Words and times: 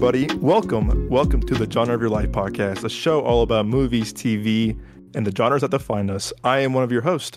everybody. 0.00 0.32
Welcome, 0.36 1.08
welcome 1.08 1.40
to 1.40 1.54
the 1.56 1.68
Genre 1.68 1.92
of 1.92 2.00
Your 2.00 2.08
Life 2.08 2.30
podcast, 2.30 2.84
a 2.84 2.88
show 2.88 3.20
all 3.22 3.42
about 3.42 3.66
movies, 3.66 4.12
TV, 4.12 4.78
and 5.16 5.26
the 5.26 5.34
genres 5.34 5.62
that 5.62 5.72
define 5.72 6.08
us. 6.08 6.32
I 6.44 6.60
am 6.60 6.72
one 6.72 6.84
of 6.84 6.92
your 6.92 7.02
hosts. 7.02 7.36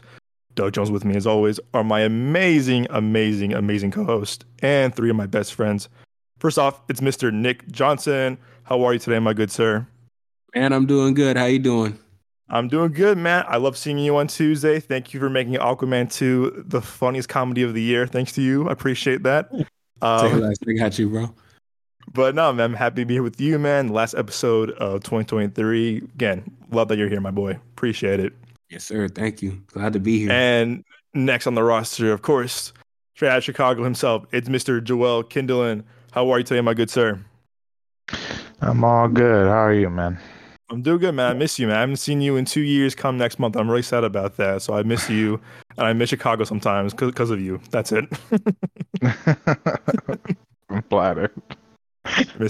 Doug 0.54 0.74
Jones 0.74 0.92
with 0.92 1.04
me, 1.04 1.16
as 1.16 1.26
always, 1.26 1.60
are 1.74 1.84
my 1.84 2.02
amazing, 2.02 2.86
amazing, 2.92 3.54
amazing 3.54 3.90
co-host 3.90 4.46
and 4.62 4.96
three 4.96 5.10
of 5.10 5.16
my 5.16 5.26
best 5.26 5.56
friends. 5.56 5.90
First 6.38 6.60
off, 6.60 6.80
it's 6.88 7.02
Mr. 7.02 7.34
Nick 7.34 7.68
Johnson. 7.72 8.38
How 8.62 8.84
are 8.84 8.94
you 8.94 9.00
today, 9.00 9.18
my 9.18 9.34
good 9.34 9.50
sir? 9.50 9.88
Man, 10.54 10.72
I'm 10.72 10.86
doing 10.86 11.16
good. 11.16 11.38
How 11.38 11.46
you 11.46 11.58
doing? 11.58 11.98
I'm 12.48 12.68
doing 12.68 12.92
good, 12.92 13.18
man. 13.18 13.44
I 13.48 13.58
love 13.58 13.76
seeing 13.76 13.98
you 13.98 14.18
on 14.18 14.28
Tuesday. 14.28 14.80
Thank 14.80 15.16
you 15.16 15.20
for 15.20 15.32
making 15.32 15.56
Aquaman 15.56 16.14
2 16.14 16.66
the 16.68 16.82
funniest 16.84 17.28
comedy 17.28 17.64
of 17.64 17.74
the 17.74 17.82
year. 17.82 18.06
Thanks 18.06 18.34
to 18.34 18.44
you. 18.44 18.70
I 18.70 18.72
appreciate 18.72 19.24
that. 19.24 19.50
Um, 20.04 20.42
last 20.42 20.64
thing 20.64 20.80
at 20.80 21.00
you, 21.00 21.10
bro. 21.10 21.34
But 22.14 22.36
no, 22.36 22.52
man, 22.52 22.72
I'm 22.72 22.74
happy 22.74 23.04
to 23.04 23.06
be 23.06 23.16
here 23.16 23.24
with 23.24 23.40
you, 23.40 23.58
man. 23.58 23.88
Last 23.88 24.16
episode 24.16 24.72
of 24.72 25.02
2023. 25.04 25.98
Again, 25.98 26.44
love 26.72 26.90
that 26.90 26.98
you're 26.98 27.08
here, 27.08 27.22
my 27.22 27.32
boy. 27.32 27.52
Appreciate 27.52 28.20
it. 28.20 28.34
Yes, 28.70 28.84
sir. 28.84 29.08
Thank 29.08 29.42
you. 29.42 29.62
Glad 29.68 29.94
to 29.94 30.00
be 30.00 30.20
here. 30.20 30.32
And 30.32 30.84
next 31.14 31.48
on 31.48 31.56
the 31.56 31.64
roster, 31.64 32.12
of 32.12 32.22
course, 32.22 32.74
straight 33.16 33.30
out 33.30 33.38
of 33.38 33.44
Chicago 33.46 33.84
himself, 33.84 34.26
it's 34.34 34.50
Mr. 34.50 34.84
Joel 34.84 35.24
Kindelan. 35.24 35.84
How 36.12 36.30
are 36.32 36.40
you 36.40 36.44
today, 36.44 36.60
my 36.60 36.74
good 36.74 36.90
sir? 36.90 37.20
I'm 38.60 38.84
all 38.84 39.08
good. 39.08 39.48
How 39.48 39.66
are 39.66 39.74
you, 39.74 39.90
man? 39.90 40.20
I'm 40.70 40.82
doing 40.82 41.00
good, 41.00 41.16
man. 41.16 41.32
I 41.32 41.34
miss 41.34 41.60
you, 41.60 41.68
man. 41.68 41.78
I 41.78 41.82
haven't 41.82 41.98
seen 41.98 42.20
you 42.20 42.36
in 42.36 42.44
two 42.44 42.62
years. 42.62 42.94
Come 42.94 43.18
next 43.18 43.40
month. 43.40 43.56
I'm 43.56 43.70
really 43.70 43.82
sad 43.82 44.04
about 44.04 44.36
that. 44.38 44.62
So 44.62 44.74
I 44.74 44.84
miss 44.84 45.10
you, 45.10 45.40
and 45.78 45.88
I 45.88 45.94
miss 45.94 46.10
Chicago 46.10 46.44
sometimes 46.44 46.94
because 46.94 47.30
of 47.30 47.40
you. 47.40 47.62
That's 47.72 47.94
it. 47.94 48.06
I'm 50.70 50.82
flattered. 50.84 51.32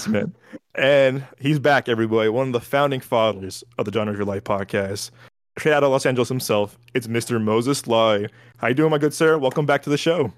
Man. 0.08 0.34
And 0.76 1.26
he's 1.40 1.60
back, 1.60 1.90
everybody. 1.90 2.30
One 2.30 2.48
of 2.48 2.54
the 2.54 2.62
founding 2.62 3.02
fathers 3.02 3.64
of 3.78 3.86
the 3.86 3.92
Genre 3.92 4.12
of 4.12 4.18
Your 4.18 4.26
Life 4.26 4.44
podcast. 4.44 5.12
Straight 5.58 5.74
out 5.74 5.84
of 5.84 5.92
Los 5.92 6.06
Angeles 6.06 6.30
himself, 6.30 6.78
it's 6.94 7.08
Mr. 7.08 7.42
Moses 7.42 7.82
Lawi. 7.82 8.30
How 8.58 8.70
you 8.70 8.74
doing, 8.74 8.90
my 8.90 8.98
good 8.98 9.14
sir? 9.14 9.38
Welcome 9.38 9.66
back 9.66 9.82
to 9.84 9.90
the 9.90 9.98
show. 9.98 10.32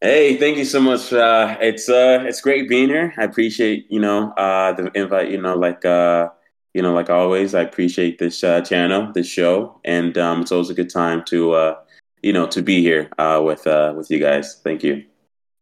Hey, 0.00 0.36
thank 0.36 0.56
you 0.58 0.64
so 0.64 0.80
much. 0.80 1.12
Uh, 1.12 1.56
it's 1.60 1.88
uh, 1.88 2.24
it's 2.26 2.40
great 2.40 2.68
being 2.68 2.88
here. 2.88 3.14
I 3.16 3.24
appreciate 3.24 3.86
you 3.90 3.98
know 3.98 4.32
uh, 4.32 4.72
the 4.72 4.92
invite. 4.94 5.30
You 5.30 5.40
know, 5.40 5.56
like 5.56 5.84
uh, 5.84 6.28
you 6.74 6.82
know, 6.82 6.92
like 6.92 7.10
always, 7.10 7.54
I 7.54 7.62
appreciate 7.62 8.18
this 8.18 8.44
uh, 8.44 8.60
channel, 8.60 9.10
this 9.12 9.26
show, 9.26 9.80
and 9.84 10.16
um, 10.18 10.42
it's 10.42 10.52
always 10.52 10.70
a 10.70 10.74
good 10.74 10.90
time 10.90 11.24
to 11.26 11.52
uh, 11.52 11.76
you 12.22 12.32
know 12.32 12.46
to 12.48 12.62
be 12.62 12.82
here 12.82 13.08
uh, 13.18 13.40
with 13.42 13.66
uh, 13.66 13.94
with 13.96 14.10
you 14.10 14.18
guys. 14.18 14.60
Thank 14.62 14.82
you. 14.84 15.04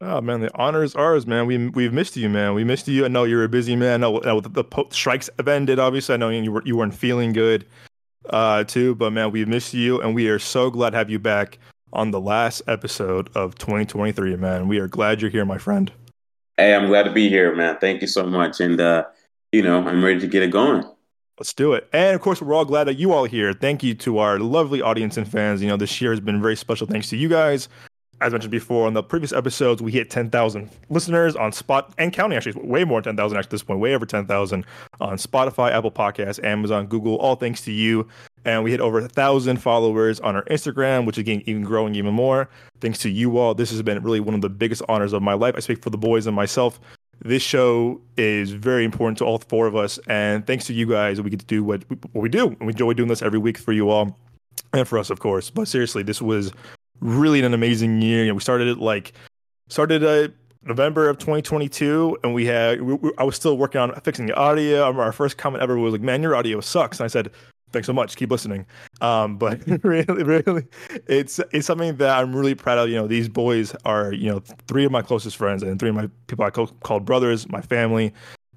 Oh 0.04 0.20
man, 0.20 0.40
the 0.40 0.50
honor 0.56 0.82
is 0.82 0.96
ours, 0.96 1.28
man. 1.28 1.46
We 1.46 1.68
we've 1.68 1.92
missed 1.92 2.16
you, 2.16 2.28
man. 2.28 2.54
We 2.54 2.64
missed 2.64 2.88
you. 2.88 3.04
I 3.04 3.08
know 3.08 3.22
you're 3.22 3.44
a 3.44 3.48
busy 3.48 3.76
man. 3.76 4.02
I 4.02 4.08
know 4.08 4.40
the, 4.40 4.48
the 4.48 4.84
strikes 4.90 5.30
have 5.36 5.46
ended. 5.46 5.78
Obviously, 5.78 6.14
I 6.14 6.16
know 6.16 6.28
you 6.28 6.50
were 6.50 6.62
you 6.64 6.76
weren't 6.76 6.94
feeling 6.94 7.32
good, 7.32 7.64
uh, 8.30 8.64
too. 8.64 8.96
But 8.96 9.12
man, 9.12 9.30
we 9.30 9.44
missed 9.44 9.74
you, 9.74 10.00
and 10.00 10.12
we 10.12 10.28
are 10.28 10.40
so 10.40 10.70
glad 10.70 10.90
to 10.90 10.96
have 10.96 11.08
you 11.08 11.20
back 11.20 11.58
on 11.92 12.10
the 12.10 12.20
last 12.20 12.62
episode 12.66 13.30
of 13.36 13.54
2023. 13.58 14.34
Man, 14.34 14.66
we 14.66 14.80
are 14.80 14.88
glad 14.88 15.22
you're 15.22 15.30
here, 15.30 15.44
my 15.44 15.58
friend. 15.58 15.92
Hey, 16.56 16.74
I'm 16.74 16.88
glad 16.88 17.04
to 17.04 17.12
be 17.12 17.28
here, 17.28 17.54
man. 17.54 17.78
Thank 17.80 18.00
you 18.00 18.08
so 18.08 18.26
much, 18.26 18.58
and 18.58 18.80
uh, 18.80 19.04
you 19.52 19.62
know, 19.62 19.86
I'm 19.86 20.04
ready 20.04 20.18
to 20.18 20.26
get 20.26 20.42
it 20.42 20.50
going. 20.50 20.84
Let's 21.38 21.54
do 21.54 21.74
it. 21.74 21.88
And 21.92 22.16
of 22.16 22.20
course, 22.20 22.42
we're 22.42 22.54
all 22.54 22.64
glad 22.64 22.84
that 22.84 22.96
you 22.96 23.12
all 23.12 23.24
here. 23.24 23.52
Thank 23.52 23.84
you 23.84 23.94
to 23.94 24.18
our 24.18 24.40
lovely 24.40 24.82
audience 24.82 25.16
and 25.16 25.30
fans. 25.30 25.62
You 25.62 25.68
know, 25.68 25.76
this 25.76 26.00
year 26.00 26.10
has 26.10 26.18
been 26.18 26.42
very 26.42 26.56
special 26.56 26.88
thanks 26.88 27.08
to 27.10 27.16
you 27.16 27.28
guys 27.28 27.68
as 28.22 28.32
mentioned 28.32 28.50
before 28.50 28.86
on 28.86 28.94
the 28.94 29.02
previous 29.02 29.32
episodes, 29.32 29.82
we 29.82 29.92
hit 29.92 30.10
10,000 30.10 30.70
listeners 30.88 31.36
on 31.36 31.52
Spot 31.52 31.92
and 31.98 32.12
counting. 32.12 32.36
Actually, 32.36 32.62
way 32.62 32.84
more 32.84 33.00
than 33.00 33.16
10,000 33.16 33.38
at 33.38 33.50
this 33.50 33.62
point, 33.62 33.80
way 33.80 33.94
over 33.94 34.06
10,000 34.06 34.64
on 35.00 35.16
Spotify, 35.16 35.72
Apple 35.72 35.90
Podcasts, 35.90 36.42
Amazon, 36.42 36.86
Google. 36.86 37.16
All 37.16 37.36
thanks 37.36 37.62
to 37.62 37.72
you. 37.72 38.08
And 38.44 38.64
we 38.64 38.70
hit 38.70 38.80
over 38.80 38.98
a 38.98 39.08
thousand 39.08 39.58
followers 39.58 40.18
on 40.20 40.34
our 40.34 40.44
Instagram, 40.44 41.06
which 41.06 41.16
is 41.16 41.20
again 41.20 41.42
even 41.46 41.62
growing 41.62 41.94
even 41.94 42.14
more. 42.14 42.48
Thanks 42.80 42.98
to 43.00 43.10
you 43.10 43.38
all. 43.38 43.54
This 43.54 43.70
has 43.70 43.82
been 43.82 44.02
really 44.02 44.20
one 44.20 44.34
of 44.34 44.40
the 44.40 44.48
biggest 44.48 44.82
honors 44.88 45.12
of 45.12 45.22
my 45.22 45.34
life. 45.34 45.54
I 45.56 45.60
speak 45.60 45.82
for 45.82 45.90
the 45.90 45.98
boys 45.98 46.26
and 46.26 46.34
myself. 46.34 46.80
This 47.24 47.42
show 47.42 48.00
is 48.16 48.50
very 48.50 48.84
important 48.84 49.18
to 49.18 49.24
all 49.24 49.38
four 49.38 49.68
of 49.68 49.76
us, 49.76 49.98
and 50.08 50.44
thanks 50.44 50.66
to 50.66 50.72
you 50.72 50.86
guys, 50.86 51.20
we 51.20 51.30
get 51.30 51.38
to 51.38 51.46
do 51.46 51.62
what, 51.62 51.84
what 51.88 52.20
we 52.20 52.28
do. 52.28 52.48
And 52.48 52.62
we 52.62 52.72
enjoy 52.72 52.94
doing 52.94 53.08
this 53.08 53.22
every 53.22 53.38
week 53.38 53.58
for 53.58 53.72
you 53.72 53.90
all 53.90 54.18
and 54.72 54.88
for 54.88 54.98
us, 54.98 55.10
of 55.10 55.20
course. 55.20 55.50
But 55.50 55.68
seriously, 55.68 56.02
this 56.02 56.20
was 56.20 56.52
really 57.02 57.40
an 57.42 57.52
amazing 57.52 58.00
year. 58.00 58.22
You 58.22 58.28
know, 58.28 58.34
we 58.34 58.40
started 58.40 58.68
it 58.68 58.78
like 58.78 59.12
started 59.68 60.04
uh, 60.04 60.28
November 60.62 61.08
of 61.08 61.18
2022, 61.18 62.18
and 62.22 62.32
we 62.32 62.46
had 62.46 62.80
we, 62.82 62.94
we, 62.94 63.10
I 63.18 63.24
was 63.24 63.36
still 63.36 63.58
working 63.58 63.80
on 63.80 63.94
fixing 64.00 64.26
the 64.26 64.34
audio. 64.34 64.84
Our 64.84 65.12
first 65.12 65.36
comment 65.36 65.62
ever 65.62 65.76
was 65.76 65.92
like, 65.92 66.00
"Man, 66.00 66.22
your 66.22 66.34
audio 66.34 66.60
sucks," 66.60 67.00
and 67.00 67.04
I 67.04 67.08
said. 67.08 67.30
Thanks 67.70 67.86
so 67.86 67.94
much. 67.94 68.16
Keep 68.16 68.30
listening. 68.30 68.66
Um, 69.00 69.38
but 69.38 69.66
really, 69.82 70.22
really, 70.22 70.64
it's 71.06 71.40
it's 71.52 71.66
something 71.66 71.96
that 71.96 72.18
I'm 72.18 72.36
really 72.36 72.54
proud 72.54 72.76
of. 72.76 72.90
You 72.90 72.96
know, 72.96 73.06
these 73.06 73.30
boys 73.30 73.74
are 73.86 74.12
you 74.12 74.30
know 74.30 74.40
three 74.68 74.84
of 74.84 74.92
my 74.92 75.00
closest 75.00 75.38
friends 75.38 75.62
and 75.62 75.80
three 75.80 75.88
of 75.88 75.94
my 75.94 76.10
people 76.26 76.44
I 76.44 76.50
call, 76.50 76.66
called 76.82 77.06
brothers, 77.06 77.48
my 77.48 77.62
family, 77.62 78.12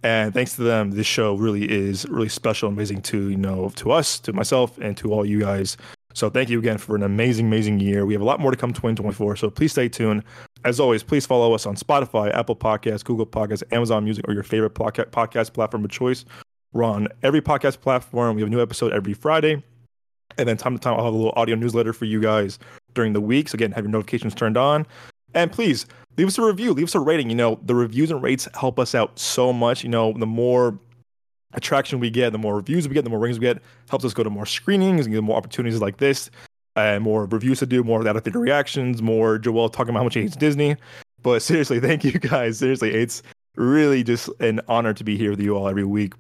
and 0.06 0.36
thanks 0.36 0.56
to 0.56 0.62
them, 0.62 0.92
this 0.92 1.08
show 1.08 1.34
really 1.36 1.64
is 1.64 2.06
really 2.10 2.30
special, 2.30 2.70
and 2.70 2.78
amazing 2.78 3.02
to 3.04 3.30
you 3.30 3.38
know 3.38 3.72
to 3.78 3.92
us, 3.92 4.20
to 4.20 4.34
myself, 4.34 4.78
and 4.78 4.96
to 4.98 5.12
all 5.12 5.26
you 5.26 5.40
guys. 5.40 5.78
So 6.16 6.30
thank 6.30 6.50
you 6.50 6.58
again 6.60 6.78
for 6.78 6.96
an 6.96 7.04
amazing, 7.04 7.48
amazing 7.48 7.82
year. 7.82 8.06
We 8.06 8.14
have 8.14 8.22
a 8.22 8.26
lot 8.26 8.40
more 8.40 8.50
to 8.50 8.58
come 8.58 8.72
2024. 8.72 9.36
So 9.36 9.50
please 9.50 9.74
stay 9.74 9.90
tuned. 9.90 10.24
As 10.64 10.80
always, 10.80 11.04
please 11.04 11.26
follow 11.26 11.54
us 11.54 11.66
on 11.66 11.76
Spotify, 11.76 12.34
Apple 12.34 12.56
Podcasts, 12.56 13.04
Google 13.04 13.26
Podcasts, 13.26 13.64
Amazon 13.74 14.06
Music, 14.06 14.26
or 14.28 14.34
your 14.34 14.44
favorite 14.44 14.74
podcast 14.74 15.54
platform 15.54 15.84
of 15.84 15.92
choice. 15.92 16.24
We're 16.72 16.86
on 16.86 17.10
every 17.22 17.42
podcast 17.42 17.82
platform. 17.82 18.36
We 18.36 18.42
have 18.42 18.48
a 18.48 18.56
new 18.56 18.62
episode 18.62 18.94
every 18.94 19.14
Friday. 19.14 19.62
And 20.38 20.48
then 20.48 20.56
time 20.56 20.74
to 20.74 20.80
time, 20.80 20.94
I'll 20.98 21.06
have 21.06 21.14
a 21.14 21.18
little 21.18 21.34
audio 21.36 21.56
newsletter 21.56 21.92
for 21.92 22.06
you 22.06 22.22
guys 22.22 22.60
during 22.94 23.12
the 23.12 23.22
week. 23.22 23.50
So 23.50 23.56
again, 23.56 23.74
have 23.74 23.84
your 23.84 23.92
notifications 23.92 24.34
turned 24.34 24.56
on. 24.56 24.88
And 25.34 25.52
please 25.52 25.86
leave 26.18 26.28
us 26.28 26.38
a 26.38 26.44
review, 26.44 26.72
leave 26.72 26.88
us 26.88 26.96
a 26.96 27.00
rating. 27.02 27.30
You 27.30 27.36
know, 27.36 27.60
the 27.64 27.76
reviews 27.76 28.10
and 28.10 28.24
rates 28.24 28.48
help 28.54 28.80
us 28.80 28.96
out 28.96 29.20
so 29.20 29.52
much. 29.52 29.84
You 29.84 29.90
know, 29.90 30.14
the 30.14 30.26
more 30.26 30.80
attraction 31.56 32.00
we 32.00 32.10
get, 32.10 32.32
the 32.32 32.38
more 32.38 32.56
reviews 32.56 32.88
we 32.88 32.94
get, 32.94 33.04
the 33.04 33.10
more 33.10 33.20
rings 33.20 33.40
we 33.40 33.44
get, 33.44 33.62
helps 33.90 34.06
us 34.06 34.14
go 34.14 34.24
to 34.24 34.30
more 34.30 34.46
screenings 34.46 35.06
and 35.06 35.14
get 35.14 35.24
more 35.24 35.38
opportunities 35.38 35.82
like 35.82 35.98
this, 35.98 36.30
and 36.76 37.04
more 37.04 37.26
reviews 37.26 37.60
to 37.60 37.66
do, 37.66 37.84
more 37.84 38.06
out 38.08 38.16
of 38.16 38.24
theater 38.24 38.40
reactions, 38.40 39.02
more 39.02 39.38
Joel 39.38 39.70
talking 39.70 39.92
about 39.92 40.00
how 40.00 40.04
much 40.06 40.16
he 40.16 40.22
hates 40.22 40.36
Disney. 40.36 40.76
But 41.22 41.42
seriously, 41.42 41.80
thank 41.80 42.04
you 42.04 42.12
guys. 42.12 42.60
Seriously, 42.60 42.94
it's 42.94 43.24
really 43.56 44.04
just 44.04 44.30
an 44.40 44.62
honor 44.68 44.94
to 44.94 45.04
be 45.04 45.18
here 45.18 45.32
with 45.32 45.40
you 45.40 45.56
all 45.56 45.68
every 45.68 45.86
week 45.86 46.14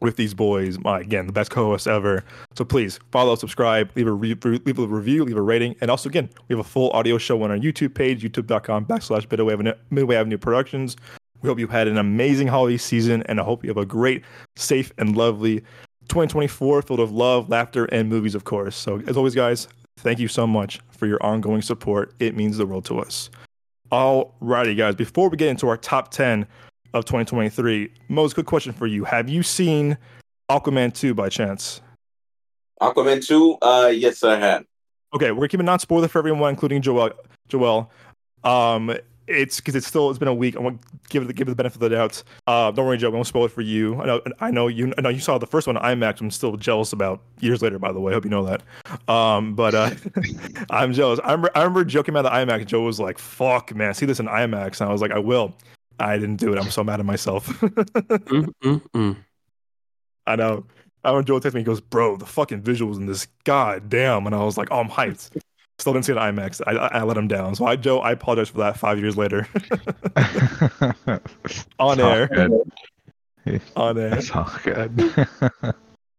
with 0.00 0.16
these 0.16 0.34
boys. 0.34 0.78
My 0.78 1.00
again, 1.00 1.26
the 1.26 1.32
best 1.32 1.50
co-hosts 1.50 1.86
ever. 1.86 2.24
So 2.54 2.64
please 2.64 2.98
follow, 3.10 3.34
subscribe, 3.34 3.90
leave 3.96 4.06
a 4.06 4.12
re- 4.12 4.36
leave 4.42 4.78
a 4.78 4.86
review, 4.86 5.24
leave 5.24 5.36
a 5.36 5.42
rating, 5.42 5.76
and 5.80 5.90
also 5.90 6.08
again, 6.08 6.28
we 6.48 6.54
have 6.54 6.64
a 6.64 6.68
full 6.68 6.90
audio 6.90 7.18
show 7.18 7.42
on 7.42 7.50
our 7.50 7.58
YouTube 7.58 7.94
page, 7.94 8.22
youtube.com 8.22 8.86
backslash 8.86 9.30
Midway 9.30 9.74
Midway 9.90 10.16
Avenue 10.16 10.38
Productions. 10.38 10.96
We 11.42 11.48
hope 11.48 11.58
you 11.58 11.68
had 11.68 11.88
an 11.88 11.98
amazing 11.98 12.48
holiday 12.48 12.76
season, 12.76 13.22
and 13.24 13.40
I 13.40 13.44
hope 13.44 13.62
you 13.64 13.70
have 13.70 13.76
a 13.76 13.86
great, 13.86 14.24
safe, 14.56 14.92
and 14.98 15.16
lovely 15.16 15.60
2024 16.08 16.82
filled 16.82 17.00
with 17.00 17.10
love, 17.10 17.48
laughter, 17.48 17.84
and 17.86 18.08
movies, 18.08 18.34
of 18.34 18.44
course. 18.44 18.74
So, 18.74 19.00
as 19.06 19.16
always, 19.16 19.34
guys, 19.34 19.68
thank 19.98 20.18
you 20.18 20.28
so 20.28 20.46
much 20.46 20.80
for 20.90 21.06
your 21.06 21.22
ongoing 21.22 21.62
support. 21.62 22.12
It 22.18 22.36
means 22.36 22.56
the 22.56 22.66
world 22.66 22.84
to 22.86 22.98
us. 22.98 23.30
Alrighty, 23.92 24.76
guys, 24.76 24.94
before 24.94 25.28
we 25.28 25.36
get 25.36 25.48
into 25.48 25.68
our 25.68 25.76
top 25.76 26.10
10 26.10 26.46
of 26.94 27.04
2023, 27.04 27.92
Mose, 28.08 28.34
quick 28.34 28.46
question 28.46 28.72
for 28.72 28.86
you. 28.86 29.04
Have 29.04 29.28
you 29.28 29.42
seen 29.42 29.96
Aquaman 30.50 30.92
2 30.92 31.14
by 31.14 31.28
chance? 31.28 31.80
Aquaman 32.80 33.24
2, 33.24 33.58
uh, 33.62 33.92
yes, 33.94 34.22
I 34.24 34.38
have. 34.38 34.64
Okay, 35.14 35.30
we're 35.30 35.40
gonna 35.40 35.48
keep 35.48 35.60
it 35.60 35.64
non 35.64 35.78
spoiler 35.78 36.08
for 36.08 36.18
everyone, 36.18 36.50
including 36.50 36.82
Joel. 36.82 37.12
Joel. 37.48 37.90
Um, 38.44 38.94
it's 39.28 39.56
because 39.56 39.74
it's 39.74 39.86
still 39.86 40.10
it's 40.10 40.18
been 40.18 40.28
a 40.28 40.34
week. 40.34 40.56
I 40.56 40.60
want 40.60 40.80
to 40.82 40.88
give 41.08 41.28
it 41.28 41.36
give 41.36 41.46
it 41.46 41.50
the 41.50 41.56
benefit 41.56 41.76
of 41.76 41.80
the 41.80 41.88
doubt. 41.90 42.22
Uh, 42.46 42.70
don't 42.70 42.86
worry, 42.86 42.96
Joe. 42.96 43.08
I 43.08 43.14
won't 43.14 43.26
spoil 43.26 43.44
it 43.44 43.52
for 43.52 43.60
you. 43.60 44.00
I 44.00 44.06
know 44.06 44.20
I 44.40 44.50
know 44.50 44.68
you. 44.68 44.92
I 44.96 45.00
know 45.00 45.08
you 45.10 45.20
saw 45.20 45.38
the 45.38 45.46
first 45.46 45.66
one 45.66 45.76
IMAX. 45.76 46.20
I'm 46.20 46.30
still 46.30 46.56
jealous 46.56 46.92
about 46.92 47.20
years 47.40 47.62
later. 47.62 47.78
By 47.78 47.92
the 47.92 48.00
way, 48.00 48.12
I 48.12 48.14
hope 48.14 48.24
you 48.24 48.30
know 48.30 48.44
that. 48.44 48.62
Um, 49.12 49.54
but 49.54 49.74
uh, 49.74 49.90
I'm 50.70 50.92
jealous. 50.92 51.20
I 51.22 51.32
remember 51.32 51.50
I 51.54 51.60
remember 51.60 51.84
joking 51.84 52.16
about 52.16 52.22
the 52.22 52.30
IMAX. 52.30 52.66
Joe 52.66 52.82
was 52.82 52.98
like, 52.98 53.18
"Fuck, 53.18 53.74
man, 53.74 53.94
see 53.94 54.06
this 54.06 54.20
in 54.20 54.26
IMAX," 54.26 54.80
and 54.80 54.88
I 54.88 54.92
was 54.92 55.02
like, 55.02 55.12
"I 55.12 55.18
will." 55.18 55.54
I 56.00 56.16
didn't 56.16 56.36
do 56.36 56.52
it. 56.52 56.58
I'm 56.58 56.70
so 56.70 56.84
mad 56.84 57.00
at 57.00 57.06
myself. 57.06 57.48
mm, 57.48 58.52
mm, 58.62 58.82
mm. 58.94 59.16
I 60.26 60.36
know. 60.36 60.64
I 61.04 61.12
when 61.12 61.24
Joe 61.24 61.40
texted 61.40 61.54
me, 61.54 61.60
he 61.60 61.64
goes, 61.64 61.80
"Bro, 61.80 62.16
the 62.16 62.26
fucking 62.26 62.62
visuals 62.62 62.96
in 62.96 63.06
this, 63.06 63.26
god 63.44 63.88
damn!" 63.88 64.26
And 64.26 64.34
I 64.34 64.42
was 64.44 64.56
like, 64.56 64.68
"Oh, 64.70 64.80
I'm 64.80 64.88
hyped." 64.88 65.30
Still 65.78 65.92
didn't 65.92 66.06
see 66.06 66.12
an 66.12 66.18
IMAX. 66.18 66.60
I, 66.66 66.72
I, 66.72 67.02
let 67.04 67.16
him 67.16 67.28
down. 67.28 67.54
So 67.54 67.64
I, 67.64 67.76
Joe, 67.76 68.00
I 68.00 68.12
apologize 68.12 68.48
for 68.48 68.58
that. 68.58 68.76
Five 68.76 68.98
years 68.98 69.16
later, 69.16 69.46
on 71.78 72.00
air, 72.00 72.28
on 73.76 73.98
air. 73.98 74.10
That's 74.10 74.30
all 74.32 74.50
good. 74.64 74.96
but 75.60 75.76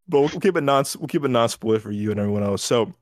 we'll, 0.10 0.30
keep 0.30 0.56
it 0.56 0.64
non 0.64 0.86
we'll 0.98 1.10
keep 1.10 1.26
it 1.26 1.28
non 1.28 1.50
spoiler 1.50 1.80
for 1.80 1.92
you 1.92 2.12
and 2.12 2.20
everyone 2.20 2.44
else. 2.44 2.64
So, 2.64 2.94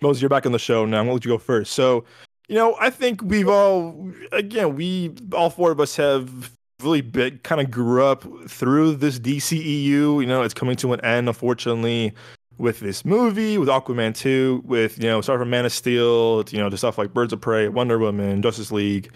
Moses, 0.00 0.22
you're 0.22 0.30
back 0.30 0.46
on 0.46 0.52
the 0.52 0.58
show 0.58 0.86
now. 0.86 0.98
I'm 1.00 1.04
gonna 1.04 1.14
let 1.14 1.26
you 1.26 1.32
go 1.32 1.38
first. 1.38 1.72
So, 1.72 2.06
you 2.48 2.54
know, 2.54 2.74
I 2.80 2.88
think 2.88 3.20
we've 3.22 3.48
all 3.48 4.10
again 4.32 4.76
we 4.76 5.14
all 5.32 5.50
four 5.50 5.72
of 5.72 5.80
us 5.80 5.96
have 5.96 6.50
really 6.82 7.00
big, 7.00 7.42
kind 7.42 7.60
of 7.60 7.70
grew 7.70 8.04
up 8.04 8.24
through 8.48 8.96
this 8.96 9.18
DCEU. 9.18 9.84
You 10.20 10.26
know, 10.26 10.42
it's 10.42 10.54
coming 10.54 10.76
to 10.76 10.92
an 10.92 11.00
end, 11.02 11.28
unfortunately, 11.28 12.14
with 12.58 12.80
this 12.80 13.04
movie, 13.04 13.58
with 13.58 13.68
Aquaman 13.68 14.14
2, 14.14 14.62
with, 14.64 14.98
you 14.98 15.08
know, 15.08 15.20
starting 15.20 15.42
from 15.42 15.50
Man 15.50 15.64
of 15.64 15.72
Steel, 15.72 16.44
you 16.50 16.58
know, 16.58 16.70
to 16.70 16.76
stuff 16.76 16.98
like 16.98 17.12
Birds 17.12 17.32
of 17.32 17.40
Prey, 17.40 17.68
Wonder 17.68 17.98
Woman, 17.98 18.42
Justice 18.42 18.72
League, 18.72 19.10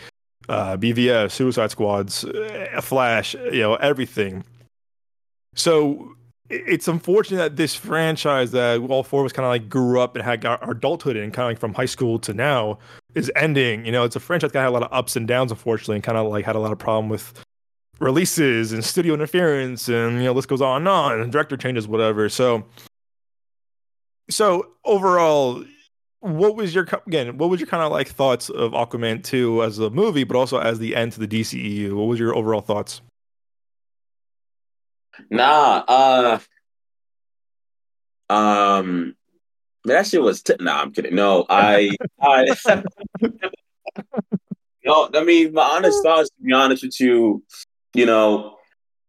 uh, 0.49 0.77
BVS, 0.77 1.33
Suicide 1.33 1.71
Squads, 1.71 2.25
uh, 2.25 2.81
Flash, 2.83 3.35
you 3.35 3.61
know, 3.61 3.77
everything. 3.77 4.45
So 5.55 6.15
it's 6.51 6.89
unfortunate 6.89 7.39
that 7.39 7.57
this 7.57 7.75
franchise 7.75 8.51
that 8.51 8.81
all 8.81 9.03
four 9.03 9.21
of 9.21 9.27
us 9.27 9.33
kind 9.33 9.47
of 9.47 9.51
like 9.51 9.69
grew 9.69 10.01
up 10.01 10.17
and 10.17 10.25
had 10.25 10.45
our 10.45 10.71
adulthood 10.71 11.17
in, 11.17 11.31
kind 11.31 11.45
of 11.45 11.51
like 11.51 11.59
from 11.59 11.75
high 11.75 11.87
school 11.87 12.19
to 12.21 12.35
now, 12.35 12.79
is 13.15 13.31
ending. 13.37 13.87
You 13.87 13.93
know, 13.93 14.05
it's 14.05 14.17
a 14.17 14.21
franchise 14.21 14.53
that 14.53 14.61
had 14.61 14.69
a 14.69 14.73
lot 14.73 14.83
of 14.83 14.93
ups 14.93 15.17
and 15.17 15.27
downs, 15.27 15.53
unfortunately, 15.53 15.97
and 15.97 16.05
kind 16.05 16.19
of 16.19 16.27
like 16.31 16.45
had 16.45 16.57
a 16.57 16.59
lot 16.59 16.73
of 16.73 16.79
problem 16.79 17.09
with 17.09 17.33
releases 18.01 18.73
and 18.73 18.85
studio 18.85 19.15
interference, 19.15 19.89
and 19.89 20.17
you 20.17 20.25
know, 20.25 20.35
this 20.35 20.47
goes 20.47 20.61
on 20.61 20.83
and 20.83 20.89
on, 20.89 21.21
and 21.21 21.31
director 21.31 21.57
changes, 21.57 21.87
whatever. 21.87 22.29
So, 22.29 22.65
so 24.31 24.69
overall, 24.85 25.65
what 26.21 26.57
was 26.57 26.75
your 26.75 26.87
again? 27.07 27.39
What 27.39 27.51
was 27.51 27.61
your 27.61 27.67
kind 27.67 27.83
of 27.83 27.93
like 27.93 28.09
thoughts 28.09 28.51
of 28.51 28.73
Aquaman 28.73 29.23
two 29.25 29.63
as 29.63 29.79
a 29.79 29.91
movie, 29.91 30.25
but 30.25 30.37
also 30.37 30.59
as 30.59 30.79
the 30.79 30.97
end 30.97 31.13
to 31.13 31.21
the 31.21 31.29
DCEU? 31.29 31.93
What 31.93 32.05
was 32.05 32.19
your 32.19 32.35
overall 32.35 32.61
thoughts? 32.61 33.01
Nah, 35.29 35.85
uh, 35.89 36.39
um, 38.33 39.15
that 39.85 40.07
shit 40.07 40.23
was. 40.23 40.43
T- 40.43 40.55
nah, 40.61 40.83
I'm 40.83 40.93
kidding. 40.93 41.15
No, 41.15 41.47
I, 41.49 41.97
I, 42.21 42.57
no. 44.85 45.11
I 45.15 45.25
mean, 45.25 45.53
my 45.53 45.63
honest 45.63 46.03
thoughts. 46.03 46.31
To 46.31 46.43
be 46.43 46.53
honest 46.53 46.83
with 46.83 47.01
you, 47.01 47.43
you 47.95 48.07
know, 48.07 48.57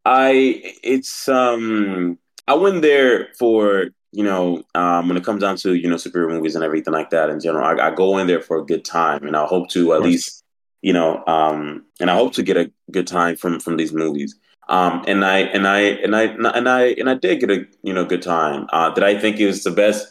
I 0.06 0.76
it's 0.84 1.28
um 1.30 2.18
I 2.48 2.56
went 2.56 2.82
there 2.82 3.30
for 3.38 3.90
you 4.12 4.24
know 4.24 4.64
um 4.76 5.08
when 5.08 5.18
it 5.18 5.24
comes 5.24 5.42
down 5.42 5.56
to 5.56 5.74
you 5.74 5.90
know 5.90 5.96
superhero 5.96 6.30
movies 6.30 6.56
and 6.56 6.64
everything 6.64 6.94
like 6.94 7.10
that 7.12 7.30
in 7.30 7.40
general. 7.40 7.66
I, 7.66 7.88
I 7.88 7.92
go 7.92 8.18
in 8.18 8.28
there 8.28 8.42
for 8.42 8.58
a 8.58 8.66
good 8.66 8.86
time, 8.86 9.26
and 9.26 9.36
I 9.36 9.46
hope 9.46 9.70
to 9.70 9.94
at 9.94 10.02
least 10.02 10.44
you 10.82 10.94
know 10.94 11.24
um 11.28 11.86
and 12.00 12.10
I 12.10 12.16
hope 12.16 12.34
to 12.34 12.44
get 12.44 12.58
a 12.58 12.72
good 12.92 13.08
time 13.08 13.36
from 13.36 13.60
from 13.60 13.78
these 13.78 13.94
movies. 13.94 14.36
Um, 14.70 15.04
and 15.06 15.26
I 15.26 15.40
and 15.40 15.68
I 15.68 15.80
and 15.80 16.16
I 16.16 16.24
and 16.24 16.70
I 16.70 16.84
and 16.92 17.10
I 17.10 17.16
did 17.16 17.42
get 17.42 17.52
a 17.52 17.66
you 17.84 17.94
know 17.94 18.06
good 18.06 18.22
time. 18.22 18.68
Uh, 18.72 18.90
did 18.92 19.04
I 19.04 19.18
think 19.20 19.40
it 19.40 19.48
was 19.48 19.64
the 19.64 19.72
best 19.72 20.08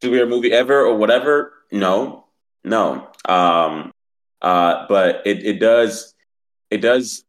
superhero 0.00 0.28
movie 0.28 0.52
ever 0.52 0.86
or 0.86 0.96
whatever? 0.96 1.52
No, 1.72 2.26
no. 2.62 3.08
Um, 3.28 3.92
uh, 4.40 4.86
but 4.88 5.22
it, 5.26 5.44
it 5.44 5.60
does 5.60 6.14
it 6.70 6.78
does 6.78 7.24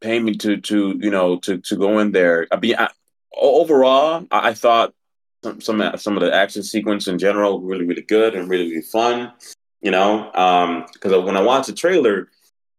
pay 0.00 0.18
me 0.18 0.34
to 0.36 0.56
to 0.56 0.98
you 1.00 1.10
know 1.10 1.38
to 1.40 1.58
to 1.58 1.76
go 1.76 1.98
in 1.98 2.12
there. 2.12 2.48
I 2.50 2.58
mean, 2.58 2.74
I, 2.76 2.88
overall, 3.36 4.26
I, 4.30 4.50
I 4.50 4.54
thought 4.54 4.94
some, 5.42 5.60
some 5.60 5.92
some 5.96 6.16
of 6.16 6.22
the 6.22 6.34
action 6.34 6.62
sequence 6.62 7.06
in 7.06 7.18
general 7.18 7.60
really 7.60 7.84
really 7.84 8.02
good 8.02 8.34
and 8.34 8.48
really 8.48 8.68
really 8.68 8.82
fun. 8.82 9.32
You 9.82 9.90
know, 9.90 10.30
because 10.92 11.12
um, 11.12 11.24
when 11.24 11.36
I 11.36 11.42
watched 11.42 11.68
the 11.68 11.72
trailer, 11.72 12.28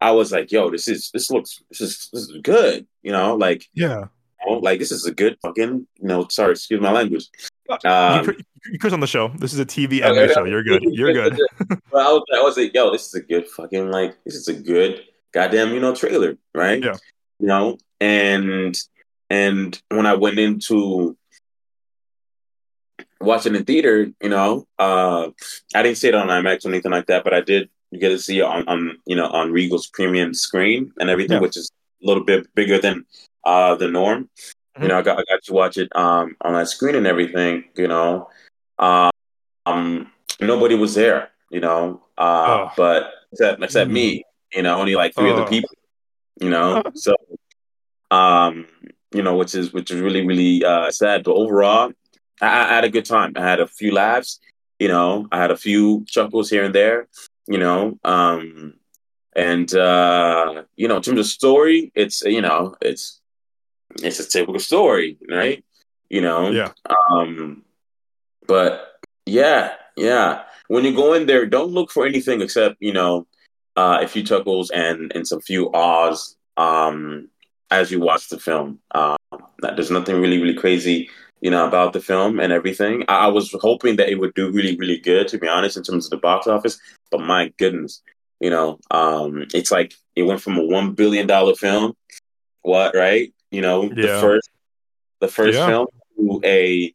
I 0.02 0.12
was 0.12 0.32
like, 0.32 0.52
"Yo, 0.52 0.70
this 0.70 0.88
is 0.88 1.10
this 1.12 1.30
looks 1.32 1.62
this 1.70 1.82
is 1.82 2.10
this 2.12 2.24
is 2.24 2.42
good." 2.42 2.88
You 3.04 3.12
know, 3.12 3.36
like 3.36 3.66
yeah, 3.74 4.06
you 4.46 4.52
know, 4.52 4.58
like 4.60 4.80
this 4.80 4.92
is 4.92 5.06
a 5.06 5.14
good 5.14 5.38
fucking. 5.42 5.88
You 5.96 6.08
know, 6.08 6.28
sorry, 6.30 6.52
excuse 6.52 6.82
my 6.82 6.92
language. 6.92 7.30
Um, 7.86 8.26
you, 8.26 8.36
you 8.72 8.80
curse 8.80 8.94
on 8.94 9.00
the 9.00 9.08
show. 9.08 9.30
This 9.30 9.54
is 9.54 9.60
a 9.60 9.66
TV-MA 9.66 10.34
show. 10.34 10.46
You're 10.46 10.64
good. 10.64 10.84
You're 10.84 11.14
good. 11.14 11.38
but 11.68 11.80
I 11.94 12.12
was, 12.12 12.24
I 12.36 12.42
was 12.42 12.58
like, 12.58 12.74
"Yo, 12.74 12.92
this 12.92 13.08
is 13.08 13.14
a 13.14 13.22
good 13.22 13.48
fucking 13.48 13.90
like 13.90 14.18
this 14.26 14.36
is 14.36 14.48
a 14.48 14.54
good 14.54 15.04
goddamn 15.32 15.74
you 15.74 15.80
know 15.80 15.96
trailer, 15.96 16.38
right?" 16.54 16.84
Yeah. 16.84 16.96
You 17.40 17.48
know, 17.48 17.78
and 18.02 18.78
and 19.30 19.80
when 19.90 20.06
I 20.06 20.16
went 20.16 20.40
into 20.40 21.18
watching 23.20 23.54
the 23.54 23.64
theater, 23.64 24.12
you 24.22 24.30
know, 24.30 24.68
uh, 24.80 25.30
I 25.76 25.84
didn't 25.84 25.98
see 25.98 26.08
it 26.08 26.16
on 26.16 26.28
IMAX 26.28 26.66
or 26.66 26.70
anything 26.70 26.92
like 26.92 27.08
that, 27.08 27.24
but 27.24 27.34
I 27.34 27.42
did 27.42 27.70
get 27.98 28.10
to 28.10 28.20
see 28.20 28.40
it 28.40 28.44
on, 28.44 28.68
on 28.68 28.98
you 29.06 29.16
know 29.16 29.28
on 29.28 29.52
Regal's 29.52 29.88
premium 29.88 30.34
screen 30.34 30.92
and 31.00 31.10
everything, 31.10 31.36
yeah. 31.36 31.42
which 31.42 31.58
is 31.58 31.72
a 32.04 32.08
little 32.08 32.24
bit 32.24 32.54
bigger 32.56 32.80
than 32.80 33.06
uh, 33.44 33.76
the 33.76 33.88
norm. 33.88 34.30
Mm-hmm. 34.44 34.84
You 34.84 34.90
know, 34.90 35.00
I 35.00 35.02
got 35.02 35.20
I 35.20 35.24
got 35.30 35.44
to 35.44 35.54
watch 35.54 35.78
it 35.78 35.94
um, 35.96 36.36
on 36.42 36.54
that 36.54 36.70
screen 36.70 36.96
and 36.96 37.08
everything. 37.08 37.66
You 37.76 37.88
know, 37.88 38.30
um, 38.80 40.12
nobody 40.40 40.76
was 40.76 40.96
there. 40.96 41.30
You 41.50 41.62
know, 41.62 42.04
uh, 42.18 42.46
oh. 42.48 42.72
but 42.78 43.12
except 43.32 43.64
except 43.64 43.88
mm-hmm. 43.88 43.94
me. 43.94 44.24
You 44.54 44.64
know, 44.64 44.80
only 44.80 44.96
like 44.96 45.14
three 45.14 45.30
oh. 45.30 45.38
other 45.38 45.50
people. 45.50 45.70
You 46.40 46.50
know, 46.50 46.84
so 46.94 47.16
um, 48.12 48.68
you 49.14 49.22
know, 49.22 49.36
which 49.38 49.56
is 49.56 49.74
which 49.74 49.92
is 49.92 50.02
really 50.02 50.26
really 50.26 50.64
uh, 50.64 50.92
sad. 50.92 51.24
But 51.24 51.34
overall, 51.34 51.92
I, 52.42 52.66
I 52.66 52.76
had 52.76 52.84
a 52.84 52.90
good 52.90 53.06
time. 53.06 53.34
I 53.36 53.42
had 53.42 53.60
a 53.60 53.68
few 53.68 53.94
laughs. 53.94 54.40
You 54.80 54.90
know, 54.90 55.28
I 55.32 55.38
had 55.40 55.52
a 55.52 55.58
few 55.58 56.06
chuckles 56.08 56.50
here 56.50 56.64
and 56.64 56.76
there 56.76 57.08
you 57.48 57.58
know. 57.58 57.98
Um, 58.04 58.76
and 59.36 59.74
uh, 59.74 60.64
you 60.76 60.88
know, 60.88 60.98
in 60.98 61.02
terms 61.02 61.20
of 61.20 61.26
story, 61.26 61.92
it's 61.96 62.22
you 62.24 62.42
know, 62.42 62.76
it's 62.82 63.22
it's 64.04 64.20
a 64.20 64.28
typical 64.28 64.60
story, 64.60 65.18
right? 65.30 65.64
You 66.10 66.22
know, 66.22 66.52
yeah. 66.52 66.72
Um, 67.10 67.64
but 68.48 69.00
yeah, 69.26 69.74
yeah. 69.96 70.44
When 70.68 70.84
you 70.84 70.96
go 70.96 71.14
in 71.14 71.26
there, 71.26 71.46
don't 71.46 71.72
look 71.72 71.92
for 71.92 72.06
anything 72.06 72.42
except 72.42 72.78
you 72.80 72.94
know, 72.94 73.28
uh, 73.76 74.00
a 74.02 74.08
few 74.08 74.24
chuckles 74.24 74.70
and 74.70 75.12
and 75.16 75.28
some 75.28 75.42
few 75.42 75.72
ahs 75.72 76.36
um, 76.58 77.30
as 77.70 77.92
you 77.92 78.00
watch 78.00 78.30
the 78.30 78.40
film. 78.40 78.80
Um, 78.94 79.18
there's 79.60 79.92
nothing 79.92 80.22
really 80.22 80.42
really 80.42 80.56
crazy 80.56 81.10
you 81.42 81.52
know, 81.52 81.68
about 81.68 81.94
the 81.94 82.00
film 82.00 82.40
and 82.40 82.52
everything. 82.52 83.04
I, 83.08 83.26
I, 83.26 83.28
was 83.28 83.56
hoping 83.62 83.98
that 83.98 84.10
it 84.10 84.20
would 84.20 84.34
do 84.34 84.52
really, 84.52 84.76
really 84.76 84.98
good, 84.98 85.28
to 85.30 85.38
be 85.38 85.48
honest, 85.48 85.78
in 85.78 85.84
terms 85.84 86.06
of 86.06 86.12
the 86.12 86.18
box 86.18 86.48
office. 86.48 86.80
But 87.12 87.22
my 87.22 87.54
goodness, 87.60 88.02
you 88.40 88.50
know, 88.50 88.80
um, 88.92 89.46
it's 89.54 89.72
like 89.72 89.94
it 90.16 90.24
went 90.24 90.42
from 90.42 90.58
a 90.58 90.66
one 90.66 90.94
billion 90.94 91.28
dollar 91.28 91.56
film, 91.56 91.94
what, 92.62 92.96
right? 92.96 93.34
You 93.52 93.62
know, 93.62 93.84
yeah. 93.84 93.94
the 93.96 94.22
first, 94.22 94.50
the 95.20 95.28
first 95.28 95.58
yeah. 95.58 95.68
film 95.68 95.88
to 96.18 96.42
a 96.44 96.94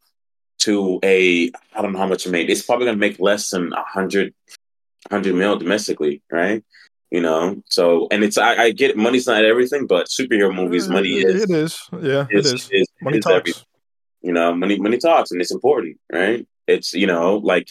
to 0.59 1.01
a 1.03 1.51
I 1.75 1.83
don't 1.83 1.93
know 1.93 1.99
how 1.99 2.07
much 2.07 2.27
it 2.27 2.31
made. 2.31 2.51
It's 2.51 2.63
probably 2.63 2.87
gonna 2.87 2.99
make 2.99 3.21
less 3.21 3.51
than 3.51 3.73
a 3.73 3.85
hundred 3.85 4.35
hundred 5.11 5.35
mil 5.35 5.57
domestically, 5.57 6.23
right? 6.31 6.65
You 7.13 7.21
know, 7.21 7.63
so 7.67 8.09
and 8.11 8.25
it's 8.25 8.39
I, 8.39 8.55
I 8.57 8.71
get 8.71 8.93
it, 8.93 8.97
money's 8.97 9.27
not 9.27 9.45
everything, 9.45 9.87
but 9.87 10.07
superhero 10.07 10.53
movies, 10.53 10.89
money 10.89 11.17
is. 11.17 11.43
It 11.43 11.51
is, 11.51 11.79
yeah, 12.01 12.27
it 12.31 12.47
is. 12.47 12.71
is 12.73 12.89
money 13.03 13.19
is 13.19 13.25
talks. 13.25 13.37
Everything. 13.37 13.63
You 14.23 14.33
know, 14.33 14.55
money 14.55 14.79
money 14.79 14.97
talks, 14.97 15.31
and 15.31 15.39
it's 15.39 15.53
important, 15.53 16.01
right? 16.11 16.49
It's 16.67 16.95
you 16.95 17.07
know 17.07 17.37
like 17.37 17.69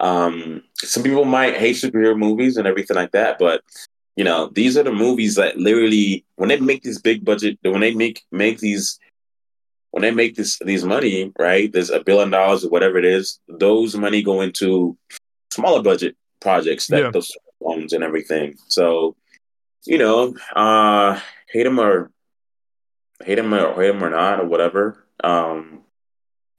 um, 0.00 0.62
some 0.76 1.02
people 1.02 1.26
might 1.26 1.58
hate 1.58 1.76
superhero 1.76 2.16
movies 2.16 2.56
and 2.56 2.66
everything 2.66 2.96
like 2.96 3.10
that, 3.10 3.38
but 3.38 3.60
you 4.16 4.24
know 4.24 4.50
these 4.54 4.78
are 4.78 4.82
the 4.82 4.92
movies 4.92 5.34
that 5.34 5.58
literally 5.58 6.24
when 6.36 6.48
they 6.48 6.58
make 6.58 6.82
these 6.82 7.02
big 7.02 7.22
budget, 7.22 7.58
when 7.60 7.82
they 7.82 7.94
make 7.94 8.22
make 8.32 8.60
these 8.60 8.98
when 9.90 10.00
they 10.00 10.10
make 10.10 10.36
this 10.36 10.58
these 10.64 10.84
money, 10.86 11.30
right? 11.38 11.70
There's 11.70 11.90
a 11.90 12.02
billion 12.02 12.30
dollars 12.30 12.64
or 12.64 12.70
whatever 12.70 12.96
it 12.96 13.04
is. 13.04 13.40
Those 13.46 13.94
money 13.94 14.22
go 14.22 14.40
into 14.40 14.96
smaller 15.50 15.82
budget 15.82 16.16
projects 16.40 16.86
that 16.86 17.02
yeah. 17.02 17.10
those 17.10 17.30
and 17.60 18.04
everything. 18.04 18.56
So, 18.68 19.16
you 19.84 19.98
know, 19.98 20.34
uh, 20.54 21.20
hate 21.48 21.64
them 21.64 21.80
or 21.80 22.10
hate 23.24 23.36
them 23.36 23.52
or 23.54 23.74
hate 23.80 23.88
them 23.88 24.02
or 24.02 24.10
not 24.10 24.40
or 24.40 24.46
whatever. 24.46 25.04
Um, 25.22 25.82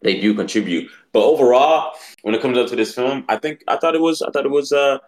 they 0.01 0.19
do 0.19 0.33
contribute. 0.33 0.89
But 1.13 1.23
overall, 1.23 1.93
when 2.23 2.35
it 2.35 2.41
comes 2.41 2.57
up 2.57 2.67
to 2.67 2.75
this 2.75 2.95
film, 2.95 3.25
I 3.29 3.37
think 3.37 3.63
I 3.67 3.77
thought 3.77 3.95
it 3.95 4.01
was 4.01 4.21
I 4.21 4.31
thought 4.31 4.45
it 4.45 4.51
was 4.51 4.71
uh 4.71 4.99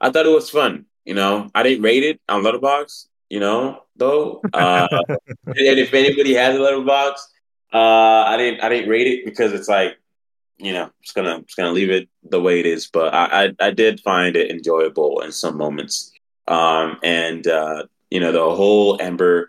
I 0.00 0.10
thought 0.10 0.26
it 0.26 0.34
was 0.34 0.50
fun. 0.50 0.86
You 1.04 1.14
know, 1.14 1.50
I 1.54 1.62
didn't 1.62 1.82
rate 1.82 2.02
it 2.02 2.20
on 2.28 2.42
Letterboxd. 2.42 3.06
You 3.30 3.40
know, 3.40 3.82
though, 3.96 4.42
uh, 4.52 4.86
and 5.46 5.78
if 5.78 5.94
anybody 5.94 6.34
has 6.34 6.54
a 6.54 6.58
Letterboxd, 6.58 7.20
uh, 7.72 8.24
I 8.28 8.36
didn't 8.36 8.60
I 8.60 8.68
didn't 8.68 8.90
rate 8.90 9.06
it 9.06 9.24
because 9.24 9.52
it's 9.52 9.68
like 9.68 9.96
you 10.58 10.72
know 10.72 10.90
just 11.02 11.14
gonna 11.14 11.42
just 11.42 11.56
gonna 11.56 11.72
leave 11.72 11.90
it 11.90 12.08
the 12.22 12.40
way 12.40 12.60
it 12.60 12.66
is. 12.66 12.88
But 12.88 13.14
I 13.14 13.44
I, 13.44 13.68
I 13.68 13.70
did 13.70 14.00
find 14.00 14.36
it 14.36 14.50
enjoyable 14.50 15.20
in 15.20 15.32
some 15.32 15.56
moments. 15.56 16.12
Um, 16.46 16.98
and 17.02 17.46
uh, 17.46 17.84
you 18.10 18.20
know 18.20 18.32
the 18.32 18.54
whole 18.54 19.00
Amber 19.00 19.48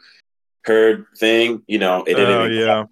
Heard 0.63 1.05
thing. 1.17 1.62
You 1.67 1.79
know, 1.79 2.03
it 2.03 2.15
didn't. 2.15 2.41
Oh 2.41 2.45
yeah 2.45 2.85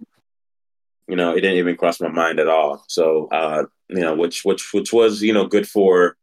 you 1.07 1.15
know, 1.15 1.31
it 1.31 1.41
didn't 1.41 1.57
even 1.57 1.75
cross 1.75 1.99
my 1.99 2.07
mind 2.07 2.39
at 2.39 2.47
all. 2.47 2.83
So, 2.87 3.27
uh, 3.31 3.65
you 3.89 3.99
know, 3.99 4.15
which 4.15 4.45
which 4.45 4.73
which 4.73 4.93
was 4.93 5.21
you 5.21 5.33
know 5.33 5.45
good 5.45 5.67
for, 5.67 6.15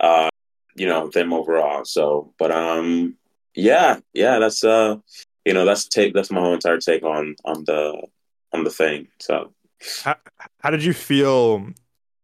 uh, 0.00 0.30
you 0.76 0.86
know, 0.86 1.08
them 1.08 1.32
overall. 1.32 1.84
So, 1.84 2.32
but 2.38 2.50
um, 2.50 3.16
yeah, 3.54 3.98
yeah, 4.14 4.38
that's 4.38 4.62
uh, 4.64 4.96
you 5.44 5.52
know, 5.54 5.64
that's 5.64 5.88
take 5.88 6.14
that's 6.14 6.30
my 6.30 6.40
whole 6.40 6.54
entire 6.54 6.78
take 6.78 7.02
on 7.02 7.36
on 7.44 7.64
the 7.64 8.00
on 8.52 8.64
the 8.64 8.70
thing. 8.70 9.08
So, 9.20 9.52
how, 10.02 10.16
how 10.60 10.70
did 10.70 10.84
you 10.84 10.92
feel? 10.92 11.66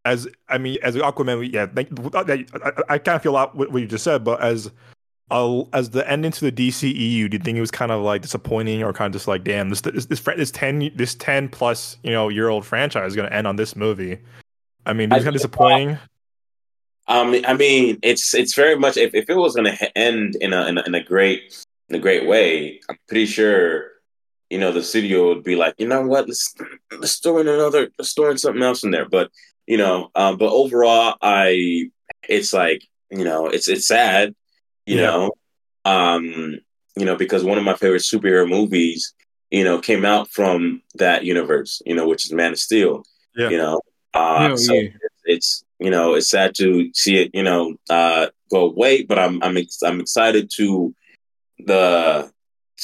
As 0.05 0.29
I 0.49 0.59
mean, 0.59 0.79
as 0.83 0.97
Aquaman, 0.97 1.51
yeah, 1.51 1.67
I, 1.75 2.45
I, 2.63 2.95
I 2.95 2.99
kind 2.99 3.17
of 3.17 3.23
feel 3.23 3.33
a 3.33 3.35
lot 3.35 3.57
what 3.57 3.73
you 3.73 3.87
just 3.87 4.05
said, 4.05 4.23
but 4.23 4.43
as 4.43 4.71
uh, 5.31 5.63
as 5.73 5.91
the 5.91 6.09
end 6.09 6.27
into 6.27 6.51
the 6.51 6.53
DCEU, 6.53 7.31
do 7.31 7.37
you 7.37 7.43
think 7.43 7.57
it 7.57 7.61
was 7.61 7.71
kind 7.71 7.91
of 7.91 8.03
like 8.03 8.23
disappointing, 8.23 8.83
or 8.83 8.93
kind 8.93 9.07
of 9.15 9.19
just 9.19 9.27
like, 9.27 9.45
damn, 9.45 9.71
this 9.71 9.81
this 9.81 10.07
this, 10.07 10.21
this 10.21 10.51
ten 10.51 10.91
this 10.95 11.15
ten 11.15 11.49
plus 11.49 11.97
you 12.03 12.11
know 12.11 12.29
year 12.29 12.49
old 12.49 12.67
franchise 12.67 13.09
is 13.09 13.17
going 13.17 13.29
to 13.29 13.35
end 13.35 13.47
on 13.47 13.57
this 13.57 13.75
movie? 13.75 14.19
I 14.85 14.93
mean, 14.93 15.11
it 15.11 15.15
was 15.15 15.25
kind 15.25 15.35
of 15.35 15.41
disappointing. 15.41 15.99
Um, 17.07 17.35
I 17.47 17.55
mean, 17.55 17.99
it's 18.03 18.35
it's 18.35 18.55
very 18.55 18.77
much 18.77 18.97
if, 18.97 19.15
if 19.15 19.29
it 19.29 19.35
was 19.35 19.55
going 19.55 19.75
to 19.75 19.99
end 19.99 20.37
in 20.41 20.53
a, 20.53 20.67
in 20.67 20.79
a 20.79 20.83
in 20.83 20.95
a 20.95 21.03
great 21.03 21.65
in 21.89 21.97
a 21.97 21.99
great 21.99 22.27
way, 22.27 22.81
I'm 22.89 22.99
pretty 23.09 23.27
sure 23.27 23.94
you 24.55 24.61
know 24.61 24.71
the 24.71 24.85
studio 24.85 25.27
would 25.27 25.43
be 25.43 25.57
like, 25.57 25.75
you 25.79 25.89
know 25.89 26.03
what, 26.07 26.29
let's 26.29 26.55
let's 27.01 27.19
throw 27.19 27.39
in 27.39 27.49
another, 27.49 27.91
let's 27.99 28.13
throw 28.13 28.31
in 28.31 28.39
something 28.39 28.63
else 28.63 28.85
in 28.85 28.93
there. 28.93 29.09
But 29.09 29.33
you 29.67 29.77
know, 29.77 30.13
um, 30.15 30.39
but 30.39 30.53
overall, 30.53 31.17
I 31.21 31.91
it's 32.29 32.53
like 32.53 32.85
you 33.11 33.25
know, 33.25 33.49
it's 33.49 33.69
it's 33.69 33.89
sad, 33.89 34.33
you 34.87 34.99
yeah. 34.99 35.07
know, 35.07 35.31
um, 35.85 36.61
you 36.97 37.05
know, 37.05 37.17
because 37.17 37.43
one 37.43 37.59
of 37.59 37.65
my 37.65 37.75
favorite 37.75 38.03
superhero 38.03 38.49
movies, 38.49 39.13
you 39.51 39.65
know, 39.65 39.81
came 39.81 40.05
out 40.05 40.31
from 40.31 40.83
that 40.95 41.25
universe, 41.25 41.83
you 41.85 41.97
know, 41.97 42.07
which 42.07 42.25
is 42.25 42.33
Man 42.33 42.53
of 42.53 42.59
Steel. 42.61 43.03
Yeah. 43.35 43.49
You 43.49 43.59
know, 43.59 43.81
uh, 44.15 44.51
yeah, 44.51 44.55
so 44.55 44.81
it's 45.25 45.65
you 45.81 45.91
know 45.91 46.15
it's 46.15 46.31
sad 46.31 46.55
to 46.59 46.93
see 46.95 47.17
it 47.17 47.31
you 47.35 47.43
know 47.43 47.75
uh, 47.91 48.29
go 48.53 48.71
away, 48.71 49.03
but 49.03 49.19
I'm 49.19 49.43
I'm 49.43 49.57
ex- 49.57 49.83
I'm 49.83 49.99
excited 49.99 50.49
to 50.59 50.95
the 51.59 52.33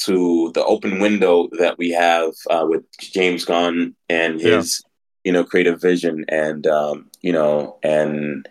to 0.04 0.50
the 0.54 0.64
open 0.64 0.98
window 1.00 1.48
that 1.58 1.78
we 1.78 1.90
have 1.90 2.32
uh, 2.48 2.64
with 2.68 2.84
James 2.98 3.44
Gunn 3.44 3.94
and 4.08 4.40
his 4.40 4.82
you 5.24 5.32
know 5.32 5.44
creative 5.44 5.80
vision 5.80 6.24
and 6.28 6.66
um, 6.66 7.10
you 7.20 7.32
know 7.32 7.78
and 7.82 8.48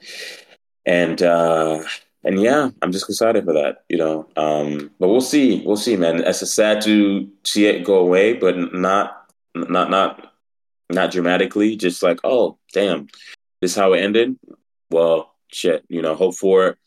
and 0.85 1.21
uh, 1.21 1.83
and 2.23 2.41
yeah, 2.41 2.69
I'm 2.81 2.91
just 2.91 3.09
excited 3.09 3.45
for 3.45 3.53
that, 3.53 3.83
you 3.87 3.97
know. 3.97 4.27
Um, 4.35 4.91
but 4.99 5.07
we'll 5.07 5.21
see, 5.21 5.63
we'll 5.65 5.77
see, 5.77 5.95
man. 5.95 6.23
It's 6.23 6.41
a 6.41 6.45
sad 6.45 6.81
to 6.81 7.29
see 7.45 7.65
it 7.65 7.85
go 7.85 7.99
away, 7.99 8.33
but 8.33 8.73
not 8.73 9.31
not 9.55 9.89
not 9.89 10.33
not 10.89 11.11
dramatically. 11.11 11.75
Just 11.75 12.03
like, 12.03 12.19
oh, 12.23 12.57
damn, 12.73 13.07
this 13.61 13.71
is 13.71 13.77
how 13.77 13.93
it 13.93 14.01
ended. 14.01 14.37
Well, 14.91 15.33
shit, 15.51 15.85
you 15.87 16.01
know. 16.01 16.15
Hope 16.15 16.35
for 16.35 16.77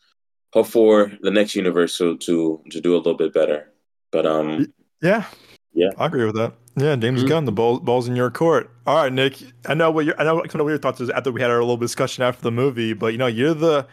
hope 0.51 0.67
for 0.67 1.11
the 1.21 1.31
next 1.31 1.55
universe 1.55 1.97
to 1.97 2.17
to, 2.17 2.61
to 2.69 2.81
do 2.81 2.95
a 2.95 2.97
little 2.97 3.15
bit 3.15 3.33
better. 3.33 3.72
But 4.13 4.25
um, 4.25 4.71
yeah, 5.01 5.25
yeah, 5.73 5.89
I 5.97 6.05
agree 6.05 6.25
with 6.25 6.35
that. 6.35 6.53
Yeah, 6.75 6.95
James 6.95 7.19
mm-hmm. 7.19 7.27
Gunn, 7.27 7.45
the 7.45 7.51
ball, 7.51 7.79
ball's 7.79 8.07
in 8.07 8.15
your 8.15 8.31
court. 8.31 8.71
All 8.87 8.95
right, 8.95 9.11
Nick. 9.11 9.43
I 9.67 9.73
know 9.73 9.91
what 9.91 10.05
your 10.05 10.19
I 10.21 10.23
know 10.23 10.39
kind 10.41 10.55
of 10.55 10.61
what 10.61 10.69
your 10.69 10.77
thoughts 10.77 11.01
is 11.01 11.09
after 11.09 11.31
we 11.31 11.41
had 11.41 11.51
our 11.51 11.59
little 11.59 11.77
discussion 11.77 12.23
after 12.23 12.41
the 12.41 12.51
movie, 12.51 12.93
but 12.93 13.07
you 13.07 13.17
know, 13.17 13.27
you're 13.27 13.53
the 13.53 13.87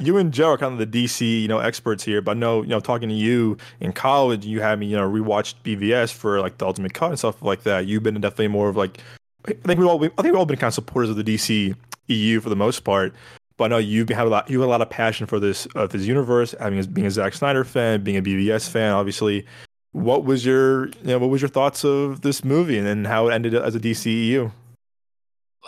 you 0.00 0.16
and 0.16 0.32
Joe 0.32 0.50
are 0.50 0.58
kind 0.58 0.78
of 0.78 0.90
the 0.90 1.04
DC, 1.04 1.42
you 1.42 1.48
know, 1.48 1.58
experts 1.58 2.02
here. 2.04 2.20
But 2.20 2.32
I 2.32 2.34
know, 2.34 2.62
you 2.62 2.68
know, 2.68 2.80
talking 2.80 3.08
to 3.08 3.14
you 3.14 3.58
in 3.80 3.92
college, 3.92 4.44
you 4.46 4.60
had 4.60 4.78
me, 4.78 4.86
you 4.86 4.96
know, 4.96 5.08
rewatched 5.08 5.54
BVS 5.62 6.12
for 6.12 6.40
like 6.40 6.58
the 6.58 6.66
Ultimate 6.66 6.94
Cut 6.94 7.10
and 7.10 7.18
stuff 7.18 7.42
like 7.42 7.62
that. 7.64 7.86
You've 7.86 8.02
been 8.02 8.20
definitely 8.20 8.48
more 8.48 8.68
of 8.68 8.76
like, 8.76 8.98
I 9.46 9.52
think 9.52 9.78
we 9.78 9.86
all, 9.86 10.02
I 10.02 10.08
think 10.08 10.24
we've 10.24 10.36
all 10.36 10.46
been 10.46 10.56
kind 10.56 10.68
of 10.68 10.74
supporters 10.74 11.10
of 11.10 11.16
the 11.16 11.24
DC 11.24 11.74
EU 12.08 12.40
for 12.40 12.48
the 12.48 12.56
most 12.56 12.80
part. 12.80 13.14
But 13.60 13.66
I 13.66 13.68
know 13.68 13.78
you've 13.78 14.08
had 14.08 14.26
a 14.26 14.30
lot, 14.30 14.48
you 14.48 14.58
had 14.60 14.66
a 14.66 14.70
lot 14.70 14.80
of 14.80 14.88
passion 14.88 15.26
for 15.26 15.38
this, 15.38 15.66
of 15.74 15.90
this 15.90 16.06
universe, 16.06 16.54
having 16.58 16.82
being 16.86 17.06
a 17.06 17.10
Zack 17.10 17.34
Snyder 17.34 17.62
fan, 17.62 18.02
being 18.02 18.16
a 18.16 18.22
BVS 18.22 18.70
fan, 18.70 18.94
obviously 18.94 19.44
what 19.92 20.24
was 20.24 20.46
your 20.46 20.86
you 20.86 20.94
know, 21.04 21.18
what 21.18 21.30
was 21.30 21.42
your 21.42 21.48
thoughts 21.48 21.84
of 21.84 22.20
this 22.20 22.44
movie 22.44 22.78
and 22.78 22.86
then 22.86 23.04
how 23.04 23.28
it 23.28 23.34
ended 23.34 23.54
as 23.54 23.74
a 23.74 23.80
DCEU? 23.80 24.52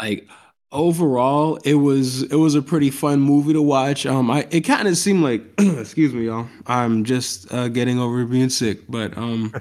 Like 0.00 0.28
overall, 0.70 1.56
it 1.64 1.75
was 1.75 2.22
it 2.25 2.37
was 2.37 2.54
a 2.54 2.62
pretty 2.62 2.90
fun 2.90 3.20
movie 3.20 3.52
to 3.52 3.62
watch. 3.62 4.06
Um, 4.06 4.30
I 4.30 4.46
it 4.50 4.62
kind 4.62 4.88
of 4.88 4.96
seemed 4.96 5.22
like 5.22 5.42
excuse 5.58 6.14
me, 6.14 6.26
y'all. 6.26 6.49
I'm 6.66 7.04
just 7.04 7.52
uh, 7.52 7.68
getting 7.68 7.99
over 7.99 8.25
being 8.25 8.49
sick, 8.49 8.80
but 8.88 9.16
um, 9.18 9.52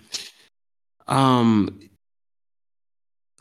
um, 1.07 1.79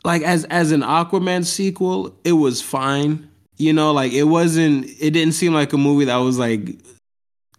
like 0.03 0.23
as 0.23 0.45
as 0.45 0.71
an 0.71 0.81
Aquaman 0.81 1.45
sequel, 1.45 2.17
it 2.23 2.33
was 2.33 2.61
fine. 2.61 3.29
You 3.61 3.73
know, 3.73 3.91
like 3.93 4.11
it 4.11 4.23
wasn't. 4.23 4.87
It 4.99 5.11
didn't 5.11 5.33
seem 5.33 5.53
like 5.53 5.71
a 5.73 5.77
movie 5.77 6.05
that 6.05 6.17
was 6.17 6.37
like 6.37 6.81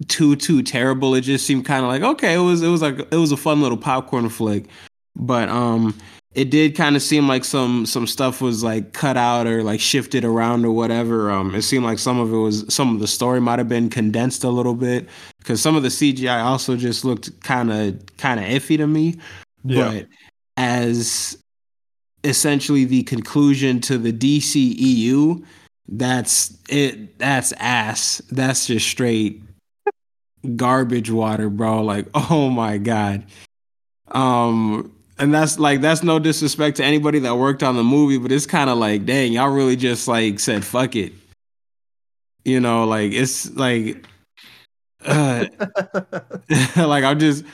too 0.09 0.37
too 0.37 0.63
terrible. 0.63 1.15
It 1.15 1.23
just 1.23 1.47
seemed 1.47 1.65
kind 1.65 1.85
of 1.85 1.89
like 1.89 2.03
okay, 2.03 2.35
it 2.35 2.39
was 2.39 2.63
it 2.63 2.69
was 2.69 2.83
like 2.83 2.99
it 2.99 3.17
was 3.17 3.33
a 3.33 3.37
fun 3.37 3.63
little 3.63 3.79
popcorn 3.79 4.29
flick, 4.29 4.67
but 5.15 5.49
um, 5.49 5.97
it 6.35 6.51
did 6.51 6.75
kind 6.75 6.97
of 6.97 7.03
seem 7.03 7.29
like 7.29 7.45
some 7.45 7.85
some 7.87 8.07
stuff 8.07 8.41
was 8.41 8.65
like 8.65 8.93
cut 8.93 9.17
out 9.17 9.47
or 9.47 9.63
like 9.63 9.81
shifted 9.81 10.25
around 10.25 10.65
or 10.65 10.73
whatever. 10.73 11.31
Um, 11.31 11.55
it 11.55 11.63
seemed 11.63 11.85
like 11.85 11.99
some 11.99 12.19
of 12.19 12.33
it 12.33 12.37
was 12.37 12.65
some 12.73 12.95
of 12.95 13.01
the 13.01 13.09
story 13.09 13.41
might 13.41 13.59
have 13.59 13.69
been 13.69 13.91
condensed 13.91 14.43
a 14.45 14.49
little 14.49 14.75
bit 14.75 15.09
because 15.39 15.61
some 15.61 15.77
of 15.77 15.83
the 15.83 15.89
CGI 15.89 16.43
also 16.43 16.77
just 16.77 17.05
looked 17.05 17.41
kind 17.43 17.71
of 17.71 18.05
kind 18.17 18.41
of 18.41 18.47
iffy 18.47 18.77
to 18.79 18.87
me. 18.87 19.17
Yeah. 19.65 19.93
But 19.93 20.07
as 20.57 21.39
essentially 22.25 22.85
the 22.85 23.03
conclusion 23.03 23.81
to 23.81 23.99
the 23.99 24.13
DCEU, 24.13 25.45
that's 25.93 26.57
it. 26.69 27.19
That's 27.19 27.53
ass. 27.59 28.23
That's 28.31 28.67
just 28.67 28.87
straight 28.89 29.43
garbage 30.57 31.11
water, 31.11 31.51
bro. 31.51 31.83
Like, 31.83 32.09
oh 32.15 32.49
my 32.49 32.79
god. 32.79 33.25
Um, 34.09 34.93
and 35.19 35.33
that's 35.33 35.59
like 35.59 35.81
that's 35.81 36.03
no 36.03 36.19
disrespect 36.19 36.79
to 36.79 36.85
anybody 36.85 37.19
that 37.21 37.37
worked 37.37 37.63
on 37.63 37.77
the 37.77 37.85
movie, 37.85 38.19
but 38.19 38.33
it's 38.33 38.47
kind 38.47 38.71
of 38.71 38.79
like, 38.79 39.05
dang, 39.05 39.33
y'all 39.33 39.51
really 39.51 39.77
just 39.77 40.09
like 40.09 40.41
said 40.41 40.65
fuck 40.65 40.97
it. 40.97 41.13
You 42.45 42.59
know, 42.59 42.85
like 42.85 43.13
it's 43.13 43.55
like, 43.55 44.05
uh, 45.05 45.47
like 46.77 47.05
I'm 47.05 47.19
just 47.19 47.45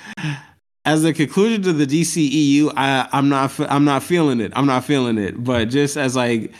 as 0.84 1.04
a 1.04 1.12
conclusion 1.12 1.62
to 1.62 1.72
the 1.72 1.86
DCEU, 1.86 2.72
I 2.76 3.08
I'm 3.12 3.28
not 3.28 3.58
I'm 3.70 3.84
not 3.84 4.02
feeling 4.02 4.40
it. 4.40 4.52
I'm 4.54 4.66
not 4.66 4.84
feeling 4.84 5.18
it. 5.18 5.42
But 5.42 5.66
just 5.66 5.96
as 5.96 6.16
like 6.16 6.52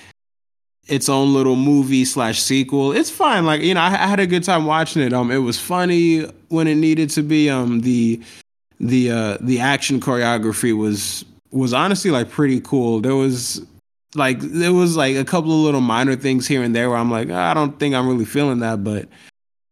its 0.89 1.09
own 1.09 1.33
little 1.35 1.57
movie 1.57 2.05
slash 2.05 2.41
sequel. 2.41 2.93
It's 2.93 3.11
fine. 3.11 3.47
Like 3.47 3.61
you 3.61 3.75
know, 3.75 3.81
I, 3.81 3.89
I, 3.89 4.07
had 4.07 4.21
a 4.21 4.27
good 4.27 4.43
time 4.43 4.65
watching 4.65 5.03
it. 5.03 5.13
Um, 5.13 5.31
it 5.31 5.39
was 5.39 5.59
funny 5.59 6.23
when 6.49 6.67
it 6.67 6.77
needed 6.77 7.11
to 7.11 7.23
be. 7.23 7.49
Um, 7.51 7.81
the 7.81 8.21
the 8.81 9.11
uh 9.11 9.39
the 9.41 9.61
action 9.61 10.01
choreography 10.01 10.77
was 10.77 11.25
was 11.51 11.73
honestly 11.73 12.11
like 12.11 12.31
pretty 12.31 12.61
cool. 12.61 13.01
There 13.01 13.15
was 13.15 13.65
like 14.15 14.41
there 14.41 14.73
was 14.73 14.97
like 14.97 15.17
a 15.17 15.25
couple 15.25 15.53
of 15.53 15.59
little 15.59 15.81
minor 15.81 16.17
things 16.17 16.47
here 16.47 16.63
and 16.63 16.75
there 16.75 16.89
where 16.89 16.99
I'm 16.99 17.11
like, 17.11 17.29
oh, 17.29 17.37
I 17.37 17.55
don't 17.55 17.79
think 17.79 17.95
I'm 17.95 18.09
really 18.09 18.25
feeling 18.25 18.61
that, 18.61 18.83
but 18.83 19.09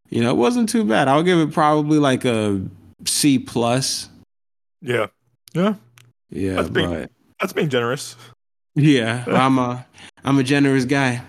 you 0.08 0.22
know, 0.22 0.30
it 0.30 0.36
wasn't 0.36 0.68
too 0.68 0.84
bad. 0.84 1.08
I'll 1.08 1.22
give 1.22 1.38
it 1.38 1.52
probably 1.52 1.98
like 1.98 2.24
a 2.24 2.62
C 3.04 3.38
plus. 3.38 4.08
Yeah. 4.80 5.06
Yeah. 5.54 5.74
Yeah. 6.30 6.54
That's 6.54 6.70
being, 6.70 6.90
but, 6.90 7.10
that's 7.40 7.52
being 7.52 7.68
generous. 7.68 8.16
Yeah, 8.76 9.24
I'm 9.26 9.58
a 9.58 9.86
I'm 10.22 10.38
a 10.38 10.42
generous 10.42 10.84
guy. 10.84 11.22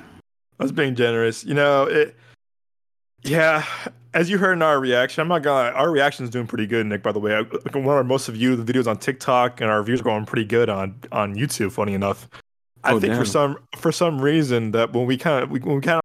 I 0.60 0.64
was 0.64 0.72
being 0.72 0.96
generous. 0.96 1.44
You 1.46 1.54
know, 1.54 1.84
it. 1.84 2.16
Yeah, 3.24 3.66
as 4.14 4.30
you 4.30 4.38
heard 4.38 4.54
in 4.54 4.62
our 4.62 4.80
reaction, 4.80 5.22
I'm 5.22 5.30
not 5.30 5.44
gonna. 5.44 5.72
Our 5.72 5.90
reaction 5.90 6.26
is 6.26 6.30
doing 6.30 6.46
pretty 6.46 6.68
good, 6.68 6.86
Nick. 6.86 7.02
By 7.02 7.14
the 7.14 7.20
way, 7.20 7.36
I, 7.36 7.42
one 7.78 7.98
of 7.98 8.06
most 8.06 8.28
of 8.28 8.36
you 8.36 8.58
the 8.58 8.72
videos 8.72 8.86
on 8.86 8.98
TikTok 8.98 9.62
and 9.62 9.70
our 9.70 9.82
views 9.82 10.02
are 10.02 10.04
going 10.04 10.26
pretty 10.26 10.44
good 10.44 10.70
on 10.70 11.00
on 11.12 11.36
YouTube. 11.36 11.72
Funny 11.72 11.94
enough, 11.94 12.28
I 12.84 12.92
oh, 12.92 13.00
think 13.00 13.14
damn. 13.14 13.20
for 13.20 13.26
some 13.26 13.58
for 13.78 13.94
some 13.94 14.22
reason 14.22 14.72
that 14.72 14.92
when 14.92 15.06
we 15.06 15.18
kind 15.18 15.44
of 15.44 15.50
when 15.50 15.76
we 15.76 15.82
kind 15.82 16.00
of 16.00 16.02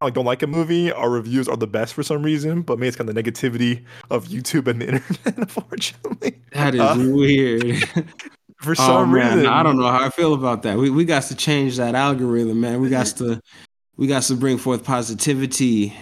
like 0.00 0.14
don't 0.14 0.24
like 0.24 0.42
a 0.42 0.46
movie, 0.46 0.92
our 0.92 1.10
reviews 1.10 1.48
are 1.48 1.56
the 1.56 1.66
best 1.66 1.92
for 1.92 2.04
some 2.04 2.22
reason. 2.22 2.62
But 2.62 2.78
maybe 2.78 2.88
it's 2.88 2.96
kind 2.96 3.08
of 3.08 3.16
the 3.16 3.22
negativity 3.22 3.84
of 4.10 4.26
YouTube 4.26 4.68
and 4.68 4.80
the 4.80 4.86
internet, 4.94 5.38
unfortunately. 5.38 6.40
That 6.52 6.76
is 6.76 6.80
uh, 6.80 6.96
weird. 6.98 7.88
for 8.64 8.72
oh, 8.72 8.74
some 8.74 9.10
oh, 9.10 9.12
reason. 9.12 9.46
I 9.46 9.62
don't 9.62 9.76
know 9.76 9.86
how 9.86 10.04
I 10.04 10.10
feel 10.10 10.34
about 10.34 10.62
that. 10.62 10.78
We 10.78 10.90
we 10.90 11.04
got 11.04 11.24
to 11.24 11.36
change 11.36 11.76
that 11.76 11.94
algorithm, 11.94 12.60
man. 12.60 12.80
We 12.80 12.90
got 12.90 13.06
to 13.18 13.40
we 13.96 14.06
got 14.06 14.22
to 14.24 14.34
bring 14.34 14.58
forth 14.58 14.84
positivity. 14.84 15.96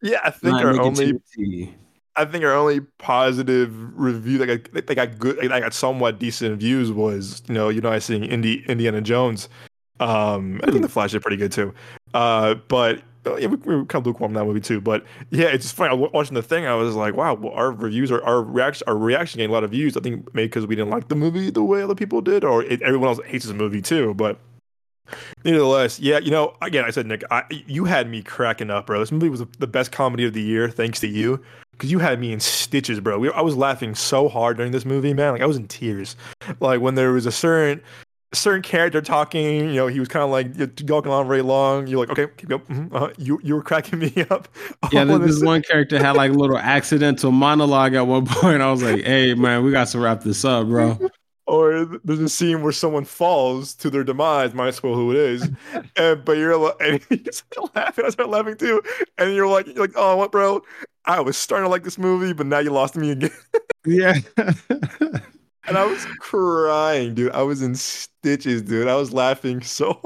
Yeah, 0.00 0.20
I 0.24 0.30
think 0.30 0.54
our 0.54 0.80
only 0.80 1.18
I 2.14 2.24
think 2.24 2.44
our 2.44 2.54
only 2.54 2.80
positive 2.98 3.72
review 3.98 4.38
that 4.38 4.46
got, 4.46 4.86
that 4.86 4.94
got 4.94 5.18
good, 5.18 5.38
that 5.38 5.60
got 5.60 5.72
somewhat 5.72 6.18
decent 6.18 6.58
views 6.58 6.92
was 6.92 7.42
you 7.48 7.54
know 7.54 7.68
you 7.68 7.80
know 7.80 7.90
I 7.90 7.98
seeing 7.98 8.24
Indi- 8.24 8.64
Indiana 8.68 9.00
Jones. 9.00 9.48
Um, 10.00 10.60
I 10.64 10.70
think 10.70 10.82
the 10.82 10.88
Flash 10.88 11.12
did 11.12 11.22
pretty 11.22 11.36
good 11.36 11.52
too. 11.52 11.72
Uh, 12.12 12.54
but 12.68 13.02
Oh, 13.24 13.36
yeah, 13.36 13.46
we, 13.46 13.56
we 13.56 13.86
kind 13.86 13.94
of 13.94 14.06
lukewarm 14.06 14.32
that 14.34 14.44
movie 14.44 14.60
too. 14.60 14.80
But 14.80 15.04
yeah, 15.30 15.46
it's 15.46 15.64
just 15.64 15.76
funny. 15.76 15.90
I 15.90 15.94
was 15.94 16.10
watching 16.12 16.34
the 16.34 16.42
thing. 16.42 16.66
I 16.66 16.74
was 16.74 16.94
like, 16.94 17.14
wow, 17.14 17.34
well, 17.34 17.52
our 17.52 17.70
reviews 17.70 18.10
are 18.10 18.22
our 18.24 18.42
reaction, 18.42 18.84
our 18.88 18.96
reaction 18.96 19.38
getting 19.38 19.50
a 19.50 19.52
lot 19.52 19.64
of 19.64 19.70
views. 19.70 19.96
I 19.96 20.00
think 20.00 20.34
maybe 20.34 20.48
because 20.48 20.66
we 20.66 20.74
didn't 20.74 20.90
like 20.90 21.08
the 21.08 21.14
movie 21.14 21.50
the 21.50 21.62
way 21.62 21.82
other 21.82 21.94
people 21.94 22.20
did, 22.20 22.44
or 22.44 22.64
it, 22.64 22.82
everyone 22.82 23.08
else 23.08 23.20
hates 23.24 23.44
the 23.44 23.54
movie 23.54 23.80
too. 23.80 24.14
But 24.14 24.38
nevertheless, 25.44 26.00
yeah, 26.00 26.18
you 26.18 26.30
know, 26.30 26.56
again, 26.62 26.84
I 26.84 26.90
said 26.90 27.06
Nick, 27.06 27.22
I, 27.30 27.44
you 27.50 27.84
had 27.84 28.10
me 28.10 28.22
cracking 28.22 28.70
up, 28.70 28.86
bro. 28.86 28.98
This 28.98 29.12
movie 29.12 29.28
was 29.28 29.44
the 29.58 29.66
best 29.66 29.92
comedy 29.92 30.24
of 30.24 30.32
the 30.32 30.42
year, 30.42 30.68
thanks 30.68 30.98
to 31.00 31.06
you, 31.06 31.40
because 31.72 31.92
you 31.92 32.00
had 32.00 32.18
me 32.18 32.32
in 32.32 32.40
stitches, 32.40 32.98
bro. 32.98 33.18
We, 33.18 33.30
I 33.30 33.40
was 33.40 33.56
laughing 33.56 33.94
so 33.94 34.28
hard 34.28 34.56
during 34.56 34.72
this 34.72 34.84
movie, 34.84 35.14
man. 35.14 35.32
Like 35.32 35.42
I 35.42 35.46
was 35.46 35.56
in 35.56 35.68
tears. 35.68 36.16
Like 36.60 36.80
when 36.80 36.96
there 36.96 37.12
was 37.12 37.26
a 37.26 37.32
certain 37.32 37.82
certain 38.34 38.62
character 38.62 39.00
talking, 39.00 39.68
you 39.68 39.74
know, 39.74 39.86
he 39.86 40.00
was 40.00 40.08
kind 40.08 40.22
of 40.22 40.30
like 40.30 40.76
talking 40.86 41.12
on 41.12 41.26
very 41.26 41.42
long. 41.42 41.86
You're 41.86 42.00
like, 42.00 42.10
okay, 42.10 42.32
keep 42.36 42.52
up. 42.52 42.66
Mm-hmm. 42.66 42.94
Uh, 42.94 43.10
you 43.18 43.40
you 43.42 43.54
were 43.54 43.62
cracking 43.62 43.98
me 43.98 44.12
up. 44.30 44.48
Yeah, 44.90 45.04
this, 45.04 45.18
this 45.20 45.42
one 45.42 45.62
character 45.62 45.98
had 45.98 46.16
like 46.16 46.30
a 46.30 46.34
little 46.34 46.58
accidental 46.58 47.30
monologue 47.32 47.94
at 47.94 48.06
one 48.06 48.26
point. 48.26 48.62
I 48.62 48.70
was 48.70 48.82
like, 48.82 49.04
hey 49.04 49.34
man, 49.34 49.64
we 49.64 49.72
got 49.72 49.88
to 49.88 49.98
wrap 49.98 50.22
this 50.22 50.44
up, 50.44 50.66
bro. 50.66 50.98
Or 51.44 51.84
there's 52.04 52.20
a 52.20 52.28
scene 52.28 52.62
where 52.62 52.72
someone 52.72 53.04
falls 53.04 53.74
to 53.74 53.90
their 53.90 54.04
demise. 54.04 54.54
Might 54.54 54.74
spoil 54.74 54.94
who 54.94 55.10
it 55.10 55.16
is, 55.16 55.50
and 55.96 56.24
but 56.24 56.38
you're 56.38 56.56
like, 56.56 56.76
and 56.80 57.04
you 57.10 57.32
start 57.32 57.74
laughing. 57.74 58.04
I 58.06 58.10
start 58.10 58.30
laughing 58.30 58.56
too, 58.56 58.80
and 59.18 59.34
you're 59.34 59.48
like, 59.48 59.66
you're 59.66 59.74
like, 59.74 59.92
oh, 59.96 60.16
what, 60.16 60.30
bro? 60.30 60.62
I 61.04 61.20
was 61.20 61.36
starting 61.36 61.64
to 61.64 61.68
like 61.68 61.82
this 61.82 61.98
movie, 61.98 62.32
but 62.32 62.46
now 62.46 62.60
you 62.60 62.70
lost 62.70 62.96
me 62.96 63.10
again. 63.10 63.32
yeah. 63.84 64.14
And 65.66 65.78
I 65.78 65.84
was 65.84 66.04
crying, 66.20 67.14
dude. 67.14 67.32
I 67.32 67.42
was 67.42 67.62
in 67.62 67.74
stitches, 67.74 68.62
dude. 68.62 68.88
I 68.88 68.96
was 68.96 69.12
laughing 69.12 69.62
so. 69.62 70.00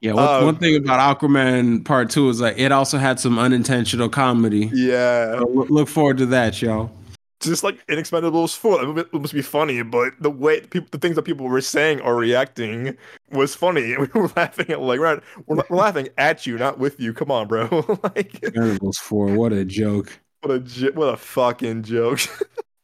Yeah, 0.00 0.14
one, 0.14 0.28
um, 0.28 0.44
one, 0.46 0.56
thing 0.56 0.76
about 0.76 1.20
Aquaman 1.20 1.84
Part 1.84 2.08
Two 2.08 2.30
is 2.30 2.40
like 2.40 2.58
it 2.58 2.72
also 2.72 2.96
had 2.96 3.20
some 3.20 3.38
unintentional 3.38 4.08
comedy. 4.08 4.70
Yeah, 4.72 5.38
so 5.38 5.66
look 5.68 5.88
forward 5.88 6.16
to 6.18 6.26
that, 6.26 6.62
y'all 6.62 6.90
just 7.40 7.64
like 7.64 7.84
Inexpendables 7.86 8.56
four. 8.56 8.98
It 8.98 9.12
must 9.12 9.32
be 9.32 9.42
funny, 9.42 9.82
but 9.82 10.12
the 10.20 10.30
way 10.30 10.60
people, 10.60 10.88
the 10.90 10.98
things 10.98 11.16
that 11.16 11.22
people 11.22 11.46
were 11.48 11.60
saying 11.60 12.00
or 12.02 12.16
reacting 12.16 12.96
was 13.32 13.54
funny, 13.54 13.94
and 13.94 14.08
we 14.14 14.20
were 14.20 14.30
laughing 14.36 14.68
at 14.70 14.80
like 14.80 15.00
we're, 15.00 15.20
we're, 15.46 15.56
we're 15.56 15.64
laughing 15.76 16.08
at 16.18 16.46
you, 16.46 16.58
not 16.58 16.78
with 16.78 17.00
you. 17.00 17.12
Come 17.12 17.30
on, 17.30 17.48
bro. 17.48 17.64
like 18.02 18.32
Inexpendables 18.40 18.96
four, 18.96 19.28
what 19.28 19.52
a 19.52 19.64
joke! 19.64 20.20
What 20.42 20.52
a 20.52 20.92
what 20.94 21.14
a 21.14 21.16
fucking 21.16 21.82
joke. 21.82 22.20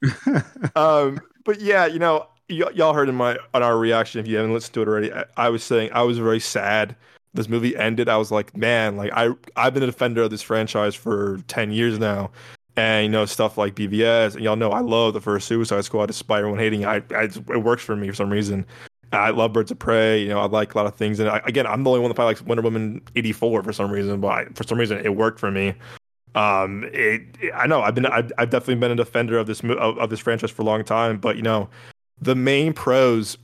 um, 0.76 1.20
but 1.44 1.60
yeah, 1.60 1.86
you 1.86 1.98
know, 1.98 2.26
y- 2.48 2.70
y'all 2.74 2.94
heard 2.94 3.08
in 3.08 3.14
my 3.14 3.38
on 3.54 3.62
our 3.62 3.78
reaction. 3.78 4.20
If 4.20 4.28
you 4.28 4.36
haven't 4.36 4.52
listened 4.52 4.74
to 4.74 4.82
it 4.82 4.88
already, 4.88 5.12
I, 5.12 5.24
I 5.36 5.48
was 5.48 5.62
saying 5.62 5.90
I 5.92 6.02
was 6.02 6.18
very 6.18 6.40
sad 6.40 6.96
this 7.34 7.48
movie 7.48 7.76
ended. 7.76 8.08
I 8.08 8.16
was 8.16 8.30
like, 8.30 8.56
man, 8.56 8.96
like 8.96 9.12
I 9.12 9.30
I've 9.56 9.74
been 9.74 9.82
a 9.82 9.86
defender 9.86 10.22
of 10.22 10.30
this 10.30 10.42
franchise 10.42 10.94
for 10.94 11.38
ten 11.46 11.70
years 11.70 11.98
now 11.98 12.30
and 12.76 13.04
you 13.04 13.10
know 13.10 13.24
stuff 13.24 13.56
like 13.58 13.74
BVS. 13.74 14.34
And 14.34 14.44
y'all 14.44 14.56
know 14.56 14.70
I 14.70 14.80
love 14.80 15.14
the 15.14 15.20
first 15.20 15.46
Suicide 15.46 15.84
Squad, 15.84 16.06
despite 16.06 16.40
everyone 16.40 16.58
hating. 16.58 16.84
I, 16.84 16.96
I 17.10 17.24
it 17.24 17.62
works 17.62 17.82
for 17.82 17.96
me 17.96 18.08
for 18.08 18.14
some 18.14 18.30
reason. 18.30 18.66
I 19.12 19.30
love 19.30 19.52
Birds 19.52 19.70
of 19.70 19.78
Prey. 19.78 20.20
You 20.20 20.28
know, 20.28 20.40
I 20.40 20.46
like 20.46 20.74
a 20.74 20.78
lot 20.78 20.86
of 20.86 20.96
things. 20.96 21.20
And 21.20 21.28
I, 21.28 21.40
again, 21.44 21.66
I'm 21.66 21.84
the 21.84 21.90
only 21.90 22.00
one 22.00 22.10
that 22.10 22.16
probably 22.16 22.30
likes 22.34 22.42
Wonder 22.42 22.62
Woman 22.62 23.00
'84 23.14 23.62
for 23.62 23.72
some 23.72 23.90
reason, 23.90 24.20
but 24.20 24.28
I, 24.28 24.44
for 24.54 24.64
some 24.64 24.78
reason 24.78 24.98
it 24.98 25.14
worked 25.14 25.38
for 25.38 25.50
me. 25.50 25.74
Um, 26.36 26.84
it, 26.92 27.22
it 27.40 27.52
I 27.54 27.66
know 27.66 27.82
I've 27.82 27.94
been 27.94 28.06
I've, 28.06 28.30
I've, 28.38 28.50
definitely 28.50 28.76
been 28.76 28.92
a 28.92 28.96
defender 28.96 29.38
of 29.38 29.46
this 29.46 29.60
of, 29.60 29.98
of 29.98 30.10
this 30.10 30.20
franchise 30.20 30.50
for 30.50 30.62
a 30.62 30.66
long 30.66 30.84
time, 30.84 31.18
but 31.18 31.36
you 31.36 31.42
know, 31.42 31.68
the 32.20 32.34
main 32.34 32.72
pros. 32.72 33.38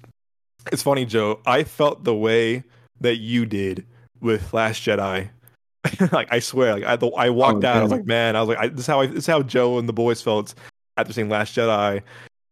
It's 0.71 0.83
funny, 0.83 1.05
Joe. 1.05 1.41
I 1.45 1.65
felt 1.65 2.05
the 2.05 2.15
way 2.15 2.63
that 3.01 3.17
you 3.17 3.47
did 3.47 3.85
with 4.21 4.53
Last 4.53 4.83
Jedi 4.83 5.31
like 6.13 6.29
I 6.33 6.39
swear, 6.39 6.79
like 6.79 6.85
I, 6.85 7.07
I 7.17 7.31
walked 7.31 7.65
oh, 7.65 7.69
out, 7.69 7.77
I 7.77 7.83
was 7.83 7.91
like, 7.91 8.07
man, 8.07 8.37
I 8.37 8.41
was 8.41 8.49
like, 8.49 8.59
I, 8.59 8.69
this 8.69 8.81
is 8.81 8.87
how 8.87 9.01
I, 9.01 9.07
this 9.07 9.19
is 9.19 9.27
how 9.27 9.43
Joe 9.43 9.79
and 9.79 9.89
the 9.89 9.93
boys 9.93 10.23
felt 10.23 10.55
after 10.97 11.13
seeing 11.13 11.29
Last 11.29 11.57
Jedi, 11.57 12.03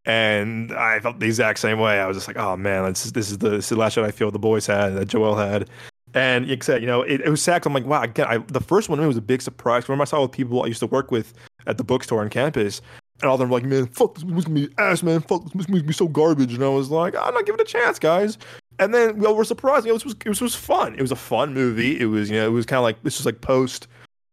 and 0.05 0.73
I 0.73 0.99
felt 1.01 1.21
the 1.21 1.27
exact 1.27 1.61
same 1.61 1.79
way. 1.79 2.01
I 2.01 2.07
was 2.07 2.17
just 2.17 2.27
like, 2.27 2.37
oh 2.37 2.57
man, 2.57 2.85
this 2.89 3.07
is 3.07 3.13
this 3.13 3.31
is 3.31 3.39
the, 3.39 3.51
this 3.51 3.67
is 3.67 3.69
the 3.71 3.77
Last 3.77 3.97
Jedi 3.97 4.05
I 4.05 4.11
feel 4.11 4.31
the 4.31 4.39
boys 4.39 4.67
had 4.67 4.97
that 4.97 5.07
Joel 5.07 5.37
had, 5.37 5.71
and 6.15 6.63
said, 6.63 6.81
you 6.81 6.87
know, 6.87 7.03
it, 7.03 7.21
it 7.21 7.29
was 7.29 7.43
sad. 7.43 7.65
I'm 7.67 7.73
like, 7.73 7.87
wow, 7.87 8.03
again, 8.03 8.27
I, 8.29 8.39
the 8.39 8.61
first 8.61 8.89
one 8.89 9.05
was 9.07 9.17
a 9.17 9.23
big 9.23 9.43
surprise. 9.43 9.89
Remember, 9.89 10.03
I 10.03 10.07
saw 10.07 10.23
with 10.23 10.33
people 10.33 10.63
I 10.63 10.67
used 10.67 10.81
to 10.81 10.87
work 10.87 11.11
with 11.11 11.35
at 11.67 11.79
the 11.79 11.85
bookstore 11.85 12.21
on 12.21 12.31
campus, 12.31 12.83
and 13.21 13.31
all 13.31 13.37
them 13.37 13.51
were 13.51 13.59
like, 13.59 13.69
man, 13.69 13.87
fuck 13.87 14.15
this 14.15 14.25
movie's 14.25 14.45
gonna 14.45 14.61
be 14.61 14.69
ass, 14.79 15.03
man. 15.03 15.21
Fuck 15.21 15.45
this 15.45 15.55
movie's 15.55 15.83
gonna 15.83 15.83
be 15.85 15.93
so 15.93 16.09
garbage. 16.09 16.55
And 16.55 16.65
I 16.65 16.69
was 16.69 16.91
like, 16.91 17.15
I'm 17.15 17.35
not 17.35 17.47
giving 17.47 17.61
it 17.61 17.69
a 17.69 17.73
chance, 17.73 17.99
guys 17.99 18.39
and 18.81 18.95
then 18.95 19.19
well, 19.19 19.37
we're 19.37 19.45
surprised. 19.45 19.85
You 19.85 19.93
know, 19.93 19.97
it 19.97 20.05
was 20.05 20.17
it 20.25 20.41
was 20.41 20.55
fun. 20.55 20.95
It 20.95 21.03
was 21.03 21.13
a 21.13 21.17
fun 21.17 21.55
movie. 21.55 22.01
It 22.01 22.07
was 22.07 22.31
you 22.31 22.37
know 22.37 22.47
it 22.47 22.51
was 22.51 22.67
kind 22.67 22.79
of 22.79 22.83
like 22.83 23.03
this 23.03 23.19
was 23.19 23.27
like 23.27 23.43
post 23.43 23.87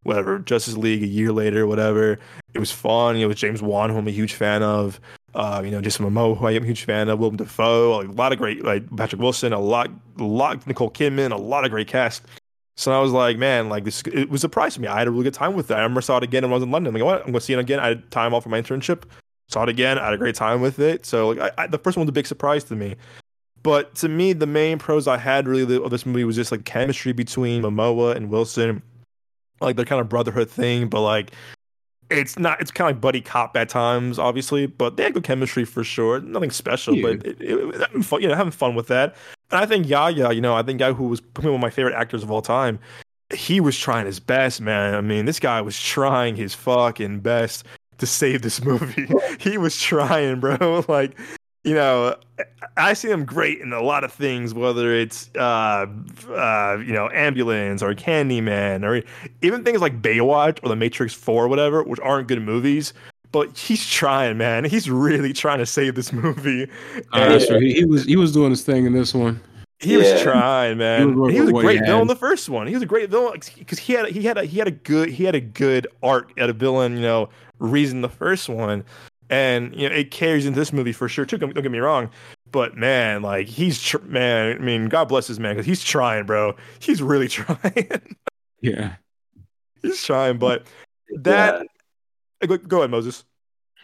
whatever 0.03 0.39
Justice 0.39 0.77
League 0.77 1.03
a 1.03 1.07
year 1.07 1.33
later, 1.33 1.67
whatever. 1.67 2.17
It 2.53 2.59
was 2.59 2.71
fun. 2.71 3.15
You 3.15 3.21
know, 3.21 3.25
it 3.25 3.27
was 3.27 3.37
James 3.37 3.61
Wan, 3.61 3.89
who 3.89 3.97
I'm 3.97 4.07
a 4.07 4.11
huge 4.11 4.33
fan 4.33 4.63
of. 4.63 4.99
Uh, 5.37 5.61
you 5.63 5.69
know, 5.69 5.79
Jason 5.79 6.03
Momoa, 6.03 6.35
who 6.35 6.47
I 6.47 6.53
am 6.53 6.63
a 6.63 6.65
huge 6.65 6.83
fan 6.83 7.09
of. 7.09 7.19
Willem 7.19 7.35
Dafoe, 7.35 8.01
a 8.01 8.09
lot 8.11 8.31
of 8.33 8.39
great 8.39 8.63
like 8.63 8.83
Patrick 8.97 9.21
Wilson, 9.21 9.53
a 9.53 9.59
lot, 9.59 9.87
a 10.17 10.23
lot 10.23 10.65
Nicole 10.65 10.89
Kidman, 10.89 11.31
a 11.31 11.37
lot 11.37 11.63
of 11.63 11.69
great 11.69 11.87
cast. 11.87 12.23
So 12.75 12.91
I 12.91 12.99
was 12.99 13.11
like, 13.11 13.37
man, 13.37 13.69
like 13.69 13.83
this, 13.83 14.01
it 14.01 14.31
was 14.31 14.41
a 14.41 14.45
surprise 14.45 14.73
to 14.73 14.81
me. 14.81 14.87
I 14.87 14.97
had 14.97 15.07
a 15.07 15.11
really 15.11 15.25
good 15.25 15.35
time 15.35 15.53
with 15.53 15.69
it. 15.69 15.75
I 15.75 15.77
remember 15.77 16.01
saw 16.01 16.17
it 16.17 16.23
again 16.23 16.41
when 16.41 16.51
I 16.51 16.55
was 16.55 16.63
in 16.63 16.71
London. 16.71 16.91
Like, 16.91 17.03
what? 17.03 17.21
I'm 17.21 17.27
gonna 17.27 17.39
see 17.41 17.53
it 17.53 17.59
again. 17.59 17.79
I 17.79 17.89
had 17.89 18.09
time 18.09 18.33
off 18.33 18.43
for 18.43 18.49
my 18.49 18.59
internship. 18.59 19.03
Saw 19.47 19.61
it 19.61 19.69
again. 19.69 19.99
I 19.99 20.05
had 20.05 20.13
a 20.15 20.17
great 20.17 20.33
time 20.33 20.59
with 20.59 20.79
it. 20.79 21.05
So 21.05 21.29
like, 21.29 21.53
I, 21.55 21.63
I, 21.63 21.67
the 21.67 21.77
first 21.77 21.97
one 21.97 22.07
was 22.07 22.09
a 22.09 22.13
big 22.13 22.25
surprise 22.25 22.63
to 22.65 22.75
me. 22.75 22.95
But 23.61 23.93
to 23.95 24.09
me, 24.09 24.33
the 24.33 24.47
main 24.47 24.79
pros 24.79 25.07
I 25.07 25.17
had 25.17 25.47
really 25.47 25.75
of 25.75 25.91
this 25.91 26.05
movie 26.05 26.23
was 26.23 26.35
just 26.35 26.51
like 26.51 26.65
chemistry 26.65 27.13
between 27.13 27.61
Momoa 27.61 28.15
and 28.15 28.31
Wilson, 28.31 28.81
like 29.61 29.75
their 29.75 29.85
kind 29.85 30.01
of 30.01 30.09
brotherhood 30.09 30.49
thing. 30.49 30.87
But 30.87 31.01
like, 31.01 31.31
it's 32.09 32.39
not. 32.39 32.61
It's 32.61 32.71
kind 32.71 32.89
of 32.89 32.95
like 32.95 33.01
buddy 33.01 33.21
cop 33.21 33.55
at 33.57 33.69
times, 33.69 34.19
obviously. 34.19 34.65
But 34.65 34.97
they 34.97 35.03
had 35.03 35.13
good 35.13 35.23
chemistry 35.23 35.65
for 35.65 35.83
sure. 35.83 36.19
Nothing 36.21 36.51
special, 36.51 36.95
yeah. 36.95 37.01
but 37.01 37.25
it, 37.25 37.41
it, 37.41 37.75
having 37.81 38.03
fun, 38.03 38.21
you 38.21 38.27
know, 38.27 38.35
having 38.35 38.51
fun 38.51 38.75
with 38.75 38.87
that. 38.87 39.15
And 39.51 39.59
I 39.59 39.65
think 39.65 39.87
Yahya, 39.87 40.31
you 40.33 40.41
know, 40.41 40.55
I 40.55 40.63
think 40.63 40.79
guy 40.79 40.93
who 40.93 41.07
was 41.07 41.21
probably 41.21 41.51
one 41.51 41.59
of 41.59 41.61
my 41.61 41.69
favorite 41.69 41.95
actors 41.95 42.23
of 42.23 42.31
all 42.31 42.41
time. 42.41 42.79
He 43.33 43.59
was 43.59 43.77
trying 43.77 44.05
his 44.05 44.21
best, 44.21 44.61
man. 44.61 44.95
I 44.95 45.01
mean, 45.01 45.25
this 45.25 45.39
guy 45.39 45.59
was 45.61 45.81
trying 45.81 46.37
his 46.37 46.53
fucking 46.53 47.19
best 47.19 47.65
to 47.97 48.05
save 48.05 48.41
this 48.41 48.61
movie. 48.63 49.09
he 49.39 49.57
was 49.57 49.77
trying, 49.79 50.39
bro. 50.39 50.85
Like 50.87 51.17
you 51.67 51.73
know, 51.73 52.15
I 52.77 52.93
see 52.93 53.09
him 53.09 53.25
great 53.25 53.59
in 53.59 53.73
a 53.73 53.81
lot 53.81 54.05
of 54.05 54.13
things, 54.13 54.53
whether 54.53 54.93
it's 54.93 55.29
uh, 55.35 55.85
uh, 56.29 56.77
you 56.79 56.93
know, 56.93 57.09
ambulance 57.11 57.83
or 57.83 57.93
Candyman, 57.93 58.85
or 58.85 59.03
even 59.41 59.65
things 59.65 59.81
like 59.81 60.01
Baywatch 60.01 60.59
or 60.63 60.69
The 60.69 60.77
Matrix 60.77 61.13
Four, 61.13 61.45
or 61.45 61.47
whatever, 61.49 61.83
which 61.83 61.99
aren't 61.99 62.29
good 62.29 62.41
movies. 62.41 62.93
But 63.33 63.57
he's 63.57 63.85
trying, 63.85 64.37
man. 64.37 64.63
He's 64.63 64.89
really 64.89 65.33
trying 65.33 65.57
to 65.57 65.65
save 65.65 65.95
this 65.95 66.13
movie. 66.13 66.69
Uh, 67.11 67.29
that's 67.29 67.49
He, 67.49 67.73
he, 67.73 67.85
was 67.85 68.05
he 68.05 68.15
was 68.15 68.31
doing 68.31 68.51
his 68.51 68.63
thing 68.63 68.85
in 68.85 68.93
this 68.93 69.13
one. 69.13 69.41
He 69.79 69.91
yeah. 69.91 70.13
was 70.13 70.21
trying, 70.21 70.77
man. 70.77 71.09
He 71.09 71.15
was, 71.15 71.33
he 71.33 71.41
was 71.41 71.49
a 71.49 71.53
great 71.53 71.81
villain 71.81 72.03
in 72.03 72.07
the 72.07 72.15
first 72.15 72.47
one. 72.47 72.65
He 72.67 72.73
was 72.75 72.81
a 72.81 72.87
great 72.87 73.09
villain 73.09 73.41
because 73.57 73.77
he 73.77 73.91
had 73.91 74.07
he 74.07 74.21
had 74.21 74.37
a, 74.37 74.45
he 74.45 74.57
had 74.57 74.69
a 74.69 74.71
good 74.71 75.09
he 75.09 75.25
had 75.25 75.35
a 75.35 75.41
good 75.41 75.85
arc 76.01 76.31
at 76.39 76.49
a 76.49 76.53
villain, 76.53 76.95
you 76.95 77.01
know, 77.01 77.27
reason 77.59 77.99
the 77.99 78.09
first 78.09 78.47
one 78.47 78.85
and 79.29 79.75
you 79.75 79.89
know 79.89 79.95
it 79.95 80.11
carries 80.11 80.45
into 80.45 80.59
this 80.59 80.71
movie 80.73 80.91
for 80.91 81.09
sure 81.09 81.25
too. 81.25 81.37
Don't, 81.37 81.53
don't 81.53 81.63
get 81.63 81.71
me 81.71 81.79
wrong, 81.79 82.09
but 82.51 82.77
man, 82.77 83.21
like 83.21 83.47
he's 83.47 83.81
tr- 83.81 83.99
man. 83.99 84.57
I 84.57 84.59
mean, 84.59 84.87
God 84.87 85.07
bless 85.07 85.27
his 85.27 85.39
man 85.39 85.55
because 85.55 85.65
he's 85.65 85.83
trying, 85.83 86.25
bro. 86.25 86.55
He's 86.79 87.01
really 87.01 87.27
trying. 87.29 88.15
yeah, 88.61 88.95
he's 89.81 90.03
trying, 90.03 90.37
but 90.37 90.67
that. 91.15 91.61
Yeah. 92.41 92.47
Go, 92.47 92.57
go, 92.57 92.77
ahead, 92.77 92.91
Moses. 92.91 93.23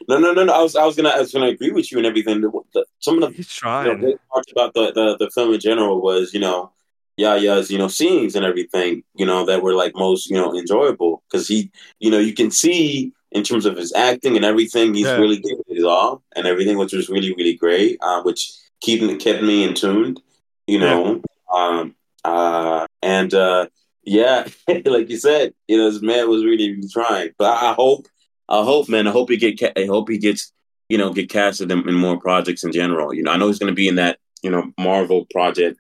No, 0.08 0.20
no, 0.20 0.32
no, 0.32 0.44
no. 0.44 0.54
I 0.54 0.62
was, 0.62 0.76
I 0.76 0.86
was 0.86 0.96
gonna, 0.96 1.10
I 1.10 1.20
was 1.20 1.34
gonna 1.34 1.48
agree 1.48 1.72
with 1.72 1.92
you 1.92 1.98
and 1.98 2.06
everything. 2.06 2.42
The, 2.42 2.52
the, 2.74 2.86
some 3.00 3.22
of 3.22 3.30
the 3.30 3.36
he's 3.36 3.52
trying. 3.52 4.02
You 4.02 4.10
know, 4.10 4.18
parts 4.32 4.52
about 4.52 4.74
the, 4.76 4.92
the 4.92 5.18
the 5.18 5.32
film 5.32 5.54
in 5.54 5.60
general 5.60 6.02
was, 6.02 6.36
you 6.36 6.40
know, 6.40 6.72
Yahya's, 7.18 7.70
you 7.70 7.78
know, 7.78 7.88
scenes 7.88 8.36
and 8.36 8.46
everything, 8.46 9.04
you 9.16 9.26
know, 9.26 9.46
that 9.46 9.62
were 9.62 9.74
like 9.74 9.94
most, 9.96 10.30
you 10.30 10.36
know, 10.36 10.56
enjoyable 10.58 11.24
because 11.30 11.48
he, 11.48 11.72
you 12.00 12.10
know, 12.10 12.20
you 12.20 12.34
can 12.34 12.52
see 12.52 13.12
in 13.34 13.44
terms 13.44 13.66
of 13.66 13.76
his 13.76 13.94
acting 13.94 14.36
and 14.36 14.46
everything, 14.46 14.94
he's 14.94 15.08
yeah. 15.08 15.18
really 15.18 15.38
giving 15.38 15.64
it 15.68 15.84
all 15.84 16.24
and 16.36 16.46
everything, 16.46 16.78
which 16.78 16.94
was 16.94 17.10
really, 17.10 17.34
really 17.34 17.56
great, 17.56 17.98
uh, 18.02 18.22
which 18.22 18.52
keeping 18.82 19.18
kept 19.18 19.44
me 19.44 19.64
in 19.64 19.74
tuned, 19.74 20.22
you 20.68 20.80
know. 20.80 21.16
Yeah. 21.16 21.22
Um, 21.54 21.96
uh, 22.24 22.86
and 23.02 23.34
uh, 23.34 23.68
yeah, 24.04 24.48
like 24.86 25.10
you 25.10 25.18
said, 25.18 25.54
you 25.68 25.78
know, 25.78 25.90
this 25.90 26.02
man 26.02 26.30
was 26.30 26.46
really, 26.46 26.72
really 26.72 26.88
trying. 26.88 27.32
But 27.38 27.58
I, 27.58 27.72
I 27.72 27.74
hope, 27.74 28.08
I 28.48 28.64
hope, 28.64 28.88
man, 28.88 29.08
I 29.08 29.12
hope 29.12 29.30
he 29.30 29.38
get, 29.38 29.60
ca- 29.60 29.74
I 29.76 29.86
hope 29.86 30.10
he 30.10 30.20
gets, 30.20 30.54
you 30.88 30.98
know, 30.98 31.12
get 31.12 31.30
casted 31.30 31.72
in, 31.72 31.88
in 31.90 31.96
more 31.96 32.20
projects 32.20 32.64
in 32.64 32.72
general. 32.72 33.14
You 33.14 33.24
know, 33.24 33.32
I 33.32 33.38
know 33.38 33.48
he's 33.48 33.60
going 33.60 33.72
to 33.72 33.76
be 33.76 33.88
in 33.88 33.96
that, 33.96 34.20
you 34.44 34.52
know, 34.52 34.72
Marvel 34.78 35.26
project, 35.32 35.80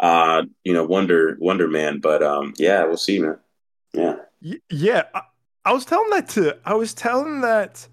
uh, 0.00 0.44
you 0.64 0.72
know, 0.72 0.84
Wonder 0.84 1.36
Wonder 1.38 1.68
Man. 1.68 2.00
But 2.00 2.22
um, 2.22 2.54
yeah, 2.56 2.84
we'll 2.84 2.96
see, 2.96 3.18
man. 3.18 3.38
Yeah. 3.92 4.16
Yeah, 4.70 5.04
I 5.64 5.72
was 5.72 5.84
telling 5.84 6.10
that 6.10 6.28
to 6.30 6.56
I 6.64 6.74
was 6.74 6.94
telling 6.94 7.40
that 7.40 7.88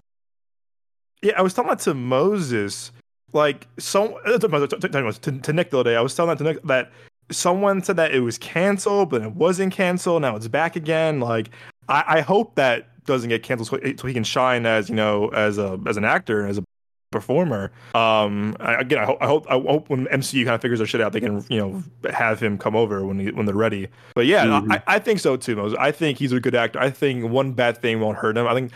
yeah, 1.21 1.33
I 1.37 1.41
was 1.41 1.53
telling 1.53 1.69
that 1.69 1.79
to 1.79 1.93
Moses. 1.93 2.91
Like 3.33 3.67
so 3.79 4.17
uh, 4.25 4.37
to, 4.37 4.67
to, 4.77 5.39
to 5.39 5.53
Nick 5.53 5.69
the 5.69 5.79
other 5.79 5.91
day. 5.91 5.95
I 5.95 6.01
was 6.01 6.15
telling 6.15 6.29
that 6.29 6.37
to 6.39 6.43
Nick 6.43 6.63
that 6.63 6.91
someone 7.31 7.81
said 7.81 7.95
that 7.95 8.13
it 8.13 8.19
was 8.19 8.37
canceled, 8.37 9.09
but 9.09 9.21
it 9.21 9.33
wasn't 9.33 9.73
canceled. 9.73 10.21
Now 10.21 10.35
it's 10.35 10.47
back 10.47 10.75
again. 10.75 11.19
Like 11.19 11.49
I, 11.87 12.03
I 12.07 12.21
hope 12.21 12.55
that 12.55 12.87
doesn't 13.05 13.29
get 13.29 13.43
canceled 13.43 13.67
so, 13.69 14.07
he 14.07 14.13
can 14.13 14.23
shine 14.23 14.65
as 14.65 14.89
you 14.89 14.95
know 14.95 15.29
as 15.29 15.57
a 15.57 15.79
as 15.87 15.97
an 15.97 16.05
actor 16.05 16.45
as 16.45 16.57
a 16.57 16.63
performer. 17.11 17.71
Um, 17.93 18.55
I, 18.59 18.75
again, 18.75 18.99
I 18.99 19.05
hope, 19.05 19.17
I 19.21 19.27
hope, 19.27 19.45
I 19.49 19.59
hope 19.59 19.89
when 19.89 20.05
MCU 20.07 20.45
kind 20.45 20.55
of 20.55 20.61
figures 20.61 20.79
their 20.79 20.87
shit 20.87 21.01
out, 21.01 21.13
they 21.13 21.19
can, 21.19 21.45
you 21.49 21.59
know, 21.59 21.83
have 22.11 22.39
him 22.39 22.57
come 22.57 22.75
over 22.75 23.05
when 23.05 23.19
he, 23.19 23.31
when 23.31 23.45
they're 23.45 23.55
ready. 23.55 23.89
But 24.15 24.25
yeah, 24.25 24.45
mm-hmm. 24.45 24.71
I, 24.71 24.83
I, 24.87 24.99
think 24.99 25.19
so 25.19 25.37
too. 25.37 25.55
Moses. 25.55 25.77
I 25.79 25.91
think 25.91 26.17
he's 26.17 26.31
a 26.31 26.39
good 26.39 26.55
actor. 26.55 26.79
I 26.79 26.89
think 26.89 27.29
one 27.29 27.51
bad 27.51 27.77
thing 27.77 27.99
won't 27.99 28.17
hurt 28.17 28.37
him. 28.37 28.47
I 28.47 28.53
think 28.53 28.71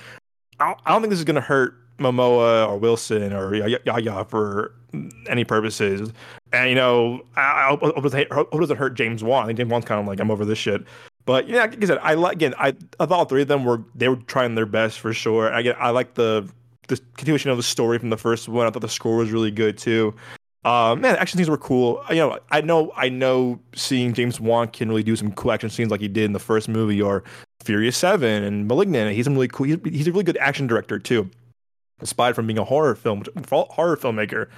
I 0.59 0.67
don't, 0.67 0.79
I 0.85 0.91
don't 0.91 1.01
think 1.01 1.09
this 1.11 1.19
is 1.19 1.25
gonna 1.25 1.41
hurt 1.41 1.75
Momoa 1.97 2.67
or 2.67 2.77
Wilson 2.77 3.33
or 3.33 3.55
Yahya 3.55 4.25
for 4.25 4.73
any 5.27 5.43
purposes. 5.43 6.11
And 6.51 6.69
you 6.69 6.75
know, 6.75 7.25
I, 7.35 7.41
I 7.41 7.67
hope, 7.69 7.97
it 7.97 8.01
doesn't, 8.01 8.31
hope 8.31 8.53
it 8.53 8.59
doesn't 8.59 8.77
hurt 8.77 8.95
James 8.95 9.23
Wan. 9.23 9.43
I 9.43 9.47
think 9.47 9.57
James 9.57 9.71
Wan's 9.71 9.85
kind 9.85 9.99
of 9.99 10.07
like 10.07 10.19
I'm 10.19 10.31
over 10.31 10.45
this 10.45 10.57
shit. 10.57 10.83
But 11.25 11.49
yeah, 11.49 11.61
like 11.61 11.81
I 11.81 11.85
said, 11.87 11.99
I 12.01 12.13
like 12.13 12.35
again. 12.35 12.53
I, 12.59 12.75
I 12.99 13.05
thought 13.05 13.11
all 13.11 13.25
three 13.25 13.41
of 13.41 13.47
them 13.47 13.65
were 13.65 13.83
they 13.95 14.09
were 14.09 14.17
trying 14.17 14.55
their 14.55 14.67
best 14.67 14.99
for 14.99 15.11
sure. 15.11 15.51
I 15.51 15.61
get 15.63 15.75
I 15.79 15.89
like 15.89 16.13
the 16.13 16.47
the 16.87 16.99
continuation 17.17 17.51
of 17.51 17.57
the 17.57 17.63
story 17.63 17.99
from 17.99 18.09
the 18.09 18.17
first 18.17 18.47
one. 18.47 18.67
I 18.67 18.69
thought 18.69 18.81
the 18.81 18.89
score 18.89 19.17
was 19.17 19.31
really 19.31 19.51
good 19.51 19.77
too. 19.77 20.13
Um, 20.63 21.01
man, 21.01 21.15
action 21.17 21.37
scenes 21.37 21.49
were 21.49 21.57
cool. 21.57 22.03
You 22.09 22.15
know, 22.15 22.39
I 22.49 22.61
know, 22.61 22.91
I 22.95 23.09
know, 23.09 23.59
seeing 23.75 24.13
James 24.13 24.39
Wan 24.39 24.67
can 24.67 24.89
really 24.89 25.03
do 25.03 25.15
some 25.15 25.31
cool 25.33 25.51
action 25.51 25.69
scenes 25.69 25.91
like 25.91 26.01
he 26.01 26.07
did 26.07 26.23
in 26.23 26.33
the 26.33 26.39
first 26.39 26.67
movie 26.67 27.01
or 27.01 27.23
Furious 27.63 27.97
Seven 27.97 28.43
and 28.43 28.67
*Malignant*. 28.67 29.15
He's 29.15 29.27
a 29.27 29.31
really 29.31 29.47
cool. 29.47 29.67
He's, 29.67 29.77
he's 29.83 30.07
a 30.07 30.11
really 30.11 30.23
good 30.23 30.37
action 30.37 30.65
director 30.65 30.97
too 30.97 31.29
aside 32.01 32.35
from 32.35 32.47
being 32.47 32.59
a 32.59 32.63
horror 32.63 32.95
film 32.95 33.23
horror 33.49 33.97
filmmaker, 33.97 34.49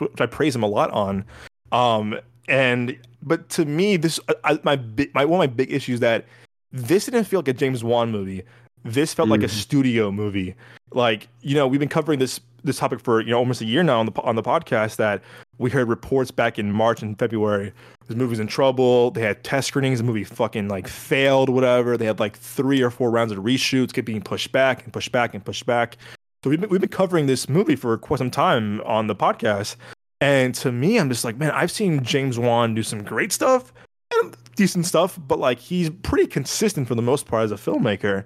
which 0.00 0.20
I 0.20 0.26
praise 0.26 0.54
him 0.54 0.62
a 0.62 0.68
lot 0.68 0.90
on. 0.90 1.24
Um, 1.72 2.18
and 2.48 2.98
but 3.22 3.48
to 3.50 3.64
me, 3.64 3.96
this 3.96 4.18
I, 4.44 4.58
my 4.62 4.80
my 5.14 5.24
one 5.24 5.38
of 5.44 5.50
my 5.50 5.54
big 5.54 5.72
issues 5.72 6.00
that 6.00 6.24
this 6.72 7.06
didn't 7.06 7.24
feel 7.24 7.40
like 7.40 7.48
a 7.48 7.52
James 7.52 7.84
Wan 7.84 8.10
movie. 8.10 8.42
This 8.84 9.12
felt 9.14 9.28
mm. 9.28 9.32
like 9.32 9.42
a 9.42 9.46
mm. 9.46 9.50
studio 9.50 10.10
movie. 10.10 10.54
Like 10.92 11.28
you 11.40 11.54
know, 11.54 11.66
we've 11.66 11.80
been 11.80 11.88
covering 11.88 12.18
this 12.18 12.40
this 12.62 12.78
topic 12.78 13.00
for 13.00 13.20
you 13.20 13.30
know 13.30 13.38
almost 13.38 13.60
a 13.60 13.64
year 13.64 13.82
now 13.82 14.00
on 14.00 14.06
the 14.06 14.20
on 14.22 14.36
the 14.36 14.42
podcast 14.42 14.96
that 14.96 15.22
we 15.58 15.70
heard 15.70 15.88
reports 15.88 16.30
back 16.30 16.58
in 16.58 16.72
March 16.72 17.02
and 17.02 17.18
February. 17.18 17.72
This 18.06 18.16
movie's 18.16 18.40
in 18.40 18.46
trouble. 18.46 19.10
They 19.10 19.20
had 19.20 19.44
test 19.44 19.68
screenings. 19.68 19.98
The 19.98 20.04
movie 20.04 20.24
fucking 20.24 20.68
like 20.68 20.88
failed, 20.88 21.48
whatever. 21.48 21.96
They 21.96 22.06
had 22.06 22.18
like 22.18 22.36
three 22.36 22.80
or 22.80 22.90
four 22.90 23.10
rounds 23.10 23.32
of 23.32 23.38
reshoots, 23.38 23.92
kept 23.92 24.06
being 24.06 24.22
pushed 24.22 24.52
back 24.52 24.84
and 24.84 24.92
pushed 24.92 25.12
back 25.12 25.34
and 25.34 25.44
pushed 25.44 25.66
back. 25.66 25.96
So 26.42 26.48
we've 26.48 26.60
been, 26.60 26.70
we've 26.70 26.80
been 26.80 26.88
covering 26.88 27.26
this 27.26 27.48
movie 27.48 27.76
for 27.76 27.98
quite 27.98 28.18
some 28.18 28.30
time 28.30 28.80
on 28.86 29.06
the 29.06 29.14
podcast. 29.14 29.76
And 30.22 30.54
to 30.56 30.72
me, 30.72 30.98
I'm 30.98 31.10
just 31.10 31.24
like, 31.24 31.36
man, 31.36 31.50
I've 31.50 31.70
seen 31.70 32.02
James 32.02 32.38
Wan 32.38 32.74
do 32.74 32.82
some 32.82 33.02
great 33.02 33.30
stuff 33.30 33.72
and 34.14 34.34
decent 34.56 34.86
stuff, 34.86 35.18
but 35.28 35.38
like 35.38 35.58
he's 35.58 35.90
pretty 35.90 36.26
consistent 36.26 36.88
for 36.88 36.94
the 36.94 37.02
most 37.02 37.26
part 37.26 37.44
as 37.44 37.52
a 37.52 37.56
filmmaker. 37.56 38.24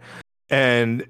And 0.50 1.07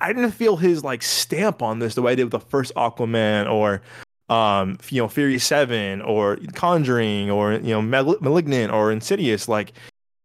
I 0.00 0.12
didn't 0.12 0.32
feel 0.32 0.56
his 0.56 0.82
like 0.82 1.02
stamp 1.02 1.62
on 1.62 1.78
this 1.78 1.94
the 1.94 2.02
way 2.02 2.12
I 2.12 2.14
did 2.14 2.24
with 2.24 2.32
the 2.32 2.40
first 2.40 2.74
Aquaman 2.74 3.50
or 3.50 3.82
um, 4.28 4.78
you 4.88 5.02
know, 5.02 5.08
Fury 5.08 5.38
Seven 5.38 6.00
or 6.00 6.38
Conjuring 6.54 7.30
or 7.30 7.52
you 7.52 7.80
know, 7.80 7.82
Malignant 7.82 8.72
or 8.72 8.90
Insidious. 8.90 9.46
Like, 9.48 9.72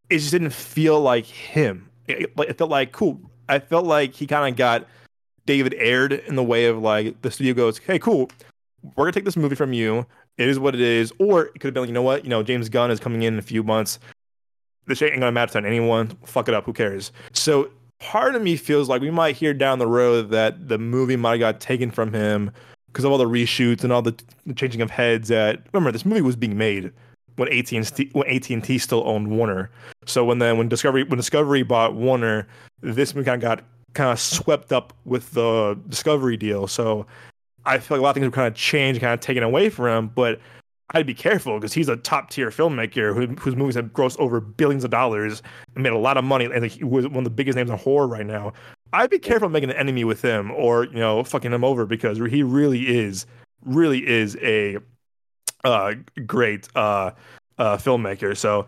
it 0.09 0.19
just 0.19 0.31
didn't 0.31 0.53
feel 0.53 1.01
like 1.01 1.25
him. 1.25 1.89
It, 2.07 2.31
it 2.37 2.57
felt 2.57 2.69
like 2.69 2.93
cool. 2.93 3.19
I 3.49 3.59
felt 3.59 3.85
like 3.85 4.13
he 4.13 4.27
kind 4.27 4.51
of 4.51 4.57
got 4.57 4.87
David 5.45 5.73
Ayer'd 5.73 6.13
in 6.13 6.35
the 6.35 6.43
way 6.43 6.65
of 6.65 6.79
like 6.79 7.21
the 7.21 7.31
studio 7.31 7.53
goes, 7.53 7.77
hey, 7.79 7.99
cool, 7.99 8.29
we're 8.95 9.05
gonna 9.05 9.11
take 9.11 9.25
this 9.25 9.37
movie 9.37 9.55
from 9.55 9.73
you. 9.73 10.05
It 10.37 10.47
is 10.47 10.59
what 10.59 10.75
it 10.75 10.81
is. 10.81 11.11
Or 11.19 11.45
it 11.47 11.53
could 11.59 11.65
have 11.65 11.73
been 11.73 11.83
like, 11.83 11.89
you 11.89 11.93
know 11.93 12.01
what, 12.01 12.23
you 12.23 12.29
know, 12.29 12.43
James 12.43 12.69
Gunn 12.69 12.91
is 12.91 12.99
coming 12.99 13.23
in 13.23 13.33
in 13.33 13.39
a 13.39 13.43
few 13.43 13.63
months. 13.63 13.99
This 14.85 15.01
ain't 15.01 15.19
gonna 15.19 15.31
matter 15.31 15.59
to 15.59 15.67
anyone. 15.67 16.09
Fuck 16.23 16.47
it 16.47 16.53
up. 16.53 16.65
Who 16.65 16.73
cares? 16.73 17.11
So 17.33 17.71
part 17.99 18.35
of 18.35 18.41
me 18.41 18.55
feels 18.55 18.89
like 18.89 19.01
we 19.01 19.11
might 19.11 19.35
hear 19.35 19.53
down 19.53 19.79
the 19.79 19.87
road 19.87 20.29
that 20.31 20.67
the 20.67 20.77
movie 20.77 21.15
might 21.15 21.31
have 21.31 21.39
got 21.39 21.59
taken 21.59 21.91
from 21.91 22.13
him 22.13 22.51
because 22.87 23.05
of 23.05 23.11
all 23.11 23.17
the 23.17 23.25
reshoots 23.25 23.83
and 23.83 23.91
all 23.91 24.01
the, 24.01 24.15
changing 24.55 24.81
of 24.81 24.89
heads. 24.89 25.29
That 25.29 25.61
remember 25.73 25.91
this 25.91 26.05
movie 26.05 26.21
was 26.21 26.35
being 26.35 26.57
made 26.57 26.91
when 27.35 27.51
AT 27.51 27.71
and 27.71 28.09
when 28.13 28.27
AT 28.27 28.49
and 28.49 28.63
T 28.63 28.77
still 28.77 29.07
owned 29.07 29.29
Warner. 29.29 29.69
So 30.05 30.25
when 30.25 30.39
then 30.39 30.57
when 30.57 30.69
Discovery 30.69 31.03
when 31.03 31.17
Discovery 31.17 31.63
bought 31.63 31.95
Warner, 31.95 32.47
this 32.81 33.13
movie 33.15 33.25
kind 33.25 33.43
of 33.43 33.47
got 33.47 33.63
kind 33.93 34.11
of 34.11 34.19
swept 34.19 34.71
up 34.71 34.93
with 35.05 35.31
the 35.31 35.79
Discovery 35.89 36.37
deal. 36.37 36.67
So 36.67 37.05
I 37.65 37.79
feel 37.79 37.97
like 37.97 38.01
a 38.01 38.03
lot 38.03 38.09
of 38.11 38.15
things 38.15 38.25
were 38.25 38.31
kind 38.31 38.47
of 38.47 38.55
changed, 38.55 39.01
kind 39.01 39.13
of 39.13 39.19
taken 39.19 39.43
away 39.43 39.69
from 39.69 39.85
him. 39.87 40.11
But 40.13 40.39
I'd 40.91 41.05
be 41.05 41.13
careful 41.13 41.59
because 41.59 41.73
he's 41.73 41.89
a 41.89 41.97
top 41.97 42.29
tier 42.29 42.49
filmmaker 42.49 43.13
who, 43.13 43.27
whose 43.35 43.55
movies 43.55 43.75
have 43.75 43.87
grossed 43.87 44.17
over 44.19 44.39
billions 44.39 44.85
of 44.85 44.91
dollars 44.91 45.43
and 45.75 45.83
made 45.83 45.91
a 45.91 45.97
lot 45.97 46.17
of 46.17 46.23
money, 46.23 46.45
and 46.45 46.65
he 46.65 46.83
was 46.83 47.07
one 47.07 47.17
of 47.17 47.23
the 47.25 47.29
biggest 47.29 47.57
names 47.57 47.69
in 47.69 47.77
horror 47.77 48.07
right 48.07 48.25
now. 48.25 48.53
I'd 48.93 49.09
be 49.09 49.19
careful 49.19 49.49
making 49.49 49.69
an 49.69 49.75
enemy 49.75 50.05
with 50.05 50.21
him 50.21 50.51
or 50.51 50.85
you 50.85 50.99
know 50.99 51.23
fucking 51.23 51.51
him 51.51 51.63
over 51.63 51.85
because 51.85 52.17
he 52.17 52.41
really 52.41 52.87
is, 52.87 53.25
really 53.65 54.07
is 54.07 54.37
a 54.41 54.77
uh, 55.65 55.95
great 56.25 56.69
uh, 56.75 57.11
uh, 57.57 57.77
filmmaker. 57.77 58.37
So 58.37 58.65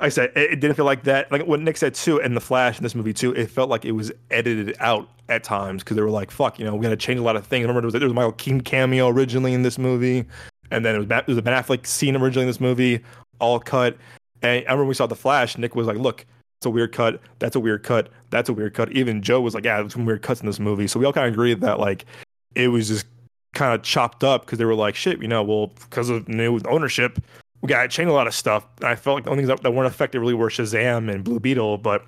like 0.00 0.06
I 0.06 0.08
said, 0.08 0.32
it, 0.34 0.60
didn't 0.60 0.74
feel 0.74 0.86
like 0.86 1.04
that. 1.04 1.30
Like 1.30 1.46
what 1.46 1.60
Nick 1.60 1.76
said 1.76 1.94
too, 1.94 2.20
and 2.20 2.34
the 2.34 2.40
Flash 2.40 2.78
in 2.78 2.82
this 2.82 2.94
movie 2.94 3.12
too, 3.12 3.32
it 3.32 3.50
felt 3.50 3.68
like 3.68 3.84
it 3.84 3.92
was 3.92 4.10
edited 4.30 4.74
out 4.80 5.08
at 5.28 5.44
times 5.44 5.84
because 5.84 5.94
they 5.94 6.02
were 6.02 6.10
like, 6.10 6.30
"Fuck," 6.30 6.58
you 6.58 6.64
know, 6.64 6.74
we're 6.74 6.82
gonna 6.82 6.96
change 6.96 7.20
a 7.20 7.22
lot 7.22 7.36
of 7.36 7.46
things. 7.46 7.62
Remember, 7.62 7.82
there 7.82 7.86
was, 7.86 7.92
there 7.92 8.02
was 8.02 8.14
Michael 8.14 8.32
Keaton 8.32 8.62
cameo 8.62 9.08
originally 9.08 9.52
in 9.52 9.62
this 9.62 9.78
movie, 9.78 10.24
and 10.70 10.84
then 10.84 10.94
it 10.94 10.98
was 10.98 11.06
it 11.10 11.26
was 11.26 11.38
a 11.38 11.42
Ben 11.42 11.62
Affleck 11.62 11.86
scene 11.86 12.16
originally 12.16 12.44
in 12.44 12.48
this 12.48 12.60
movie, 12.60 13.02
all 13.38 13.60
cut. 13.60 13.96
And 14.42 14.64
I 14.66 14.72
remember 14.72 14.86
we 14.86 14.94
saw 14.94 15.06
the 15.06 15.16
Flash, 15.16 15.58
Nick 15.58 15.74
was 15.74 15.86
like, 15.86 15.98
"Look, 15.98 16.26
it's 16.58 16.66
a 16.66 16.70
weird 16.70 16.92
cut. 16.92 17.20
That's 17.38 17.56
a 17.56 17.60
weird 17.60 17.82
cut. 17.82 18.08
That's 18.30 18.48
a 18.48 18.52
weird 18.52 18.74
cut." 18.74 18.92
Even 18.92 19.22
Joe 19.22 19.40
was 19.40 19.54
like, 19.54 19.64
"Yeah, 19.64 19.80
there's 19.80 19.92
some 19.92 20.06
weird 20.06 20.22
cuts 20.22 20.40
in 20.40 20.46
this 20.46 20.60
movie." 20.60 20.86
So 20.86 20.98
we 20.98 21.06
all 21.06 21.12
kind 21.12 21.26
of 21.26 21.34
agreed 21.34 21.60
that 21.60 21.78
like 21.78 22.06
it 22.54 22.68
was 22.68 22.88
just 22.88 23.06
kind 23.54 23.74
of 23.74 23.82
chopped 23.82 24.24
up 24.24 24.46
because 24.46 24.58
they 24.58 24.64
were 24.64 24.74
like, 24.74 24.94
"Shit, 24.94 25.20
you 25.20 25.28
know, 25.28 25.42
well, 25.42 25.68
because 25.68 26.08
of 26.08 26.28
new 26.28 26.60
ownership." 26.66 27.18
we 27.62 27.68
got 27.68 27.82
to 27.82 27.88
change 27.88 28.08
a 28.08 28.12
lot 28.12 28.26
of 28.26 28.34
stuff. 28.34 28.66
I 28.82 28.94
felt 28.94 29.16
like 29.16 29.24
the 29.24 29.30
only 29.30 29.42
things 29.42 29.48
that, 29.48 29.62
that 29.62 29.72
weren't 29.72 29.86
affected 29.92 30.20
really 30.20 30.34
were 30.34 30.48
Shazam 30.48 31.12
and 31.12 31.22
Blue 31.22 31.40
Beetle, 31.40 31.78
but 31.78 32.04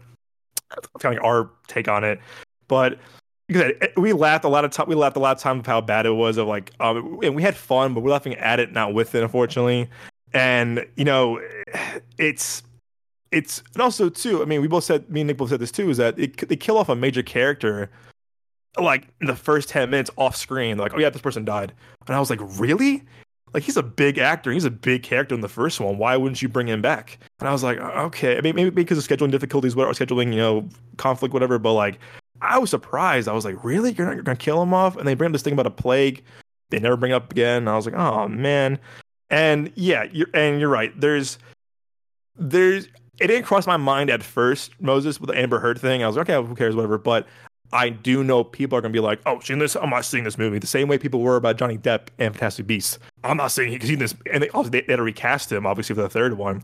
kind 0.99 1.15
of 1.17 1.23
like 1.23 1.25
our 1.25 1.51
take 1.69 1.89
on 1.89 2.05
it. 2.05 2.21
But 2.69 2.99
we 3.97 4.13
laughed 4.13 4.45
a 4.45 4.49
lot 4.49 4.65
of 4.65 4.71
time, 4.71 4.89
we 4.89 4.95
laughed 4.95 5.17
a 5.17 5.21
lot 5.21 5.37
of 5.37 5.43
time 5.43 5.61
of 5.61 5.67
how 5.67 5.81
bad 5.81 6.07
it 6.07 6.11
was. 6.11 6.37
Of 6.37 6.47
like, 6.47 6.73
um, 6.81 7.19
and 7.23 7.35
we 7.35 7.43
had 7.43 7.57
fun, 7.57 7.95
but 7.95 8.03
we're 8.03 8.11
laughing 8.11 8.35
at 8.35 8.61
it, 8.61 8.73
not 8.73 8.95
with 8.95 9.15
it, 9.15 9.23
unfortunately. 9.23 9.89
And 10.33 10.87
you 10.97 11.05
know, 11.05 11.41
it's 12.19 12.63
it's 13.31 13.63
and 13.75 13.83
also 13.83 14.09
too. 14.09 14.43
I 14.43 14.45
mean, 14.45 14.61
we 14.61 14.69
both 14.69 14.85
said 14.85 15.11
me 15.11 15.21
and 15.21 15.29
Nick 15.29 15.39
both 15.39 15.51
said 15.51 15.61
this 15.61 15.73
too. 15.73 15.91
Is 15.91 15.97
that 15.99 16.19
it, 16.19 16.49
they 16.49 16.57
kill 16.57 16.79
off 16.79 16.89
a 16.89 16.97
major 16.97 17.23
character 17.23 17.91
like 18.81 19.09
in 19.21 19.27
the 19.27 19.37
first 19.37 19.69
10 19.69 19.91
minutes 19.91 20.11
off 20.17 20.35
screen 20.35 20.79
like 20.79 20.95
oh 20.95 20.99
yeah 20.99 21.11
this 21.11 21.21
person 21.21 21.45
died 21.45 21.75
and 22.07 22.17
i 22.17 22.19
was 22.19 22.31
like 22.31 22.41
really 22.59 23.05
like 23.55 23.63
he's 23.63 23.77
a 23.77 23.83
big 23.83 24.19
actor. 24.19 24.51
He's 24.53 24.65
a 24.65 24.71
big 24.71 25.03
character 25.03 25.35
in 25.35 25.41
the 25.41 25.49
first 25.49 25.81
one. 25.81 25.99
Why 25.99 26.17
wouldn't 26.17 26.41
you 26.41 26.49
bring 26.49 26.69
him 26.69 26.81
back? 26.81 27.19
And 27.39 27.49
I 27.49 27.53
was 27.53 27.63
like, 27.63 27.79
okay, 27.79 28.41
maybe, 28.43 28.53
maybe 28.53 28.71
because 28.71 28.99
of 28.99 29.07
scheduling 29.07 29.31
difficulties, 29.31 29.77
whatever, 29.77 29.95
scheduling, 29.95 30.33
you 30.33 30.39
know, 30.39 30.69
conflict, 30.97 31.35
whatever. 31.35 31.59
But 31.59 31.75
like, 31.75 31.99
I 32.43 32.59
was 32.59 32.71
surprised. 32.71 33.29
I 33.29 33.33
was 33.33 33.45
like, 33.45 33.63
really? 33.65 33.93
You're 33.93 34.07
not 34.07 34.15
you're 34.15 34.25
gonna 34.25 34.37
kill 34.37 34.61
him 34.63 34.75
off? 34.75 34.97
And 34.97 35.07
they 35.07 35.15
bring 35.15 35.29
up 35.29 35.33
this 35.33 35.43
thing 35.43 35.53
about 35.53 35.67
a 35.67 35.71
plague. 35.71 36.25
They 36.71 36.79
never 36.81 36.97
bring 36.97 37.13
up 37.13 37.31
again. 37.31 37.69
I 37.69 37.77
was 37.77 37.87
like, 37.87 37.95
oh 37.95 38.29
man. 38.29 38.79
And 39.31 39.73
yeah, 39.77 40.05
you're 40.13 40.29
and 40.35 40.61
you're 40.61 40.69
right. 40.69 40.93
There's 41.01 41.39
there's 42.37 42.87
it 43.21 43.29
didn't 43.29 43.45
cross 43.45 43.67
my 43.67 43.77
mind 43.77 44.11
at 44.11 44.23
first, 44.23 44.73
Moses, 44.81 45.21
with 45.21 45.31
the 45.31 45.39
Amber 45.39 45.61
Heard 45.61 45.81
thing. 45.81 46.03
I 46.03 46.07
was 46.09 46.17
like, 46.17 46.29
okay, 46.29 46.47
who 46.47 46.55
cares, 46.55 46.75
whatever. 46.75 46.99
But 46.99 47.27
I 47.73 47.89
do 47.89 48.25
know 48.25 48.43
people 48.43 48.77
are 48.77 48.81
gonna 48.81 48.93
be 48.93 49.01
like, 49.01 49.21
"Oh, 49.25 49.41
seen 49.41 49.59
this? 49.59 49.77
I'm 49.77 49.91
not 49.91 50.05
seeing 50.05 50.25
this 50.25 50.37
movie." 50.37 50.59
The 50.59 50.67
same 50.67 50.89
way 50.89 50.99
people 50.99 51.21
were 51.21 51.37
about 51.37 51.57
Johnny 51.57 51.79
Depp 51.79 52.09
and 52.19 52.35
Fantastic 52.35 52.67
Beasts. 52.67 52.99
I'm 53.25 53.37
not 53.37 53.49
seeing 53.49 53.73
because 53.73 53.97
this, 53.97 54.15
and 54.31 54.43
they 54.43 54.49
also 54.51 54.69
they, 54.69 54.83
they 54.83 54.93
had 54.93 54.97
to 54.97 55.03
recast 55.03 55.51
him 55.51 55.67
obviously 55.67 55.95
for 55.95 56.03
the 56.03 56.11
third 56.11 56.37
one. 56.37 56.63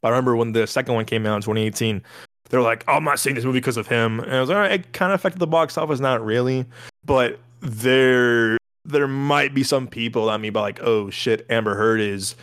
But 0.00 0.08
I 0.08 0.10
remember 0.10 0.36
when 0.36 0.52
the 0.52 0.66
second 0.66 0.94
one 0.94 1.06
came 1.06 1.26
out 1.26 1.36
in 1.36 1.42
2018, 1.42 2.02
they're 2.48 2.62
like, 2.62 2.84
oh, 2.88 2.94
"I'm 2.94 3.04
not 3.04 3.18
seeing 3.18 3.34
this 3.34 3.44
movie 3.44 3.60
because 3.60 3.76
of 3.76 3.86
him," 3.86 4.20
and 4.20 4.34
I 4.34 4.40
was 4.40 4.48
like, 4.48 4.56
"All 4.56 4.62
right, 4.62 4.72
it 4.72 4.92
kind 4.92 5.12
of 5.12 5.20
affected 5.20 5.38
the 5.38 5.46
box 5.46 5.76
office, 5.78 6.00
not 6.00 6.24
really, 6.24 6.66
but 7.04 7.38
there 7.60 8.56
there 8.84 9.08
might 9.08 9.54
be 9.54 9.62
some 9.62 9.86
people 9.86 10.26
that 10.26 10.40
that 10.40 10.42
be 10.42 10.50
like, 10.50 10.80
"Oh 10.82 11.10
shit, 11.10 11.46
Amber 11.50 11.74
Heard 11.74 12.00
is." 12.00 12.36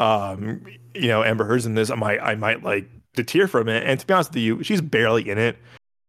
Um, 0.00 0.64
you 0.94 1.08
know, 1.08 1.24
Amber 1.24 1.44
Heard's 1.44 1.66
in 1.66 1.74
this. 1.74 1.90
I 1.90 1.96
might, 1.96 2.20
I 2.20 2.36
might 2.36 2.62
like 2.62 2.88
deter 3.14 3.48
from 3.48 3.68
it. 3.68 3.82
And 3.84 3.98
to 3.98 4.06
be 4.06 4.14
honest 4.14 4.30
with 4.30 4.36
you, 4.36 4.62
she's 4.62 4.80
barely 4.80 5.28
in 5.28 5.38
it 5.38 5.56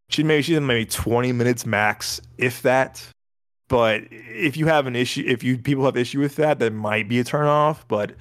she 0.09 0.23
maybe 0.23 0.41
she's 0.41 0.57
in 0.57 0.65
maybe 0.65 0.85
20 0.85 1.31
minutes 1.31 1.65
max, 1.65 2.19
if 2.38 2.63
that. 2.63 3.07
But 3.67 4.03
if 4.09 4.57
you 4.57 4.65
have 4.65 4.88
an 4.88 4.95
issue, 4.95 5.23
if 5.25 5.43
you 5.43 5.59
people 5.59 5.85
have 5.85 5.95
issue 5.95 6.19
with 6.19 6.35
that, 6.38 6.57
that 6.59 6.73
might 6.73 7.07
be 7.07 7.19
a 7.19 7.23
turn 7.23 7.45
off. 7.45 7.88
But 7.88 8.12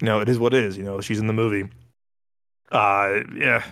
you 0.00 0.06
know, 0.06 0.20
it 0.20 0.28
is 0.28 0.38
what 0.38 0.54
it 0.54 0.64
is. 0.64 0.78
You 0.78 0.84
know, 0.84 1.00
she's 1.02 1.18
in 1.18 1.26
the 1.26 1.34
movie. 1.34 1.68
Uh, 2.72 3.20
yeah. 3.34 3.62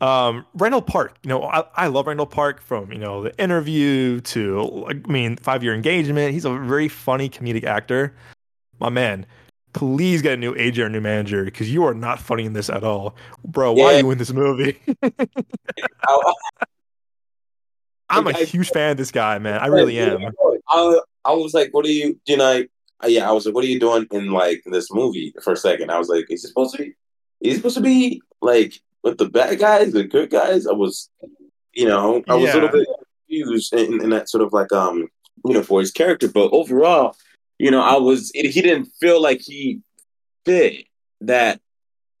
Um, 0.00 0.46
Randall 0.54 0.82
Park. 0.82 1.18
You 1.22 1.30
know, 1.30 1.42
I, 1.42 1.64
I 1.74 1.86
love 1.88 2.06
Randall 2.06 2.26
Park 2.26 2.60
from 2.60 2.92
you 2.92 2.98
know 2.98 3.22
the 3.22 3.36
interview 3.40 4.20
to 4.20 4.86
I 4.88 4.94
mean 5.10 5.36
five 5.36 5.62
year 5.64 5.74
engagement. 5.74 6.32
He's 6.32 6.44
a 6.44 6.52
very 6.52 6.88
funny 6.88 7.28
comedic 7.28 7.64
actor. 7.64 8.14
My 8.78 8.90
man, 8.90 9.26
please 9.72 10.22
get 10.22 10.34
a 10.34 10.36
new 10.36 10.54
agent 10.56 10.86
or 10.86 10.88
new 10.88 11.00
manager 11.00 11.44
because 11.44 11.72
you 11.72 11.84
are 11.84 11.94
not 11.94 12.20
funny 12.20 12.44
in 12.44 12.52
this 12.52 12.70
at 12.70 12.84
all, 12.84 13.16
bro. 13.44 13.72
Why 13.72 13.92
yeah. 13.92 13.96
are 13.96 14.00
you 14.00 14.10
in 14.10 14.18
this 14.18 14.32
movie? 14.32 14.78
I'm 18.10 18.26
a 18.26 18.32
huge 18.32 18.70
fan 18.70 18.92
of 18.92 18.96
this 18.96 19.10
guy, 19.10 19.38
man. 19.38 19.60
I 19.60 19.66
really 19.66 19.98
am. 19.98 20.32
I, 20.68 21.00
I 21.24 21.32
was 21.32 21.52
like, 21.54 21.72
what 21.72 21.84
are 21.84 21.90
you, 21.90 22.18
you 22.26 22.36
know, 22.36 22.64
yeah, 23.06 23.28
I 23.28 23.32
was 23.32 23.46
like, 23.46 23.54
what 23.54 23.64
are 23.64 23.68
you 23.68 23.78
doing 23.78 24.06
in 24.10 24.30
like 24.32 24.62
this 24.66 24.92
movie 24.92 25.34
for 25.42 25.52
a 25.52 25.56
second? 25.56 25.90
I 25.90 25.98
was 25.98 26.08
like, 26.08 26.26
is 26.30 26.44
it 26.44 26.48
supposed 26.48 26.74
to 26.76 26.82
be, 26.82 26.94
is 27.40 27.52
he 27.52 27.54
supposed 27.56 27.76
to 27.76 27.82
be 27.82 28.22
like 28.40 28.80
with 29.02 29.18
the 29.18 29.28
bad 29.28 29.58
guys, 29.58 29.92
the 29.92 30.04
good 30.04 30.30
guys? 30.30 30.66
I 30.66 30.72
was, 30.72 31.10
you 31.72 31.86
know, 31.86 32.22
I 32.28 32.34
was 32.34 32.44
yeah. 32.44 32.52
a 32.52 32.54
little 32.54 32.68
bit 32.70 32.88
confused 33.26 33.72
in, 33.74 34.02
in, 34.02 34.10
that 34.10 34.28
sort 34.28 34.42
of 34.42 34.52
like, 34.52 34.72
um, 34.72 35.08
you 35.44 35.54
know, 35.54 35.62
for 35.62 35.80
his 35.80 35.90
character. 35.90 36.28
But 36.28 36.50
overall, 36.52 37.16
you 37.58 37.70
know, 37.70 37.80
I 37.82 37.96
was 37.96 38.30
it, 38.34 38.50
he 38.50 38.62
didn't 38.62 38.90
feel 39.00 39.20
like 39.22 39.40
he 39.40 39.80
fit 40.44 40.86
that. 41.20 41.60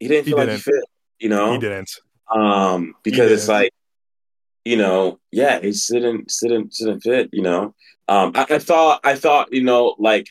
He 0.00 0.08
didn't 0.08 0.24
He 0.26 0.30
feel 0.30 0.38
like 0.38 0.48
didn't. 0.48 0.58
he 0.64 0.70
fit. 0.70 0.84
You 1.18 1.28
know, 1.30 1.52
He 1.52 1.58
didn't. 1.58 1.90
um, 2.32 2.94
because 3.02 3.32
it's 3.32 3.46
didn't. 3.46 3.60
like, 3.62 3.72
you 4.64 4.76
know, 4.76 5.18
yeah, 5.32 5.60
he 5.60 5.72
didn't 5.90 6.32
didn't 6.40 6.72
didn't 6.78 7.00
fit. 7.00 7.30
You 7.32 7.42
know, 7.42 7.74
um, 8.06 8.32
I, 8.34 8.46
I 8.50 8.58
thought 8.58 9.00
I 9.04 9.14
thought 9.16 9.52
you 9.52 9.62
know 9.62 9.96
like 9.98 10.28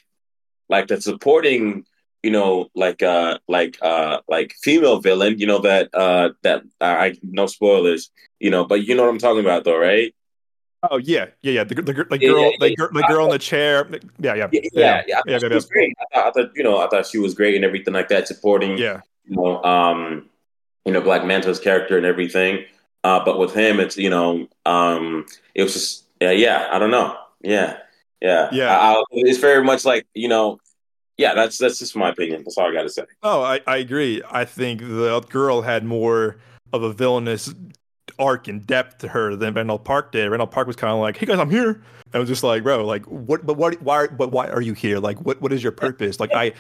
like 0.70 0.88
the 0.88 1.02
supporting 1.02 1.86
you 2.28 2.34
know 2.36 2.68
like 2.76 3.02
uh 3.02 3.40
like 3.48 3.78
uh 3.82 4.20
like 4.28 4.50
female 4.66 5.00
villain 5.08 5.40
you 5.40 5.48
know 5.48 5.60
that 5.70 5.86
uh 5.94 6.28
that 6.44 6.60
uh, 6.82 6.96
I 7.06 7.08
no 7.24 7.46
spoilers 7.48 8.12
you 8.40 8.52
know 8.52 8.64
but 8.66 8.80
you 8.86 8.96
know 8.96 9.04
what 9.04 9.14
I'm 9.16 9.24
talking 9.28 9.46
about 9.48 9.64
though 9.64 9.80
right 9.80 10.14
Oh 10.84 10.98
yeah, 10.98 11.26
yeah, 11.42 11.54
yeah. 11.58 11.64
The, 11.64 11.76
the, 11.76 11.82
the, 11.82 11.94
the 12.04 12.20
Yeah, 12.22 12.30
girl, 12.30 12.42
yeah, 12.52 12.58
the, 12.60 12.70
yeah. 12.70 12.76
girl, 12.78 12.90
the 12.94 13.04
girl 13.10 13.26
in 13.26 13.32
the 13.32 13.40
chair. 13.40 13.90
Yeah, 14.20 14.36
yeah, 14.36 14.48
yeah 14.54 14.62
yeah, 14.74 15.02
yeah, 15.08 15.18
I 15.18 15.22
thought 15.22 15.24
yeah, 15.26 15.40
yeah, 15.42 15.56
was 15.56 15.66
great 15.66 15.94
I 16.00 16.06
thought, 16.16 16.28
I 16.28 16.32
thought 16.32 16.52
you 16.56 16.64
know 16.64 16.78
I 16.78 16.88
thought 16.88 17.08
she 17.08 17.18
was 17.18 17.34
great 17.34 17.56
and 17.56 17.66
everything 17.66 17.94
like 17.94 18.10
that 18.10 18.28
supporting 18.28 18.78
yeah. 18.78 19.02
you 19.26 19.36
know, 19.36 19.64
um, 19.64 20.30
you 20.86 20.94
know, 20.94 21.02
Black 21.02 21.26
Manta's 21.26 21.60
character 21.60 21.98
and 21.98 22.06
everything. 22.06 22.66
Uh, 23.04 23.20
but 23.26 23.40
with 23.40 23.54
him, 23.54 23.80
it's 23.80 23.98
you 23.98 24.10
know, 24.10 24.48
um, 24.66 25.26
it 25.56 25.64
was 25.64 25.74
just 25.74 26.06
yeah, 26.22 26.32
yeah. 26.32 26.70
I 26.72 26.78
don't 26.80 26.92
know, 26.92 27.18
yeah, 27.42 27.78
yeah, 28.22 28.50
Yeah. 28.52 28.78
I, 28.78 28.94
I, 28.94 29.04
it's 29.12 29.40
very 29.40 29.64
much 29.64 29.84
like 29.84 30.06
you 30.14 30.28
know, 30.28 30.60
yeah. 31.18 31.34
That's 31.34 31.58
that's 31.58 31.80
just 31.80 31.96
my 31.96 32.10
opinion. 32.10 32.44
That's 32.44 32.58
all 32.58 32.70
I 32.70 32.74
got 32.74 32.84
to 32.84 32.90
say. 32.90 33.04
Oh, 33.24 33.42
I, 33.42 33.60
I 33.68 33.78
agree. 33.78 34.22
I 34.30 34.46
think 34.46 34.82
the 34.82 35.20
girl 35.30 35.62
had 35.62 35.84
more 35.84 36.38
of 36.74 36.84
a 36.84 36.92
villainous 36.94 37.54
arc 38.20 38.48
and 38.48 38.66
depth 38.66 39.00
to 39.00 39.08
her 39.10 39.36
than 39.36 39.54
Randall 39.54 39.78
Park 39.80 40.12
did. 40.12 40.30
Randall 40.30 40.48
Park 40.48 40.68
was 40.68 40.76
kind 40.76 40.92
of 40.94 41.00
like, 41.00 41.18
"Hey 41.18 41.26
guys, 41.26 41.40
I'm 41.40 41.50
here." 41.52 41.84
I 42.14 42.20
was 42.20 42.30
just 42.30 42.42
like, 42.44 42.64
"Bro, 42.64 42.86
like, 42.86 43.06
what? 43.06 43.46
But 43.46 43.58
what? 43.58 43.82
Why? 43.82 44.08
But 44.08 44.32
why 44.32 44.48
are 44.48 44.62
you 44.62 44.74
here? 44.74 45.00
Like, 45.00 45.20
what? 45.22 45.42
What 45.42 45.52
is 45.54 45.62
your 45.62 45.72
purpose?" 45.74 46.20
Like, 46.20 46.34
I, 46.34 46.54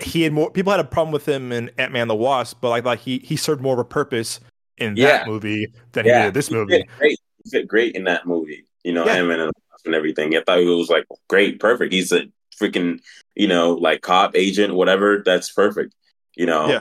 he 0.00 0.22
had 0.22 0.32
more. 0.32 0.50
People 0.50 0.70
had 0.72 0.80
a 0.80 0.84
problem 0.84 1.12
with 1.12 1.26
him 1.26 1.52
in 1.52 1.70
Ant 1.78 1.92
Man 1.92 2.06
the 2.08 2.14
Wasp, 2.14 2.58
but 2.60 2.70
I 2.72 2.80
thought 2.80 2.98
he 2.98 3.18
he 3.18 3.36
served 3.36 3.60
more 3.62 3.72
of 3.74 3.78
a 3.78 3.84
purpose 3.84 4.40
in 4.78 4.96
Yeah. 4.96 5.06
that 5.18 5.26
movie 5.26 5.72
than 5.92 6.04
he 6.04 6.10
did 6.10 6.26
in 6.26 6.32
this 6.32 6.50
movie. 6.50 6.84
great. 6.98 7.18
He 7.44 7.50
fit 7.50 7.66
great 7.68 7.94
in 7.94 8.04
that 8.04 8.26
movie. 8.26 8.64
You 8.84 8.92
know, 8.92 9.04
Yeah. 9.04 9.14
Ant-Man 9.16 9.40
and, 9.40 9.52
and 9.84 9.94
everything. 9.94 10.34
I 10.36 10.42
thought 10.42 10.58
it 10.60 10.64
was 10.64 10.88
like 10.90 11.04
great, 11.28 11.60
perfect. 11.60 11.92
He's 11.92 12.12
a 12.12 12.22
freaking 12.60 13.00
you 13.34 13.48
know 13.48 13.72
like 13.74 14.02
cop 14.02 14.36
agent, 14.36 14.74
whatever. 14.74 15.22
That's 15.24 15.50
perfect. 15.52 15.94
You 16.36 16.46
know, 16.46 16.68
Yeah. 16.68 16.80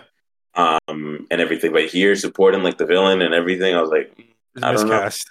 um, 0.88 1.26
and 1.32 1.42
everything. 1.42 1.72
But 1.74 1.86
here, 1.86 2.16
supporting 2.16 2.64
like 2.64 2.78
the 2.78 2.86
villain 2.86 3.22
and 3.22 3.34
everything, 3.34 3.76
I 3.76 3.82
was 3.82 3.90
like, 3.90 4.14
It's 4.56 4.64
I 4.64 4.72
don't 4.72 4.88
know. 4.88 5.04
miscast. 5.04 5.30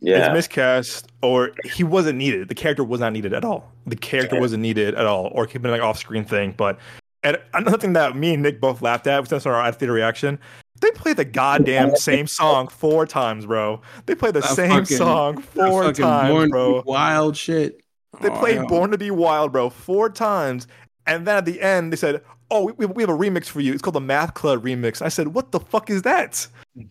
yeah, 0.00 0.26
It's 0.26 0.32
miscast, 0.34 1.06
or 1.22 1.52
he 1.64 1.84
wasn't 1.84 2.18
needed. 2.18 2.48
The 2.48 2.54
character 2.54 2.84
was 2.84 3.00
not 3.00 3.12
needed 3.12 3.32
at 3.32 3.44
all. 3.44 3.70
The 3.86 3.96
character 3.96 4.36
Yeah. 4.36 4.40
wasn't 4.40 4.62
needed 4.62 4.94
at 4.94 5.06
all, 5.06 5.30
or 5.34 5.44
it 5.44 5.48
could 5.48 5.62
have 5.64 5.70
like 5.72 5.82
off-screen 5.82 6.24
thing. 6.24 6.54
But 6.56 6.78
and 7.22 7.38
another 7.52 7.76
thing 7.78 7.92
that 7.94 8.16
me 8.16 8.32
and 8.34 8.42
Nick 8.42 8.60
both 8.60 8.80
laughed 8.82 9.06
at, 9.06 9.20
was 9.30 9.46
our 9.46 9.72
theater 9.72 9.92
reaction. 9.92 10.38
They 10.80 10.90
played 10.92 11.18
the 11.18 11.26
goddamn 11.26 11.94
same 11.96 12.26
song 12.26 12.68
four 12.68 13.06
times, 13.06 13.44
bro. 13.44 13.82
They 14.06 14.14
played 14.14 14.32
the 14.34 14.40
That 14.40 14.56
same 14.56 14.70
fucking- 14.70 14.96
song 14.96 15.42
four 15.42 15.92
times, 15.92 16.50
bro. 16.50 16.82
Wild 16.86 17.36
shit. 17.36 17.82
They 18.20 18.28
Oh, 18.28 18.38
played 18.38 18.66
"Born 18.68 18.90
to 18.90 18.98
Be 18.98 19.10
Wild," 19.10 19.52
bro, 19.52 19.70
four 19.70 20.10
times, 20.10 20.66
and 21.06 21.26
then 21.26 21.36
at 21.36 21.44
the 21.44 21.60
end 21.60 21.92
they 21.92 21.96
said, 21.96 22.22
"Oh, 22.50 22.72
we, 22.76 22.86
we 22.86 23.02
have 23.02 23.10
a 23.10 23.16
remix 23.16 23.46
for 23.46 23.60
you. 23.60 23.72
It's 23.72 23.82
called 23.82 23.94
the 23.94 24.00
Math 24.00 24.34
Club 24.34 24.62
remix." 24.64 25.00
I 25.00 25.08
said, 25.08 25.28
"What 25.28 25.52
the 25.52 25.60
fuck 25.60 25.90
is 25.90 26.02
that?" 26.02 26.46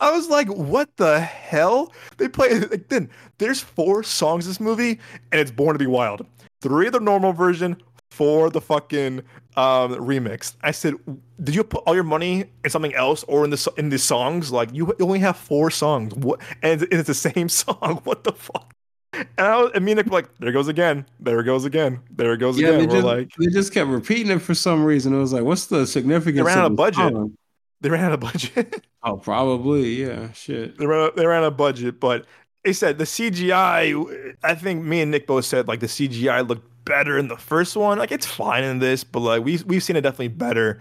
I 0.00 0.10
was 0.10 0.28
like, 0.28 0.48
"What 0.48 0.96
the 0.96 1.20
hell?" 1.20 1.92
They 2.16 2.28
play 2.28 2.58
like 2.60 2.88
then. 2.88 3.10
There's 3.38 3.60
four 3.60 4.02
songs 4.02 4.46
in 4.46 4.50
this 4.50 4.60
movie, 4.60 4.98
and 5.30 5.40
it's 5.40 5.50
"Born 5.50 5.74
to 5.74 5.78
Be 5.78 5.86
Wild." 5.86 6.26
Three 6.60 6.86
of 6.86 6.92
the 6.92 7.00
normal 7.00 7.32
version, 7.32 7.76
four 8.10 8.50
the 8.50 8.60
fucking 8.60 9.18
um, 9.56 9.94
remix. 9.96 10.54
I 10.62 10.70
said, 10.72 10.94
"Did 11.42 11.54
you 11.54 11.62
put 11.62 11.82
all 11.86 11.94
your 11.94 12.04
money 12.04 12.44
in 12.64 12.70
something 12.70 12.94
else 12.94 13.22
or 13.24 13.44
in 13.44 13.50
the 13.50 13.72
in 13.76 13.90
the 13.90 13.98
songs? 13.98 14.50
Like 14.50 14.72
you 14.72 14.92
only 15.00 15.20
have 15.20 15.36
four 15.36 15.70
songs, 15.70 16.14
what? 16.14 16.40
And 16.62 16.82
it's 16.90 17.06
the 17.06 17.14
same 17.14 17.48
song. 17.62 18.00
What 18.04 18.24
the 18.24 18.32
fuck?" 18.32 18.72
And 19.12 19.26
I 19.38 19.62
was, 19.62 19.70
and 19.74 19.84
me 19.84 19.92
and 19.92 19.98
Nick 19.98 20.06
were 20.06 20.12
like, 20.12 20.38
there 20.38 20.52
goes 20.52 20.68
again. 20.68 21.04
There 21.20 21.38
it 21.40 21.44
goes 21.44 21.64
again. 21.64 22.00
There 22.16 22.32
it 22.32 22.38
goes 22.38 22.58
Yeah, 22.58 22.68
again. 22.70 22.80
they 22.80 22.86
We're 22.86 22.92
just, 22.94 23.04
like, 23.04 23.30
they 23.38 23.46
just 23.46 23.74
kept 23.74 23.90
repeating 23.90 24.30
it 24.32 24.38
for 24.40 24.54
some 24.54 24.84
reason. 24.84 25.12
It 25.14 25.18
was 25.18 25.32
like, 25.32 25.42
what's 25.42 25.66
the 25.66 25.86
significance? 25.86 26.36
They 26.36 26.42
ran 26.42 26.58
out 26.58 26.70
of 26.70 26.76
budget. 26.76 27.12
song? 27.12 27.36
they 27.82 27.90
ran 27.90 28.04
out 28.04 28.12
of 28.12 28.20
budget. 28.20 28.84
Oh, 29.04 29.16
probably. 29.16 30.00
Yeah. 30.00 30.30
Shit. 30.30 30.78
they, 30.78 30.86
ran, 30.86 31.10
they 31.16 31.26
ran 31.26 31.42
out 31.42 31.48
of 31.48 31.56
budget. 31.56 31.98
But 31.98 32.24
they 32.62 32.72
said 32.72 32.98
the 32.98 33.04
CGI, 33.04 34.36
I 34.44 34.54
think 34.54 34.84
me 34.84 35.00
and 35.02 35.10
Nick 35.10 35.26
both 35.26 35.44
said 35.44 35.66
like 35.66 35.80
the 35.80 35.86
CGI 35.88 36.46
looked 36.48 36.68
better 36.84 37.18
in 37.18 37.26
the 37.26 37.36
first 37.36 37.76
one. 37.76 37.98
Like 37.98 38.12
it's 38.12 38.26
fine 38.26 38.62
in 38.62 38.78
this, 38.78 39.02
but 39.02 39.18
like 39.18 39.44
we, 39.44 39.58
we've 39.66 39.82
seen 39.82 39.96
it 39.96 40.02
definitely 40.02 40.28
better 40.28 40.78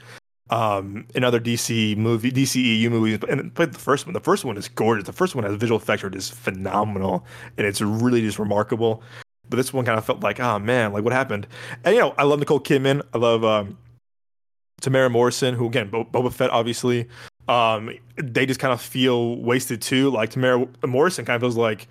um, 0.51 1.05
in 1.15 1.23
other 1.23 1.39
DC 1.39 1.95
movie, 1.97 2.31
DCEU 2.31 2.89
movies. 2.89 3.19
And 3.27 3.53
but 3.53 3.71
the 3.71 3.79
first 3.79 4.05
one, 4.05 4.13
the 4.13 4.19
first 4.19 4.45
one 4.45 4.57
is 4.57 4.67
gorgeous. 4.67 5.05
The 5.05 5.13
first 5.13 5.33
one 5.33 5.45
has 5.45 5.55
visual 5.55 5.79
effects 5.79 6.03
are 6.03 6.09
just 6.09 6.33
phenomenal. 6.33 7.25
And 7.57 7.65
it's 7.65 7.81
really 7.81 8.21
just 8.21 8.37
remarkable. 8.37 9.01
But 9.49 9.57
this 9.57 9.73
one 9.73 9.85
kind 9.85 9.97
of 9.97 10.05
felt 10.05 10.21
like, 10.21 10.39
oh 10.39 10.59
man, 10.59 10.93
like 10.93 11.03
what 11.03 11.13
happened? 11.13 11.47
And 11.83 11.95
you 11.95 12.01
know, 12.01 12.13
I 12.17 12.23
love 12.23 12.39
Nicole 12.39 12.59
Kidman. 12.59 13.01
I 13.13 13.17
love 13.17 13.43
um, 13.45 13.77
Temuera 14.81 15.09
Morrison, 15.09 15.55
who 15.55 15.67
again, 15.67 15.89
Bo- 15.89 16.05
Boba 16.05 16.31
Fett, 16.31 16.49
obviously. 16.49 17.07
Um, 17.47 17.97
they 18.17 18.45
just 18.45 18.59
kind 18.59 18.73
of 18.73 18.81
feel 18.81 19.37
wasted 19.37 19.81
too. 19.81 20.11
Like 20.11 20.31
Temuera 20.31 20.67
Morrison 20.85 21.23
kind 21.23 21.35
of 21.35 21.41
feels 21.41 21.57
like 21.57 21.87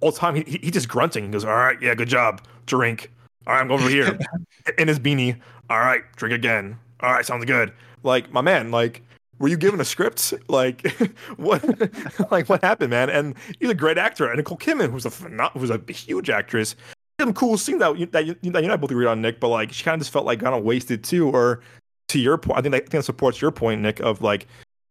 all 0.00 0.10
the 0.10 0.18
time 0.18 0.34
he, 0.34 0.42
he 0.42 0.58
he 0.58 0.70
just 0.70 0.88
grunting. 0.88 1.26
He 1.26 1.30
goes, 1.30 1.44
"All 1.44 1.54
right, 1.54 1.80
yeah, 1.80 1.94
good 1.94 2.08
job, 2.08 2.42
drink. 2.66 3.10
All 3.46 3.54
right, 3.54 3.60
I'm 3.60 3.68
going 3.68 3.80
over 3.80 3.88
here 3.90 4.18
in 4.78 4.88
his 4.88 4.98
beanie. 4.98 5.40
All 5.68 5.78
right, 5.78 6.02
drink 6.16 6.34
again. 6.34 6.76
All 7.00 7.12
right, 7.12 7.24
sounds 7.24 7.44
good." 7.44 7.72
Like 8.02 8.32
my 8.32 8.40
man, 8.40 8.70
like 8.70 9.02
were 9.38 9.48
you 9.48 9.56
given 9.56 9.80
a 9.80 9.84
script? 9.84 10.34
Like 10.48 10.86
what? 11.36 11.62
like 12.30 12.48
what 12.48 12.62
happened, 12.62 12.90
man? 12.90 13.10
And 13.10 13.34
he's 13.58 13.70
a 13.70 13.74
great 13.74 13.98
actor. 13.98 14.26
And 14.28 14.36
Nicole 14.36 14.58
Kidman, 14.58 14.90
who's 14.90 15.06
a 15.06 15.10
phenom- 15.10 15.52
who's 15.52 15.70
a 15.70 15.80
huge 15.92 16.30
actress, 16.30 16.76
some 17.20 17.32
cool 17.32 17.56
scenes 17.58 17.80
that 17.80 17.98
you, 17.98 18.06
that 18.06 18.26
you, 18.26 18.34
that 18.34 18.44
you 18.44 18.64
and 18.64 18.72
I 18.72 18.76
both 18.76 18.90
agreed 18.90 19.06
on, 19.06 19.22
Nick. 19.22 19.40
But 19.40 19.48
like 19.48 19.72
she 19.72 19.82
kind 19.84 19.94
of 19.94 20.00
just 20.00 20.12
felt 20.12 20.26
like 20.26 20.40
kind 20.40 20.54
of 20.54 20.62
wasted 20.62 21.02
too. 21.02 21.28
Or 21.30 21.60
to 22.08 22.18
your 22.18 22.38
point, 22.38 22.58
I 22.58 22.62
think 22.62 22.72
that, 22.72 22.76
I 22.76 22.80
think 22.80 22.90
that 22.90 23.04
supports 23.04 23.40
your 23.40 23.50
point, 23.50 23.80
Nick, 23.80 24.00
of 24.00 24.20
like 24.22 24.46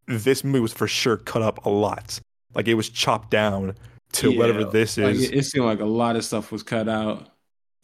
this 0.08 0.44
movie 0.44 0.60
was 0.60 0.74
for 0.74 0.88
sure 0.88 1.18
cut 1.18 1.42
up 1.42 1.66
a 1.66 1.70
lot. 1.70 2.20
Like 2.56 2.68
it 2.68 2.74
was 2.74 2.90
chopped 2.90 3.30
down 3.30 3.76
to 4.14 4.32
Yeah, 4.32 4.40
whatever 4.40 4.64
this 4.64 4.98
Like, 4.98 5.16
is. 5.16 5.30
it, 5.30 5.36
it 5.36 5.44
seemed 5.46 5.66
like 5.66 5.80
a 5.80 5.86
lot 5.86 6.16
of 6.16 6.26
stuff 6.26 6.52
was 6.52 6.64
cut 6.64 6.90
out. 6.90 7.30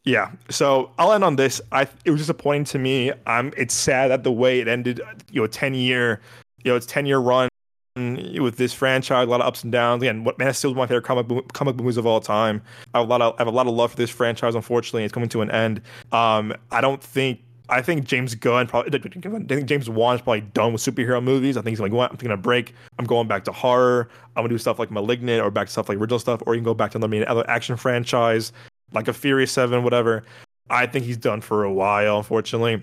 Yeah. 0.05 0.31
So 0.49 0.91
I'll 0.99 1.11
end 1.11 1.23
on 1.23 1.35
this. 1.35 1.59
I 1.71 1.87
it 2.05 2.11
was 2.11 2.21
disappointing 2.21 2.65
to 2.65 2.79
me. 2.79 3.11
I'm 3.25 3.51
it's 3.57 3.73
sad 3.73 4.11
that 4.11 4.23
the 4.23 4.31
way 4.31 4.59
it 4.59 4.67
ended, 4.67 5.01
you 5.31 5.41
know, 5.41 5.47
10 5.47 5.73
year, 5.73 6.21
you 6.63 6.71
know, 6.71 6.77
it's 6.77 6.85
10 6.85 7.07
year 7.07 7.17
run 7.17 7.49
with 7.95 8.57
this 8.57 8.73
franchise, 8.73 9.25
a 9.27 9.29
lot 9.29 9.41
of 9.41 9.47
ups 9.47 9.63
and 9.63 9.71
downs. 9.71 10.03
Again, 10.03 10.23
what 10.23 10.37
Man 10.37 10.49
of 10.49 10.55
Steel 10.55 10.71
is 10.71 10.77
my 10.77 10.85
favorite 10.85 11.05
comic 11.05 11.53
comic 11.53 11.75
movies 11.77 11.97
of 11.97 12.05
all 12.05 12.19
time. 12.19 12.61
I 12.93 12.99
have 12.99 13.07
a 13.07 13.09
lot 13.09 13.21
of 13.21 13.33
I 13.33 13.37
have 13.39 13.47
a 13.47 13.51
lot 13.51 13.67
of 13.67 13.73
love 13.73 13.91
for 13.91 13.97
this 13.97 14.11
franchise. 14.11 14.53
Unfortunately, 14.53 15.03
it's 15.03 15.13
coming 15.13 15.29
to 15.29 15.41
an 15.41 15.49
end. 15.49 15.81
Um, 16.11 16.53
I 16.71 16.81
don't 16.81 17.01
think 17.01 17.39
I 17.69 17.81
think 17.81 18.03
James 18.03 18.35
Gunn 18.35 18.67
probably 18.67 18.99
I 18.99 19.45
think 19.47 19.65
James 19.65 19.89
Wan 19.89 20.15
is 20.15 20.21
probably 20.21 20.41
done 20.41 20.73
with 20.73 20.83
superhero 20.83 21.23
movies. 21.23 21.57
I 21.57 21.61
think 21.61 21.69
he's 21.69 21.79
like, 21.79 21.91
I'm 21.93 22.17
taking 22.17 22.31
a 22.31 22.37
break. 22.37 22.75
I'm 22.99 23.05
going 23.05 23.27
back 23.27 23.43
to 23.45 23.51
horror. 23.51 24.09
I'm 24.35 24.43
gonna 24.43 24.49
do 24.49 24.59
stuff 24.59 24.77
like 24.77 24.91
Malignant 24.91 25.41
or 25.41 25.49
back 25.49 25.65
to 25.67 25.71
stuff 25.71 25.89
like 25.89 25.97
original 25.97 26.19
stuff, 26.19 26.43
or 26.45 26.53
you 26.53 26.59
can 26.59 26.65
go 26.65 26.75
back 26.75 26.91
to 26.91 26.97
another 26.99 27.27
other 27.27 27.49
action 27.49 27.75
franchise 27.75 28.51
like 28.95 29.07
a 29.07 29.13
Fury 29.13 29.45
Seven, 29.45 29.83
whatever. 29.83 30.23
I 30.69 30.87
think 30.87 31.05
he's 31.05 31.17
done 31.17 31.41
for 31.41 31.63
a 31.63 31.71
while, 31.71 32.17
unfortunately. 32.17 32.81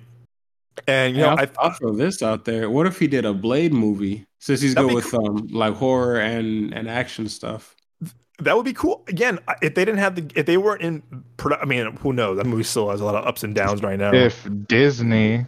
And 0.86 1.16
you 1.16 1.22
Yeah, 1.22 1.34
know, 1.34 1.42
I, 1.42 1.42
I'll, 1.58 1.70
I'll 1.70 1.70
throw 1.72 1.92
this 1.92 2.22
out 2.22 2.44
there. 2.44 2.70
What 2.70 2.86
if 2.86 2.98
he 2.98 3.06
did 3.08 3.24
a 3.24 3.34
Blade 3.34 3.72
movie? 3.72 4.26
Since 4.38 4.60
he's 4.60 4.74
That'd 4.74 4.90
good 4.90 5.02
be 5.02 5.04
with 5.04 5.14
um 5.14 5.46
like 5.50 5.74
horror 5.74 6.18
and 6.20 6.72
and 6.72 6.88
action 6.88 7.28
stuff. 7.28 7.76
that 8.38 8.56
would 8.56 8.64
be 8.64 8.72
cool. 8.72 9.04
Again, 9.08 9.38
if 9.60 9.74
they 9.74 9.84
didn't 9.84 9.98
have 10.00 10.14
the, 10.16 10.30
if 10.34 10.46
they 10.46 10.56
weren't 10.56 10.82
in, 10.82 11.02
produ- 11.36 11.58
I 11.60 11.64
mean, 11.64 11.96
who 11.96 12.12
knows? 12.12 12.38
That 12.38 12.46
movie 12.46 12.62
still 12.64 12.90
has 12.90 13.00
a 13.00 13.04
lot 13.04 13.14
of 13.14 13.24
ups 13.26 13.44
and 13.44 13.54
downs 13.54 13.82
right 13.82 13.98
now. 13.98 14.12
If 14.12 14.48
Disney 14.66 15.44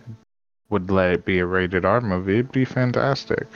would 0.70 0.90
let 0.90 1.12
it 1.12 1.24
be 1.24 1.38
a 1.40 1.46
rated 1.46 1.84
R 1.84 2.00
movie, 2.00 2.34
it'd 2.34 2.52
be 2.52 2.64
fantastic. 2.64 3.46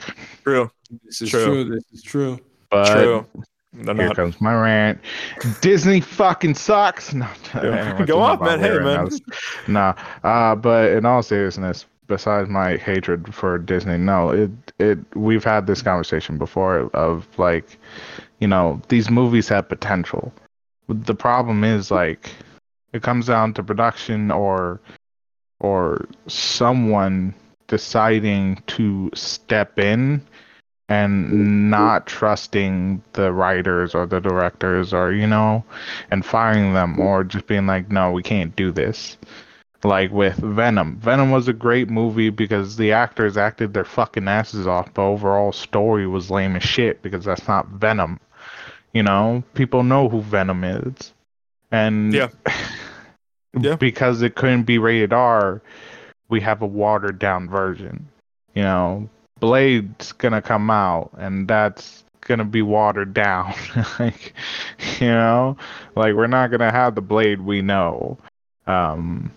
True, 0.43 0.69
This 1.05 1.21
is 1.21 1.29
True. 1.29 1.45
true. 1.45 1.63
This 1.75 1.83
is 1.93 2.01
true. 2.03 2.39
But 2.69 2.93
true. 2.93 3.25
They're 3.73 3.95
here 3.95 4.07
not. 4.07 4.15
comes 4.15 4.41
my 4.41 4.53
rant. 4.53 4.99
Disney 5.61 6.01
fucking 6.01 6.55
sucks. 6.55 7.13
No, 7.19 7.27
Yeah. 7.55 8.03
Go 8.05 8.19
off, 8.19 8.41
man. 8.41 8.59
Hey, 8.59 8.79
man. 8.79 9.09
Nah, 9.67 9.93
uh, 10.23 10.55
but 10.55 10.91
in 10.91 11.05
all 11.05 11.21
seriousness, 11.21 11.85
besides 12.07 12.49
my 12.49 12.77
hatred 12.77 13.33
for 13.33 13.57
Disney, 13.59 13.97
no, 13.97 14.31
it 14.31 14.51
it 14.79 14.97
we've 15.15 15.43
had 15.43 15.67
this 15.67 15.81
conversation 15.81 16.37
before 16.37 16.89
of 16.93 17.27
like, 17.37 17.77
you 18.39 18.47
know, 18.47 18.81
these 18.89 19.09
movies 19.09 19.47
have 19.49 19.69
potential. 19.69 20.33
The 20.87 21.15
problem 21.15 21.63
is 21.63 21.91
like, 21.91 22.31
it 22.93 23.03
comes 23.03 23.27
down 23.27 23.53
to 23.53 23.63
production 23.63 24.31
or 24.31 24.81
or 25.59 26.07
someone 26.27 27.35
deciding 27.67 28.63
to 28.65 29.11
step 29.13 29.77
in 29.77 30.21
and 30.89 31.69
not 31.69 32.07
trusting 32.07 33.01
the 33.13 33.31
writers 33.31 33.93
or 33.93 34.07
the 34.07 34.19
directors 34.19 34.91
or 34.91 35.13
you 35.13 35.27
know 35.27 35.63
and 36.09 36.25
firing 36.25 36.73
them 36.73 36.99
or 36.99 37.23
just 37.23 37.45
being 37.47 37.67
like 37.67 37.89
no 37.91 38.11
we 38.11 38.23
can't 38.23 38.55
do 38.55 38.71
this. 38.71 39.17
Like 39.81 40.11
with 40.11 40.35
venom. 40.35 40.97
Venom 40.97 41.31
was 41.31 41.47
a 41.47 41.53
great 41.53 41.89
movie 41.89 42.29
because 42.29 42.75
the 42.75 42.91
actors 42.91 43.37
acted 43.37 43.73
their 43.73 43.85
fucking 43.85 44.27
asses 44.27 44.67
off 44.67 44.93
but 44.93 45.03
overall 45.03 45.53
story 45.53 46.05
was 46.05 46.29
lame 46.29 46.57
as 46.57 46.63
shit 46.63 47.01
because 47.01 47.23
that's 47.23 47.47
not 47.47 47.67
venom. 47.69 48.19
You 48.91 49.03
know? 49.03 49.43
People 49.53 49.83
know 49.83 50.09
who 50.09 50.21
venom 50.21 50.63
is. 50.65 51.13
And 51.71 52.13
Yeah. 52.13 52.27
Yeah. 53.59 53.77
because 53.77 54.21
it 54.21 54.35
couldn't 54.35 54.63
be 54.63 54.77
rated 54.77 55.11
r 55.11 55.61
we 56.29 56.39
have 56.41 56.61
a 56.61 56.67
watered 56.67 57.17
down 57.17 57.49
version 57.49 58.07
you 58.53 58.61
know 58.61 59.09
Blade's 59.39 60.11
gonna 60.13 60.41
come 60.41 60.69
out, 60.69 61.11
and 61.17 61.47
that's 61.47 62.03
gonna 62.21 62.45
be 62.45 62.61
watered 62.61 63.13
down. 63.13 63.53
like, 63.99 64.33
you 64.99 65.07
know, 65.07 65.57
like 65.95 66.13
we're 66.13 66.27
not 66.27 66.51
gonna 66.51 66.71
have 66.71 66.95
the 66.95 67.01
Blade 67.01 67.41
we 67.41 67.61
know. 67.61 68.17
Um, 68.67 69.31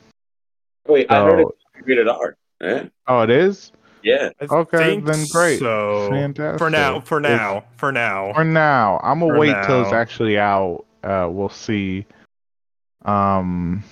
Wait, 0.87 1.11
I 1.11 1.23
heard 1.25 1.43
so- 1.43 1.55
it's 1.77 1.87
rated 1.87 2.09
R. 2.09 2.37
Right? 2.61 2.93
oh, 3.09 3.23
it 3.23 3.31
is. 3.31 3.73
Yeah. 4.03 4.31
Okay, 4.41 4.99
then 5.01 5.27
great. 5.31 5.59
So 5.61 6.09
Fantastic. 6.11 6.59
for 6.59 6.71
now, 6.71 7.01
for 7.01 7.19
It's- 7.21 7.39
now, 7.39 7.65
for 7.77 7.93
now. 7.93 8.33
For 8.35 8.45
now, 8.45 9.01
I'm 9.03 9.21
gonna 9.21 9.33
For 9.35 9.39
wait 9.39 9.57
till 9.65 9.83
it's 9.83 9.93
actually 9.93 10.39
out. 10.39 10.85
Uh, 11.05 11.29
we'll 11.31 11.49
see. 11.49 12.07
Um, 13.05 13.83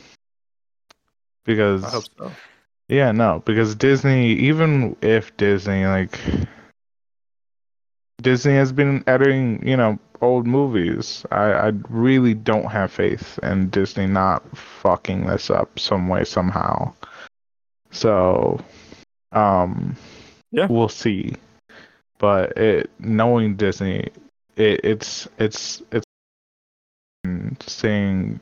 because 1.45 1.85
I 1.85 1.91
hope 1.91 2.05
so. 2.19 2.33
Yeah, 2.91 3.13
no, 3.13 3.43
because 3.47 3.75
Disney, 3.77 4.33
even 4.33 4.97
if 5.01 5.37
Disney, 5.39 5.87
like, 5.87 6.21
Disney 8.23 8.55
has 8.55 8.73
been 8.73 9.05
editing, 9.07 9.67
you 9.67 9.77
know, 9.77 9.99
old 10.21 10.47
movies. 10.47 11.25
I, 11.31 11.53
I 11.53 11.73
really 11.89 12.35
don't 12.35 12.67
have 12.71 12.93
faith 12.93 13.39
in 13.43 13.71
Disney 13.71 14.07
not 14.07 14.45
fucking 14.57 15.27
this 15.27 15.51
up 15.51 15.79
some 15.79 16.09
way, 16.09 16.25
somehow. 16.25 16.93
So, 17.93 18.61
um, 19.33 19.97
Yeah. 20.53 20.67
we'll 20.69 20.89
see. 20.89 21.37
But 22.19 22.57
it, 22.59 22.91
knowing 23.01 23.57
Disney, 23.57 24.11
it, 24.57 24.81
it's, 24.85 25.29
it's, 25.39 25.83
it's 25.93 26.05
seeing 27.67 28.41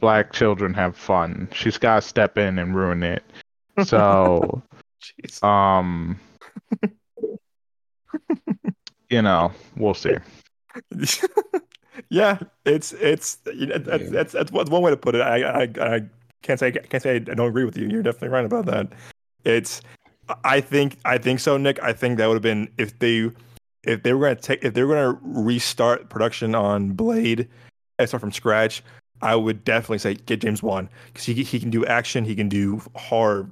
black 0.00 0.32
children 0.32 0.74
have 0.74 0.96
fun. 0.96 1.48
She's 1.52 1.78
got 1.78 1.96
to 1.96 2.08
step 2.08 2.38
in 2.38 2.58
and 2.58 2.74
ruin 2.74 3.02
it. 3.02 3.22
So, 3.84 4.62
Jeez. 5.24 5.42
um, 5.42 6.18
you 9.10 9.22
know, 9.22 9.52
we'll 9.76 9.94
see. 9.94 10.16
yeah, 12.10 12.38
it's 12.64 12.92
it's 12.92 13.38
you 13.54 13.66
know, 13.66 13.78
that's, 13.78 14.10
that's 14.10 14.32
that's 14.32 14.52
one 14.52 14.66
one 14.66 14.82
way 14.82 14.90
to 14.90 14.96
put 14.96 15.14
it. 15.14 15.20
I 15.20 15.42
I, 15.42 15.62
I 15.80 16.02
can't 16.42 16.58
say 16.58 16.68
I 16.68 16.70
can't 16.70 17.02
say 17.02 17.16
I 17.16 17.18
don't 17.18 17.48
agree 17.48 17.64
with 17.64 17.76
you. 17.76 17.88
You're 17.88 18.02
definitely 18.02 18.28
right 18.28 18.44
about 18.44 18.66
that. 18.66 18.92
It's 19.44 19.80
I 20.44 20.60
think 20.60 20.98
I 21.04 21.18
think 21.18 21.40
so, 21.40 21.56
Nick. 21.56 21.82
I 21.82 21.92
think 21.92 22.18
that 22.18 22.26
would 22.26 22.34
have 22.34 22.42
been 22.42 22.70
if 22.78 22.98
they 22.98 23.30
if 23.84 24.02
they 24.02 24.12
were 24.12 24.26
gonna 24.26 24.40
take 24.40 24.64
if 24.64 24.74
they 24.74 24.82
were 24.82 24.94
gonna 24.94 25.18
restart 25.22 26.08
production 26.08 26.54
on 26.54 26.92
Blade 26.92 27.48
and 27.98 28.08
start 28.08 28.20
from 28.20 28.32
scratch. 28.32 28.82
I 29.22 29.34
would 29.34 29.64
definitely 29.64 29.98
say 29.98 30.14
get 30.14 30.40
James 30.40 30.62
Wan 30.62 30.88
because 31.06 31.24
he 31.24 31.34
he 31.42 31.58
can 31.58 31.70
do 31.70 31.84
action, 31.86 32.24
he 32.24 32.34
can 32.34 32.48
do 32.48 32.82
horror, 32.94 33.48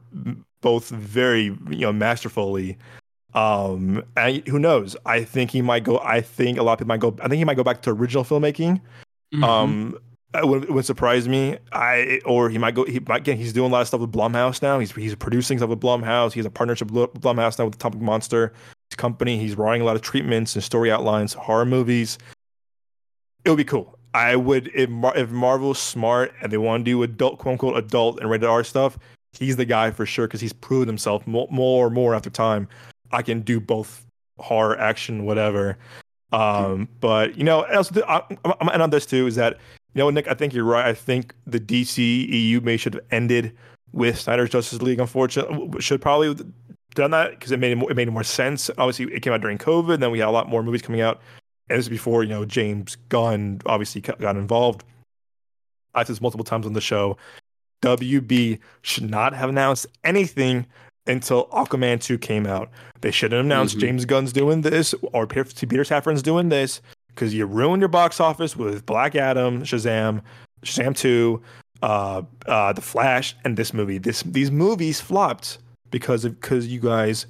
both 0.61 0.89
very 0.89 1.45
you 1.71 1.81
know 1.81 1.93
masterfully. 1.93 2.77
Um, 3.35 4.05
and 4.17 4.47
who 4.47 4.59
knows? 4.59 4.97
I 5.05 5.25
think 5.25 5.51
he 5.51 5.61
might 5.61 5.83
go. 5.85 5.99
I 5.99 6.21
think 6.21 6.59
a 6.59 6.63
lot 6.63 6.75
of 6.75 6.79
people 6.79 6.89
might 6.89 7.01
go. 7.01 7.17
I 7.21 7.29
think 7.29 7.39
he 7.39 7.45
might 7.45 7.57
go 7.57 7.65
back 7.65 7.83
to 7.83 7.91
original 7.91 8.25
filmmaking. 8.25 8.81
Mhm. 9.35 9.43
Um, 9.45 9.99
it 10.35 10.47
would, 10.47 10.65
it 10.65 10.71
would 10.71 10.85
surprise 10.85 11.29
me. 11.29 11.59
I 11.73 12.21
or 12.25 12.51
he 12.51 12.59
might 12.59 12.75
go. 12.75 12.85
He 12.85 13.01
might 13.01 13.23
again. 13.23 13.37
He's 13.37 13.53
doing 13.53 13.71
a 13.71 13.73
lot 13.73 13.81
of 13.81 13.89
stuff 13.89 14.01
with 14.01 14.13
Blumhouse 14.13 14.63
now. 14.63 14.79
He's 14.79 14.93
he's 14.93 15.15
producing 15.15 15.59
stuff 15.59 15.71
with 15.71 15.81
Blumhouse. 15.81 16.33
He 16.33 16.41
has 16.41 16.47
a 16.47 16.51
partnership 16.51 16.91
with 16.91 17.13
Blumhouse 17.15 17.59
now 17.59 17.65
with 17.67 17.79
the 17.79 17.87
Atomic 17.87 18.01
Monster 18.01 18.53
his 18.91 18.97
company. 18.97 19.39
He's 19.39 19.57
writing 19.57 19.83
a 19.83 19.85
lot 19.85 19.97
of 19.97 20.03
treatments 20.03 20.55
and 20.55 20.63
story 20.63 20.91
outlines, 20.91 21.35
horror 21.35 21.67
movies. 21.67 22.19
It 23.45 23.51
would 23.51 23.57
be 23.57 23.65
cool. 23.65 23.99
I 24.15 24.37
would 24.37 24.71
if 24.75 24.89
Mar- 24.89 25.17
if 25.17 25.31
Marvel's 25.31 25.79
smart 25.79 26.33
and 26.41 26.51
they 26.51 26.57
want 26.57 26.85
to 26.85 26.91
do 26.91 27.03
adult 27.03 27.39
quote 27.39 27.53
unquote 27.53 27.77
adult 27.77 28.21
and 28.21 28.31
rated 28.31 28.49
R 28.49 28.65
stuff. 28.65 28.97
He's 29.33 29.57
the 29.57 29.65
guy 29.65 29.91
for 29.91 30.07
sure 30.07 30.29
because 30.29 30.41
he's 30.41 30.53
proven 30.53 30.87
himself 30.87 31.27
more, 31.27 31.49
more 31.51 31.87
and 31.87 31.95
more 31.95 32.15
after 32.15 32.31
time. 32.31 32.69
I 33.11 33.23
can 33.23 33.41
do 33.41 33.59
both 33.59 34.07
horror, 34.39 34.79
action, 34.79 35.25
whatever. 35.25 35.77
Um, 36.33 36.89
but 37.01 37.37
you 37.37 37.43
know, 37.43 37.63
else 37.63 37.91
I, 38.09 38.23
I'm, 38.45 38.55
I'm 38.61 38.83
on 38.83 38.91
this 38.91 39.07
too 39.07 39.27
is 39.27 39.35
that 39.35 39.59
you 39.95 40.01
know, 40.01 40.11
Nick, 40.11 40.29
I 40.29 40.35
think 40.35 40.55
you're 40.55 40.65
right. 40.65 40.87
I 40.87 40.95
think 40.95 41.35
the 41.47 41.61
DC 41.61 41.99
EU 41.99 42.61
may 42.61 42.77
should 42.77 42.95
have 42.95 43.05
ended 43.11 43.57
with 43.93 44.19
Snyder's 44.19 44.51
Justice 44.51 44.83
League. 44.83 45.01
Unfortunately, 45.01 45.81
should 45.81 46.01
probably 46.01 46.35
done 46.95 47.11
that 47.13 47.31
because 47.31 47.53
it 47.53 47.59
made 47.59 47.73
it 47.73 47.77
more, 47.77 47.91
it 47.91 47.95
made 47.97 48.11
more 48.11 48.25
sense. 48.25 48.71
Obviously, 48.79 49.13
it 49.15 49.21
came 49.21 49.33
out 49.33 49.41
during 49.41 49.59
COVID. 49.59 49.99
Then 49.99 50.11
we 50.11 50.21
had 50.21 50.29
a 50.29 50.33
lot 50.33 50.49
more 50.49 50.63
movies 50.63 50.83
coming 50.83 51.01
out, 51.01 51.21
and 51.69 51.79
this 51.79 51.87
is 51.87 51.89
before 51.91 52.23
you 52.23 52.29
know 52.31 52.45
James 52.45 52.97
Gunn 53.09 53.61
obviously 53.67 54.01
got 54.01 54.37
involved. 54.37 54.85
I've 55.95 56.07
said 56.07 56.15
this 56.15 56.21
multiple 56.21 56.45
times 56.45 56.67
on 56.67 56.73
the 56.73 56.81
show. 56.81 57.17
WB 57.83 58.59
should 58.83 59.09
not 59.11 59.35
have 59.35 59.49
announced 59.51 59.87
anything 60.03 60.67
until 61.07 61.47
Aquaman 61.49 62.01
2 62.01 62.19
came 62.19 62.47
out. 62.47 62.71
They 63.03 63.11
shouldn't 63.11 63.37
have 63.37 63.45
announced 63.45 63.77
Mhm. 63.77 63.81
James 63.81 64.05
Gunn's 64.05 64.33
doing 64.33 64.63
this 64.63 64.95
or 65.13 65.27
Peter 65.27 65.45
Peter 65.67 65.85
Safran's 65.85 66.23
doing 66.23 66.49
this 66.49 66.81
because 67.09 67.35
you 67.35 67.45
ruined 67.47 67.81
your 67.81 67.89
box 67.89 68.21
office 68.21 68.57
with 68.57 68.87
Black 68.87 69.15
Adam, 69.15 69.63
Shazam, 69.63 70.23
Shazam 70.65 70.97
2, 70.97 71.43
uh, 71.83 72.23
uh, 72.47 72.73
The 72.73 72.81
Flash, 72.81 73.37
and 73.45 73.57
this 73.57 73.75
movie. 73.75 73.99
This 73.99 74.23
these 74.23 74.51
movies 74.51 75.01
flopped 75.01 75.59
because 75.91 76.25
of 76.25 76.41
because 76.41 76.67
you 76.67 76.81
guys 76.81 77.27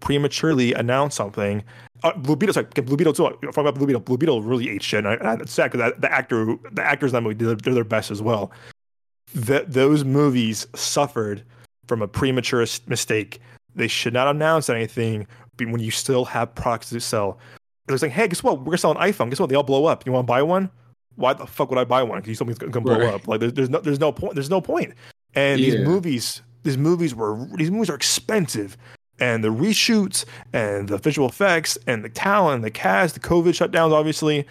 prematurely 0.00 0.72
announced 0.72 1.16
something. 1.16 1.64
Uh, 2.02 2.12
Blue 2.16 2.36
Beetle, 2.36 2.52
sorry, 2.54 2.66
Blue 2.66 2.96
Beetle 2.96 3.12
too. 3.12 3.22
Talking 3.24 3.48
about 3.56 3.74
Blue 3.74 3.86
Beetle, 3.86 4.00
Blue 4.02 4.18
Beetle 4.18 4.42
really 4.42 4.68
ate 4.70 4.82
shit. 4.82 5.04
And 5.04 5.08
I, 5.08 5.32
and 5.32 5.42
it's 5.42 5.52
sad 5.52 5.72
because 5.72 5.92
the 5.98 6.12
actor, 6.12 6.56
the 6.72 6.82
actors 6.82 7.12
in 7.12 7.14
that 7.14 7.22
movie, 7.22 7.34
did 7.34 7.74
their 7.74 7.84
best 7.84 8.10
as 8.10 8.22
well. 8.22 8.52
That 9.34 9.72
those 9.72 10.04
movies 10.04 10.66
suffered 10.74 11.42
from 11.88 12.02
a 12.02 12.08
premature 12.08 12.64
mistake. 12.86 13.40
They 13.74 13.88
should 13.88 14.12
not 14.12 14.28
announce 14.28 14.70
anything 14.70 15.26
when 15.58 15.80
you 15.80 15.90
still 15.90 16.24
have 16.26 16.54
products 16.54 16.90
to 16.90 17.00
sell. 17.00 17.38
It's 17.88 18.02
like, 18.02 18.12
hey, 18.12 18.28
guess 18.28 18.42
what? 18.42 18.58
We're 18.58 18.64
gonna 18.66 18.78
sell 18.78 18.98
an 18.98 19.12
iPhone. 19.12 19.30
Guess 19.30 19.40
what? 19.40 19.48
They 19.48 19.54
all 19.56 19.62
blow 19.62 19.86
up. 19.86 20.06
You 20.06 20.12
want 20.12 20.26
to 20.26 20.30
buy 20.30 20.42
one? 20.42 20.70
Why 21.16 21.32
the 21.32 21.46
fuck 21.46 21.70
would 21.70 21.78
I 21.78 21.84
buy 21.84 22.02
one? 22.02 22.20
Because 22.20 22.38
you 22.38 22.46
me 22.46 22.54
gonna 22.54 22.80
blow 22.80 22.98
Right. 22.98 23.14
up. 23.14 23.26
Like, 23.26 23.40
there's, 23.40 23.52
there's 23.52 23.70
no, 23.70 23.80
there's 23.80 24.00
no 24.00 24.12
point. 24.12 24.34
There's 24.34 24.50
no 24.50 24.60
point. 24.60 24.94
And 25.34 25.60
these 25.60 25.76
movies, 25.76 26.42
these 26.62 26.76
movies 26.76 27.14
were, 27.14 27.46
these 27.54 27.70
movies 27.70 27.90
are 27.90 27.94
expensive. 27.94 28.76
And 29.18 29.42
the 29.42 29.48
reshoots 29.48 30.24
and 30.52 30.88
the 30.88 30.98
visual 30.98 31.28
effects 31.28 31.78
and 31.86 32.04
the 32.04 32.08
talent, 32.08 32.62
the 32.62 32.70
cast, 32.70 33.14
the 33.14 33.20
COVID 33.20 33.50
shutdowns, 33.50 33.92
obviously, 33.92 34.46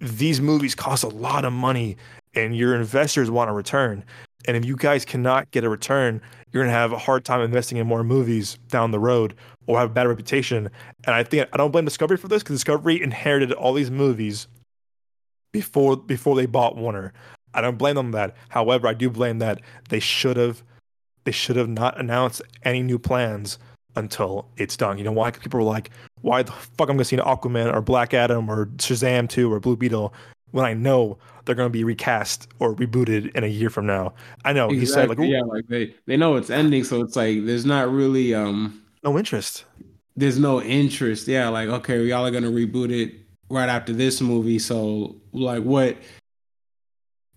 these 0.00 0.40
movies 0.40 0.74
cost 0.74 1.02
a 1.04 1.08
lot 1.08 1.44
of 1.44 1.52
money, 1.52 1.96
and 2.34 2.54
your 2.56 2.74
investors 2.74 3.30
want 3.30 3.48
a 3.48 3.52
return. 3.52 4.04
And 4.46 4.56
if 4.56 4.64
you 4.64 4.76
guys 4.76 5.04
cannot 5.04 5.50
get 5.50 5.64
a 5.64 5.68
return, 5.68 6.20
you're 6.52 6.62
gonna 6.62 6.76
have 6.76 6.92
a 6.92 6.98
hard 6.98 7.24
time 7.24 7.40
investing 7.40 7.78
in 7.78 7.86
more 7.86 8.04
movies 8.04 8.58
down 8.68 8.90
the 8.90 8.98
road 8.98 9.34
or 9.66 9.78
have 9.78 9.90
a 9.90 9.92
bad 9.92 10.06
reputation. 10.06 10.70
And 11.04 11.14
I 11.14 11.22
think 11.22 11.48
I 11.52 11.56
don't 11.56 11.70
blame 11.70 11.84
Discovery 11.84 12.16
for 12.16 12.28
this 12.28 12.42
because 12.42 12.56
Discovery 12.56 13.02
inherited 13.02 13.52
all 13.52 13.72
these 13.72 13.90
movies 13.90 14.46
before 15.52 15.96
before 15.96 16.36
they 16.36 16.46
bought 16.46 16.76
Warner. 16.76 17.12
I 17.54 17.62
don't 17.62 17.78
blame 17.78 17.96
them 17.96 18.12
that. 18.12 18.36
However, 18.50 18.86
I 18.86 18.94
do 18.94 19.10
blame 19.10 19.38
that 19.38 19.60
they 19.88 20.00
should 20.00 20.36
have 20.36 20.62
they 21.24 21.32
should 21.32 21.56
have 21.56 21.68
not 21.68 21.98
announced 21.98 22.42
any 22.62 22.82
new 22.82 22.98
plans 22.98 23.58
until 23.96 24.46
it's 24.56 24.76
done. 24.76 24.98
You 24.98 25.04
know 25.04 25.12
why? 25.12 25.30
people 25.30 25.58
were 25.58 25.64
like, 25.64 25.90
"Why 26.20 26.42
the 26.42 26.52
fuck 26.52 26.88
I'm 26.88 26.96
gonna 26.96 27.04
see 27.04 27.16
an 27.16 27.22
Aquaman 27.22 27.72
or 27.72 27.80
Black 27.80 28.14
Adam 28.14 28.48
or 28.48 28.66
Shazam 28.76 29.28
2 29.28 29.52
or 29.52 29.60
Blue 29.60 29.76
Beetle 29.76 30.12
when 30.52 30.64
I 30.64 30.74
know 30.74 31.18
they're 31.44 31.54
gonna 31.54 31.70
be 31.70 31.84
recast 31.84 32.48
or 32.58 32.74
rebooted 32.74 33.34
in 33.34 33.44
a 33.44 33.48
year 33.48 33.70
from 33.70 33.86
now?" 33.86 34.14
I 34.44 34.52
know 34.52 34.68
he 34.68 34.86
said 34.86 35.08
like, 35.08 35.18
Exactly, 35.18 35.32
yeah, 35.32 35.42
like 35.42 35.66
they 35.68 35.94
they 36.06 36.16
know 36.16 36.36
it's 36.36 36.50
ending, 36.50 36.84
so 36.84 37.00
it's 37.00 37.16
like 37.16 37.44
there's 37.44 37.64
not 37.64 37.90
really 37.90 38.34
um 38.34 38.82
"No 39.02 39.18
interest." 39.18 39.64
there's 40.16 40.38
no 40.38 40.62
interest. 40.62 41.28
Yeah, 41.28 41.48
like 41.48 41.68
okay, 41.68 42.02
y'all 42.04 42.26
are 42.26 42.30
gonna 42.30 42.50
reboot 42.50 42.90
it 42.90 43.14
right 43.50 43.68
after 43.68 43.92
this 43.92 44.20
movie, 44.20 44.58
so 44.58 45.16
like 45.32 45.62
what? 45.62 45.96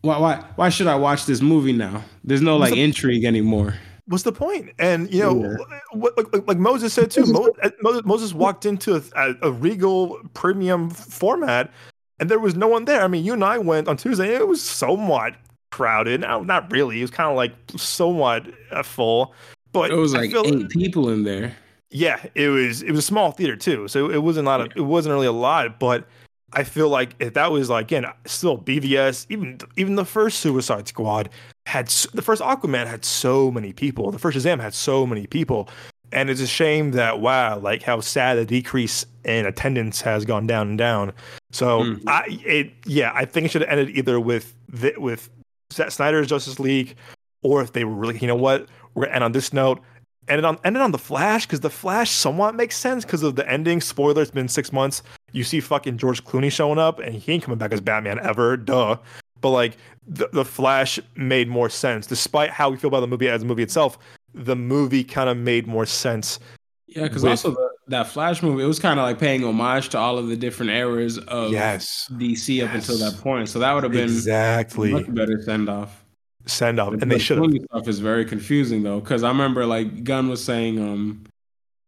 Why 0.02 0.18
why 0.18 0.46
why 0.56 0.70
should 0.70 0.88
I 0.88 0.96
watch 0.96 1.26
this 1.26 1.42
movie 1.42 1.74
now? 1.74 2.04
There's 2.24 2.42
no 2.42 2.58
like 2.58 2.76
intrigue 2.76 3.26
anymore. 3.26 3.76
What's 4.10 4.24
the 4.24 4.32
point? 4.32 4.72
And 4.80 5.12
you 5.14 5.22
know, 5.22 5.44
Yeah. 5.44 5.58
what, 5.94 6.18
like, 6.18 6.48
like 6.48 6.58
Moses 6.58 6.94
said 6.94 7.12
too. 7.12 7.24
Uh, 7.64 7.70
Moses, 7.82 8.02
Moses 8.06 8.34
walked 8.34 8.66
into 8.66 8.96
a, 8.96 9.02
a, 9.16 9.36
a 9.44 9.52
Regal 9.52 10.20
premium 10.34 10.90
format, 10.90 11.72
and 12.20 12.30
there 12.30 12.40
was 12.40 12.56
no 12.56 12.68
one 12.68 12.86
there. 12.86 13.02
I 13.04 13.08
mean, 13.08 13.24
you 13.24 13.34
and 13.34 13.44
I 13.44 13.60
went 13.60 13.88
on 13.88 13.98
Tuesday. 13.98 14.34
It 14.36 14.48
was 14.48 14.62
somewhat 14.62 15.36
crowded. 15.72 16.22
Now, 16.22 16.42
not 16.42 16.72
really. 16.72 16.98
It 16.98 17.02
was 17.04 17.12
kind 17.12 17.30
of 17.30 17.36
like 17.36 17.54
somewhat 17.78 18.48
uh, 18.72 18.82
full. 18.84 19.34
But 19.72 19.92
It 19.92 19.96
was 19.96 20.16
I 20.16 20.22
like 20.22 20.32
feel- 20.32 20.46
eight 20.46 20.70
people 20.70 21.10
in 21.10 21.24
there. 21.24 21.56
Yeah, 21.92 22.20
it 22.36 22.50
was 22.50 22.82
it 22.84 22.92
was 22.92 23.00
a 23.00 23.04
small 23.04 23.32
theater 23.32 23.56
too, 23.56 23.88
so 23.88 24.10
it 24.12 24.22
wasn't 24.24 24.48
a 24.48 24.50
lot. 24.50 24.62
Of, 24.62 24.72
it 24.76 24.82
wasn't 24.82 25.14
really 25.14 25.28
a 25.28 25.32
lot, 25.32 25.80
but 25.80 26.08
I 26.54 26.64
feel 26.64 26.90
like 26.90 27.16
if 27.20 27.34
that 27.36 27.52
was 27.52 27.70
like 27.70 27.86
again 27.86 28.06
still 28.26 28.58
BVS, 28.58 29.26
even 29.30 29.60
even 29.78 29.96
the 29.96 30.06
first 30.06 30.40
Suicide 30.40 30.88
Squad 30.88 31.30
had 31.66 31.88
the 32.14 32.22
first 32.22 32.42
Aquaman 32.42 32.88
had 32.88 33.06
so 33.06 33.52
many 33.52 33.74
people. 33.74 34.12
The 34.12 34.20
first 34.20 34.38
Shazam 34.38 34.60
had 34.60 34.74
so 34.74 35.06
many 35.06 35.28
people, 35.28 35.70
and 36.12 36.30
it's 36.30 36.42
a 36.42 36.48
shame 36.48 36.92
that 36.92 37.20
wow, 37.20 37.60
like 37.60 37.84
how 37.84 38.00
sad 38.00 38.38
the 38.38 38.46
decrease 38.46 39.06
in 39.24 39.46
attendance 39.46 40.02
has 40.02 40.26
gone 40.26 40.48
down 40.48 40.70
and 40.70 40.78
down. 40.78 41.14
So 41.52 41.84
mm. 41.84 42.04
I 42.08 42.26
it 42.46 42.74
yeah, 42.86 43.12
I 43.14 43.26
think 43.26 43.46
it 43.46 43.52
should 43.52 43.62
have 43.62 43.70
ended 43.70 43.96
either 43.96 44.20
with 44.20 44.56
the, 44.68 44.94
with 44.98 45.30
Snyder's 45.70 46.28
Justice 46.28 46.60
League, 46.60 46.96
or 47.44 47.62
if 47.62 47.74
they 47.74 47.84
were 47.84 47.94
really 47.96 48.18
you 48.18 48.28
know 48.28 48.36
what 48.36 48.68
we're 48.96 49.06
gonna 49.06 49.16
end 49.16 49.24
on 49.24 49.32
this 49.32 49.54
note. 49.54 49.82
Ended 50.28 50.46
on 50.46 50.60
ended 50.64 50.82
on 50.82 50.92
the 50.92 51.00
Flash 51.00 51.46
because 51.46 51.62
the 51.62 51.72
Flash 51.72 52.12
somewhat 52.12 52.54
makes 52.54 52.78
sense 52.78 53.04
because 53.04 53.24
of 53.24 53.36
the 53.36 53.50
ending. 53.50 53.82
Spoiler: 53.82 54.22
It's 54.22 54.32
been 54.32 54.48
six 54.48 54.72
months. 54.72 55.02
You 55.32 55.44
see 55.44 55.60
fucking 55.60 55.98
George 55.98 56.24
Clooney 56.24 56.52
showing 56.52 56.80
up, 56.80 57.00
and 57.00 57.16
he 57.16 57.32
ain't 57.32 57.44
coming 57.44 57.58
back 57.58 57.72
as 57.72 57.82
Batman 57.82 58.20
ever. 58.20 58.58
Duh. 58.58 58.98
But 59.42 59.50
like 59.50 59.78
the, 60.08 60.30
the 60.34 60.46
Flash 60.46 61.00
made 61.16 61.48
more 61.48 61.70
sense, 61.70 62.08
despite 62.08 62.50
how 62.50 62.70
we 62.70 62.78
feel 62.78 62.90
about 62.90 63.02
the 63.02 63.08
movie 63.08 63.30
as 63.30 63.44
a 63.44 63.46
movie 63.46 63.64
itself. 63.64 63.98
The 64.34 64.56
movie 64.56 65.04
kind 65.04 65.30
of 65.30 65.38
made 65.38 65.66
more 65.68 65.86
sense. 65.86 66.40
Yeah, 66.88 67.04
because 67.04 67.24
also 67.24 67.52
the, 67.52 67.70
that 67.88 68.08
Flash 68.08 68.42
movie, 68.42 68.64
it 68.64 68.68
was 68.68 68.80
kind 68.80 69.00
of 69.00 69.04
like 69.04 69.20
paying 69.20 69.44
homage 69.44 69.90
to 69.90 69.98
all 69.98 70.18
of 70.18 70.28
the 70.28 70.36
different 70.36 70.72
eras 70.72 71.18
of 71.18 71.52
yes. 71.52 72.10
DC 72.14 72.56
yes. 72.56 72.68
up 72.68 72.76
until 72.76 72.98
that 72.98 73.20
point. 73.22 73.50
So 73.50 73.60
that 73.60 73.74
would 73.74 73.84
have 73.84 73.92
been 73.92 74.04
exactly 74.04 74.92
much 74.92 75.14
better 75.14 75.42
send 75.44 75.70
off. 75.70 76.04
Send 76.46 76.80
off, 76.80 76.94
and 76.94 77.12
they 77.12 77.20
should. 77.20 77.38
have. 77.38 77.64
Stuff 77.66 77.88
is 77.88 78.00
very 78.00 78.26
confusing 78.26 78.82
though, 78.82 79.00
because 79.00 79.24
I 79.24 79.28
remember 79.28 79.66
like 79.66 80.04
Gunn 80.04 80.30
was 80.30 80.44
saying, 80.44 80.80
um, 80.80 81.26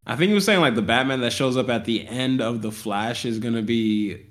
I 0.05 0.15
think 0.15 0.29
he 0.29 0.33
was 0.33 0.45
saying 0.45 0.61
like 0.61 0.75
the 0.75 0.81
Batman 0.81 1.21
that 1.21 1.33
shows 1.33 1.57
up 1.57 1.69
at 1.69 1.85
the 1.85 2.07
end 2.07 2.41
of 2.41 2.61
the 2.61 2.71
Flash 2.71 3.25
is 3.25 3.39
gonna 3.39 3.61
be 3.61 4.25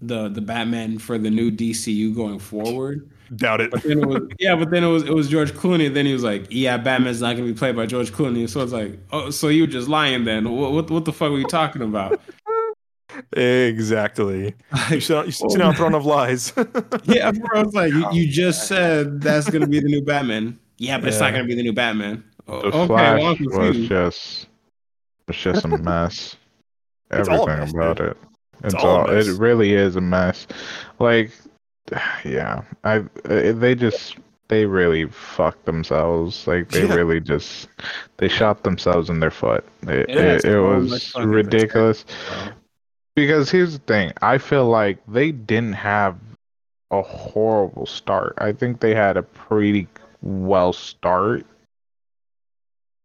the 0.00 0.28
the 0.28 0.40
Batman 0.40 0.98
for 0.98 1.18
the 1.18 1.30
new 1.30 1.50
DCU 1.50 2.14
going 2.14 2.38
forward. 2.38 3.10
Doubt 3.36 3.60
it. 3.60 3.70
But 3.70 3.82
then 3.82 4.00
it 4.00 4.06
was, 4.06 4.22
yeah, 4.40 4.56
but 4.56 4.70
then 4.70 4.82
it 4.82 4.88
was 4.88 5.04
it 5.04 5.14
was 5.14 5.28
George 5.28 5.52
Clooney. 5.52 5.92
Then 5.92 6.06
he 6.06 6.12
was 6.12 6.24
like, 6.24 6.46
"Yeah, 6.50 6.76
Batman's 6.78 7.20
not 7.20 7.36
gonna 7.36 7.46
be 7.46 7.54
played 7.54 7.76
by 7.76 7.86
George 7.86 8.12
Clooney." 8.12 8.48
So 8.48 8.60
it's 8.60 8.72
like, 8.72 8.98
"Oh, 9.12 9.30
so 9.30 9.48
you 9.48 9.62
were 9.62 9.66
just 9.68 9.88
lying 9.88 10.24
then? 10.24 10.50
What 10.50 10.72
what, 10.72 10.90
what 10.90 11.04
the 11.04 11.12
fuck 11.12 11.30
were 11.30 11.38
you 11.38 11.46
talking 11.46 11.82
about?" 11.82 12.20
Exactly. 13.32 14.54
You 14.90 15.00
sit 15.00 15.16
on, 15.16 15.26
you 15.26 15.32
sit 15.32 15.60
on 15.60 15.74
throne 15.74 15.94
of 15.94 16.06
lies. 16.06 16.52
yeah, 17.04 17.30
bro. 17.32 17.60
It's 17.60 17.74
like 17.74 17.92
you, 17.92 18.10
you 18.12 18.28
just 18.28 18.66
said 18.66 19.20
that's 19.20 19.48
gonna 19.48 19.66
be 19.66 19.80
the 19.80 19.88
new 19.88 20.02
Batman. 20.02 20.58
Yeah, 20.78 20.96
but 20.96 21.04
yeah. 21.04 21.08
it's 21.10 21.20
not 21.20 21.32
gonna 21.32 21.44
be 21.44 21.54
the 21.54 21.62
new 21.62 21.72
Batman. 21.72 22.24
Oh, 22.48 22.62
the 22.62 22.76
okay, 22.76 22.86
Flash 22.86 23.40
well, 23.40 23.60
was 23.60 23.88
just 23.88 24.48
was 25.30 25.36
just 25.36 25.64
a 25.64 25.68
mess. 25.68 26.36
Everything 27.10 27.46
mess, 27.46 27.72
about 27.72 27.96
dude. 27.96 28.08
it. 28.08 28.16
It's, 28.64 28.74
it's 28.74 28.84
all, 28.84 29.02
all 29.02 29.10
it 29.10 29.26
really 29.38 29.74
is 29.74 29.96
a 29.96 30.00
mess. 30.00 30.46
Like 30.98 31.32
yeah, 32.24 32.62
I 32.84 33.04
they 33.24 33.74
just 33.74 34.16
they 34.48 34.66
really 34.66 35.06
fucked 35.06 35.64
themselves. 35.64 36.46
Like 36.46 36.68
they 36.70 36.86
yeah. 36.86 36.94
really 36.94 37.20
just 37.20 37.68
they 38.18 38.28
shot 38.28 38.64
themselves 38.64 39.08
in 39.08 39.20
their 39.20 39.30
foot. 39.30 39.64
It, 39.82 40.10
it, 40.10 40.16
it, 40.16 40.44
it 40.44 40.60
was 40.60 41.14
ridiculous. 41.16 42.04
Because 43.16 43.50
here's 43.50 43.72
the 43.72 43.84
thing, 43.84 44.12
I 44.22 44.38
feel 44.38 44.66
like 44.66 44.98
they 45.06 45.32
didn't 45.32 45.74
have 45.74 46.16
a 46.90 47.02
horrible 47.02 47.86
start. 47.86 48.34
I 48.38 48.52
think 48.52 48.80
they 48.80 48.94
had 48.94 49.16
a 49.16 49.22
pretty 49.22 49.88
well 50.22 50.72
start. 50.72 51.44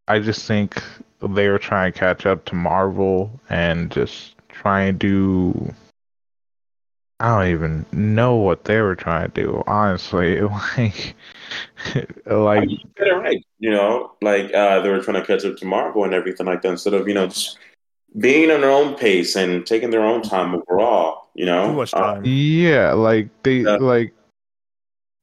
I 0.08 0.20
just 0.20 0.46
think 0.48 0.82
they 1.22 1.50
were 1.50 1.60
trying 1.60 1.92
to 1.92 2.00
catch 2.00 2.26
up 2.26 2.46
to 2.46 2.56
Marvel 2.56 3.40
and 3.50 3.92
just 3.92 4.36
try 4.50 4.82
and 4.82 5.00
do 5.00 5.74
I 7.20 7.30
don't 7.30 7.54
even 7.54 7.86
know 7.94 8.36
what 8.36 8.66
they 8.66 8.82
were 8.82 8.96
trying 8.96 9.32
to 9.32 9.44
do, 9.44 9.64
honestly. 9.68 10.42
Like, 10.68 11.16
like 12.26 12.70
you 12.70 12.78
get 12.98 13.08
it 13.08 13.14
right. 13.14 13.46
You 13.60 13.70
know, 13.70 14.14
like 14.22 14.54
uh, 14.54 14.82
they 14.82 14.90
were 14.90 15.00
trying 15.02 15.22
to 15.22 15.26
catch 15.26 15.46
up 15.46 15.56
to 15.58 15.66
Marvel 15.66 16.04
and 16.04 16.14
everything 16.14 16.48
like 16.48 16.62
that 16.64 16.72
instead 16.72 16.94
of 16.94 17.08
you 17.08 17.14
know 17.14 17.28
just 17.28 17.60
being 18.18 18.50
on 18.52 18.62
their 18.62 18.72
own 18.72 18.96
pace 18.96 19.36
and 19.36 19.66
taking 19.66 19.92
their 19.92 20.04
own 20.04 20.22
time 20.22 20.56
overall. 20.56 21.30
You 21.36 21.46
know, 21.46 21.68
too 21.68 21.74
much 21.74 21.92
time. 21.92 22.24
Uh, 22.24 22.28
yeah, 22.28 22.94
like 22.94 23.30
they 23.44 23.58
yeah. 23.58 23.76
like. 23.76 24.14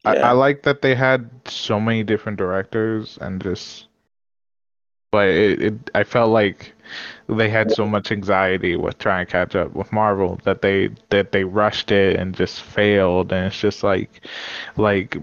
Yeah. 0.04 0.12
I, 0.12 0.16
I 0.16 0.32
like 0.32 0.62
that 0.62 0.82
they 0.82 0.94
had 0.94 1.28
so 1.46 1.78
many 1.78 2.02
different 2.02 2.38
directors 2.38 3.18
and 3.20 3.42
just 3.42 3.86
but 5.12 5.28
it, 5.28 5.62
it 5.62 5.90
I 5.94 6.04
felt 6.04 6.30
like 6.32 6.72
they 7.28 7.48
had 7.48 7.70
so 7.70 7.86
much 7.86 8.10
anxiety 8.10 8.76
with 8.76 8.98
trying 8.98 9.26
to 9.26 9.32
catch 9.32 9.54
up 9.54 9.74
with 9.74 9.92
Marvel 9.92 10.40
that 10.44 10.62
they 10.62 10.90
that 11.10 11.32
they 11.32 11.44
rushed 11.44 11.92
it 11.92 12.16
and 12.16 12.34
just 12.34 12.62
failed 12.62 13.32
and 13.32 13.46
it's 13.46 13.60
just 13.60 13.84
like 13.84 14.22
like 14.76 15.16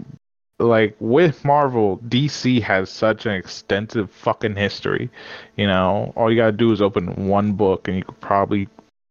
like 0.58 0.94
with 1.00 1.44
Marvel, 1.44 1.98
DC 2.08 2.62
has 2.62 2.90
such 2.90 3.26
an 3.26 3.32
extensive 3.32 4.10
fucking 4.10 4.56
history. 4.56 5.10
You 5.56 5.66
know, 5.66 6.12
all 6.16 6.30
you 6.30 6.36
gotta 6.36 6.52
do 6.52 6.72
is 6.72 6.82
open 6.82 7.28
one 7.28 7.52
book 7.54 7.88
and 7.88 7.96
you 7.96 8.04
could 8.04 8.20
probably 8.20 8.68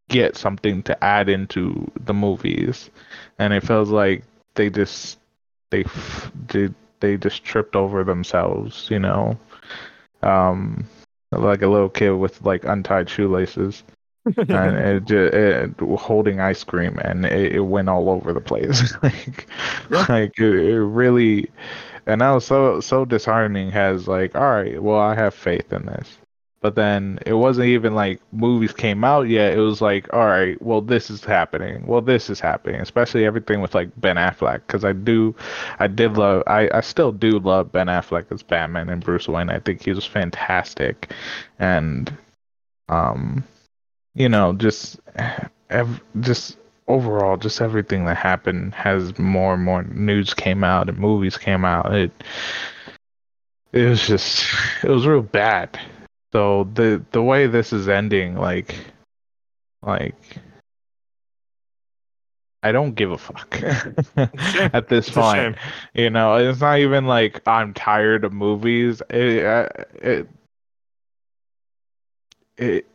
get 0.09 0.37
something 0.37 0.83
to 0.83 1.03
add 1.03 1.29
into 1.29 1.91
the 2.05 2.13
movies. 2.13 2.89
And 3.39 3.53
it 3.53 3.63
feels 3.63 3.89
like 3.89 4.23
they 4.55 4.69
just 4.69 5.19
they 5.71 5.83
they, 6.49 6.69
they 6.99 7.17
just 7.17 7.43
tripped 7.43 7.75
over 7.75 8.03
themselves, 8.03 8.87
you 8.89 8.99
know 8.99 9.37
um, 10.23 10.87
like 11.31 11.61
a 11.61 11.67
little 11.67 11.89
kid 11.89 12.11
with 12.11 12.41
like 12.43 12.65
untied 12.65 13.09
shoelaces. 13.09 13.83
and 14.25 14.37
it, 14.49 15.05
just, 15.05 15.33
it, 15.33 15.79
holding 15.97 16.39
ice 16.39 16.63
cream 16.63 16.99
and 16.99 17.25
it, 17.25 17.55
it, 17.55 17.59
went 17.61 17.89
all 17.89 18.09
over 18.09 18.33
the 18.33 18.41
place. 18.41 18.93
Like 19.03 19.47
like 20.09 20.37
it, 20.37 20.55
it, 20.55 20.81
really 20.83 21.49
and 22.05 22.21
that 22.21 22.31
was 22.31 22.45
so 22.45 22.79
so 22.79 23.05
disheartening 23.05 23.71
has 23.71 24.07
like 24.07 24.35
all 24.35 24.51
right 24.51 24.81
well 24.81 24.99
i 24.99 25.15
have 25.15 25.33
faith 25.33 25.71
in 25.71 25.85
this 25.85 26.17
but 26.61 26.75
then 26.75 27.19
it 27.25 27.33
wasn't 27.33 27.67
even 27.67 27.95
like 27.95 28.19
movies 28.33 28.73
came 28.73 29.03
out 29.03 29.29
yet. 29.29 29.53
It 29.53 29.61
was 29.61 29.81
like, 29.81 30.11
all 30.13 30.25
right, 30.25 30.61
well, 30.61 30.81
this 30.81 31.09
is 31.09 31.23
happening. 31.23 31.85
Well, 31.87 32.01
this 32.01 32.29
is 32.29 32.39
happening, 32.39 32.81
especially 32.81 33.25
everything 33.25 33.61
with 33.61 33.73
like 33.73 33.89
Ben 34.01 34.17
Affleck, 34.17 34.61
because 34.67 34.83
I 34.83 34.91
do, 34.93 35.33
I 35.79 35.87
did 35.87 36.17
love, 36.17 36.43
I, 36.47 36.69
I 36.73 36.81
still 36.81 37.11
do 37.13 37.39
love 37.39 37.71
Ben 37.71 37.87
Affleck 37.87 38.31
as 38.31 38.43
Batman 38.43 38.89
and 38.89 39.03
Bruce 39.03 39.27
Wayne. 39.27 39.49
I 39.49 39.59
think 39.59 39.83
he 39.83 39.91
was 39.91 40.05
fantastic, 40.05 41.13
and, 41.59 42.11
um, 42.89 43.43
you 44.15 44.27
know, 44.27 44.51
just, 44.53 44.99
ev- 45.69 46.01
just 46.19 46.57
overall, 46.89 47.37
just 47.37 47.61
everything 47.61 48.03
that 48.05 48.17
happened 48.17 48.73
has 48.73 49.17
more 49.17 49.53
and 49.53 49.63
more 49.63 49.83
news 49.83 50.33
came 50.33 50.65
out 50.65 50.89
and 50.89 50.97
movies 50.97 51.37
came 51.37 51.63
out. 51.63 51.93
It, 51.95 52.11
it 53.71 53.85
was 53.87 54.05
just, 54.05 54.45
it 54.83 54.89
was 54.89 55.07
real 55.07 55.21
bad 55.21 55.79
so 56.31 56.69
the 56.73 57.03
the 57.11 57.23
way 57.23 57.47
this 57.47 57.73
is 57.73 57.87
ending, 57.89 58.35
like, 58.35 58.75
like, 59.81 60.15
I 62.61 62.71
don't 62.71 62.93
give 62.93 63.11
a 63.11 63.17
fuck 63.17 63.61
at 64.73 64.89
this 64.89 65.07
it's 65.07 65.15
point. 65.15 65.57
You 65.93 66.09
know, 66.09 66.35
it's 66.35 66.59
not 66.59 66.79
even 66.79 67.05
like 67.05 67.41
I'm 67.47 67.73
tired 67.73 68.25
of 68.25 68.33
movies. 68.33 69.01
It, 69.09 69.81
it, 70.01 70.29
it, 72.57 72.85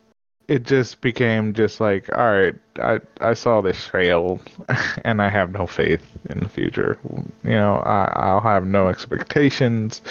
it 0.47 0.63
just 0.63 1.01
became 1.01 1.53
just 1.53 1.79
like, 1.79 2.15
all 2.15 2.31
right, 2.31 2.55
I 2.79 2.99
I 3.19 3.33
saw 3.33 3.61
this 3.61 3.83
fail, 3.83 4.39
and 5.03 5.21
I 5.21 5.29
have 5.29 5.51
no 5.51 5.65
faith 5.65 6.05
in 6.29 6.39
the 6.39 6.49
future. 6.49 6.99
You 7.43 7.51
know, 7.51 7.77
I 7.77 8.11
I'll 8.15 8.41
have 8.41 8.65
no 8.67 8.87
expectations 8.87 10.01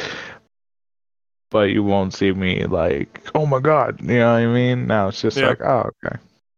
but 1.55 1.70
you 1.70 1.84
won't 1.84 2.12
see 2.12 2.32
me 2.32 2.64
like, 2.64 3.24
oh 3.36 3.46
my 3.46 3.61
god, 3.61 4.00
you 4.00 4.18
know 4.18 4.32
what 4.32 4.40
I 4.40 4.46
mean? 4.46 4.88
Now 4.88 5.07
it's 5.07 5.20
just 5.20 5.36
yeah. 5.36 5.50
like, 5.50 5.61
oh 5.61 5.88
okay, 6.05 6.16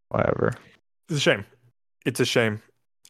whatever. 0.09 0.55
It's 1.11 1.19
a 1.19 1.21
shame. 1.21 1.45
It's 2.07 2.19
a 2.19 2.25
shame. 2.25 2.63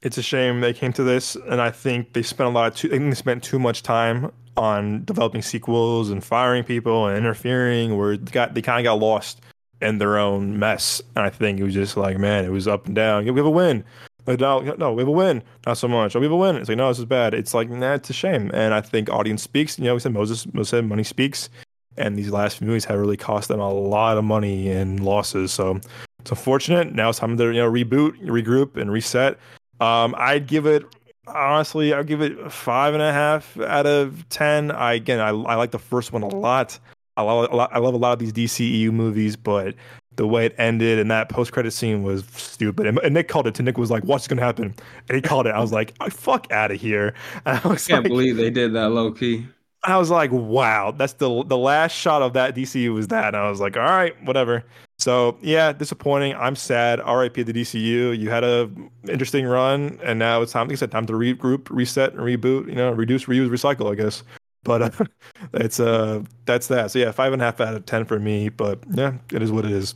It's 0.03 0.19
a 0.19 0.23
shame 0.23 0.61
they 0.63 0.73
came 0.73 0.93
to 0.95 1.05
this, 1.05 1.37
and 1.37 1.61
I 1.61 1.71
think 1.71 2.13
they 2.13 2.23
spent 2.23 2.49
a 2.49 2.51
lot. 2.51 2.73
Of 2.73 2.77
too, 2.77 2.89
I 2.89 2.99
think 2.99 3.11
they 3.11 3.15
spent 3.15 3.45
too 3.45 3.61
much 3.61 3.85
time 3.85 4.33
on 4.57 5.05
developing 5.05 5.43
sequels 5.43 6.11
and 6.11 6.25
firing 6.25 6.65
people 6.65 7.07
and 7.07 7.17
interfering, 7.17 7.97
where 7.97 8.17
they 8.17 8.33
got 8.33 8.55
they 8.55 8.63
kind 8.63 8.81
of 8.81 8.91
got 8.91 8.99
lost 8.99 9.41
in 9.81 9.99
their 9.99 10.19
own 10.19 10.59
mess. 10.59 11.01
And 11.15 11.25
I 11.25 11.31
think 11.31 11.61
it 11.61 11.63
was 11.63 11.75
just 11.75 11.97
like, 11.97 12.19
man, 12.19 12.45
it 12.45 12.51
was 12.51 12.67
up 12.67 12.87
and 12.87 12.97
down. 12.97 13.27
We 13.27 13.39
have 13.39 13.47
a 13.47 13.51
win. 13.51 13.85
Like, 14.27 14.41
no, 14.41 14.59
no, 14.59 14.93
we 14.93 15.03
have 15.03 15.09
a 15.09 15.13
win. 15.13 15.41
Not 15.65 15.79
so 15.79 15.87
much. 15.87 16.17
Oh, 16.17 16.19
we 16.19 16.27
have 16.27 16.33
a 16.33 16.37
win. 16.37 16.57
It's 16.57 16.69
like, 16.69 16.79
no, 16.79 16.89
this 16.89 16.99
is 16.99 17.05
bad. 17.05 17.33
It's 17.33 17.55
like, 17.55 17.71
nah, 17.71 17.95
it's 17.95 18.11
a 18.11 18.13
shame. 18.13 18.51
And 18.53 18.75
I 18.75 18.81
think 18.81 19.09
audience 19.09 19.45
speaks. 19.45 19.79
You 19.79 19.85
know, 19.85 19.95
we 19.95 20.01
said 20.01 20.13
Moses, 20.13 20.53
Moses 20.53 20.71
said 20.71 20.85
money 20.85 21.05
speaks 21.05 21.49
and 21.97 22.17
these 22.17 22.31
last 22.31 22.59
few 22.59 22.67
movies 22.67 22.85
have 22.85 22.99
really 22.99 23.17
cost 23.17 23.49
them 23.49 23.61
a 23.61 23.73
lot 23.73 24.19
of 24.19 24.25
money 24.25 24.71
and 24.71 25.01
losses. 25.01 25.53
So 25.53 25.81
it's 26.21 26.31
unfortunate. 26.31 26.95
Now 26.95 27.11
it's 27.11 27.19
time 27.19 27.37
to 27.37 27.45
you 27.47 27.55
know 27.55 27.71
reboot, 27.71 28.21
regroup, 28.25 28.77
and 28.77 28.91
reset. 28.91 29.39
Um, 29.81 30.15
I'd 30.19 30.47
give 30.47 30.67
it 30.67 30.85
honestly, 31.27 31.93
I'd 31.93 32.07
give 32.07 32.23
it 32.23 32.53
five 32.53 32.95
and 32.95 33.03
a 33.03 33.13
half 33.13 33.59
out 33.61 33.87
of 33.87 34.29
ten. 34.29 34.71
I 34.71 34.95
again, 34.95 35.21
I, 35.21 35.29
I 35.29 35.55
like 35.55 35.71
the 35.71 35.79
first 35.79 36.13
one 36.13 36.23
a 36.23 36.29
lot. 36.29 36.79
I 37.17 37.23
love, 37.23 37.49
I 37.73 37.79
love 37.79 37.95
a 37.95 37.97
lot 37.97 38.13
of 38.13 38.19
these 38.19 38.33
DCEU 38.33 38.93
movies, 38.93 39.37
but 39.37 39.75
the 40.17 40.27
way 40.27 40.47
it 40.47 40.55
ended 40.59 40.99
and 40.99 41.11
that 41.11 41.29
post 41.29 41.53
credit 41.53 41.71
scene 41.73 42.03
was 42.03 42.25
stupid. 42.35 42.87
And, 42.87 42.99
and, 42.99 43.15
Nick 43.15 43.29
called 43.29 43.47
it. 43.47 43.55
To 43.57 43.63
Nick 43.63 43.79
was 43.79 43.91
like, 43.91 44.05
"What's 44.05 44.27
gonna 44.27 44.43
happen?" 44.43 44.75
And 45.09 45.17
he 45.17 45.23
called 45.23 45.47
it. 45.47 45.51
I 45.51 45.61
was 45.61 45.73
like, 45.73 45.95
"Fuck 46.11 46.51
out 46.51 46.71
of 46.71 46.81
here!" 46.81 47.15
And 47.45 47.59
I, 47.65 47.71
I 47.71 47.77
can't 47.77 47.91
like, 47.91 48.03
believe 48.05 48.37
they 48.37 48.51
did 48.51 48.73
that 48.75 48.91
low 48.91 49.13
key. 49.13 49.47
I 49.87 49.97
was 49.99 50.11
like, 50.11 50.31
"Wow, 50.33 50.91
that's 50.91 51.15
the 51.15 51.45
the 51.45 51.57
last 51.57 51.93
shot 51.93 52.23
of 52.23 52.33
that 52.35 52.55
DCU 52.55 52.93
was 52.95 53.09
that." 53.09 53.29
And 53.29 53.37
I 53.37 53.49
was 53.49 53.61
like, 53.61 53.77
"All 53.77 53.83
right, 53.83 54.15
whatever." 54.25 54.65
So 54.99 55.37
yeah, 55.41 55.73
disappointing. 55.73 56.35
I'm 56.35 56.57
sad. 56.57 56.99
RIP 56.99 57.35
the 57.35 57.53
DCU. 57.53 58.19
You 58.19 58.31
had 58.31 58.45
a 58.45 58.71
interesting 59.09 59.47
run, 59.47 59.99
and 60.03 60.19
now 60.19 60.43
it's 60.43 60.53
time. 60.53 60.69
Like 60.69 60.75
I 60.75 60.77
said, 60.77 60.91
time 60.91 61.07
to 61.07 61.13
regroup, 61.13 61.69
reset, 61.71 62.13
and 62.13 62.21
reboot. 62.21 62.69
You 62.69 62.75
know, 62.75 62.91
reduce, 62.91 63.27
reuse, 63.27 63.49
recycle. 63.49 63.91
I 63.91 63.95
guess. 63.95 64.23
But 64.65 64.83
uh, 64.83 65.05
it's 65.55 65.79
uh 65.81 66.23
that's 66.45 66.67
that. 66.69 66.91
So 66.91 66.99
yeah, 66.99 67.13
five 67.13 67.33
and 67.33 67.41
a 67.41 67.45
half 67.45 67.61
out 67.61 67.75
of 67.75 67.87
ten 67.87 68.05
for 68.05 68.19
me. 68.19 68.49
But 68.49 68.81
yeah, 68.93 69.15
it 69.33 69.43
is 69.43 69.53
what 69.53 69.65
it 69.65 69.73
is. 69.73 69.95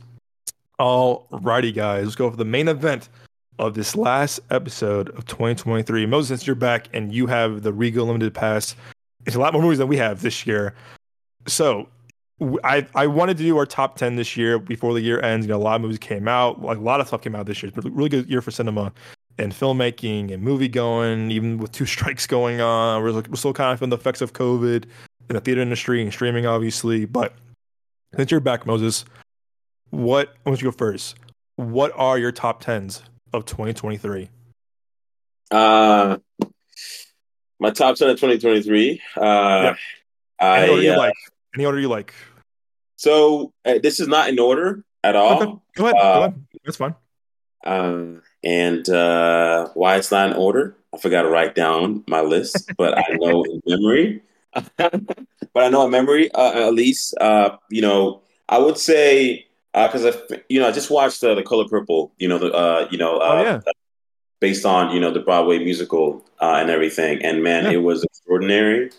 All 0.79 1.27
righty, 1.31 1.71
guys. 1.71 2.05
Let's 2.05 2.15
go 2.15 2.31
for 2.31 2.37
the 2.37 2.45
main 2.45 2.67
event 2.67 3.09
of 3.59 3.75
this 3.75 3.95
last 3.95 4.39
episode 4.49 5.09
of 5.09 5.25
2023. 5.25 6.07
Moses, 6.07 6.47
you're 6.47 6.55
back 6.55 6.87
and 6.93 7.13
you 7.13 7.27
have 7.27 7.61
the 7.61 7.71
Regal 7.71 8.07
Limited 8.07 8.33
Pass, 8.33 8.75
it's 9.25 9.35
a 9.35 9.39
lot 9.39 9.53
more 9.53 9.61
movies 9.61 9.77
than 9.77 9.87
we 9.87 9.97
have 9.97 10.21
this 10.21 10.45
year. 10.45 10.75
So 11.47 11.87
I 12.63 12.87
I 12.95 13.07
wanted 13.07 13.37
to 13.37 13.43
do 13.43 13.57
our 13.57 13.65
top 13.65 13.97
10 13.97 14.15
this 14.15 14.35
year 14.35 14.59
before 14.59 14.93
the 14.93 15.01
year 15.01 15.21
ends. 15.21 15.45
You 15.45 15.51
know, 15.51 15.57
a 15.57 15.59
lot 15.59 15.75
of 15.75 15.81
movies 15.81 15.99
came 15.99 16.27
out, 16.27 16.61
like 16.61 16.77
a 16.77 16.81
lot 16.81 16.99
of 16.99 17.07
stuff 17.07 17.21
came 17.21 17.35
out 17.35 17.45
this 17.45 17.61
year. 17.61 17.67
It's 17.69 17.75
been 17.75 17.91
a 17.91 17.95
really 17.95 18.09
good 18.09 18.29
year 18.29 18.41
for 18.41 18.51
cinema 18.51 18.91
and 19.37 19.51
filmmaking 19.51 20.31
and 20.31 20.43
movie 20.43 20.67
going, 20.67 21.31
even 21.31 21.57
with 21.57 21.71
two 21.71 21.85
strikes 21.95 22.27
going 22.27 22.61
on. 22.61 23.03
We're, 23.03 23.13
we're 23.13 23.35
still 23.35 23.53
kind 23.53 23.71
of 23.71 23.79
feeling 23.79 23.89
the 23.91 23.97
effects 23.97 24.21
of 24.21 24.33
COVID 24.33 24.85
in 25.29 25.35
the 25.35 25.41
theater 25.41 25.61
industry 25.61 26.01
and 26.01 26.11
streaming, 26.11 26.45
obviously. 26.45 27.05
But 27.05 27.33
since 28.15 28.31
you're 28.31 28.39
back, 28.39 28.65
Moses, 28.65 29.05
what, 29.89 30.29
I 30.45 30.49
want 30.49 30.61
you 30.61 30.71
to 30.71 30.71
go 30.71 30.77
first. 30.77 31.15
What 31.55 31.91
are 31.95 32.17
your 32.17 32.31
top 32.31 32.63
10s 32.63 33.01
of 33.33 33.45
2023? 33.45 34.29
Uh, 35.51 36.17
my 37.61 37.69
top 37.69 37.95
10 37.95 38.09
of 38.09 38.15
2023. 38.17 39.01
Uh, 39.15 39.21
yeah. 39.21 39.75
I, 40.39 40.63
Any 40.63 40.71
order 40.71 40.81
you 40.81 40.93
uh, 40.93 40.97
like. 40.97 41.13
Any 41.55 41.65
order 41.65 41.79
you 41.79 41.87
like. 41.87 42.13
So 42.95 43.53
uh, 43.63 43.75
this 43.81 43.99
is 43.99 44.07
not 44.07 44.29
in 44.29 44.39
order 44.39 44.83
at 45.03 45.15
all. 45.15 45.43
Okay. 45.43 45.53
Go 45.75 45.85
ahead. 45.85 45.95
Uh, 45.95 46.13
go 46.13 46.19
ahead. 46.23 46.45
That's 46.65 46.77
fine. 46.77 46.95
Uh, 47.63 48.19
and 48.43 48.89
uh, 48.89 49.69
why 49.75 49.97
it's 49.97 50.11
not 50.11 50.31
in 50.31 50.37
order. 50.37 50.75
I 50.93 50.97
forgot 50.97 51.21
to 51.21 51.29
write 51.29 51.53
down 51.53 52.03
my 52.07 52.21
list, 52.21 52.71
but 52.77 52.97
I 52.97 53.13
know 53.13 53.43
in 53.43 53.61
memory. 53.65 54.23
but 54.77 55.63
I 55.63 55.69
know 55.69 55.85
in 55.85 55.91
memory, 55.91 56.31
uh, 56.33 56.67
at 56.67 56.73
least, 56.73 57.15
uh, 57.21 57.57
you 57.69 57.81
know, 57.81 58.21
I 58.49 58.57
would 58.57 58.79
say 58.79 59.45
because 59.73 60.03
uh, 60.03 60.19
I, 60.31 60.41
you 60.49 60.59
know, 60.59 60.67
I 60.67 60.71
just 60.71 60.89
watched 60.89 61.23
uh, 61.23 61.35
the 61.35 61.43
Color 61.43 61.67
Purple. 61.69 62.11
You 62.17 62.27
know, 62.27 62.39
the 62.39 62.51
uh, 62.51 62.87
you 62.91 62.97
know, 62.97 63.19
oh, 63.21 63.41
yeah. 63.41 63.59
Based 64.41 64.65
on 64.65 64.93
you 64.93 64.99
know 64.99 65.11
the 65.11 65.21
Broadway 65.21 65.59
musical 65.59 66.25
uh, 66.41 66.57
and 66.59 66.69
everything, 66.69 67.23
and 67.23 67.41
man, 67.41 67.65
yeah. 67.65 67.71
it 67.71 67.83
was 67.83 68.03
extraordinary. 68.03 68.91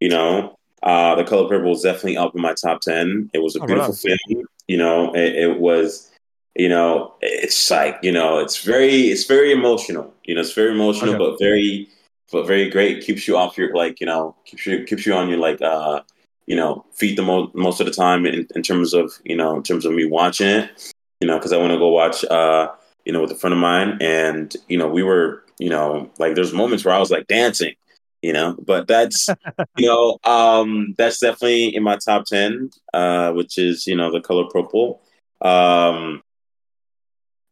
You 0.00 0.10
know, 0.10 0.58
uh, 0.82 1.14
the 1.14 1.24
Color 1.24 1.48
Purple 1.48 1.70
was 1.70 1.82
definitely 1.82 2.18
up 2.18 2.34
in 2.34 2.42
my 2.42 2.52
top 2.54 2.82
ten. 2.82 3.30
It 3.32 3.38
was 3.38 3.56
a 3.56 3.60
oh, 3.60 3.66
beautiful 3.66 3.92
right 3.92 4.18
film. 4.28 4.44
You 4.66 4.76
know, 4.76 5.14
it, 5.14 5.34
it 5.34 5.58
was 5.58 6.10
you 6.58 6.68
know, 6.68 7.14
it's 7.22 7.70
like 7.70 7.98
you 8.02 8.12
know, 8.12 8.38
it's 8.40 8.62
very 8.62 9.08
it's 9.08 9.24
very 9.24 9.52
emotional. 9.52 10.12
You 10.24 10.34
know, 10.34 10.40
it's 10.40 10.52
very 10.52 10.72
emotional, 10.72 11.14
okay. 11.14 11.18
but 11.18 11.38
very 11.38 11.88
but 12.32 12.46
very 12.46 12.68
great. 12.68 13.02
Keeps 13.02 13.26
you 13.28 13.36
off 13.36 13.56
your 13.56 13.74
like 13.74 14.00
you 14.00 14.06
know 14.06 14.34
keeps 14.44 14.66
you 14.66 14.84
keeps 14.84 15.06
you 15.06 15.14
on 15.14 15.28
your 15.28 15.38
like 15.38 15.62
uh 15.62 16.02
you 16.46 16.56
know 16.56 16.84
feet 16.92 17.16
the 17.16 17.22
mo- 17.22 17.50
most 17.54 17.80
of 17.80 17.86
the 17.86 17.92
time 17.92 18.26
in, 18.26 18.46
in 18.56 18.62
terms 18.62 18.92
of 18.92 19.12
you 19.24 19.36
know 19.36 19.56
in 19.56 19.62
terms 19.62 19.86
of 19.86 19.92
me 19.92 20.04
watching 20.04 20.48
it. 20.48 20.92
You 21.20 21.26
know, 21.26 21.38
because 21.38 21.52
I 21.52 21.58
want 21.58 21.72
to 21.72 21.78
go 21.78 21.88
watch 21.88 22.24
uh 22.24 22.70
you 23.08 23.14
know 23.14 23.22
with 23.22 23.32
a 23.32 23.34
friend 23.34 23.54
of 23.54 23.58
mine, 23.58 23.96
and 24.00 24.54
you 24.68 24.78
know 24.78 24.86
we 24.86 25.02
were 25.02 25.42
you 25.58 25.70
know 25.70 26.10
like 26.18 26.34
there's 26.34 26.52
moments 26.52 26.84
where 26.84 26.94
I 26.94 26.98
was 26.98 27.10
like 27.10 27.26
dancing. 27.26 27.74
You 28.20 28.32
know, 28.32 28.56
but 28.64 28.86
that's 28.86 29.28
you 29.76 29.86
know 29.86 30.18
um 30.30 30.94
that's 30.98 31.18
definitely 31.18 31.74
in 31.74 31.82
my 31.82 31.96
top 31.96 32.26
ten, 32.26 32.70
uh, 32.92 33.32
which 33.32 33.58
is 33.58 33.86
you 33.86 33.96
know 33.96 34.12
the 34.12 34.20
color 34.20 34.44
purple. 34.52 35.00
Um, 35.40 36.22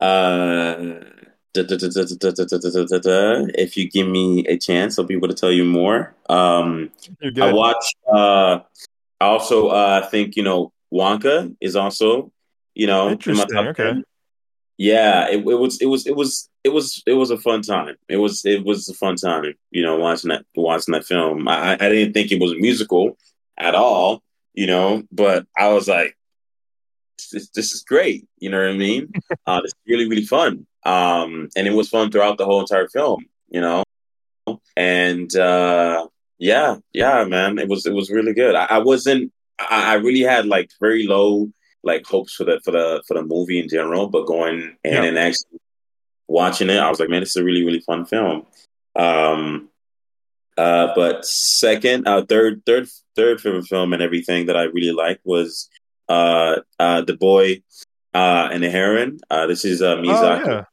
uh, 0.01 1.01
if 3.55 3.77
you 3.79 3.89
give 3.89 4.09
me 4.09 4.47
a 4.47 4.59
chance, 4.59 4.99
I'll 4.99 5.07
be 5.07 5.15
able 5.15 5.29
to 5.29 5.35
tell 5.35 5.53
you 5.53 5.65
more. 5.65 6.15
Um, 6.29 6.91
I 7.41 7.53
watch. 7.53 7.95
Uh, 8.07 8.59
I 9.21 9.25
also 9.25 9.69
uh, 9.69 10.07
think 10.11 10.37
you 10.37 10.43
know 10.43 10.73
Wonka 10.93 11.57
is 11.63 11.77
also 11.77 12.31
you 12.75 12.87
know 12.87 13.09
interesting. 13.11 13.57
okay. 13.57 14.03
Yeah, 14.79 15.29
it, 15.29 15.39
it, 15.39 15.59
was 15.59 15.81
it 15.81 15.87
was 15.87 16.07
it 16.07 16.15
was 16.15 16.51
it 16.63 16.69
was 16.69 17.03
it 17.07 17.15
was 17.15 17.31
a 17.31 17.39
fun 17.39 17.63
time. 17.63 17.97
It 18.09 18.19
was 18.19 18.45
it 18.45 18.65
was 18.65 18.89
a 18.89 18.95
fun 18.95 19.17
time. 19.17 19.55
You 19.71 19.83
know, 19.83 19.97
watching 19.97 20.29
that 20.31 20.45
watching 20.55 20.93
that 20.93 21.07
film. 21.07 21.49
I 21.49 21.75
I 21.75 21.89
didn't 21.89 22.13
think 22.13 22.31
it 22.31 22.41
was 22.41 22.53
a 22.53 22.57
musical 22.57 23.17
at 23.57 23.75
all. 23.75 24.23
You 24.53 24.67
know, 24.67 25.03
but 25.11 25.47
I 25.57 25.69
was 25.69 25.89
like, 25.89 26.17
this, 27.33 27.49
this 27.51 27.73
is 27.73 27.83
great. 27.83 28.27
You 28.39 28.51
know 28.51 28.59
what 28.59 28.71
I 28.71 28.77
mean? 28.77 29.13
uh, 29.47 29.61
it's 29.65 29.75
really, 29.87 30.09
really 30.09 30.25
fun. 30.25 30.67
Um, 30.85 31.49
and 31.57 31.67
it 31.67 31.73
was 31.73 31.89
fun 31.89 32.11
throughout 32.11 32.39
the 32.39 32.45
whole 32.45 32.61
entire 32.61 32.89
film, 32.89 33.27
you 33.49 33.61
know? 33.61 33.85
And, 34.77 35.35
uh, 35.35 36.07
yeah, 36.39 36.77
yeah, 36.93 37.25
man, 37.25 37.59
it 37.59 37.69
was, 37.69 37.87
it 37.87 37.93
was 37.93 38.11
really 38.11 38.35
good. 38.35 38.55
I, 38.55 38.67
I 38.67 38.79
wasn't, 38.79 39.33
I, 39.59 39.93
I 39.93 39.95
really 39.95 40.21
had 40.21 40.47
like 40.47 40.71
very 40.81 41.07
low, 41.07 41.49
like 41.83 42.07
hopes 42.07 42.35
for 42.35 42.45
the, 42.45 42.61
for 42.65 42.73
the, 42.73 43.03
for 43.07 43.15
the 43.15 43.23
movie 43.23 43.61
in 43.61 43.69
general, 43.69 44.09
but 44.09 44.27
going 44.27 44.77
in 44.85 44.93
yeah. 44.93 45.03
and 45.03 45.19
actually 45.19 45.61
watching 46.29 46.71
it, 46.71 46.79
I 46.79 46.91
was 46.91 47.01
like, 47.01 47.09
man, 47.09 47.21
this 47.21 47.31
is 47.31 47.37
a 47.37 47.45
really, 47.45 47.65
really 47.65 47.81
fun 47.81 48.07
film. 48.07 48.47
Um, 48.95 49.69
uh, 50.57 50.89
but 50.95 51.25
second, 51.25 52.09
uh, 52.09 52.25
third, 52.25 52.63
third, 52.65 52.89
third 53.15 53.41
favorite 53.41 53.67
film 53.67 53.93
and 53.93 54.03
everything 54.03 54.47
that 54.47 54.57
I 54.57 54.65
really 54.65 54.93
liked 54.93 55.25
was 55.25 55.69
uh, 56.09 56.57
uh, 56.79 57.03
the 57.03 57.17
boy 57.17 57.63
uh, 58.15 58.49
and 58.53 58.63
the 58.63 58.71
heron. 58.71 59.21
Uh, 59.31 59.47
this 59.47 59.65
is 59.65 59.83
uh, 59.83 59.97
Miyazaki. 59.97 60.47
Oh, 60.47 60.51
yeah. 60.51 60.65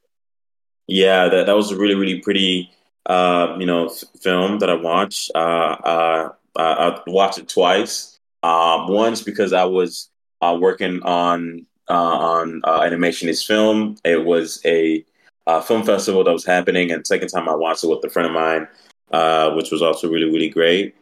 yeah, 0.86 1.28
that 1.28 1.46
that 1.46 1.56
was 1.56 1.70
a 1.70 1.76
really 1.76 1.94
really 1.94 2.20
pretty 2.20 2.70
uh, 3.06 3.56
you 3.58 3.66
know 3.66 3.86
f- 3.88 4.04
film 4.22 4.60
that 4.60 4.70
I 4.70 4.74
watched. 4.74 5.30
Uh, 5.34 5.38
uh, 5.38 6.28
I 6.56 7.00
watched 7.06 7.38
it 7.38 7.48
twice. 7.48 8.18
Um, 8.42 8.88
once 8.88 9.22
because 9.22 9.52
I 9.52 9.64
was 9.64 10.10
uh, 10.44 10.56
working 10.58 11.02
on 11.02 11.66
uh, 11.88 11.92
on 11.92 12.62
uh, 12.64 12.82
Animation 12.82 13.28
Is 13.28 13.42
Film. 13.42 13.96
It 14.04 14.24
was 14.24 14.60
a 14.64 15.04
uh, 15.46 15.60
film 15.60 15.84
festival 15.84 16.24
that 16.24 16.32
was 16.32 16.44
happening, 16.44 16.90
and 16.90 17.06
second 17.06 17.28
time 17.28 17.48
I 17.48 17.54
watched 17.54 17.84
it 17.84 17.88
with 17.88 18.04
a 18.04 18.10
friend 18.10 18.26
of 18.26 18.34
mine, 18.34 18.68
uh, 19.10 19.52
which 19.52 19.70
was 19.70 19.82
also 19.82 20.08
really 20.08 20.30
really 20.30 20.48
great. 20.48 20.94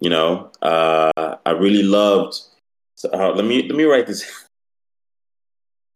You 0.00 0.10
know, 0.10 0.50
uh, 0.62 1.36
I 1.46 1.50
really 1.52 1.82
loved 1.82 2.40
so 2.94 3.32
let 3.34 3.44
me 3.44 3.62
let 3.62 3.76
me 3.76 3.84
write 3.84 4.06
this. 4.06 4.24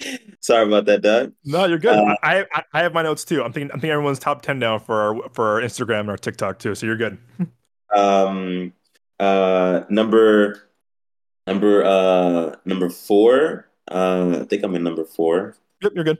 Sorry 0.41 0.67
about 0.67 0.87
that, 0.87 1.03
Doug. 1.03 1.33
No, 1.45 1.65
you're 1.65 1.79
good. 1.79 1.97
Uh, 1.97 2.15
I, 2.23 2.45
I, 2.53 2.63
I 2.73 2.83
have 2.83 2.95
my 2.95 3.03
notes 3.03 3.25
too. 3.25 3.43
I'm 3.43 3.53
thinking 3.53 3.71
I'm 3.73 3.81
thinking 3.81 3.93
everyone's 3.93 4.19
top 4.19 4.43
ten 4.43 4.59
now 4.59 4.79
for 4.79 5.01
our 5.01 5.29
for 5.31 5.49
our 5.49 5.61
Instagram 5.61 6.01
and 6.01 6.11
our 6.11 6.17
TikTok 6.17 6.59
too. 6.59 6.75
So 6.75 6.87
you're 6.87 6.97
good. 6.97 7.19
um, 7.97 8.73
uh, 9.19 9.83
number 9.89 10.68
number 11.49 11.85
uh 11.85 12.57
number 12.65 12.91
four. 12.91 13.69
Uh, 13.91 14.41
I 14.43 14.45
think 14.45 14.63
I'm 14.63 14.75
in 14.75 14.85
number 14.85 15.05
four. 15.05 15.57
Yep, 15.83 15.93
you're 15.95 16.05
good. 16.05 16.19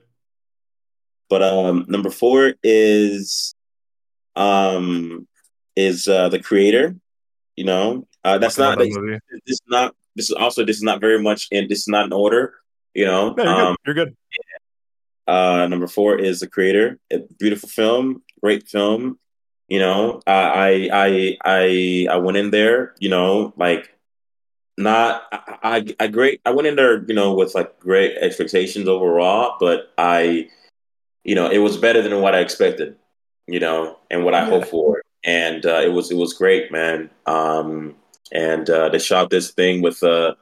But 1.29 1.43
um, 1.43 1.85
number 1.89 2.11
four 2.11 2.55
is 2.62 3.55
um 4.35 5.29
is 5.76 6.09
uh 6.09 6.29
the 6.31 6.41
creator. 6.41 6.97
You 7.57 7.64
know, 7.64 8.07
uh, 8.24 8.39
that's 8.39 8.57
not 8.57 8.79
this, 8.79 8.95
this 8.95 9.41
is 9.47 9.62
not 9.68 9.95
this 10.16 10.31
is 10.31 10.37
also 10.37 10.64
this 10.64 10.76
is 10.76 10.83
not 10.83 11.01
very 11.01 11.20
much 11.20 11.49
in 11.51 11.68
this 11.68 11.81
is 11.81 11.89
not 11.89 12.07
in 12.07 12.12
order. 12.12 12.55
You 12.95 13.05
know, 13.05 13.35
no, 13.35 13.45
you're, 13.45 13.53
um, 13.53 13.76
good. 13.85 13.97
you're 13.97 14.07
good. 14.07 14.16
Uh, 15.26 15.66
number 15.66 15.87
four 15.87 16.18
is 16.18 16.41
the 16.41 16.49
creator. 16.49 16.99
A 17.12 17.18
beautiful 17.39 17.68
film, 17.68 18.22
great 18.43 18.66
film. 18.66 19.18
You 19.68 19.81
know, 19.81 20.22
I 20.26 20.89
I 20.89 21.37
I 21.45 22.07
I 22.11 22.16
went 22.16 22.39
in 22.39 22.51
there. 22.51 22.95
You 22.99 23.11
know, 23.11 23.53
like 23.57 23.91
not 24.79 25.24
I, 25.33 25.59
I 25.62 25.95
I 26.01 26.07
great. 26.07 26.41
I 26.47 26.51
went 26.51 26.68
in 26.68 26.76
there. 26.76 27.05
You 27.05 27.14
know, 27.14 27.35
with 27.35 27.55
like 27.55 27.79
great 27.81 28.16
expectations 28.18 28.89
overall, 28.89 29.57
but 29.61 29.93
I, 29.99 30.49
you 31.24 31.35
know, 31.35 31.51
it 31.51 31.59
was 31.59 31.76
better 31.76 32.01
than 32.01 32.20
what 32.20 32.35
I 32.35 32.39
expected. 32.39 32.97
You 33.47 33.61
know, 33.61 33.99
and 34.11 34.24
what 34.24 34.35
I 34.35 34.41
yeah. 34.41 34.51
hoped 34.51 34.68
for, 34.68 35.03
and 35.24 35.66
uh, 35.66 35.81
it 35.83 35.93
was 35.93 36.11
it 36.11 36.16
was 36.16 36.33
great, 36.33 36.70
man. 36.70 37.11
Um, 37.26 37.97
and 38.33 38.68
uh, 38.70 38.89
they 38.91 38.99
shot 38.99 39.31
this 39.31 39.51
thing 39.51 39.83
with 39.83 40.03
a 40.03 40.37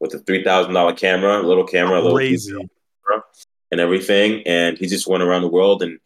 with 0.00 0.14
a 0.14 0.20
three 0.20 0.42
thousand 0.42 0.74
dollar 0.74 0.94
camera, 0.94 1.40
a 1.40 1.46
little 1.46 1.66
camera, 1.66 2.00
Crazy. 2.12 2.52
a 2.52 2.54
little 2.54 2.70
camera, 3.04 3.24
and 3.70 3.80
everything. 3.80 4.42
And 4.46 4.78
he 4.78 4.86
just 4.86 5.06
went 5.06 5.22
around 5.22 5.42
the 5.42 5.48
world 5.48 5.82
and 5.82 5.98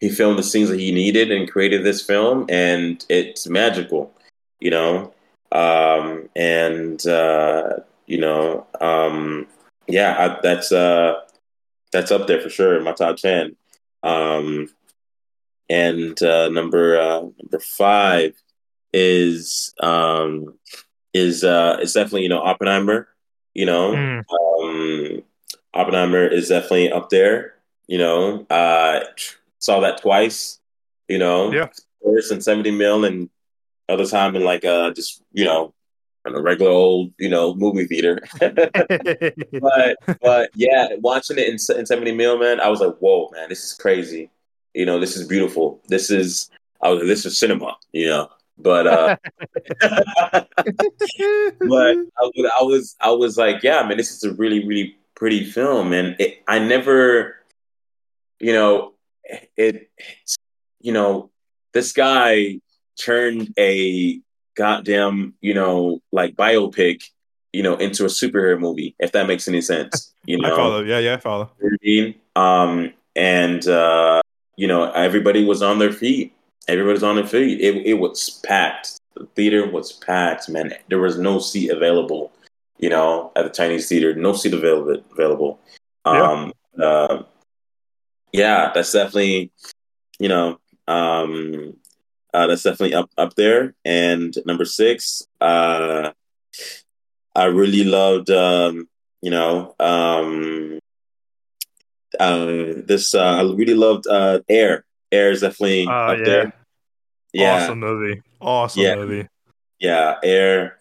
he 0.00 0.08
filmed 0.08 0.38
the 0.38 0.42
scenes 0.42 0.68
that 0.70 0.80
he 0.80 0.90
needed 0.90 1.30
and 1.30 1.48
created 1.48 1.84
this 1.84 2.02
film, 2.02 2.46
and 2.48 3.04
it's 3.08 3.46
magical, 3.46 4.12
you 4.58 4.70
know. 4.70 5.14
Um, 5.52 6.28
and 6.34 7.04
uh, 7.06 7.80
You 8.06 8.18
know, 8.18 8.66
um, 8.80 9.46
yeah, 9.86 10.16
I, 10.18 10.40
that's 10.42 10.72
uh, 10.72 11.20
that's 11.92 12.10
up 12.10 12.26
there 12.26 12.40
for 12.40 12.50
sure 12.50 12.76
in 12.76 12.84
my 12.84 12.92
top 12.92 13.16
ten. 13.16 13.56
Um, 14.02 14.68
and 15.70 16.20
uh, 16.22 16.48
number 16.48 16.98
uh, 17.00 17.20
number 17.20 17.58
five 17.60 18.34
is 18.92 19.72
um, 19.80 20.58
is 21.14 21.44
uh, 21.44 21.78
is 21.80 21.92
definitely 21.92 22.22
you 22.22 22.28
know 22.28 22.42
Oppenheimer. 22.42 23.08
You 23.54 23.66
know, 23.66 23.92
Mm. 23.92 24.24
um, 24.36 25.22
Oppenheimer 25.74 26.26
is 26.26 26.48
definitely 26.48 26.90
up 26.90 27.08
there. 27.10 27.54
You 27.86 27.98
know, 27.98 28.46
uh, 28.50 29.00
saw 29.58 29.80
that 29.80 30.00
twice. 30.02 30.58
You 31.08 31.18
know, 31.18 31.52
Yeah. 31.52 31.68
first 32.04 32.32
in 32.32 32.40
seventy 32.40 32.70
mil, 32.70 33.04
and 33.04 33.30
other 33.88 34.06
time 34.06 34.36
in 34.36 34.44
like 34.44 34.64
uh, 34.64 34.90
just 34.92 35.22
you 35.32 35.44
know, 35.44 35.74
in 36.26 36.34
a 36.34 36.40
regular 36.40 36.70
old 36.70 37.12
you 37.18 37.28
know 37.28 37.54
movie 37.54 37.86
theater. 37.86 38.18
but 38.40 39.96
but 40.20 40.50
yeah, 40.54 40.88
watching 40.98 41.38
it 41.38 41.48
in, 41.48 41.54
in 41.78 41.86
seventy 41.86 42.12
mil, 42.12 42.38
man, 42.38 42.60
I 42.60 42.68
was 42.68 42.80
like, 42.80 42.96
whoa, 42.98 43.30
man, 43.32 43.48
this 43.48 43.64
is 43.64 43.74
crazy. 43.74 44.30
You 44.74 44.86
know, 44.86 44.98
this 45.00 45.16
is 45.16 45.26
beautiful. 45.26 45.80
This 45.88 46.10
is 46.10 46.50
I 46.80 46.90
was 46.90 47.02
this 47.06 47.26
is 47.26 47.38
cinema. 47.38 47.76
You 47.92 48.06
know, 48.06 48.30
but 48.58 48.86
uh, 48.86 49.16
but 49.80 50.46
I, 51.60 52.22
was- 52.22 52.50
I 52.60 52.62
was 52.62 52.96
I 53.00 53.10
was 53.10 53.36
like, 53.36 53.62
yeah, 53.62 53.82
man, 53.86 53.96
this 53.96 54.10
is 54.10 54.22
a 54.24 54.32
really 54.34 54.66
really 54.66 54.96
pretty 55.14 55.44
film, 55.44 55.92
and 55.92 56.16
it, 56.20 56.42
I 56.48 56.58
never, 56.58 57.36
you 58.40 58.52
know, 58.52 58.94
it, 59.56 59.90
you 60.80 60.92
know, 60.92 61.30
this 61.72 61.92
guy 61.92 62.60
turned 62.98 63.52
a 63.58 64.20
goddamn, 64.54 65.34
you 65.40 65.54
know, 65.54 66.00
like 66.12 66.34
biopic, 66.34 67.02
you 67.52 67.62
know, 67.62 67.76
into 67.76 68.04
a 68.04 68.08
superhero 68.08 68.58
movie, 68.58 68.94
if 68.98 69.12
that 69.12 69.26
makes 69.26 69.48
any 69.48 69.60
sense. 69.60 70.08
You 70.24 70.38
know, 70.38 70.52
I 70.52 70.56
follow. 70.56 70.84
Yeah, 70.84 71.00
yeah, 71.00 71.14
I 71.14 71.16
follow. 71.16 71.50
you 71.60 71.70
know 71.70 71.76
what 71.80 71.80
I 71.82 71.86
mean? 71.88 72.14
Um, 72.36 72.92
and 73.16 73.66
uh, 73.66 74.22
you 74.54 74.68
know, 74.68 74.88
everybody 74.92 75.44
was 75.44 75.62
on 75.62 75.80
their 75.80 75.92
feet. 75.92 76.32
Everybody's 76.68 77.02
on 77.02 77.16
their 77.16 77.26
feet. 77.26 77.60
It 77.60 77.84
it 77.84 77.94
was 77.94 78.40
packed. 78.46 79.00
The 79.16 79.26
theater 79.34 79.68
was 79.68 79.90
packed, 79.94 80.48
man. 80.48 80.74
There 80.88 81.00
was 81.00 81.18
no 81.18 81.40
seat 81.40 81.70
available. 81.70 82.30
You 82.78 82.90
know, 82.90 83.32
at 83.34 83.42
the 83.42 83.50
Chinese 83.50 83.88
theater, 83.88 84.14
no 84.14 84.32
seat 84.32 84.54
available. 84.54 85.02
Available. 85.10 85.58
Yeah. 86.06 86.22
Um, 86.22 86.52
uh, 86.80 87.22
yeah, 88.32 88.70
that's 88.72 88.92
definitely, 88.92 89.50
you 90.20 90.28
know, 90.28 90.60
um, 90.86 91.76
uh, 92.34 92.46
that's 92.46 92.62
definitely 92.62 92.94
up 92.94 93.10
up 93.18 93.34
there. 93.34 93.74
And 93.84 94.34
number 94.46 94.64
six, 94.64 95.26
uh, 95.40 96.12
I 97.34 97.44
really 97.44 97.84
loved, 97.84 98.30
um, 98.30 98.88
you 99.20 99.30
know, 99.30 99.74
um, 99.80 100.78
uh, 102.18 102.46
this. 102.86 103.14
Uh, 103.14 103.20
I 103.22 103.42
really 103.42 103.74
loved 103.74 104.06
uh, 104.06 104.40
Air. 104.48 104.84
Air 105.10 105.30
is 105.30 105.40
definitely 105.40 105.86
Oh, 105.88 105.92
up 105.92 106.18
yeah. 106.18 106.24
there. 106.24 106.52
Yeah, 107.32 107.64
Awesome 107.64 107.80
movie. 107.80 108.22
Awesome 108.40 108.82
Yeah. 108.82 108.94
movie. 108.96 109.28
yeah. 109.78 110.16
Air, 110.22 110.78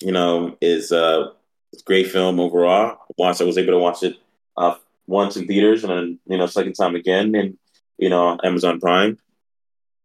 you 0.00 0.12
know, 0.12 0.56
is 0.60 0.92
uh, 0.92 1.30
a 1.74 1.82
great 1.84 2.08
film 2.10 2.38
overall. 2.40 2.98
Once 3.16 3.40
I 3.40 3.44
was 3.44 3.56
able 3.58 3.72
to 3.72 3.78
watch 3.78 4.02
it 4.02 4.16
uh, 4.56 4.74
once 5.06 5.36
in 5.36 5.46
theaters, 5.46 5.84
and 5.84 5.92
then 5.92 6.18
you 6.26 6.36
know, 6.38 6.46
second 6.46 6.74
time 6.74 6.94
again, 6.94 7.34
and 7.34 7.56
you 7.98 8.08
know, 8.10 8.38
Amazon 8.44 8.80
Prime 8.80 9.18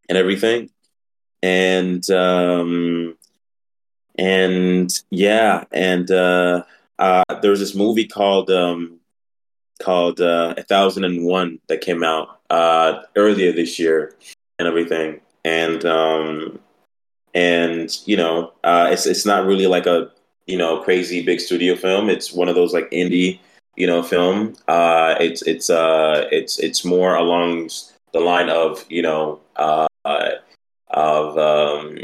and 0.08 0.18
everything, 0.18 0.70
and 1.42 2.08
um, 2.10 3.16
and 4.18 5.02
yeah, 5.10 5.64
and 5.72 6.10
uh, 6.10 6.64
uh, 6.98 7.24
there 7.42 7.50
was 7.50 7.60
this 7.60 7.74
movie 7.74 8.06
called 8.06 8.50
um, 8.50 9.00
called 9.82 10.20
uh, 10.20 10.54
A 10.56 10.62
Thousand 10.62 11.04
and 11.04 11.24
One 11.24 11.58
that 11.68 11.80
came 11.80 12.02
out 12.02 12.40
uh, 12.50 13.02
earlier 13.16 13.52
this 13.52 13.78
year, 13.78 14.14
and 14.58 14.66
everything, 14.66 15.20
and 15.44 15.84
um, 15.84 16.58
and 17.34 17.96
you 18.06 18.16
know, 18.16 18.52
uh, 18.64 18.88
it's 18.90 19.06
it's 19.06 19.26
not 19.26 19.46
really 19.46 19.66
like 19.66 19.86
a 19.86 20.10
you 20.46 20.56
know 20.56 20.80
crazy 20.82 21.22
big 21.22 21.40
studio 21.40 21.76
film. 21.76 22.08
It's 22.08 22.32
one 22.32 22.48
of 22.48 22.54
those 22.54 22.72
like 22.72 22.90
indie 22.90 23.40
you 23.76 23.86
know 23.86 24.02
film. 24.02 24.54
Uh, 24.68 25.14
it's 25.20 25.42
it's 25.42 25.70
uh, 25.70 26.26
it's 26.32 26.58
it's 26.58 26.84
more 26.84 27.14
along 27.16 27.70
the 28.12 28.20
line 28.20 28.48
of 28.48 28.84
you 28.88 29.02
know 29.02 29.40
uh, 29.56 29.86
of 30.88 31.38
um, 31.38 31.96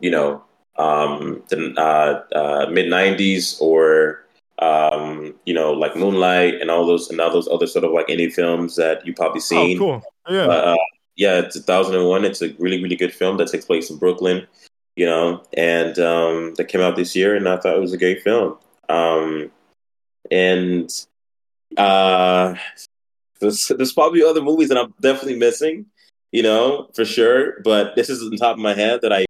you 0.00 0.10
know 0.10 0.42
um, 0.76 1.42
the 1.48 1.74
uh, 1.76 2.36
uh, 2.36 2.70
mid 2.70 2.86
'90s 2.86 3.60
or 3.60 4.24
um, 4.58 5.34
you 5.46 5.54
know 5.54 5.72
like 5.72 5.96
Moonlight 5.96 6.60
and 6.60 6.70
all 6.70 6.86
those 6.86 7.10
and 7.10 7.20
all 7.20 7.32
those 7.32 7.48
other 7.48 7.66
sort 7.66 7.84
of 7.84 7.92
like 7.92 8.08
indie 8.08 8.32
films 8.32 8.76
that 8.76 9.06
you 9.06 9.14
probably 9.14 9.40
seen. 9.40 9.58
Oh, 9.58 9.66
seen. 9.66 9.78
cool. 9.78 10.02
Yeah. 10.28 10.46
Uh, 10.46 10.76
yeah, 11.20 11.40
it's 11.40 11.54
2001. 11.54 12.24
It's 12.24 12.40
a 12.40 12.54
really, 12.58 12.82
really 12.82 12.96
good 12.96 13.12
film 13.12 13.36
that 13.36 13.48
takes 13.48 13.66
place 13.66 13.90
in 13.90 13.98
Brooklyn, 13.98 14.46
you 14.96 15.04
know, 15.04 15.42
and 15.52 15.98
um, 15.98 16.54
that 16.54 16.68
came 16.68 16.80
out 16.80 16.96
this 16.96 17.14
year, 17.14 17.36
and 17.36 17.46
I 17.46 17.58
thought 17.58 17.76
it 17.76 17.80
was 17.80 17.92
a 17.92 17.98
great 17.98 18.22
film. 18.22 18.56
Um, 18.88 19.50
and 20.30 20.90
uh, 21.76 22.54
there's, 23.38 23.68
there's 23.68 23.92
probably 23.92 24.22
other 24.22 24.40
movies 24.40 24.70
that 24.70 24.78
I'm 24.78 24.94
definitely 24.98 25.38
missing, 25.38 25.84
you 26.32 26.42
know, 26.42 26.90
for 26.94 27.04
sure. 27.04 27.60
But 27.62 27.96
this 27.96 28.08
is 28.08 28.22
on 28.22 28.36
top 28.36 28.56
of 28.56 28.62
my 28.62 28.74
head 28.74 29.00
that 29.02 29.12
I 29.12 29.26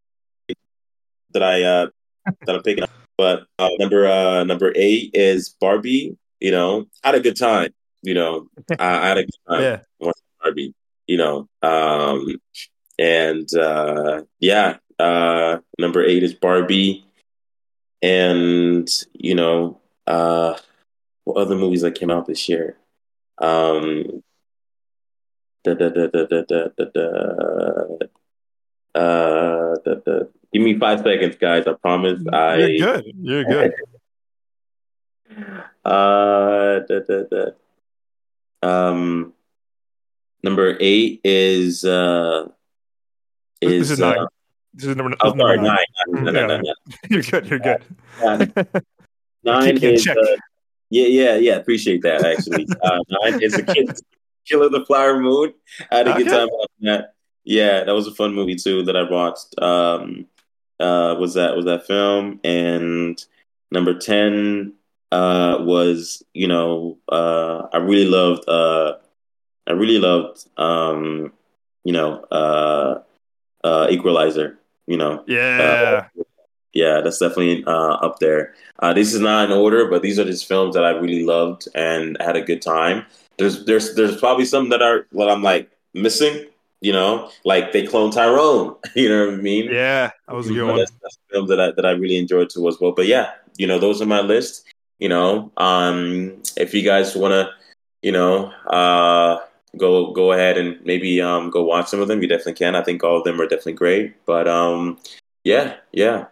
that 1.33 1.43
I 1.43 1.63
uh, 1.63 1.87
that 2.47 2.57
I'm 2.57 2.63
picking 2.63 2.85
up. 2.85 2.91
But 3.17 3.47
uh, 3.59 3.69
number 3.79 4.07
uh, 4.07 4.45
number 4.45 4.73
eight 4.75 5.11
is 5.15 5.51
Barbie. 5.61 6.17
You 6.41 6.51
know, 6.51 6.87
had 7.05 7.15
a 7.15 7.21
good 7.21 7.37
time. 7.37 7.71
You 8.03 8.15
know, 8.15 8.49
I, 8.79 8.99
I 8.99 9.09
had 9.09 9.19
a 9.19 9.25
good 9.25 9.37
time. 9.49 9.63
yeah. 9.63 10.13
Barbie, 10.43 10.75
you 11.07 11.17
know. 11.17 11.49
Um, 11.63 12.41
and 12.99 13.49
uh, 13.55 14.23
yeah, 14.39 14.77
uh, 14.99 15.59
number 15.79 16.05
eight 16.05 16.23
is 16.23 16.35
Barbie, 16.35 17.05
and 18.03 18.89
you 19.13 19.35
know, 19.35 19.81
uh, 20.07 20.57
what 21.25 21.37
other 21.37 21.57
movies 21.57 21.83
that 21.83 21.99
came 21.99 22.11
out 22.11 22.27
this 22.27 22.49
year? 22.49 22.77
Um, 23.39 24.23
da 25.65 25.75
da 25.75 25.89
da 25.89 26.07
da 26.07 26.25
da 26.25 26.43
da 26.43 26.69
da 26.77 26.85
da. 26.95 28.07
Uh, 28.93 29.77
da, 29.85 29.95
da. 30.05 30.21
give 30.53 30.63
me 30.63 30.79
five 30.79 31.01
seconds, 31.01 31.37
guys. 31.37 31.67
I 31.67 31.75
promise. 31.75 32.21
You're 32.23 32.35
I 32.35 32.57
you're 32.57 32.93
good. 32.93 33.05
You're 33.21 33.45
good. 33.45 33.73
uh, 35.85 36.81
da, 36.81 36.99
da, 37.07 37.23
da. 37.31 37.51
Um, 38.63 39.33
number 40.43 40.77
eight 40.81 41.21
is 41.25 41.85
uh, 41.85 42.49
is 43.61 43.89
this 43.89 43.91
is 43.93 43.99
nine. 44.01 44.19
Uh, 44.19 44.27
this 44.75 44.87
is 44.87 44.97
number, 44.97 45.17
oh, 45.21 45.37
sorry, 45.37 45.57
nine. 45.57 45.67
nine. 45.67 46.25
No, 46.25 46.31
no, 46.31 46.31
no, 46.31 46.47
no, 46.47 46.61
no. 46.61 46.75
You're 47.09 47.23
good. 47.23 47.47
You're 47.47 47.59
good. 47.59 47.83
Uh, 48.23 48.47
nine 49.45 49.77
is 49.83 50.07
uh, 50.07 50.15
yeah, 50.91 51.07
yeah, 51.07 51.37
yeah. 51.37 51.57
Appreciate 51.57 52.03
that. 52.03 52.25
Actually, 52.25 52.67
uh, 52.83 52.99
nine 53.23 53.43
is 53.43 53.55
a 53.55 53.63
kids. 53.63 54.03
Killer 54.47 54.69
the 54.69 54.85
Flower 54.85 55.21
Moon. 55.21 55.55
I 55.91 55.99
had 55.99 56.09
a 56.09 56.15
good 56.15 56.29
time 56.29 56.49
watching 56.51 56.87
that. 56.87 57.15
Yeah, 57.45 57.85
that 57.85 57.95
was 57.95 58.07
a 58.07 58.15
fun 58.15 58.35
movie 58.35 58.57
too 58.57 58.85
that 58.85 58.97
I 58.97 59.03
watched. 59.11 59.61
Um, 59.61 60.27
uh, 60.79 61.15
was 61.19 61.35
that 61.35 61.55
was 61.57 61.67
that 61.67 61.87
film 61.87 62.41
and 62.43 63.23
number 63.71 63.95
ten 63.99 64.73
uh, 65.13 65.59
was 65.61 66.23
you 66.33 66.49
know 66.49 66.99
uh, 67.11 67.67
I 67.73 67.79
really 67.79 68.09
loved 68.09 68.49
uh, 68.49 68.95
I 69.67 69.73
really 69.73 69.99
loved 69.99 70.47
um, 70.57 71.33
you 71.85 71.93
know 71.93 72.25
uh, 72.31 73.01
uh, 73.65 73.89
Equalizer. 73.91 74.59
You 74.87 74.97
know 74.97 75.25
Yeah. 75.27 76.09
yeah, 76.73 77.01
that's 77.01 77.19
definitely 77.19 77.65
uh, 77.67 77.95
up 77.95 78.19
there. 78.19 78.55
Uh, 78.79 78.93
this 78.93 79.13
is 79.13 79.21
not 79.21 79.51
in 79.51 79.57
order, 79.57 79.89
but 79.89 80.03
these 80.03 80.19
are 80.19 80.25
just 80.25 80.47
films 80.47 80.75
that 80.75 80.85
I 80.85 80.91
really 80.91 81.25
loved 81.25 81.69
and 81.75 82.17
had 82.21 82.37
a 82.37 82.43
good 82.43 82.63
time. 82.63 83.07
There's 83.41 83.65
there's 83.65 83.95
there's 83.95 84.19
probably 84.19 84.45
some 84.45 84.69
that 84.69 84.83
are 84.83 85.07
what 85.13 85.31
I'm 85.31 85.43
like 85.43 85.71
missing. 85.95 86.47
You 86.83 86.93
know, 86.93 87.31
like 87.45 87.73
They 87.73 87.85
Cloned 87.87 88.15
Tyrone. 88.15 88.77
You 88.95 89.09
know 89.09 89.27
what 89.27 89.35
I 89.35 89.43
mean? 89.43 89.67
yeah. 89.71 90.11
That 90.27 90.35
was 90.35 90.49
a 90.49 90.55
good 90.55 90.67
one. 90.67 90.77
That's, 90.77 90.93
that's 91.03 91.17
a 91.17 91.33
film 91.33 91.47
that 91.49 91.61
I 91.61 91.73
that 91.73 91.85
I 91.85 91.91
really 91.91 92.17
enjoyed 92.17 92.51
too 92.51 92.69
as 92.69 92.79
well. 92.81 92.93
But 92.93 93.07
yeah, 93.07 93.33
you 93.57 93.67
know, 93.67 93.79
those 93.79 94.01
are 94.01 94.07
my 94.07 94.21
list. 94.21 94.67
You 94.99 95.09
know, 95.09 95.51
um, 95.57 96.43
if 96.57 96.75
you 96.75 96.83
guys 96.83 97.17
want 97.17 97.33
to, 97.33 97.51
you 98.03 98.13
know, 98.13 98.53
uh, 98.67 99.39
go 99.77 100.13
go 100.13 100.33
ahead 100.33 100.59
and 100.59 100.79
maybe 100.85 101.21
um, 101.21 101.51
go 101.51 101.63
watch 101.65 101.89
some 101.89 102.01
of 102.01 102.09
them, 102.09 102.23
you 102.23 102.29
definitely 102.29 102.55
can. 102.55 102.77
I 102.77 102.83
think 102.83 103.03
all 103.03 103.19
of 103.19 103.25
them 103.25 103.41
are 103.41 103.47
definitely 103.47 103.75
great. 103.75 104.15
But 104.27 104.49
um, 104.49 104.99
yeah, 105.45 105.77
yeah, 105.93 106.27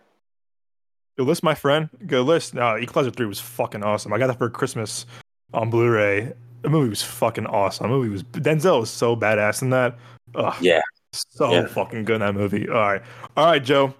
Good 1.18 1.26
list, 1.26 1.42
my 1.42 1.56
friend. 1.56 1.88
Good 2.06 2.22
list. 2.22 2.54
No, 2.54 2.78
Equalizer 2.78 3.10
3 3.10 3.26
was 3.26 3.40
fucking 3.40 3.82
awesome. 3.82 4.12
I 4.12 4.18
got 4.18 4.28
that 4.28 4.38
for 4.38 4.48
Christmas 4.48 5.04
on 5.52 5.68
Blu 5.68 5.90
ray. 5.90 6.32
The 6.62 6.68
movie 6.68 6.88
was 6.88 7.02
fucking 7.02 7.46
awesome. 7.46 7.84
The 7.84 7.96
movie 7.96 8.08
was 8.08 8.22
Denzel 8.24 8.80
was 8.80 8.90
so 8.90 9.14
badass 9.16 9.62
in 9.62 9.70
that. 9.70 9.96
Ugh, 10.34 10.54
Yeah. 10.60 10.80
So 11.12 11.52
Yeah. 11.52 11.66
fucking 11.66 12.04
good 12.04 12.16
in 12.16 12.20
that 12.20 12.34
movie. 12.34 12.68
All 12.68 12.74
right. 12.74 13.02
All 13.36 13.46
right, 13.46 13.62
Joe, 13.64 13.94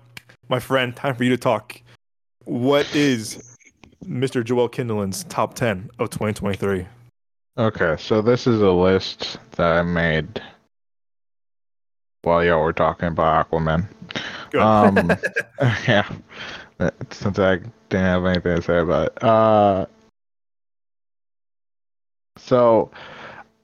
my 0.49 0.59
friend, 0.61 0.95
time 0.95 1.15
for 1.15 1.25
you 1.25 1.31
to 1.31 1.37
talk. 1.39 1.81
What 2.45 2.93
is 2.95 3.43
Mr. 4.05 4.45
Joel 4.45 4.69
Kindelan's 4.69 5.25
top 5.25 5.55
10 5.55 5.91
of 5.99 6.11
2023. 6.11 6.87
Okay, 7.59 7.97
so 7.99 8.23
this 8.23 8.47
is 8.47 8.63
a 8.63 8.71
list 8.71 9.39
that 9.53 9.73
I 9.73 9.83
made 9.83 10.41
while 12.23 12.45
y'all 12.45 12.63
were 12.63 12.73
talking 12.73 13.09
about 13.09 13.51
Aquaman. 13.51 13.87
Good. 14.51 14.61
Um, 14.63 15.11
yeah, 15.89 16.09
since 17.11 17.39
I 17.39 17.57
didn't 17.57 18.07
have 18.07 18.25
anything 18.25 18.57
to 18.57 18.63
say 18.63 18.79
about 18.79 19.07
it. 19.09 19.25
Uh, 19.25 19.87
so 22.39 22.91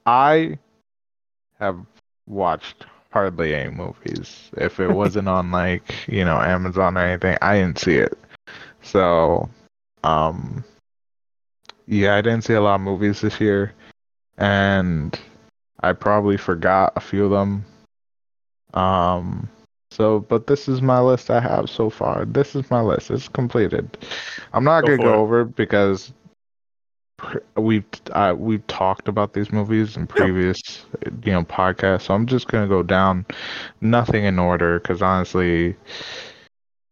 I 0.06 0.58
have 1.58 1.78
watched 2.26 2.86
hardly 3.12 3.54
any 3.54 3.70
movies. 3.70 4.50
If 4.56 4.80
it 4.80 4.88
wasn't 4.90 5.28
on 5.28 5.50
like 5.52 6.08
you 6.08 6.24
know 6.24 6.38
Amazon 6.40 6.96
or 6.98 7.00
anything, 7.00 7.38
I 7.42 7.58
didn't 7.58 7.78
see 7.78 7.96
it. 7.96 8.18
So, 8.82 9.48
um, 10.04 10.64
yeah, 11.86 12.16
I 12.16 12.22
didn't 12.22 12.44
see 12.44 12.54
a 12.54 12.60
lot 12.60 12.76
of 12.76 12.80
movies 12.82 13.20
this 13.20 13.40
year, 13.40 13.72
and 14.38 15.18
I 15.80 15.92
probably 15.92 16.36
forgot 16.36 16.92
a 16.96 17.00
few 17.00 17.24
of 17.26 17.30
them. 17.30 17.64
Um, 18.74 19.48
so, 19.90 20.20
but 20.20 20.46
this 20.46 20.68
is 20.68 20.82
my 20.82 21.00
list 21.00 21.30
I 21.30 21.40
have 21.40 21.70
so 21.70 21.88
far. 21.90 22.24
This 22.26 22.54
is 22.56 22.70
my 22.70 22.80
list. 22.80 23.10
It's 23.10 23.28
completed. 23.28 23.98
I'm 24.52 24.64
not 24.64 24.82
Go 24.82 24.86
gonna 24.86 24.98
go 24.98 25.14
it. 25.14 25.18
over 25.20 25.42
it 25.42 25.56
because 25.56 26.12
we've 27.56 27.84
uh, 28.12 28.34
we've 28.36 28.66
talked 28.66 29.08
about 29.08 29.32
these 29.32 29.52
movies 29.52 29.96
in 29.96 30.06
previous 30.06 30.84
you 31.24 31.32
know 31.32 31.44
podcasts. 31.44 32.02
So 32.02 32.14
I'm 32.14 32.26
just 32.26 32.48
gonna 32.48 32.68
go 32.68 32.82
down, 32.82 33.24
nothing 33.80 34.24
in 34.24 34.38
order, 34.38 34.80
because 34.80 35.02
honestly, 35.02 35.76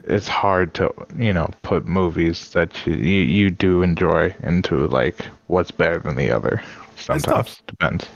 it's 0.05 0.29
hard 0.29 0.75
to 0.75 0.93
you 1.19 1.33
know 1.33 1.49
put 1.63 1.87
movies 1.87 2.51
that 2.51 2.87
you 2.87 2.95
you, 2.95 3.23
you 3.23 3.51
do 3.51 3.83
enjoy 3.83 4.35
into 4.43 4.87
like 4.89 5.27
what's 5.47 5.71
better 5.71 5.99
than 5.99 6.17
the 6.17 6.31
other. 6.31 6.63
Sometimes 6.97 7.63
depends. 7.67 8.09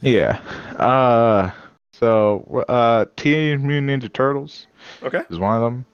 yeah. 0.00 0.40
Uh. 0.78 1.50
So, 1.94 2.64
uh, 2.68 3.04
Teenage 3.16 3.60
Mutant 3.60 4.02
Ninja 4.02 4.12
Turtles 4.12 4.66
Okay. 5.04 5.22
is 5.30 5.38
one 5.38 5.54
of 5.56 5.62
them. 5.62 5.84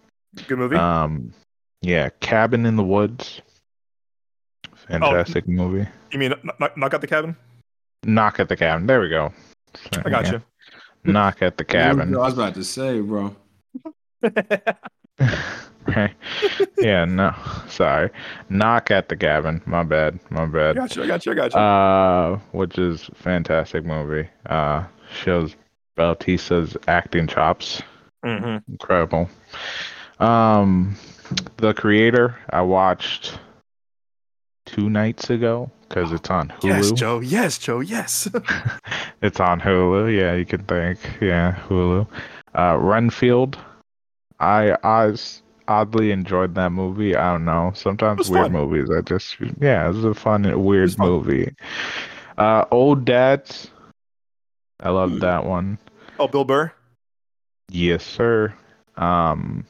Good 0.46 0.56
movie. 0.56 0.76
Um, 0.76 1.34
yeah, 1.82 2.08
Cabin 2.20 2.64
in 2.64 2.76
the 2.76 2.84
Woods. 2.84 3.42
Fantastic 4.88 5.46
movie. 5.48 5.86
you 6.12 6.18
mean 6.18 6.34
knock, 6.60 6.76
knock 6.76 6.94
out 6.94 7.00
the 7.00 7.06
cabin? 7.06 7.36
Knock 8.04 8.40
at 8.40 8.48
the 8.48 8.56
cabin. 8.56 8.86
There 8.86 9.00
we 9.00 9.08
go. 9.08 9.32
I 10.04 10.10
got 10.10 10.30
you. 10.30 10.42
Knock 11.04 11.42
at 11.42 11.56
the 11.58 11.64
cabin. 11.64 12.14
I 12.14 12.18
was 12.18 12.34
about 12.34 12.54
to 12.54 12.64
say, 12.64 13.00
bro. 13.00 13.34
right. 14.22 16.12
Yeah, 16.78 17.04
no. 17.06 17.34
Sorry. 17.68 18.10
Knock 18.50 18.90
at 18.92 19.08
the 19.08 19.16
cabin. 19.16 19.60
My 19.66 19.82
bad. 19.82 20.18
My 20.30 20.42
I 20.44 20.46
bad. 20.46 20.76
got 20.76 20.94
you. 20.96 21.02
I 21.02 21.06
got 21.08 21.26
you. 21.26 21.32
I 21.32 21.34
got 21.34 21.52
you. 21.54 21.58
Uh, 21.60 22.38
which 22.52 22.78
is 22.78 23.10
fantastic 23.14 23.84
movie. 23.84 24.28
Uh, 24.46 24.84
shows 25.12 25.56
Bautista's 25.96 26.76
acting 26.86 27.26
chops. 27.26 27.82
hmm 28.24 28.58
Incredible. 28.68 29.28
Um, 30.20 30.96
the 31.56 31.74
creator 31.74 32.36
I 32.50 32.62
watched 32.62 33.38
two 34.68 34.90
nights 34.90 35.30
ago 35.30 35.70
because 35.88 36.12
it's 36.12 36.28
on 36.30 36.48
Hulu. 36.60 36.64
Yes, 36.64 36.92
Joe. 36.92 37.20
Yes, 37.20 37.58
Joe. 37.58 37.80
Yes. 37.80 38.28
It's 39.22 39.40
on 39.40 39.60
Hulu. 39.60 40.14
Yeah, 40.16 40.34
you 40.34 40.44
can 40.44 40.62
think. 40.64 40.98
Yeah, 41.20 41.56
Hulu. 41.68 42.06
Uh, 42.54 42.76
Renfield. 42.78 43.58
I 44.38 44.76
I 44.84 45.14
oddly 45.66 46.12
enjoyed 46.12 46.54
that 46.54 46.70
movie. 46.70 47.16
I 47.16 47.32
don't 47.32 47.44
know. 47.44 47.72
Sometimes 47.74 48.30
weird 48.30 48.44
fun. 48.44 48.52
movies. 48.52 48.88
I 48.96 49.00
just 49.00 49.36
yeah, 49.60 49.86
it 49.88 49.92
was 49.94 50.04
a 50.04 50.14
fun 50.14 50.42
weird 50.62 50.92
fun. 50.94 51.08
movie. 51.08 51.52
Uh, 52.36 52.64
Old 52.70 53.04
Dads. 53.04 53.70
I 54.80 54.90
love 54.90 55.10
Hmm. 55.12 55.18
that 55.18 55.44
one. 55.44 55.78
oh, 56.20 56.28
Bill 56.28 56.44
Burr. 56.44 56.70
Yes, 57.70 58.04
sir. 58.04 58.54
Um, 58.96 59.64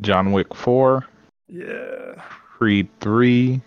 John 0.00 0.32
Wick 0.32 0.52
Four. 0.54 1.06
Yeah. 1.48 2.14
Creed 2.58 2.88
3, 3.00 3.60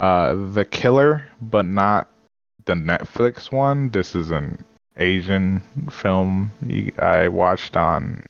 uh, 0.00 0.34
The 0.52 0.64
Killer, 0.64 1.24
but 1.40 1.66
not 1.66 2.08
the 2.66 2.74
Netflix 2.74 3.52
one. 3.52 3.90
This 3.90 4.14
is 4.14 4.30
an 4.30 4.64
Asian 4.96 5.62
film 5.90 6.52
I 6.98 7.28
watched 7.28 7.76
on 7.76 8.24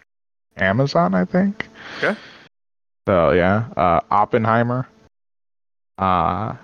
Amazon, 0.56 1.14
I 1.14 1.24
think. 1.24 1.68
Okay. 1.98 2.16
So 3.08 3.32
yeah, 3.32 3.68
uh, 3.76 4.00
Oppenheimer, 4.10 4.88
uh, 5.98 6.54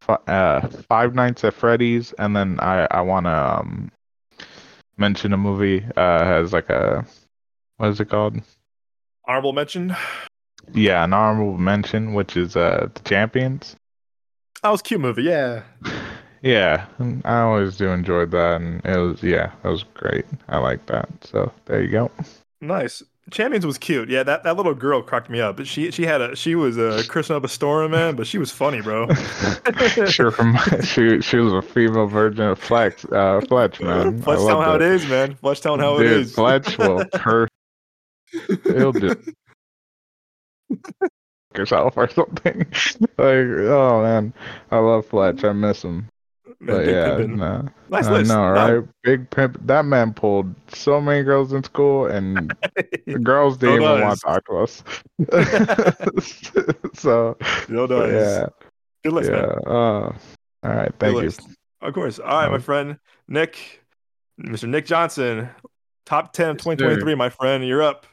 fi- 0.00 0.18
uh, 0.26 0.66
Five 0.88 1.14
Nights 1.14 1.44
at 1.44 1.54
Freddy's, 1.54 2.12
and 2.14 2.34
then 2.36 2.58
I 2.60 2.86
I 2.90 3.00
want 3.02 3.26
to 3.26 3.30
um, 3.60 3.90
mention 4.96 5.32
a 5.32 5.36
movie 5.36 5.84
uh 5.96 6.24
has 6.24 6.52
like 6.52 6.68
a 6.70 7.04
what 7.76 7.88
is 7.90 8.00
it 8.00 8.08
called? 8.08 8.36
Honorable 9.26 9.52
mention. 9.52 9.94
Yeah, 10.72 11.04
an 11.04 11.12
honorable 11.12 11.58
mention, 11.58 12.14
which 12.14 12.36
is 12.36 12.56
uh 12.56 12.88
the 12.94 13.00
Champions. 13.00 13.76
That 14.62 14.70
was 14.70 14.80
a 14.80 14.84
cute 14.84 15.00
movie. 15.00 15.22
Yeah. 15.24 15.62
Yeah, 16.42 16.86
I 17.26 17.40
always 17.40 17.76
do 17.76 17.88
enjoy 17.88 18.24
that, 18.24 18.62
and 18.62 18.80
it 18.86 18.96
was 18.96 19.22
yeah, 19.22 19.52
it 19.62 19.68
was 19.68 19.82
great. 19.92 20.24
I 20.48 20.56
like 20.56 20.86
that. 20.86 21.06
So 21.22 21.52
there 21.66 21.82
you 21.82 21.90
go. 21.90 22.10
Nice. 22.62 23.02
Champions 23.30 23.66
was 23.66 23.78
cute. 23.78 24.08
Yeah, 24.08 24.22
that, 24.22 24.42
that 24.44 24.56
little 24.56 24.74
girl 24.74 25.02
cracked 25.02 25.28
me 25.28 25.40
up. 25.40 25.58
But 25.58 25.66
she 25.66 25.90
she 25.90 26.04
had 26.04 26.20
a 26.20 26.34
she 26.34 26.54
was 26.54 26.78
a 26.78 27.06
Kristen 27.08 27.36
up 27.36 27.44
a 27.44 27.48
storm 27.48 27.90
man, 27.90 28.16
but 28.16 28.26
she 28.26 28.38
was 28.38 28.50
funny, 28.50 28.80
bro. 28.80 29.08
sure, 30.06 30.30
from 30.30 30.56
she 30.82 31.20
she 31.20 31.36
was 31.36 31.52
a 31.52 31.62
female 31.62 32.06
version 32.06 32.40
of 32.40 32.58
Flex, 32.58 33.04
uh, 33.12 33.40
Fletch, 33.46 33.80
man. 33.80 34.20
Fletch 34.22 34.38
telling 34.38 34.64
how 34.64 34.74
it 34.76 34.82
is, 34.82 35.06
man. 35.08 35.34
Fletch 35.36 35.60
telling 35.60 35.80
how 35.80 35.98
Dude, 35.98 36.06
it 36.06 36.12
is. 36.12 36.34
Fletch 36.34 36.78
will 36.78 37.04
per 37.12 37.46
he'll 38.64 38.92
do 38.92 39.14
yourself 41.56 41.94
or 41.96 42.08
something. 42.10 42.58
like, 43.18 43.46
oh 43.68 44.02
man, 44.02 44.32
I 44.70 44.78
love 44.78 45.06
Fletch. 45.06 45.44
I 45.44 45.52
miss 45.52 45.82
him. 45.84 46.08
Man, 46.62 46.76
But 46.76 46.86
yeah, 46.86 47.08
Pimpin'. 47.10 47.36
no. 47.36 47.68
Nice 47.88 48.06
I 48.06 48.12
list. 48.12 48.28
know, 48.30 48.54
No. 48.54 48.76
right? 48.78 48.88
Big 49.02 49.30
pimp. 49.30 49.58
That 49.66 49.84
man 49.86 50.12
pulled 50.12 50.54
so 50.68 51.00
many 51.00 51.22
girls 51.22 51.52
in 51.52 51.64
school, 51.64 52.06
and 52.06 52.52
the 53.06 53.18
girls 53.22 53.56
didn't 53.56 53.82
even 53.82 54.00
want 54.02 54.18
to 54.18 54.26
talk 54.26 54.44
to 54.46 54.56
us. 54.58 54.84
so 56.94 57.36
does. 57.40 58.12
yeah, 58.12 58.46
Good 59.04 59.12
list, 59.14 59.30
yeah. 59.30 59.36
man. 59.36 59.58
Uh, 59.66 59.70
all 59.70 60.12
right, 60.62 60.84
Good 60.86 60.98
thank 60.98 61.14
you. 61.16 61.20
list. 61.22 61.40
Of 61.80 61.94
course. 61.94 62.18
All 62.18 62.26
right, 62.26 62.48
my 62.50 62.56
Um, 62.56 62.60
friend 62.60 62.98
Nick, 63.26 63.82
Mr. 64.40 64.68
Nick 64.68 64.84
Johnson, 64.86 65.48
top 66.04 66.32
ten 66.32 66.50
of 66.50 66.56
Yes, 66.56 66.64
sir. 66.64 66.70
2023. 66.76 67.14
My 67.14 67.30
friend, 67.30 67.66
you're 67.66 67.82
up. 67.82 68.06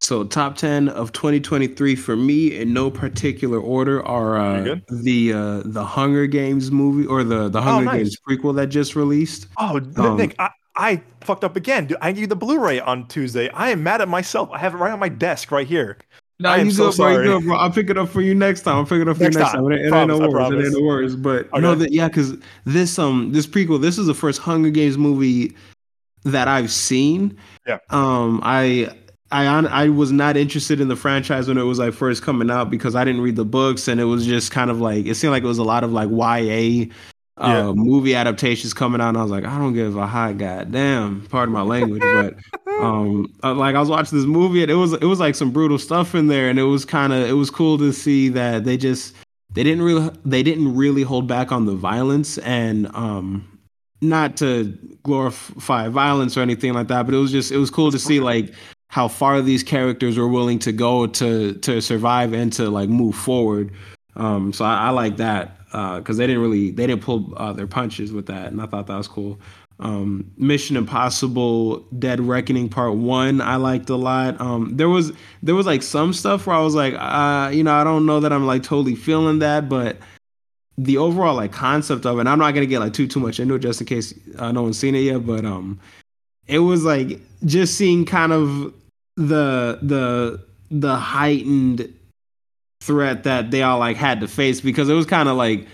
So 0.00 0.24
top 0.24 0.56
ten 0.56 0.88
of 0.90 1.12
2023 1.12 1.96
for 1.96 2.16
me 2.16 2.56
in 2.58 2.72
no 2.72 2.90
particular 2.90 3.58
order 3.58 4.04
are 4.06 4.36
uh, 4.38 4.76
the 4.90 5.32
uh, 5.32 5.62
the 5.64 5.84
Hunger 5.84 6.26
Games 6.26 6.70
movie 6.70 7.06
or 7.06 7.24
the 7.24 7.48
the 7.48 7.62
Hunger 7.62 7.88
Oh, 7.88 7.92
nice. 7.92 7.96
Games 8.02 8.16
prequel 8.28 8.54
that 8.56 8.66
just 8.66 8.94
released. 8.94 9.46
Oh, 9.58 9.80
Um, 9.96 10.16
Nick, 10.18 10.36
I, 10.38 10.50
I 10.76 11.02
fucked 11.22 11.44
up 11.44 11.56
again. 11.56 11.86
Dude, 11.86 11.96
I 12.02 12.12
gave 12.12 12.20
you 12.20 12.26
the 12.26 12.36
Blu-ray 12.36 12.78
on 12.80 13.08
Tuesday. 13.08 13.48
I 13.50 13.70
am 13.70 13.82
mad 13.82 14.02
at 14.02 14.08
myself. 14.08 14.50
I 14.52 14.58
have 14.58 14.74
it 14.74 14.76
right 14.76 14.92
on 14.92 14.98
my 14.98 15.08
desk 15.08 15.50
right 15.50 15.66
here. 15.66 15.96
No, 16.38 16.50
I 16.50 16.58
am 16.58 16.70
so 16.70 16.90
good, 16.90 16.96
bro. 16.98 17.08
You 17.08 17.14
sorry. 17.30 17.40
bro. 17.40 17.56
I'll 17.56 17.70
pick 17.72 17.88
it 17.88 17.96
up 17.96 18.10
for 18.10 18.20
you 18.20 18.34
next 18.34 18.60
time. 18.60 18.76
I'll 18.76 18.84
pick 18.84 19.00
it 19.00 19.08
up 19.08 19.16
for 19.16 19.22
Next 19.22 19.36
you 19.36 19.40
next 19.40 19.52
time. 19.52 19.62
time. 19.62 19.72
It, 19.72 19.76
ain't- 19.76 19.86
it 19.86 19.90
Promise, 19.90 20.20
ain't 20.20 20.20
no 20.20 20.28
worries. 20.28 20.52
It 20.52 20.66
ain't 20.66 20.74
no 20.78 20.86
worries. 20.86 21.16
But 21.16 21.46
Okay. 21.48 21.60
no, 21.60 21.74
that 21.74 21.92
yeah, 21.92 22.08
because 22.08 22.34
this 22.66 22.98
um 22.98 23.32
this 23.32 23.46
prequel, 23.46 23.80
this 23.80 23.96
is 23.96 24.06
the 24.06 24.12
first 24.14 24.42
Hunger 24.42 24.68
Games 24.68 24.98
movie 24.98 25.56
that 26.24 26.46
I've 26.48 26.70
seen. 26.70 27.38
Yeah. 27.66 27.78
Um, 27.88 28.40
I. 28.44 28.90
I 29.32 29.44
hon- 29.46 29.66
I 29.66 29.88
was 29.88 30.12
not 30.12 30.36
interested 30.36 30.80
in 30.80 30.88
the 30.88 30.96
franchise 30.96 31.48
when 31.48 31.58
it 31.58 31.62
was 31.64 31.78
like 31.78 31.94
first 31.94 32.22
coming 32.22 32.50
out 32.50 32.70
because 32.70 32.94
I 32.94 33.04
didn't 33.04 33.22
read 33.22 33.36
the 33.36 33.44
books 33.44 33.88
and 33.88 34.00
it 34.00 34.04
was 34.04 34.24
just 34.24 34.50
kind 34.52 34.70
of 34.70 34.80
like 34.80 35.06
it 35.06 35.16
seemed 35.16 35.32
like 35.32 35.42
it 35.42 35.46
was 35.48 35.58
a 35.58 35.64
lot 35.64 35.82
of 35.84 35.92
like 35.92 36.08
YA 36.10 36.86
uh, 37.38 37.48
Yeah. 37.48 37.72
movie 37.74 38.14
adaptations 38.14 38.72
coming 38.72 39.00
out 39.00 39.08
and 39.10 39.18
I 39.18 39.22
was 39.22 39.30
like 39.32 39.44
I 39.44 39.58
don't 39.58 39.74
give 39.74 39.96
a 39.96 40.06
hot 40.06 40.38
goddamn 40.38 41.26
pardon 41.28 41.52
my 41.52 41.62
language 41.62 42.02
but 42.02 42.34
um 42.80 43.26
uh, 43.42 43.52
like 43.54 43.74
I 43.74 43.80
was 43.80 43.88
watching 43.88 44.16
this 44.16 44.26
movie 44.26 44.62
and 44.62 44.70
it 44.70 44.74
was 44.76 44.92
it 44.92 45.04
was 45.04 45.18
like 45.20 45.34
some 45.34 45.50
brutal 45.50 45.78
stuff 45.78 46.14
in 46.14 46.28
there 46.28 46.48
and 46.48 46.58
it 46.58 46.64
was 46.64 46.84
kind 46.84 47.12
of 47.12 47.28
it 47.28 47.32
was 47.32 47.50
cool 47.50 47.78
to 47.78 47.92
see 47.92 48.28
that 48.30 48.64
they 48.64 48.76
just 48.76 49.14
they 49.54 49.64
didn't 49.64 49.82
really 49.82 50.08
they 50.24 50.42
didn't 50.44 50.76
really 50.76 51.02
hold 51.02 51.26
back 51.26 51.50
on 51.52 51.66
the 51.66 51.74
violence 51.74 52.38
and 52.38 52.86
um 52.94 53.58
not 54.02 54.36
to 54.36 54.78
glorify 55.02 55.88
violence 55.88 56.36
or 56.36 56.40
anything 56.42 56.72
like 56.74 56.86
that 56.88 57.06
but 57.06 57.14
it 57.14 57.18
was 57.18 57.32
just 57.32 57.50
it 57.50 57.56
was 57.56 57.70
cool 57.70 57.90
to 57.90 57.98
see 57.98 58.20
like 58.20 58.52
how 58.96 59.08
far 59.08 59.42
these 59.42 59.62
characters 59.62 60.16
were 60.20 60.32
willing 60.38 60.58
to 60.66 60.72
go 60.72 61.06
to 61.20 61.52
to 61.66 61.80
survive 61.90 62.30
and 62.40 62.50
to 62.58 62.64
like 62.78 62.88
move 62.88 63.14
forward 63.14 63.70
um 64.24 64.52
so 64.56 64.64
I, 64.64 64.88
I 64.88 64.90
like 64.90 65.16
that 65.18 65.44
because 65.98 66.16
they 66.16 66.26
didn't 66.26 66.42
really 66.46 66.70
they 66.70 66.86
didn't 66.86 67.02
pull 67.02 67.20
uh, 67.36 67.52
their 67.52 67.66
punches 67.66 68.10
with 68.16 68.26
that 68.32 68.46
and 68.50 68.58
I 68.62 68.66
thought 68.66 68.86
that 68.86 68.96
was 68.96 69.08
cool 69.08 69.38
Um, 69.78 70.32
Mission 70.38 70.76
Impossible: 70.76 71.84
Dead 71.98 72.18
Reckoning 72.20 72.68
Part 72.70 72.94
One, 72.96 73.42
I 73.42 73.56
liked 73.56 73.90
a 73.90 73.96
lot. 73.96 74.40
Um, 74.40 74.62
there 74.80 74.88
was 74.88 75.12
there 75.42 75.54
was 75.54 75.66
like 75.66 75.82
some 75.82 76.14
stuff 76.14 76.46
where 76.46 76.56
I 76.56 76.62
was 76.62 76.74
like, 76.74 76.94
uh, 76.96 77.50
you 77.52 77.62
know, 77.62 77.74
I 77.74 77.84
don't 77.84 78.06
know 78.06 78.20
that 78.20 78.32
I'm 78.32 78.46
like 78.46 78.62
totally 78.62 78.94
feeling 78.96 79.40
that, 79.40 79.68
but 79.68 79.98
the 80.78 80.96
overall 80.96 81.36
like 81.36 81.52
concept 81.52 82.06
of 82.06 82.18
it. 82.18 82.26
I'm 82.26 82.38
not 82.38 82.54
gonna 82.54 82.66
get 82.66 82.80
like 82.80 82.94
too 82.94 83.06
too 83.06 83.20
much 83.20 83.38
into 83.40 83.54
it 83.56 83.62
just 83.68 83.80
in 83.82 83.86
case 83.86 84.14
uh, 84.38 84.50
no 84.52 84.62
one's 84.62 84.78
seen 84.78 84.94
it 84.94 85.00
yet, 85.00 85.26
but 85.26 85.44
um, 85.44 85.78
it 86.46 86.60
was 86.60 86.84
like 86.84 87.20
just 87.44 87.76
seeing 87.76 88.06
kind 88.06 88.32
of 88.32 88.72
the 89.16 89.78
the 89.82 90.44
the 90.70 90.96
heightened 90.96 91.92
threat 92.80 93.24
that 93.24 93.50
they 93.50 93.62
all 93.62 93.78
like 93.78 93.96
had 93.96 94.20
to 94.20 94.28
face 94.28 94.60
because 94.60 94.88
it 94.88 94.94
was 94.94 95.06
kind 95.06 95.28
of 95.28 95.36
like 95.36 95.66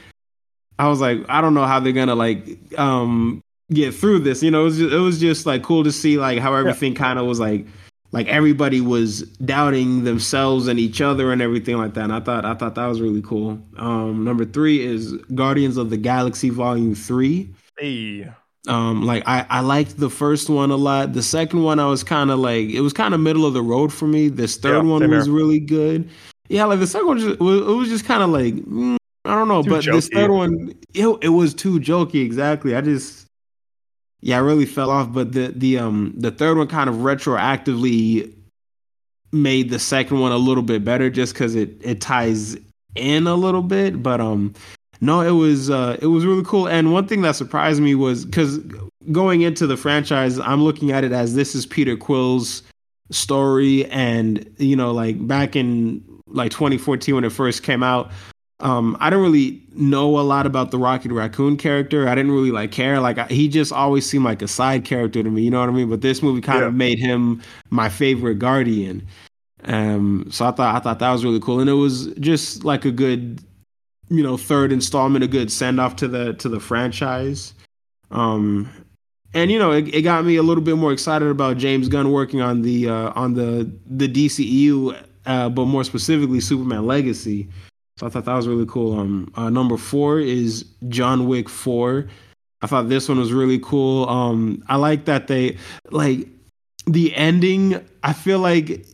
I 0.79 0.89
was 0.89 1.01
like 1.01 1.19
I 1.29 1.41
don't 1.41 1.55
know 1.55 1.67
how 1.67 1.81
they're 1.81 1.93
gonna 1.93 2.15
like 2.15 2.47
um 2.79 3.43
get 3.73 3.95
through 3.95 4.21
this. 4.21 4.43
You 4.43 4.51
know, 4.51 4.63
it 4.63 4.65
was 4.65 4.79
just, 4.79 4.93
it 4.93 4.99
was 4.99 5.21
just 5.21 5.47
like 5.47 5.63
cool 5.63 5.85
to 5.85 5.93
see 5.93 6.19
like 6.19 6.39
how 6.39 6.55
everything 6.55 6.93
yeah. 6.93 6.99
kind 6.99 7.19
of 7.19 7.27
was 7.27 7.41
like 7.41 7.67
like 8.13 8.29
everybody 8.29 8.81
was 8.81 9.23
doubting 9.23 10.05
themselves 10.05 10.69
and 10.69 10.79
each 10.79 11.01
other 11.01 11.33
and 11.33 11.41
everything 11.41 11.79
like 11.79 11.95
that. 11.95 12.05
And 12.05 12.13
I 12.13 12.21
thought 12.21 12.45
I 12.45 12.55
thought 12.55 12.75
that 12.75 12.87
was 12.87 13.01
really 13.01 13.23
cool. 13.23 13.61
Um, 13.77 14.25
number 14.25 14.45
three 14.45 14.85
is 14.85 15.13
Guardians 15.35 15.77
of 15.77 15.91
the 15.91 15.97
Galaxy 15.97 16.51
Volume 16.51 16.95
Three. 16.95 17.55
Hey. 17.79 18.31
Um, 18.69 19.05
like 19.05 19.25
I, 19.27 19.45
I 19.51 19.61
liked 19.61 19.99
the 19.99 20.11
first 20.11 20.49
one 20.49 20.71
a 20.71 20.77
lot. 20.77 21.15
The 21.15 21.23
second 21.23 21.63
one 21.63 21.81
I 21.81 21.87
was 21.87 22.05
kind 22.05 22.31
of 22.31 22.39
like 22.39 22.69
it 22.71 22.81
was 22.81 22.93
kind 22.93 23.13
of 23.13 23.21
middle 23.21 23.45
of 23.45 23.55
the 23.55 23.63
road 23.63 23.93
for 23.93 24.07
me. 24.07 24.29
This 24.29 24.57
third 24.57 24.85
yeah, 24.85 24.91
one 24.91 25.11
was 25.11 25.27
here. 25.27 25.35
really 25.35 25.59
good. 25.59 26.09
Yeah, 26.49 26.67
like 26.67 26.79
the 26.79 26.87
second 26.87 27.07
one 27.07 27.19
just, 27.19 27.41
it 27.41 27.41
was 27.41 27.89
just 27.89 28.05
kind 28.05 28.23
of 28.23 28.31
like 28.31 28.55
mm, 28.55 28.97
I 29.25 29.35
don't 29.35 29.49
know, 29.49 29.63
too 29.63 29.71
but 29.71 29.85
jokey. 29.85 29.93
this 29.93 30.09
third 30.09 30.31
one 30.31 30.75
it, 30.95 31.07
it 31.23 31.29
was 31.31 31.55
too 31.55 31.81
jokey. 31.81 32.25
Exactly. 32.25 32.77
I 32.77 32.81
just 32.83 33.27
yeah, 34.21 34.37
I 34.37 34.41
really 34.41 34.67
fell 34.67 34.91
off. 34.91 35.13
But 35.13 35.33
the 35.33 35.49
the 35.49 35.79
um 35.79 36.15
the 36.17 36.31
third 36.31 36.57
one 36.57 36.69
kind 36.69 36.89
of 36.89 36.97
retroactively 36.97 38.33
made 39.33 39.71
the 39.71 39.79
second 39.81 40.21
one 40.21 40.31
a 40.31 40.37
little 40.37 40.63
bit 40.63 40.85
better 40.85 41.11
just 41.11 41.35
because 41.35 41.57
it 41.57 41.81
it 41.81 42.01
ties 42.01 42.57
in 42.95 43.27
a 43.27 43.35
little 43.35 43.63
bit. 43.63 44.03
But 44.03 44.21
um 44.21 44.55
no, 45.03 45.21
it 45.21 45.33
was 45.33 45.69
uh 45.69 45.97
it 46.01 46.07
was 46.07 46.25
really 46.25 46.45
cool. 46.45 46.69
And 46.69 46.93
one 46.93 47.09
thing 47.09 47.23
that 47.23 47.35
surprised 47.35 47.83
me 47.83 47.97
was 47.97 48.25
because 48.25 48.59
going 49.11 49.43
into 49.43 49.67
the 49.67 49.77
franchise, 49.77 50.39
I'm 50.39 50.63
looking 50.63 50.93
at 50.93 51.03
it 51.03 51.11
as 51.11 51.35
this 51.35 51.57
is 51.57 51.67
Peter 51.67 51.97
Quill's 51.97 52.63
story, 53.11 53.85
and 53.87 54.49
you 54.59 54.77
know, 54.77 54.93
like 54.93 55.27
back 55.27 55.57
in 55.57 56.05
like 56.29 56.53
2014 56.53 57.17
when 57.17 57.25
it 57.25 57.33
first 57.33 57.65
came 57.65 57.83
out, 57.83 58.13
um, 58.61 58.97
I 59.01 59.11
don't 59.11 59.23
really 59.23 59.61
know 59.75 60.21
a 60.21 60.23
lot 60.23 60.47
about 60.47 60.71
the 60.71 60.79
Rocket 60.79 61.11
Raccoon 61.11 61.57
character. 61.57 62.09
I 62.09 62.15
didn't 62.15 62.31
really 62.31 62.53
like 62.53 62.71
care. 62.71 63.01
Like 63.01 63.19
I, 63.19 63.27
he 63.27 63.49
just 63.49 63.73
always 63.73 64.09
seemed 64.09 64.25
like 64.25 64.41
a 64.41 64.47
side 64.47 64.85
character 64.85 65.21
to 65.21 65.29
me. 65.29 65.43
You 65.43 65.51
know 65.51 65.59
what 65.59 65.69
I 65.69 65.73
mean? 65.73 65.91
But 65.91 66.03
this 66.03 66.23
movie 66.23 66.41
kind 66.41 66.61
yeah. 66.61 66.69
of 66.69 66.75
made 66.75 67.01
him 67.01 67.43
my 67.71 67.89
favorite 67.89 68.39
Guardian. 68.39 69.05
Um, 69.65 70.29
so 70.31 70.47
I 70.47 70.53
thought 70.53 70.77
I 70.77 70.79
thought 70.79 71.01
that 71.01 71.11
was 71.11 71.25
really 71.25 71.41
cool, 71.41 71.59
and 71.59 71.69
it 71.69 71.75
was 71.75 72.07
just 72.21 72.63
like 72.63 72.85
a 72.85 72.93
good, 72.93 73.43
you 74.13 74.23
know, 74.23 74.37
third 74.37 74.73
installment, 74.73 75.25
a 75.25 75.29
good 75.29 75.51
send 75.51 75.81
off 75.81 75.97
to 75.97 76.09
the 76.09 76.35
to 76.35 76.49
the 76.49 76.61
franchise. 76.61 77.55
Um, 78.11 78.69
and 79.35 79.51
you 79.51 79.59
know, 79.59 79.73
it, 79.73 79.89
it 79.95 80.03
got 80.03 80.25
me 80.25 80.37
a 80.37 80.43
little 80.43 80.63
bit 80.63 80.77
more 80.77 80.93
excited 80.93 81.29
about 81.29 81.57
James 81.57 81.89
Gunn 81.89 82.13
working 82.13 82.43
on 82.43 82.63
the 82.63 82.89
uh, 82.89 83.13
on 83.15 83.35
the 83.35 83.71
the 83.87 84.07
DCEU, 84.07 85.03
uh, 85.25 85.49
but 85.49 85.65
more 85.65 85.83
specifically 85.85 86.41
Superman 86.41 86.87
Legacy. 86.87 87.49
So 87.97 88.07
I 88.07 88.11
thought 88.11 88.27
that 88.27 88.35
was 88.35 88.49
really 88.49 88.67
cool. 88.67 88.99
Um, 88.99 89.33
uh, 89.35 89.49
number 89.49 89.77
four 89.77 90.21
is 90.21 90.67
John 90.89 91.27
Wick 91.27 91.49
Four. 91.49 92.09
I 92.61 92.67
thought 92.67 92.89
this 92.89 93.09
one 93.09 93.19
was 93.19 93.33
really 93.33 93.59
cool. 93.59 94.09
Um, 94.09 94.63
I 94.69 94.77
like 94.77 95.07
that 95.07 95.27
they 95.27 95.57
like 95.91 96.29
the 96.87 97.15
ending. 97.17 97.83
I 98.03 98.13
feel 98.13 98.39
like 98.39 98.87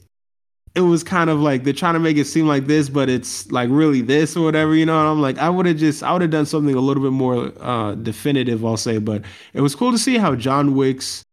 it 0.78 0.82
was 0.82 1.02
kind 1.02 1.28
of 1.28 1.40
like 1.40 1.64
they're 1.64 1.72
trying 1.72 1.94
to 1.94 2.00
make 2.00 2.16
it 2.16 2.26
seem 2.26 2.46
like 2.46 2.66
this, 2.66 2.88
but 2.88 3.08
it's 3.08 3.50
like 3.50 3.68
really 3.68 4.00
this 4.00 4.36
or 4.36 4.44
whatever, 4.44 4.76
you 4.76 4.86
know. 4.86 4.96
And 4.96 5.08
I'm 5.08 5.20
like, 5.20 5.36
I 5.38 5.50
would 5.50 5.66
have 5.66 5.76
just, 5.76 6.04
I 6.04 6.12
would 6.12 6.22
have 6.22 6.30
done 6.30 6.46
something 6.46 6.72
a 6.72 6.80
little 6.80 7.02
bit 7.02 7.10
more 7.10 7.52
uh, 7.60 7.96
definitive, 7.96 8.64
I'll 8.64 8.76
say. 8.76 8.98
But 8.98 9.22
it 9.54 9.60
was 9.60 9.74
cool 9.74 9.90
to 9.90 9.98
see 9.98 10.18
how 10.18 10.36
John 10.36 10.76
Wick's 10.76 11.24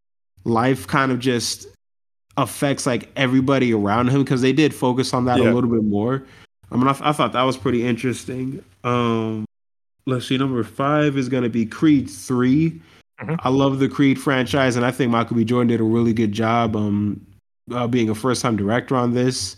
life 0.44 0.88
kind 0.88 1.12
of 1.12 1.20
just 1.20 1.68
affects 2.36 2.86
like 2.86 3.08
everybody 3.14 3.72
around 3.72 4.08
him 4.08 4.24
because 4.24 4.40
they 4.40 4.52
did 4.52 4.74
focus 4.74 5.14
on 5.14 5.26
that 5.26 5.38
yeah. 5.38 5.48
a 5.48 5.52
little 5.52 5.70
bit 5.70 5.84
more. 5.84 6.24
I 6.72 6.76
mean, 6.76 6.88
I, 6.88 6.96
I 7.00 7.12
thought 7.12 7.32
that 7.32 7.42
was 7.44 7.56
pretty 7.56 7.86
interesting. 7.86 8.64
Um, 8.82 9.44
let's 10.06 10.26
see, 10.26 10.36
number 10.38 10.62
five 10.64 11.16
is 11.16 11.28
going 11.28 11.44
to 11.44 11.48
be 11.48 11.64
Creed 11.64 12.10
3 12.10 12.70
mm-hmm. 13.20 13.34
I 13.38 13.48
love 13.48 13.78
the 13.78 13.88
Creed 13.88 14.20
franchise, 14.20 14.74
and 14.74 14.84
I 14.84 14.90
think 14.90 15.12
Michael 15.12 15.36
B. 15.36 15.44
Jordan 15.44 15.68
did 15.68 15.80
a 15.80 15.84
really 15.84 16.12
good 16.12 16.32
job 16.32 16.74
um, 16.74 17.24
uh, 17.72 17.86
being 17.86 18.08
a 18.10 18.14
first 18.14 18.42
time 18.42 18.56
director 18.56 18.96
on 18.96 19.12
this. 19.12 19.56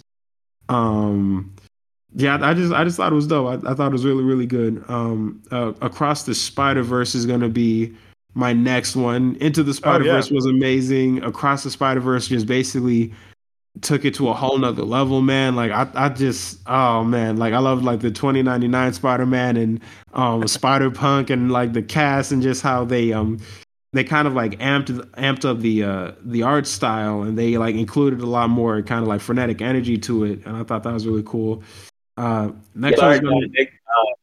Um, 0.69 1.55
yeah, 2.15 2.39
I 2.41 2.55
just 2.55 2.73
I 2.73 2.85
just 2.85 2.97
thought 2.97 3.13
it 3.13 3.17
was 3.17 3.27
dope. 3.27 3.65
I, 3.65 3.71
I 3.71 3.75
thought 3.75 3.89
it 3.89 3.93
was 3.93 4.05
really 4.05 4.25
really 4.25 4.47
good. 4.47 4.85
Um, 4.89 5.43
uh, 5.51 5.73
Across 5.83 6.25
the 6.25 6.35
Spider 6.35 6.83
Verse 6.83 7.15
is 7.15 7.27
going 7.27 7.41
to 7.41 7.49
be 7.49 7.95
my 8.35 8.53
next 8.53 8.97
one. 8.97 9.37
Into 9.41 9.63
the 9.63 9.75
Spider 9.75 10.05
Verse 10.05 10.27
oh, 10.27 10.31
yeah. 10.31 10.35
was 10.35 10.47
amazing. 10.47 11.23
Across 11.23 11.65
the 11.65 11.71
Spider 11.71 12.01
Verse 12.01 12.29
just 12.29 12.47
basically 12.47 13.13
took 13.83 14.05
it 14.05 14.15
to 14.15 14.29
a 14.29 14.35
whole 14.35 14.59
nother 14.59 14.85
level, 14.85 15.21
man. 15.21 15.55
Like 15.55 15.71
I, 15.71 15.89
I 15.95 16.09
just, 16.09 16.61
oh 16.67 17.05
man, 17.05 17.37
like 17.37 17.53
I 17.53 17.59
love 17.59 17.83
like 17.83 18.01
the 18.01 18.11
2099 18.11 18.93
Spider 18.95 19.27
Man 19.27 19.57
and 19.57 19.81
um 20.15 20.47
Spider 20.49 20.91
Punk 20.91 21.31
and 21.31 21.53
like 21.53 21.73
the 21.73 21.83
cast 21.83 22.33
and 22.33 22.43
just 22.43 22.63
how 22.63 22.85
they 22.85 23.13
um 23.13 23.39
they 23.93 24.05
kind 24.05 24.29
of 24.29 24.35
like 24.35 24.59
amped 24.59 24.91
amped 25.13 25.45
up 25.45 25.61
the 25.61 25.83
uh 25.83 26.13
the 26.23 26.43
art 26.43 26.67
style 26.67 27.23
and 27.23 27.39
they 27.39 27.57
like 27.57 27.75
included 27.75 28.21
a 28.21 28.27
lot 28.27 28.51
more 28.51 28.83
kind 28.83 29.03
of 29.03 29.09
like 29.09 29.21
frenetic 29.21 29.63
energy 29.63 29.99
to 29.99 30.25
it, 30.25 30.45
and 30.45 30.57
I 30.57 30.65
thought 30.65 30.83
that 30.83 30.93
was 30.93 31.07
really 31.07 31.23
cool. 31.25 31.63
Uh, 32.17 32.51
next 32.75 33.01
yeah, 33.01 33.19
gonna, 33.19 33.37
uh, 33.37 34.15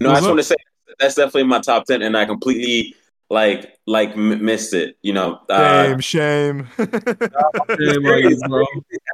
no, 0.00 0.10
I 0.10 0.14
just 0.14 0.26
want 0.26 0.40
to 0.40 0.44
say 0.44 0.56
that's 0.98 1.14
definitely 1.14 1.44
my 1.44 1.60
top 1.60 1.86
ten, 1.86 2.02
and 2.02 2.16
I 2.16 2.24
completely 2.26 2.94
like 3.30 3.74
like 3.86 4.10
m- 4.10 4.44
missed 4.44 4.74
it. 4.74 4.96
You 5.02 5.12
know, 5.12 5.40
uh, 5.48 5.98
shame, 5.98 6.00
shame. 6.00 6.68
shame 6.76 8.02
bro. 8.48 8.66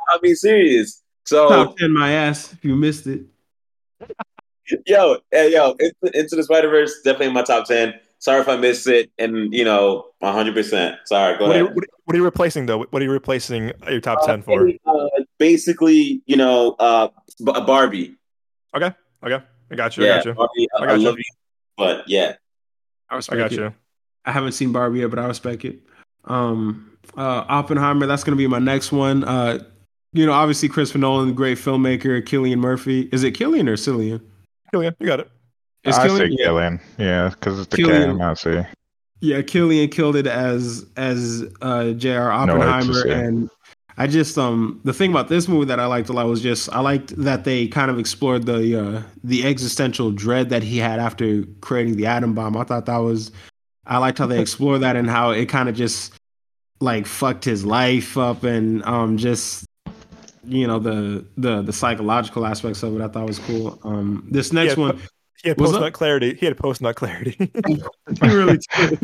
I'll 0.08 0.20
be 0.20 0.34
serious. 0.34 1.02
So 1.24 1.48
top 1.48 1.76
ten 1.76 1.92
my 1.92 2.10
ass 2.12 2.52
if 2.52 2.64
you 2.64 2.76
missed 2.76 3.06
it. 3.06 3.22
yo, 4.86 5.18
hey, 5.30 5.52
yo, 5.52 5.76
into 6.14 6.36
the 6.36 6.42
Spider 6.42 6.68
Verse 6.68 7.00
definitely 7.04 7.32
my 7.32 7.42
top 7.42 7.66
ten. 7.66 7.94
Sorry 8.20 8.42
if 8.42 8.48
I 8.48 8.56
missed 8.56 8.86
it, 8.86 9.10
and 9.18 9.52
you 9.52 9.64
know, 9.64 10.04
one 10.18 10.34
hundred 10.34 10.54
percent. 10.54 10.98
Sorry, 11.06 11.38
go 11.38 11.46
what 11.46 11.56
ahead. 11.56 11.66
Are 11.66 11.74
you, 11.74 11.82
what 12.04 12.14
are 12.14 12.18
you 12.18 12.24
replacing 12.24 12.66
though? 12.66 12.84
What 12.84 13.00
are 13.00 13.04
you 13.04 13.10
replacing 13.10 13.72
your 13.88 14.00
top 14.00 14.26
ten 14.26 14.42
for? 14.42 14.68
Uh, 14.86 15.06
basically, 15.38 16.20
you 16.26 16.36
know, 16.36 16.76
uh, 16.78 17.08
Barbie. 17.40 18.16
Okay, 18.76 18.92
okay, 19.24 19.42
I 19.70 19.74
got 19.74 19.96
you. 19.96 20.04
Yeah, 20.04 20.12
I 20.12 20.16
got 20.16 20.26
you. 20.26 20.34
Barbie, 20.34 20.68
I, 20.78 20.82
I, 20.82 20.86
got 20.86 20.94
I 20.94 20.96
love 20.96 21.14
you. 21.16 21.24
you, 21.26 21.34
but 21.78 22.08
yeah, 22.08 22.34
I, 23.08 23.16
I 23.16 23.36
got 23.36 23.52
it. 23.52 23.58
you. 23.58 23.74
I 24.26 24.32
haven't 24.32 24.52
seen 24.52 24.70
Barbie 24.70 25.00
yet, 25.00 25.08
but 25.08 25.18
I 25.18 25.24
respect 25.24 25.64
it. 25.64 25.80
Um, 26.26 26.98
uh, 27.16 27.44
Oppenheimer, 27.48 28.06
that's 28.06 28.22
going 28.22 28.36
to 28.36 28.38
be 28.38 28.46
my 28.46 28.58
next 28.58 28.92
one. 28.92 29.24
Uh, 29.24 29.60
you 30.12 30.26
know, 30.26 30.32
obviously 30.32 30.68
Christopher 30.68 30.98
Nolan, 30.98 31.32
great 31.32 31.56
filmmaker. 31.56 32.22
Cillian 32.22 32.58
Murphy, 32.58 33.08
is 33.12 33.24
it 33.24 33.32
Killian 33.32 33.66
or 33.66 33.76
Cillian? 33.76 34.20
Killian, 34.70 34.94
you 35.00 35.06
got 35.06 35.20
it. 35.20 35.30
It's 35.84 35.96
I 35.96 36.06
Killian? 36.06 36.30
say 36.30 36.36
Killian, 36.36 36.80
yeah, 36.98 37.28
because 37.30 37.60
it's 37.60 37.68
the 37.68 37.76
Killian. 37.76 38.18
K. 38.18 38.24
I'm 38.24 38.36
see. 38.36 38.62
Yeah, 39.20 39.42
Killian 39.42 39.90
killed 39.90 40.16
it 40.16 40.26
as 40.26 40.86
as 40.96 41.44
uh, 41.62 41.92
J.R. 41.92 42.30
Oppenheimer, 42.30 43.04
no, 43.06 43.12
and 43.12 43.50
I 44.00 44.06
just 44.06 44.38
um 44.38 44.80
the 44.84 44.94
thing 44.94 45.10
about 45.10 45.28
this 45.28 45.46
movie 45.46 45.66
that 45.66 45.78
I 45.78 45.84
liked 45.84 46.08
a 46.08 46.14
lot 46.14 46.26
was 46.26 46.40
just 46.40 46.72
I 46.72 46.80
liked 46.80 47.14
that 47.16 47.44
they 47.44 47.68
kind 47.68 47.90
of 47.90 47.98
explored 47.98 48.46
the 48.46 48.80
uh, 48.82 49.02
the 49.22 49.46
existential 49.46 50.10
dread 50.10 50.48
that 50.48 50.62
he 50.62 50.78
had 50.78 50.98
after 50.98 51.44
creating 51.60 51.96
the 51.96 52.06
atom 52.06 52.34
bomb. 52.34 52.56
I 52.56 52.64
thought 52.64 52.86
that 52.86 52.96
was 52.96 53.30
I 53.86 53.98
liked 53.98 54.16
how 54.16 54.26
they 54.26 54.40
explored 54.46 54.80
that 54.80 54.96
and 54.96 55.08
how 55.08 55.32
it 55.32 55.50
kind 55.50 55.68
of 55.68 55.74
just 55.74 56.14
like 56.80 57.04
fucked 57.04 57.44
his 57.44 57.62
life 57.62 58.16
up 58.16 58.42
and 58.42 58.82
um 58.84 59.18
just 59.18 59.66
you 60.44 60.66
know 60.66 60.78
the 60.78 61.26
the 61.36 61.60
the 61.60 61.72
psychological 61.72 62.46
aspects 62.46 62.82
of 62.82 62.98
it 62.98 63.02
I 63.02 63.08
thought 63.08 63.26
was 63.26 63.38
cool. 63.40 63.78
Um 63.84 64.26
this 64.30 64.50
next 64.50 64.76
he 64.76 64.80
one 64.80 64.98
he 65.42 65.48
had 65.48 65.58
post 65.58 65.72
nut 65.72 65.92
clarity. 65.92 66.34
He 66.34 66.46
had 66.46 66.56
post 66.58 66.82
nut 66.82 66.96
clarity. 66.96 67.36
he 67.66 67.82
really 68.22 68.58
did. 68.76 69.00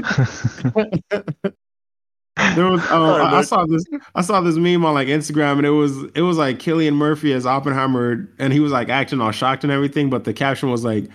there 2.54 2.66
was 2.66 2.82
oh, 2.90 3.14
I, 3.14 3.38
I, 3.38 3.42
saw 3.42 3.64
this 3.64 3.84
I 4.14 4.20
saw 4.20 4.42
this 4.42 4.56
meme 4.56 4.84
on 4.84 4.92
like 4.92 5.08
Instagram 5.08 5.52
and 5.52 5.66
it 5.66 5.70
was 5.70 6.04
it 6.14 6.20
was 6.20 6.36
like 6.36 6.58
Killian 6.58 6.94
Murphy 6.94 7.32
as 7.32 7.46
Oppenheimer 7.46 8.28
and 8.38 8.52
he 8.52 8.60
was 8.60 8.72
like 8.72 8.90
acting 8.90 9.20
all 9.20 9.30
shocked 9.30 9.64
and 9.64 9.72
everything, 9.72 10.10
but 10.10 10.24
the 10.24 10.34
caption 10.34 10.70
was 10.70 10.84
like 10.84 11.08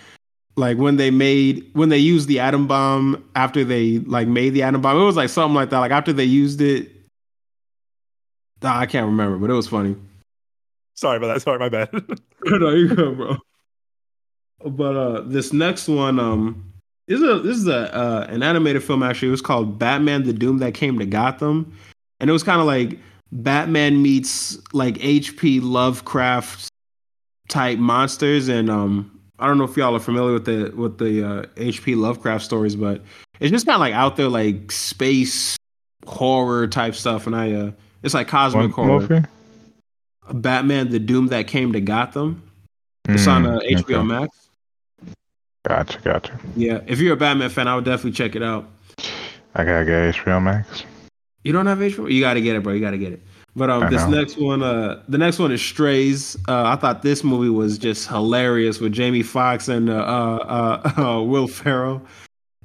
like 0.55 0.77
when 0.77 0.97
they 0.97 1.11
made 1.11 1.69
when 1.73 1.89
they 1.89 1.99
used 1.99 2.27
the 2.27 2.39
atom 2.39 2.67
bomb 2.67 3.23
after 3.35 3.63
they 3.63 3.99
like 3.99 4.27
made 4.27 4.49
the 4.51 4.63
atom 4.63 4.81
bomb 4.81 4.99
it 4.99 5.05
was 5.05 5.15
like 5.15 5.29
something 5.29 5.55
like 5.55 5.69
that 5.69 5.79
like 5.79 5.91
after 5.91 6.13
they 6.13 6.25
used 6.25 6.61
it. 6.61 6.89
I 8.63 8.85
can't 8.87 9.05
remember 9.05 9.37
but 9.37 9.51
it 9.51 9.55
was 9.55 9.67
funny. 9.67 9.95
Sorry 10.95 11.17
about 11.17 11.27
that. 11.27 11.41
Sorry 11.41 11.59
my 11.59 11.69
bad. 11.69 11.89
No 12.43 12.71
you 12.71 12.95
go 12.95 13.13
bro 13.13 13.37
but 14.65 14.95
uh 14.95 15.21
this 15.21 15.53
next 15.53 15.87
one 15.87 16.19
um 16.19 16.71
is 17.07 17.21
a 17.21 17.39
this 17.39 17.57
is 17.57 17.67
a 17.67 17.93
uh, 17.95 18.27
an 18.29 18.43
animated 18.43 18.83
film 18.83 19.03
actually. 19.03 19.29
It 19.29 19.31
was 19.31 19.41
called 19.41 19.77
Batman: 19.77 20.23
The 20.23 20.33
Doom 20.33 20.59
That 20.59 20.73
Came 20.73 20.97
to 20.99 21.05
Gotham, 21.05 21.75
and 22.19 22.29
it 22.29 22.33
was 22.33 22.43
kind 22.43 22.61
of 22.61 22.67
like 22.67 22.99
Batman 23.31 24.01
meets 24.01 24.57
like 24.73 25.03
H.P. 25.03 25.59
Lovecraft 25.61 26.67
type 27.49 27.79
monsters. 27.79 28.47
And 28.47 28.69
um, 28.69 29.19
I 29.39 29.47
don't 29.47 29.57
know 29.57 29.63
if 29.63 29.75
y'all 29.77 29.95
are 29.95 29.99
familiar 29.99 30.33
with 30.33 30.45
the 30.45 30.71
with 30.75 30.97
the 30.97 31.27
uh, 31.27 31.45
H.P. 31.57 31.95
Lovecraft 31.95 32.43
stories, 32.43 32.75
but 32.75 33.01
it's 33.39 33.51
just 33.51 33.65
kind 33.65 33.75
of 33.75 33.81
like 33.81 33.93
out 33.93 34.15
there 34.15 34.29
like 34.29 34.71
space 34.71 35.57
horror 36.05 36.67
type 36.67 36.95
stuff. 36.95 37.27
And 37.27 37.35
I 37.35 37.51
uh, 37.51 37.71
it's 38.03 38.13
like 38.13 38.27
cosmic 38.27 38.71
horror. 38.71 39.27
Batman: 40.31 40.89
The 40.89 40.99
Doom 40.99 41.27
That 41.27 41.47
Came 41.47 41.73
to 41.73 41.81
Gotham. 41.81 42.43
It's 43.09 43.27
on 43.27 43.45
uh, 43.45 43.59
Mm, 43.59 43.77
HBO 43.77 43.95
okay. 43.95 44.03
Max. 44.03 44.37
Gotcha, 45.63 45.99
gotcha. 45.99 46.39
Yeah, 46.55 46.81
if 46.87 46.99
you're 46.99 47.13
a 47.13 47.17
Batman 47.17 47.49
fan, 47.49 47.67
I 47.67 47.75
would 47.75 47.85
definitely 47.85 48.13
check 48.13 48.35
it 48.35 48.43
out. 48.43 48.67
I 49.55 49.63
gotta 49.63 49.85
get 49.85 50.15
HBO 50.15 50.41
Max. 50.41 50.83
You 51.43 51.53
don't 51.53 51.65
have 51.65 51.79
HBO? 51.79 52.11
You 52.11 52.21
got 52.21 52.35
to 52.35 52.41
get 52.41 52.55
it, 52.55 52.63
bro. 52.63 52.73
You 52.73 52.81
got 52.81 52.91
to 52.91 52.97
get 52.97 53.13
it. 53.13 53.21
But 53.55 53.69
um, 53.69 53.83
I 53.83 53.89
this 53.89 54.03
know. 54.03 54.19
next 54.19 54.37
one, 54.37 54.63
uh, 54.63 55.01
the 55.09 55.17
next 55.17 55.39
one 55.39 55.51
is 55.51 55.61
Strays. 55.61 56.37
Uh, 56.47 56.63
I 56.63 56.75
thought 56.77 57.01
this 57.01 57.23
movie 57.23 57.49
was 57.49 57.77
just 57.77 58.07
hilarious 58.07 58.79
with 58.79 58.93
Jamie 58.93 59.23
Foxx 59.23 59.67
and 59.67 59.89
uh, 59.89 59.93
uh, 59.93 60.81
uh, 60.97 61.01
uh, 61.17 61.21
Will 61.21 61.47
Ferrell. 61.47 62.01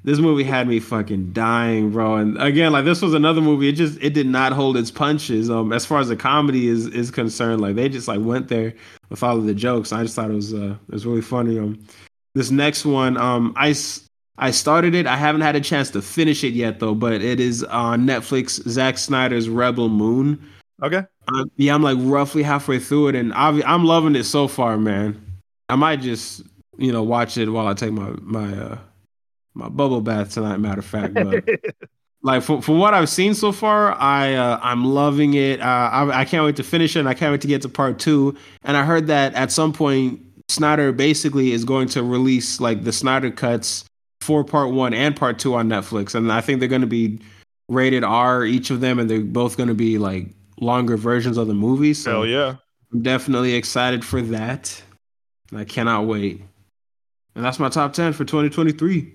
This 0.05 0.20
movie 0.20 0.44
had 0.44 0.68
me 0.68 0.78
fucking 0.78 1.32
dying, 1.32 1.90
bro. 1.90 2.14
And 2.14 2.40
again, 2.40 2.70
like 2.70 2.84
this 2.84 3.03
was 3.03 3.14
another 3.14 3.40
movie. 3.40 3.68
It 3.68 3.72
just 3.72 4.01
it 4.01 4.14
did 4.14 4.28
not 4.28 4.53
hold 4.53 4.76
its 4.76 4.92
punches. 4.92 5.51
Um, 5.51 5.72
as 5.72 5.84
far 5.84 5.99
as 5.99 6.09
the 6.09 6.14
comedy 6.14 6.68
is 6.68 6.86
is 6.86 7.11
concerned, 7.11 7.61
like 7.61 7.74
they 7.74 7.88
just 7.88 8.07
like 8.07 8.20
went 8.20 8.47
there 8.47 8.72
with 9.09 9.24
all 9.24 9.36
of 9.36 9.47
the 9.47 9.55
jokes. 9.55 9.92
I 9.92 10.03
just 10.05 10.14
thought 10.14 10.30
it 10.30 10.34
was 10.34 10.55
uh 10.55 10.76
it 10.86 10.92
was 10.92 11.05
really 11.05 11.22
funny. 11.22 11.59
Um, 11.59 11.84
this 12.37 12.51
next 12.51 12.84
one, 12.84 13.16
um, 13.16 13.53
I 13.57 13.70
s- 13.70 14.03
I 14.39 14.51
started 14.51 14.95
it. 14.95 15.07
I 15.07 15.16
haven't 15.16 15.41
had 15.41 15.57
a 15.57 15.61
chance 15.61 15.91
to 15.93 16.03
finish 16.03 16.45
it 16.45 16.53
yet, 16.53 16.78
though. 16.78 16.95
But 16.95 17.14
it 17.22 17.41
is 17.41 17.64
on 17.64 18.07
Netflix. 18.07 18.61
Zack 18.68 18.99
Snyder's 18.99 19.49
Rebel 19.49 19.89
Moon. 19.89 20.39
Okay. 20.82 21.03
Uh, 21.26 21.45
yeah, 21.57 21.74
I'm 21.74 21.82
like 21.82 21.97
roughly 22.01 22.43
halfway 22.43 22.78
through 22.78 23.09
it, 23.09 23.14
and 23.14 23.32
obvi- 23.32 23.62
I'm 23.66 23.84
loving 23.84 24.14
it 24.14 24.24
so 24.24 24.47
far, 24.47 24.76
man. 24.76 25.20
I 25.70 25.76
might 25.76 26.03
just 26.03 26.43
you 26.76 26.93
know 26.93 27.03
watch 27.03 27.39
it 27.39 27.49
while 27.49 27.66
I 27.66 27.72
take 27.74 27.93
my 27.93 28.11
my 28.20 28.53
uh, 28.57 28.78
my 29.55 29.68
bubble 29.70 30.03
bath 30.03 30.34
tonight. 30.34 30.59
Matter 30.59 30.80
of 30.80 30.84
fact, 30.84 31.14
but 31.14 31.43
like 32.22 32.43
for, 32.43 32.61
from 32.61 32.78
what 32.78 32.93
I've 32.93 33.09
seen 33.09 33.32
so 33.32 33.53
far, 33.53 33.95
I 33.95 34.34
uh, 34.34 34.61
I'm 34.62 34.84
loving 34.84 35.32
it. 35.32 35.61
Uh, 35.62 35.64
I, 35.64 36.20
I 36.20 36.24
can't 36.26 36.45
wait 36.45 36.57
to 36.57 36.62
finish 36.62 36.95
it. 36.95 37.01
and 37.01 37.09
I 37.09 37.14
can't 37.14 37.32
wait 37.32 37.41
to 37.41 37.49
get 37.49 37.62
to 37.62 37.70
part 37.70 37.99
two. 37.99 38.37
And 38.62 38.76
I 38.76 38.84
heard 38.84 39.07
that 39.07 39.32
at 39.34 39.51
some 39.51 39.72
point 39.72 40.20
Snyder 40.49 40.92
basically 40.92 41.53
is 41.53 41.64
going 41.64 41.88
to 41.88 42.03
release 42.03 42.61
like 42.61 42.84
the 42.84 42.92
Snyder 42.92 43.30
cuts 43.30 43.84
for 44.20 44.44
part 44.44 44.72
one 44.72 44.94
and 44.94 45.14
part 45.16 45.38
two 45.38 45.55
on 45.55 45.68
Netflix, 45.68 46.14
and 46.14 46.32
I 46.32 46.40
think 46.40 46.61
they're 46.61 46.68
going 46.68 46.80
to 46.80 46.86
be 46.86 47.20
rated 47.68 48.05
R 48.05 48.44
each 48.44 48.70
of 48.70 48.80
them, 48.80 48.99
and 48.99 49.11
they're 49.11 49.20
both 49.20 49.57
going 49.57 49.68
to 49.68 49.74
be 49.74 49.99
like 49.99 50.28
longer 50.61 50.97
versions 50.97 51.36
of 51.36 51.47
the 51.47 51.55
movie. 51.55 51.94
So 51.94 52.11
Hell 52.11 52.26
yeah. 52.26 52.57
I'm 52.92 53.03
definitely 53.03 53.55
excited 53.55 54.05
for 54.05 54.22
that. 54.22 54.82
I 55.55 55.64
cannot 55.64 56.07
wait. 56.07 56.42
And 57.34 57.44
that's 57.44 57.59
my 57.59 57.68
top 57.68 57.92
ten 57.92 58.12
for 58.12 58.24
2023. 58.24 59.12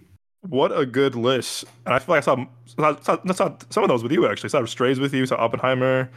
What 0.48 0.78
a 0.78 0.86
good 0.86 1.16
list. 1.16 1.66
And 1.86 1.94
I 1.94 2.00
feel 2.00 2.16
like 2.16 2.24
I 2.24 2.26
saw, 2.26 2.46
saw, 2.66 3.00
saw, 3.02 3.34
saw 3.34 3.58
some 3.70 3.84
of 3.84 3.90
those 3.90 4.04
with 4.04 4.12
you 4.12 4.28
actually. 4.28 4.48
I 4.48 4.52
saw 4.52 4.66
Strays 4.66 5.00
with 5.00 5.14
you, 5.14 5.26
saw 5.26 5.36
Oppenheimer. 5.38 6.10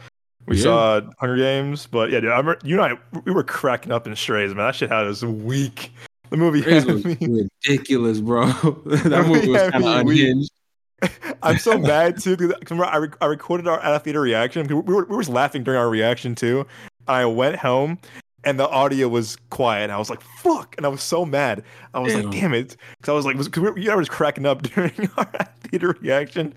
We 0.47 0.57
Yeah. 0.57 0.63
saw 0.63 1.01
Hunger 1.19 1.37
Games. 1.37 1.87
But 1.87 2.11
yeah, 2.11 2.19
dude, 2.19 2.31
I 2.31 2.37
remember, 2.37 2.59
you 2.63 2.81
and 2.81 2.97
I, 3.13 3.19
we 3.25 3.31
were 3.31 3.43
cracking 3.43 3.91
up 3.91 4.05
in 4.07 4.15
Strays, 4.15 4.53
man. 4.53 4.67
That 4.67 4.75
shit 4.75 4.89
had 4.91 5.05
us 5.07 5.23
weak. 5.23 5.91
The 6.29 6.37
movie 6.37 6.61
was 6.61 7.05
me. 7.05 7.17
ridiculous, 7.63 8.19
bro. 8.19 8.45
that 8.85 9.25
movie 9.27 9.49
was 9.49 9.69
kind 9.71 9.83
of 9.83 10.07
unhinged. 10.07 10.51
I'm 11.43 11.57
so 11.57 11.77
mad 11.77 12.21
too 12.21 12.37
because 12.37 12.79
I, 12.79 12.97
rec- 12.97 13.17
I 13.21 13.25
recorded 13.25 13.67
our 13.67 13.79
at 13.79 14.03
theater 14.03 14.21
reaction. 14.21 14.65
We 14.67 14.75
were 14.75 15.05
we 15.05 15.15
were 15.15 15.23
laughing 15.23 15.63
during 15.63 15.79
our 15.79 15.89
reaction 15.89 16.35
too. 16.35 16.65
I 17.07 17.25
went 17.25 17.57
home 17.57 17.99
and 18.45 18.59
the 18.59 18.69
audio 18.69 19.07
was 19.07 19.37
quiet. 19.49 19.89
I 19.89 19.97
was 19.97 20.09
like, 20.09 20.21
"Fuck!" 20.21 20.75
and 20.77 20.85
I 20.85 20.89
was 20.89 21.01
so 21.01 21.25
mad. 21.25 21.63
I 21.93 21.99
was 21.99 22.13
Damn. 22.13 22.25
like, 22.25 22.39
"Damn 22.39 22.53
it!" 22.53 22.77
Because 22.97 23.09
I 23.09 23.13
was 23.13 23.25
like, 23.25 23.37
"Because 23.37 23.59
we, 23.59 23.71
we, 23.71 23.81
you 23.81 23.87
know, 23.87 23.93
I 23.93 23.97
was 23.97 24.07
cracking 24.07 24.45
up 24.45 24.61
during 24.73 25.09
our 25.17 25.25
theater 25.63 25.97
reaction, 25.99 26.53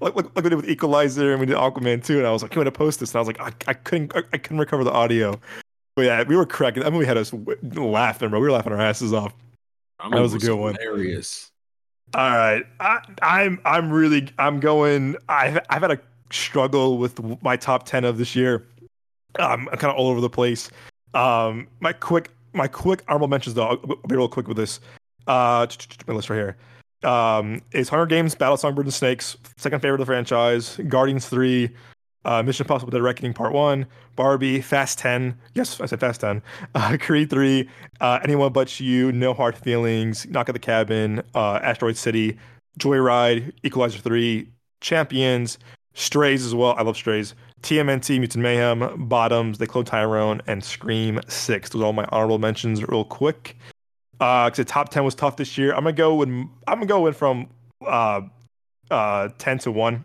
like, 0.00 0.14
like 0.14 0.34
like 0.34 0.44
we 0.44 0.50
did 0.50 0.54
with 0.54 0.68
Equalizer 0.68 1.32
and 1.32 1.40
we 1.40 1.46
did 1.46 1.56
Aquaman 1.56 2.04
too." 2.04 2.18
And 2.18 2.26
I 2.26 2.30
was 2.30 2.42
like, 2.42 2.54
"You 2.54 2.60
want 2.60 2.68
to 2.68 2.78
post 2.78 3.00
this?" 3.00 3.10
And 3.10 3.16
I 3.16 3.20
was 3.20 3.26
like, 3.26 3.40
"I, 3.40 3.52
I 3.66 3.74
couldn't 3.74 4.16
I, 4.16 4.22
I 4.32 4.38
couldn't 4.38 4.58
recover 4.58 4.84
the 4.84 4.92
audio." 4.92 5.40
But 5.96 6.06
yeah, 6.06 6.22
we 6.22 6.36
were 6.36 6.46
cracking. 6.46 6.82
That 6.82 6.92
movie 6.92 7.04
had 7.04 7.18
us 7.18 7.32
laughing, 7.62 8.30
bro. 8.30 8.40
We 8.40 8.46
were 8.46 8.52
laughing 8.52 8.72
our 8.72 8.80
asses 8.80 9.12
off. 9.12 9.34
That 9.98 10.20
was 10.20 10.32
a 10.32 10.36
movie 10.36 10.46
good 10.46 10.56
one. 10.56 10.76
Hilarious. 10.80 11.50
All 12.14 12.30
right, 12.30 12.64
I, 12.78 13.00
I'm 13.22 13.60
I'm 13.64 13.90
really 13.90 14.28
I'm 14.38 14.60
going. 14.60 15.16
I've 15.28 15.58
I've 15.68 15.82
had 15.82 15.90
a 15.90 16.00
struggle 16.30 16.98
with 16.98 17.42
my 17.42 17.56
top 17.56 17.84
ten 17.84 18.04
of 18.04 18.18
this 18.18 18.36
year. 18.36 18.66
I'm 19.38 19.66
kind 19.66 19.84
of 19.84 19.96
all 19.96 20.08
over 20.08 20.20
the 20.20 20.30
place. 20.30 20.70
Um, 21.14 21.68
my 21.80 21.92
quick 21.92 22.30
my 22.52 22.68
quick 22.68 23.02
honorable 23.08 23.28
mentions 23.28 23.54
though. 23.54 23.66
I'll, 23.66 23.76
be 23.76 24.16
real 24.16 24.28
quick 24.28 24.48
with 24.48 24.56
this. 24.56 24.80
Uh, 25.26 25.66
my 26.06 26.14
list 26.14 26.30
right 26.30 26.36
here. 26.36 26.56
Um, 27.08 27.62
is 27.72 27.88
Hunger 27.88 28.06
Games, 28.06 28.34
Battle 28.34 28.56
Songbirds 28.56 28.86
and 28.86 28.94
Snakes, 28.94 29.36
second 29.56 29.80
favorite 29.80 30.00
of 30.00 30.06
the 30.06 30.10
franchise. 30.10 30.78
Guardians 30.88 31.28
three, 31.28 31.70
uh, 32.24 32.42
Mission 32.42 32.64
Impossible: 32.64 32.90
Dead 32.90 33.02
Reckoning 33.02 33.34
Part 33.34 33.52
one, 33.52 33.86
Barbie, 34.14 34.60
Fast 34.60 34.98
ten. 34.98 35.36
Yes, 35.54 35.80
I 35.80 35.86
said 35.86 36.00
Fast 36.00 36.20
ten. 36.20 36.42
Uh, 36.74 36.96
Creed 37.00 37.30
three, 37.30 37.68
uh, 38.00 38.20
Anyone 38.22 38.52
But 38.52 38.78
You, 38.80 39.10
No 39.12 39.34
Hard 39.34 39.56
Feelings, 39.56 40.26
Knock 40.26 40.48
at 40.48 40.52
the 40.52 40.58
Cabin, 40.58 41.22
uh, 41.34 41.58
Asteroid 41.62 41.96
City, 41.96 42.38
Joyride, 42.78 43.52
Equalizer 43.62 43.98
3, 43.98 44.48
Champions, 44.80 45.58
Strays 45.94 46.44
as 46.44 46.54
well. 46.54 46.74
I 46.76 46.82
love 46.82 46.96
Strays. 46.96 47.34
TMNT, 47.62 48.18
Mutant 48.18 48.42
Mayhem, 48.42 49.06
Bottoms, 49.08 49.58
They 49.58 49.66
Cloned 49.66 49.86
Tyrone, 49.86 50.42
and 50.46 50.64
Scream 50.64 51.20
6. 51.28 51.70
Those 51.70 51.82
are 51.82 51.84
all 51.84 51.92
my 51.92 52.06
honorable 52.10 52.38
mentions 52.38 52.82
real 52.88 53.04
quick. 53.04 53.56
Uh, 54.20 54.48
cause 54.50 54.56
the 54.56 54.64
top 54.64 54.88
10 54.88 55.04
was 55.04 55.14
tough 55.14 55.36
this 55.36 55.58
year. 55.58 55.72
I'm 55.72 55.84
gonna 55.84 55.92
go 55.92 56.14
with 56.14 56.28
I'm 56.28 56.50
gonna 56.66 56.86
go 56.86 57.06
in 57.06 57.12
from 57.12 57.48
uh 57.84 58.20
uh 58.90 59.28
10 59.38 59.58
to 59.60 59.72
1. 59.72 60.04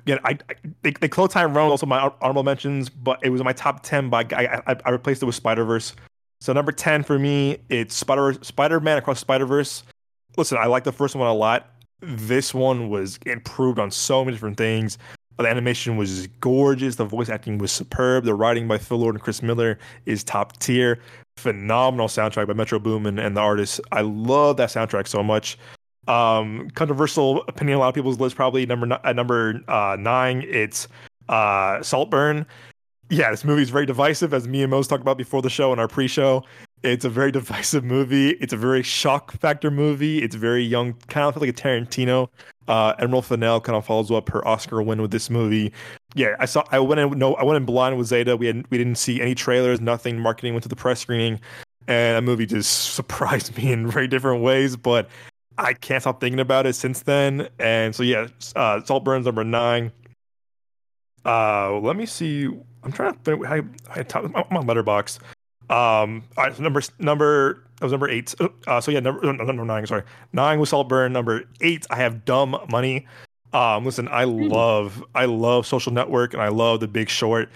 Again, 0.00 0.18
I, 0.24 0.30
I 0.30 0.54
they, 0.82 0.90
they 0.90 1.08
Cloned 1.08 1.30
Tyrone 1.30 1.70
also 1.70 1.86
my 1.86 2.12
honorable 2.20 2.42
mentions, 2.42 2.90
but 2.90 3.18
it 3.22 3.30
was 3.30 3.40
in 3.40 3.44
my 3.44 3.52
top 3.52 3.82
10 3.82 4.10
by 4.10 4.26
I, 4.32 4.60
I, 4.66 4.76
I 4.84 4.90
replaced 4.90 5.22
it 5.22 5.26
with 5.26 5.34
Spider 5.34 5.64
Verse. 5.64 5.94
So 6.40 6.52
number 6.52 6.72
10 6.72 7.02
for 7.04 7.18
me, 7.18 7.58
it's 7.68 7.94
Spider 7.94 8.34
Spider 8.42 8.80
Man 8.80 8.98
across 8.98 9.20
Spider 9.20 9.46
Verse. 9.46 9.84
Listen, 10.36 10.58
I 10.58 10.66
like 10.66 10.84
the 10.84 10.92
first 10.92 11.14
one 11.14 11.28
a 11.28 11.34
lot. 11.34 11.70
This 12.02 12.52
one 12.52 12.90
was 12.90 13.18
improved 13.26 13.78
on 13.78 13.90
so 13.90 14.24
many 14.24 14.34
different 14.34 14.56
things. 14.56 14.98
The 15.38 15.48
animation 15.48 15.96
was 15.96 16.26
gorgeous. 16.40 16.96
The 16.96 17.04
voice 17.04 17.28
acting 17.28 17.58
was 17.58 17.72
superb. 17.72 18.24
The 18.24 18.34
writing 18.34 18.68
by 18.68 18.78
Phil 18.78 18.98
Lord 18.98 19.14
and 19.14 19.22
Chris 19.22 19.42
Miller 19.42 19.78
is 20.06 20.22
top 20.22 20.58
tier. 20.58 20.98
Phenomenal 21.36 22.08
soundtrack 22.08 22.46
by 22.46 22.52
Metro 22.52 22.78
Boomin 22.78 23.18
and 23.18 23.36
the 23.36 23.40
artist. 23.40 23.80
I 23.92 24.02
love 24.02 24.56
that 24.58 24.68
soundtrack 24.68 25.08
so 25.08 25.22
much. 25.22 25.58
Um, 26.08 26.68
controversial 26.74 27.42
opinion, 27.48 27.76
a 27.76 27.80
lot 27.80 27.88
of 27.88 27.94
people's 27.94 28.20
list 28.20 28.36
probably 28.36 28.66
number 28.66 28.98
at 29.04 29.16
number 29.16 29.60
uh, 29.68 29.96
nine. 29.98 30.44
It's 30.46 30.88
uh, 31.28 31.82
Saltburn. 31.82 32.46
Yeah, 33.10 33.30
this 33.30 33.44
movie 33.44 33.62
is 33.62 33.70
very 33.70 33.86
divisive, 33.86 34.34
as 34.34 34.48
me 34.48 34.62
and 34.62 34.70
Mose 34.70 34.88
talked 34.88 35.02
about 35.02 35.18
before 35.18 35.42
the 35.42 35.50
show 35.50 35.70
and 35.70 35.80
our 35.80 35.88
pre-show. 35.88 36.44
It's 36.82 37.04
a 37.04 37.08
very 37.08 37.30
divisive 37.32 37.84
movie. 37.84 38.30
It's 38.30 38.52
a 38.52 38.56
very 38.56 38.82
shock 38.82 39.32
factor 39.32 39.70
movie. 39.70 40.22
It's 40.22 40.34
very 40.34 40.64
young, 40.64 40.94
kind 41.08 41.26
of 41.26 41.40
like 41.40 41.50
a 41.50 41.52
Tarantino. 41.52 42.28
Uh, 42.68 42.94
Emerald 42.98 43.26
Fennell 43.26 43.60
kind 43.60 43.76
of 43.76 43.84
follows 43.84 44.10
up 44.10 44.28
her 44.30 44.46
Oscar 44.46 44.82
win 44.82 45.02
with 45.02 45.10
this 45.10 45.30
movie. 45.30 45.72
Yeah, 46.14 46.36
I 46.38 46.46
saw. 46.46 46.64
I 46.70 46.78
went 46.78 47.00
in. 47.00 47.18
No, 47.18 47.34
I 47.34 47.44
went 47.44 47.56
in 47.56 47.64
blind 47.64 47.98
with 47.98 48.06
Zeta. 48.06 48.36
We 48.36 48.46
had 48.46 48.64
we 48.70 48.78
didn't 48.78 48.96
see 48.96 49.20
any 49.20 49.34
trailers, 49.34 49.80
nothing. 49.80 50.18
Marketing 50.18 50.54
went 50.54 50.62
to 50.62 50.68
the 50.68 50.76
press 50.76 51.00
screening, 51.00 51.40
and 51.88 52.16
that 52.16 52.22
movie 52.22 52.46
just 52.46 52.94
surprised 52.94 53.56
me 53.56 53.72
in 53.72 53.90
very 53.90 54.06
different 54.06 54.42
ways. 54.42 54.76
But 54.76 55.08
I 55.58 55.74
can't 55.74 56.02
stop 56.02 56.20
thinking 56.20 56.40
about 56.40 56.66
it 56.66 56.74
since 56.74 57.02
then. 57.02 57.48
And 57.58 57.94
so 57.94 58.02
yeah, 58.02 58.28
uh, 58.54 58.80
Saltburn's 58.80 59.26
number 59.26 59.44
nine. 59.44 59.92
Uh, 61.24 61.78
let 61.78 61.96
me 61.96 62.06
see. 62.06 62.46
I'm 62.82 62.92
trying 62.92 63.14
to 63.14 63.18
think. 63.20 63.46
I, 63.46 63.58
I 63.90 64.04
I'm 64.14 64.56
on 64.56 64.66
Letterboxd. 64.66 65.18
Um, 65.70 66.24
all 66.36 66.44
right, 66.44 66.56
so 66.56 66.62
number 66.62 66.82
number 66.98 67.62
that 67.78 67.86
was 67.86 67.92
number 67.92 68.08
eight. 68.08 68.34
Uh, 68.66 68.80
so 68.80 68.90
yeah, 68.90 69.00
number 69.00 69.32
number 69.32 69.64
nine. 69.64 69.86
Sorry, 69.86 70.02
nine 70.32 70.60
was 70.60 70.70
Saltburn. 70.70 71.12
Number 71.12 71.44
eight, 71.60 71.86
I 71.90 71.96
have 71.96 72.24
Dumb 72.24 72.56
Money. 72.70 73.06
Um, 73.52 73.84
listen, 73.84 74.08
I 74.08 74.24
love 74.24 75.04
I 75.14 75.26
love 75.26 75.66
Social 75.66 75.92
Network 75.92 76.32
and 76.32 76.42
I 76.42 76.48
love 76.48 76.80
The 76.80 76.88
Big 76.88 77.08
Short. 77.08 77.50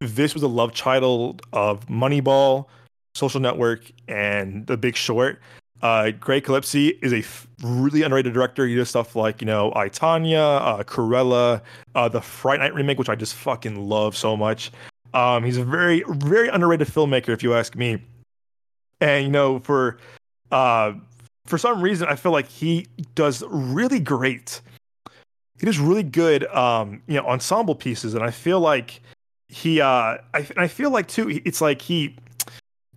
This 0.00 0.34
was 0.34 0.42
a 0.42 0.48
love 0.48 0.72
child 0.72 1.42
of 1.52 1.86
Moneyball, 1.86 2.66
Social 3.14 3.40
Network, 3.40 3.90
and 4.08 4.66
The 4.66 4.76
Big 4.76 4.96
Short. 4.96 5.40
Uh, 5.82 6.12
Craig 6.20 6.44
Gillespie 6.44 6.90
is 7.02 7.12
a 7.12 7.18
f- 7.18 7.48
really 7.62 8.02
underrated 8.02 8.32
director. 8.32 8.66
He 8.66 8.76
does 8.76 8.88
stuff 8.88 9.16
like 9.16 9.40
you 9.40 9.46
know 9.46 9.72
I 9.74 9.88
Tonya, 9.88 10.60
uh, 10.60 10.84
Cruella, 10.84 11.60
uh, 11.94 12.08
the 12.08 12.20
Fright 12.20 12.60
Night 12.60 12.72
remake, 12.72 12.98
which 12.98 13.08
I 13.08 13.16
just 13.16 13.34
fucking 13.34 13.88
love 13.88 14.16
so 14.16 14.36
much. 14.36 14.70
Um, 15.14 15.44
he's 15.44 15.56
a 15.56 15.64
very 15.64 16.04
very 16.08 16.48
underrated 16.48 16.88
filmmaker, 16.88 17.30
if 17.30 17.42
you 17.42 17.54
ask 17.54 17.74
me. 17.76 18.02
And 19.00 19.24
you 19.24 19.30
know 19.30 19.58
for 19.60 19.98
uh 20.50 20.92
for 21.46 21.58
some 21.58 21.82
reason, 21.82 22.08
I 22.08 22.16
feel 22.16 22.32
like 22.32 22.48
he 22.48 22.86
does 23.14 23.42
really 23.48 24.00
great. 24.00 24.60
He 25.58 25.66
does 25.66 25.78
really 25.78 26.02
good, 26.02 26.44
um, 26.46 27.02
you 27.06 27.16
know, 27.16 27.26
ensemble 27.26 27.74
pieces, 27.74 28.14
and 28.14 28.24
I 28.24 28.30
feel 28.30 28.60
like 28.60 29.00
he, 29.48 29.80
uh, 29.80 29.86
I, 30.34 30.46
I 30.56 30.66
feel 30.66 30.90
like 30.90 31.08
too, 31.08 31.40
it's 31.44 31.60
like 31.60 31.82
he, 31.82 32.16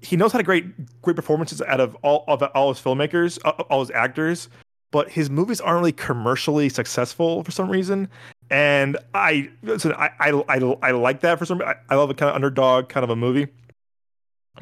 he 0.02 0.16
knows 0.16 0.32
how 0.32 0.38
to 0.38 0.44
great, 0.44 1.02
great 1.02 1.16
performances 1.16 1.62
out 1.62 1.80
of 1.80 1.96
all 2.02 2.24
of 2.28 2.42
all 2.56 2.74
his 2.74 2.82
filmmakers, 2.82 3.40
uh, 3.46 3.64
all 3.70 3.82
his 3.82 3.92
actors, 3.92 4.50
but 4.92 5.10
his 5.10 5.30
movies 5.30 5.60
aren't 5.60 5.80
really 5.80 5.92
commercially 5.92 6.70
successful 6.70 7.44
for 7.44 7.52
some 7.52 7.70
reason. 7.70 8.08
And 8.50 8.98
I, 9.14 9.50
listen, 9.64 9.94
I, 9.94 10.12
I, 10.20 10.30
I, 10.48 10.58
I 10.82 10.92
like 10.92 11.22
that 11.22 11.40
for 11.40 11.46
some. 11.46 11.62
I, 11.62 11.76
I 11.90 11.96
love 11.96 12.10
a 12.10 12.14
kind 12.14 12.30
of 12.30 12.36
underdog 12.36 12.90
kind 12.90 13.04
of 13.04 13.10
a 13.10 13.16
movie, 13.16 13.48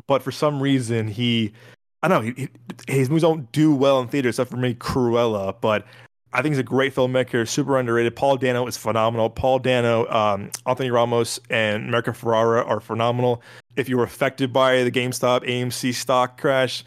but 0.08 0.22
for 0.22 0.32
some 0.32 0.62
reason 0.62 1.08
he 1.08 1.54
I 2.04 2.10
don't 2.10 2.26
know. 2.26 2.34
He, 2.36 2.50
his 2.94 3.10
movies 3.10 3.22
don't 3.22 3.50
do 3.54 3.74
well 3.74 4.02
in 4.02 4.10
theater, 4.10 4.28
except 4.28 4.52
for 4.52 4.58
me, 4.58 4.76
Cruella. 4.76 5.56
But 5.60 5.86
I 6.34 6.42
think 6.42 6.52
he's 6.52 6.60
a 6.60 6.64
great 6.64 6.94
filmmaker, 6.94 7.48
super 7.48 7.80
underrated. 7.80 8.14
Paul 8.14 8.36
Dano 8.36 8.68
is 8.68 8.76
phenomenal. 8.76 9.30
Paul 9.30 9.60
Dano, 9.60 10.06
um, 10.10 10.52
Anthony 10.66 10.92
Ramos, 10.92 11.40
and 11.50 11.88
America 11.88 12.12
Ferrera 12.12 12.68
are 12.68 12.82
phenomenal. 12.82 13.42
If 13.78 13.88
you 13.88 13.98
were 13.98 14.04
affected 14.04 14.52
by 14.52 14.84
the 14.84 14.92
GameStop 14.92 15.48
AMC 15.48 15.94
stock 15.94 16.40
crash, 16.40 16.84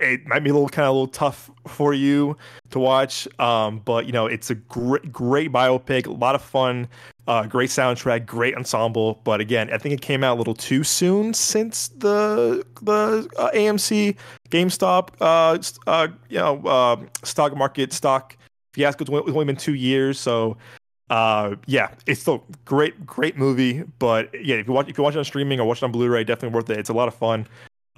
it 0.00 0.26
might 0.26 0.40
be 0.40 0.50
a 0.50 0.52
little 0.52 0.68
kind 0.68 0.86
of 0.86 0.90
a 0.90 0.92
little 0.92 1.08
tough 1.08 1.50
for 1.66 1.94
you 1.94 2.36
to 2.70 2.78
watch. 2.78 3.28
Um, 3.38 3.80
but 3.84 4.06
you 4.06 4.12
know, 4.12 4.26
it's 4.26 4.50
a 4.50 4.54
great, 4.54 5.12
great 5.12 5.52
biopic, 5.52 6.06
a 6.06 6.10
lot 6.10 6.34
of 6.34 6.42
fun, 6.42 6.88
uh, 7.26 7.46
great 7.46 7.70
soundtrack, 7.70 8.26
great 8.26 8.56
ensemble. 8.56 9.20
But 9.24 9.40
again, 9.40 9.72
I 9.72 9.78
think 9.78 9.94
it 9.94 10.00
came 10.00 10.24
out 10.24 10.36
a 10.36 10.38
little 10.38 10.54
too 10.54 10.84
soon 10.84 11.34
since 11.34 11.88
the 11.88 12.64
the 12.82 13.28
uh, 13.36 13.50
AMC 13.52 14.16
GameStop, 14.50 15.10
uh, 15.20 15.58
uh, 15.86 16.08
you 16.28 16.38
know, 16.38 16.62
uh, 16.66 16.96
stock 17.22 17.56
market 17.56 17.92
stock 17.92 18.36
fiasco. 18.72 19.04
It's 19.04 19.10
only 19.10 19.44
been 19.44 19.56
two 19.56 19.74
years, 19.74 20.18
so 20.18 20.56
uh, 21.10 21.56
yeah, 21.66 21.90
it's 22.06 22.20
still 22.20 22.44
great, 22.64 23.04
great 23.04 23.36
movie. 23.36 23.82
But 23.98 24.30
yeah, 24.32 24.56
if 24.56 24.66
you 24.66 24.72
watch 24.72 24.88
if 24.88 24.96
you 24.96 25.04
watch 25.04 25.14
it 25.14 25.18
on 25.18 25.24
streaming 25.24 25.60
or 25.60 25.66
watch 25.66 25.78
it 25.78 25.84
on 25.84 25.92
Blu-ray, 25.92 26.24
definitely 26.24 26.54
worth 26.54 26.70
it. 26.70 26.78
It's 26.78 26.88
a 26.88 26.94
lot 26.94 27.08
of 27.08 27.14
fun. 27.14 27.46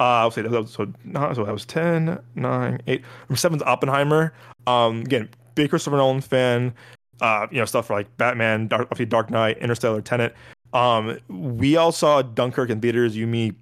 Uh, 0.03 0.19
I'll 0.23 0.33
say 0.33 0.43
that 0.43 0.51
was, 0.51 0.73
so, 0.73 0.93
so 1.15 1.45
that 1.45 1.53
was 1.53 1.65
10, 1.65 2.19
9, 2.35 2.83
8. 2.89 3.03
Number 3.29 3.37
seven's 3.37 3.63
Oppenheimer. 3.63 4.35
Um, 4.67 5.03
again, 5.03 5.29
big 5.55 5.71
Christopher 5.71 5.97
Nolan 5.97 6.21
fan. 6.21 6.75
Uh, 7.21 7.47
you 7.53 7.59
know, 7.59 7.65
stuff 7.67 7.87
for 7.87 7.93
like 7.93 8.17
Batman, 8.17 8.67
Dark, 8.67 8.83
obviously 8.83 9.07
Dark 9.07 9.31
Knight, 9.31 9.59
Interstellar, 9.59 10.03
Tenet. 10.03 10.35
Um, 10.73 11.21
we 11.29 11.77
all 11.77 11.93
saw 11.93 12.21
Dunkirk 12.21 12.69
in 12.69 12.81
theaters. 12.81 13.17
You, 13.17 13.29
me, 13.29 13.53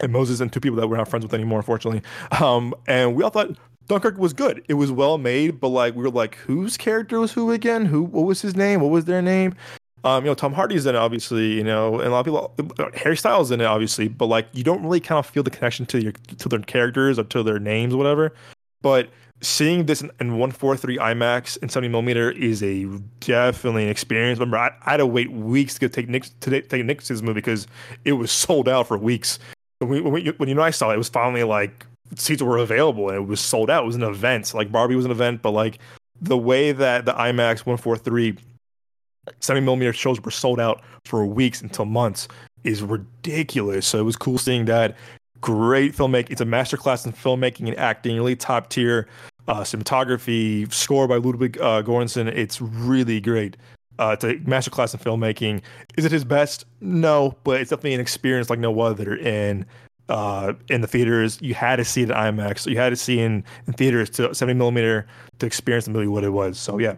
and 0.00 0.12
Moses, 0.12 0.40
and 0.40 0.52
two 0.52 0.58
people 0.58 0.80
that 0.80 0.88
we're 0.88 0.96
not 0.96 1.06
friends 1.06 1.24
with 1.24 1.32
anymore, 1.32 1.60
unfortunately. 1.60 2.02
Um, 2.40 2.74
and 2.88 3.14
we 3.14 3.22
all 3.22 3.30
thought 3.30 3.56
Dunkirk 3.86 4.18
was 4.18 4.32
good. 4.32 4.64
It 4.66 4.74
was 4.74 4.90
well 4.90 5.16
made, 5.16 5.60
but 5.60 5.68
like 5.68 5.94
we 5.94 6.02
were 6.02 6.10
like, 6.10 6.34
whose 6.34 6.76
character 6.76 7.20
was 7.20 7.30
who 7.30 7.52
again? 7.52 7.86
Who? 7.86 8.02
What 8.02 8.26
was 8.26 8.42
his 8.42 8.56
name? 8.56 8.80
What 8.80 8.90
was 8.90 9.04
their 9.04 9.22
name? 9.22 9.54
Um, 10.04 10.24
you 10.24 10.30
know, 10.30 10.34
Tom 10.34 10.52
Hardy's 10.52 10.86
in 10.86 10.96
it, 10.96 10.98
obviously, 10.98 11.52
you 11.52 11.62
know, 11.62 12.00
and 12.00 12.08
a 12.08 12.10
lot 12.10 12.26
of 12.26 12.54
people, 12.56 12.90
Harry 12.94 13.16
Styles 13.16 13.52
in 13.52 13.60
it, 13.60 13.64
obviously, 13.64 14.08
but 14.08 14.26
like 14.26 14.48
you 14.52 14.64
don't 14.64 14.82
really 14.82 15.00
kind 15.00 15.18
of 15.18 15.26
feel 15.26 15.44
the 15.44 15.50
connection 15.50 15.86
to 15.86 16.02
your 16.02 16.12
to 16.38 16.48
their 16.48 16.58
characters 16.60 17.18
or 17.18 17.24
to 17.24 17.42
their 17.42 17.60
names, 17.60 17.94
or 17.94 17.98
whatever. 17.98 18.34
But 18.82 19.10
seeing 19.42 19.86
this 19.86 20.02
in, 20.02 20.10
in 20.20 20.38
143 20.38 20.98
IMAX 20.98 21.58
and 21.62 21.70
70 21.70 21.88
millimeter 21.88 22.30
is 22.30 22.62
a 22.62 22.86
definitely 23.20 23.84
an 23.84 23.90
experience. 23.90 24.38
Remember, 24.38 24.58
I, 24.58 24.70
I 24.84 24.92
had 24.92 24.96
to 24.98 25.06
wait 25.06 25.30
weeks 25.30 25.78
to 25.78 25.88
take 25.88 26.08
Nick 26.08 26.24
to 26.40 26.62
take 26.62 26.84
Nick 26.84 27.02
to 27.02 27.12
this 27.12 27.22
movie 27.22 27.34
because 27.34 27.66
it 28.04 28.12
was 28.12 28.32
sold 28.32 28.68
out 28.68 28.88
for 28.88 28.98
weeks. 28.98 29.38
When, 29.78 30.02
when, 30.04 30.26
when 30.26 30.48
you 30.48 30.54
know 30.54 30.62
I 30.62 30.70
saw 30.70 30.90
it, 30.90 30.94
it 30.94 30.98
was 30.98 31.08
finally 31.08 31.44
like 31.44 31.86
seats 32.16 32.42
were 32.42 32.58
available 32.58 33.08
and 33.08 33.18
it 33.18 33.26
was 33.26 33.40
sold 33.40 33.70
out. 33.70 33.84
It 33.84 33.86
was 33.86 33.96
an 33.96 34.02
event. 34.02 34.52
Like 34.54 34.72
Barbie 34.72 34.96
was 34.96 35.04
an 35.04 35.10
event, 35.10 35.42
but 35.42 35.52
like 35.52 35.78
the 36.20 36.38
way 36.38 36.72
that 36.72 37.04
the 37.04 37.12
IMAX 37.12 37.66
143 37.66 38.36
70 39.40 39.64
millimeter 39.64 39.92
shows 39.92 40.20
were 40.20 40.30
sold 40.30 40.60
out 40.60 40.82
for 41.04 41.24
weeks 41.24 41.60
until 41.60 41.84
months 41.84 42.28
is 42.64 42.82
ridiculous. 42.82 43.86
So 43.86 43.98
it 43.98 44.02
was 44.02 44.16
cool 44.16 44.38
seeing 44.38 44.64
that. 44.66 44.96
Great 45.40 45.94
filmmaking. 45.94 46.30
It's 46.30 46.40
a 46.40 46.46
masterclass 46.46 47.04
in 47.04 47.12
filmmaking 47.12 47.68
and 47.68 47.78
acting, 47.78 48.16
really 48.16 48.36
top 48.36 48.68
tier. 48.68 49.08
Uh, 49.48 49.62
cinematography, 49.62 50.72
score 50.72 51.08
by 51.08 51.16
Ludwig 51.16 51.58
uh, 51.60 51.82
Göransson. 51.82 52.28
It's 52.28 52.60
really 52.60 53.20
great. 53.20 53.56
Uh, 53.98 54.10
it's 54.14 54.24
a 54.24 54.34
masterclass 54.36 54.94
in 54.94 55.00
filmmaking. 55.00 55.60
Is 55.96 56.04
it 56.04 56.12
his 56.12 56.24
best? 56.24 56.64
No, 56.80 57.36
but 57.42 57.60
it's 57.60 57.70
definitely 57.70 57.94
an 57.94 58.00
experience 58.00 58.50
like 58.50 58.60
no 58.60 58.80
other 58.80 59.16
in 59.16 59.66
uh, 60.08 60.52
in 60.68 60.80
the 60.80 60.86
theaters. 60.86 61.38
You 61.42 61.54
had 61.54 61.76
to 61.76 61.84
see 61.84 62.02
it 62.02 62.10
in 62.10 62.16
IMAX. 62.16 62.60
So 62.60 62.70
you 62.70 62.76
had 62.76 62.90
to 62.90 62.96
see 62.96 63.18
in, 63.18 63.44
in 63.66 63.72
theaters 63.72 64.10
to 64.10 64.34
70 64.34 64.56
millimeter 64.56 65.06
to 65.38 65.46
experience 65.46 65.88
movie 65.88 66.06
what 66.06 66.22
it 66.22 66.30
was. 66.30 66.58
So 66.58 66.78
yeah, 66.78 66.96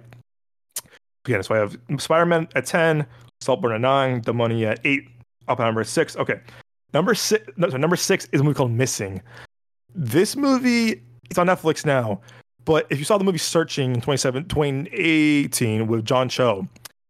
again, 1.25 1.43
so 1.43 1.55
I 1.55 1.59
have 1.59 1.77
Spider 1.99 2.27
Man 2.27 2.49
at 2.55 2.67
10, 2.67 3.07
Saltburn 3.41 3.73
at 3.73 3.81
9, 3.81 4.23
The 4.23 4.35
Money 4.35 4.67
at 4.67 4.81
8, 4.85 5.09
Oppenheimer 5.49 5.83
at 5.83 5.87
6. 5.87 6.17
Okay. 6.17 6.41
Number 6.93 7.15
six, 7.15 7.45
no, 7.57 7.69
so 7.69 7.77
number 7.77 7.97
six 7.97 8.29
is 8.31 8.41
a 8.41 8.45
movie 8.45 8.55
called 8.55 8.71
Missing. 8.71 9.21
This 9.97 10.37
movie, 10.37 11.03
it's 11.29 11.39
on 11.39 11.49
Netflix 11.49 11.85
now, 11.85 12.21
but 12.65 12.87
if 12.89 12.99
you 13.01 13.05
saw 13.05 13.19
the 13.19 13.25
movie 13.25 13.39
Searching 13.39 13.97
in 13.97 14.01
2018 14.01 15.87
with 15.89 16.05
John 16.05 16.29
Cho, 16.29 16.69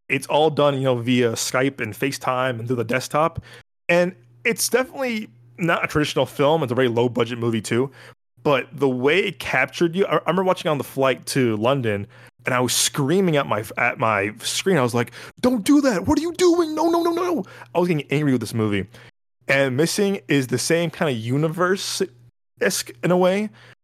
it's 0.09 0.27
all 0.27 0.49
done, 0.49 0.75
you 0.75 0.85
know, 0.85 0.97
via 0.97 1.33
Skype 1.33 1.81
and 1.81 1.93
FaceTime 1.93 2.59
and 2.59 2.67
through 2.67 2.77
the 2.77 2.85
desktop. 2.85 3.43
And 3.89 4.15
it's 4.45 4.69
definitely 4.69 5.29
not 5.59 5.85
a 5.85 5.87
traditional 5.87 6.27
film. 6.27 6.63
It's 6.63 6.73
a 6.73 6.75
very 6.75 6.89
low 6.89 7.09
budget 7.09 7.39
movie 7.39 7.61
too. 7.63 7.91
But 8.45 8.69
the 8.73 8.89
way 8.89 9.21
it 9.21 9.41
captured 9.41 9.97
you, 9.97 10.07
I, 10.07 10.17
I 10.17 10.21
remember 10.21 10.45
watching 10.45 10.71
on 10.71 10.79
the 10.79 10.85
flight 10.85 11.27
to 11.27 11.57
London 11.57 12.07
and 12.47 12.55
I 12.55 12.61
was 12.61 12.73
screaming 12.73 13.37
at 13.37 13.47
my 13.47 13.65
at 13.77 13.99
my 13.99 14.33
screen. 14.41 14.77
I 14.77 14.83
was 14.83 14.95
like, 14.95 15.13
"Don't 15.41 15.65
do 15.65 15.81
that! 15.81 16.07
What 16.07 16.19
are 16.19 16.23
you 16.23 16.33
doing? 16.33 16.75
No, 16.75 16.91
no, 16.91 17.03
no, 17.03 17.13
no!" 17.13 17.45
I 17.75 17.79
was 17.79 17.89
getting 17.89 18.07
angry 18.11 18.33
with 18.33 18.41
this 18.41 18.55
movie. 18.55 18.87
And 19.49 19.77
Missing 19.77 20.21
is 20.29 20.47
the 20.49 20.59
same 20.59 20.91
kind 20.91 21.11
of 21.11 21.23
universe 21.23 22.03
esque 22.61 22.91
in 23.03 23.11
a 23.11 23.17
way, 23.17 23.43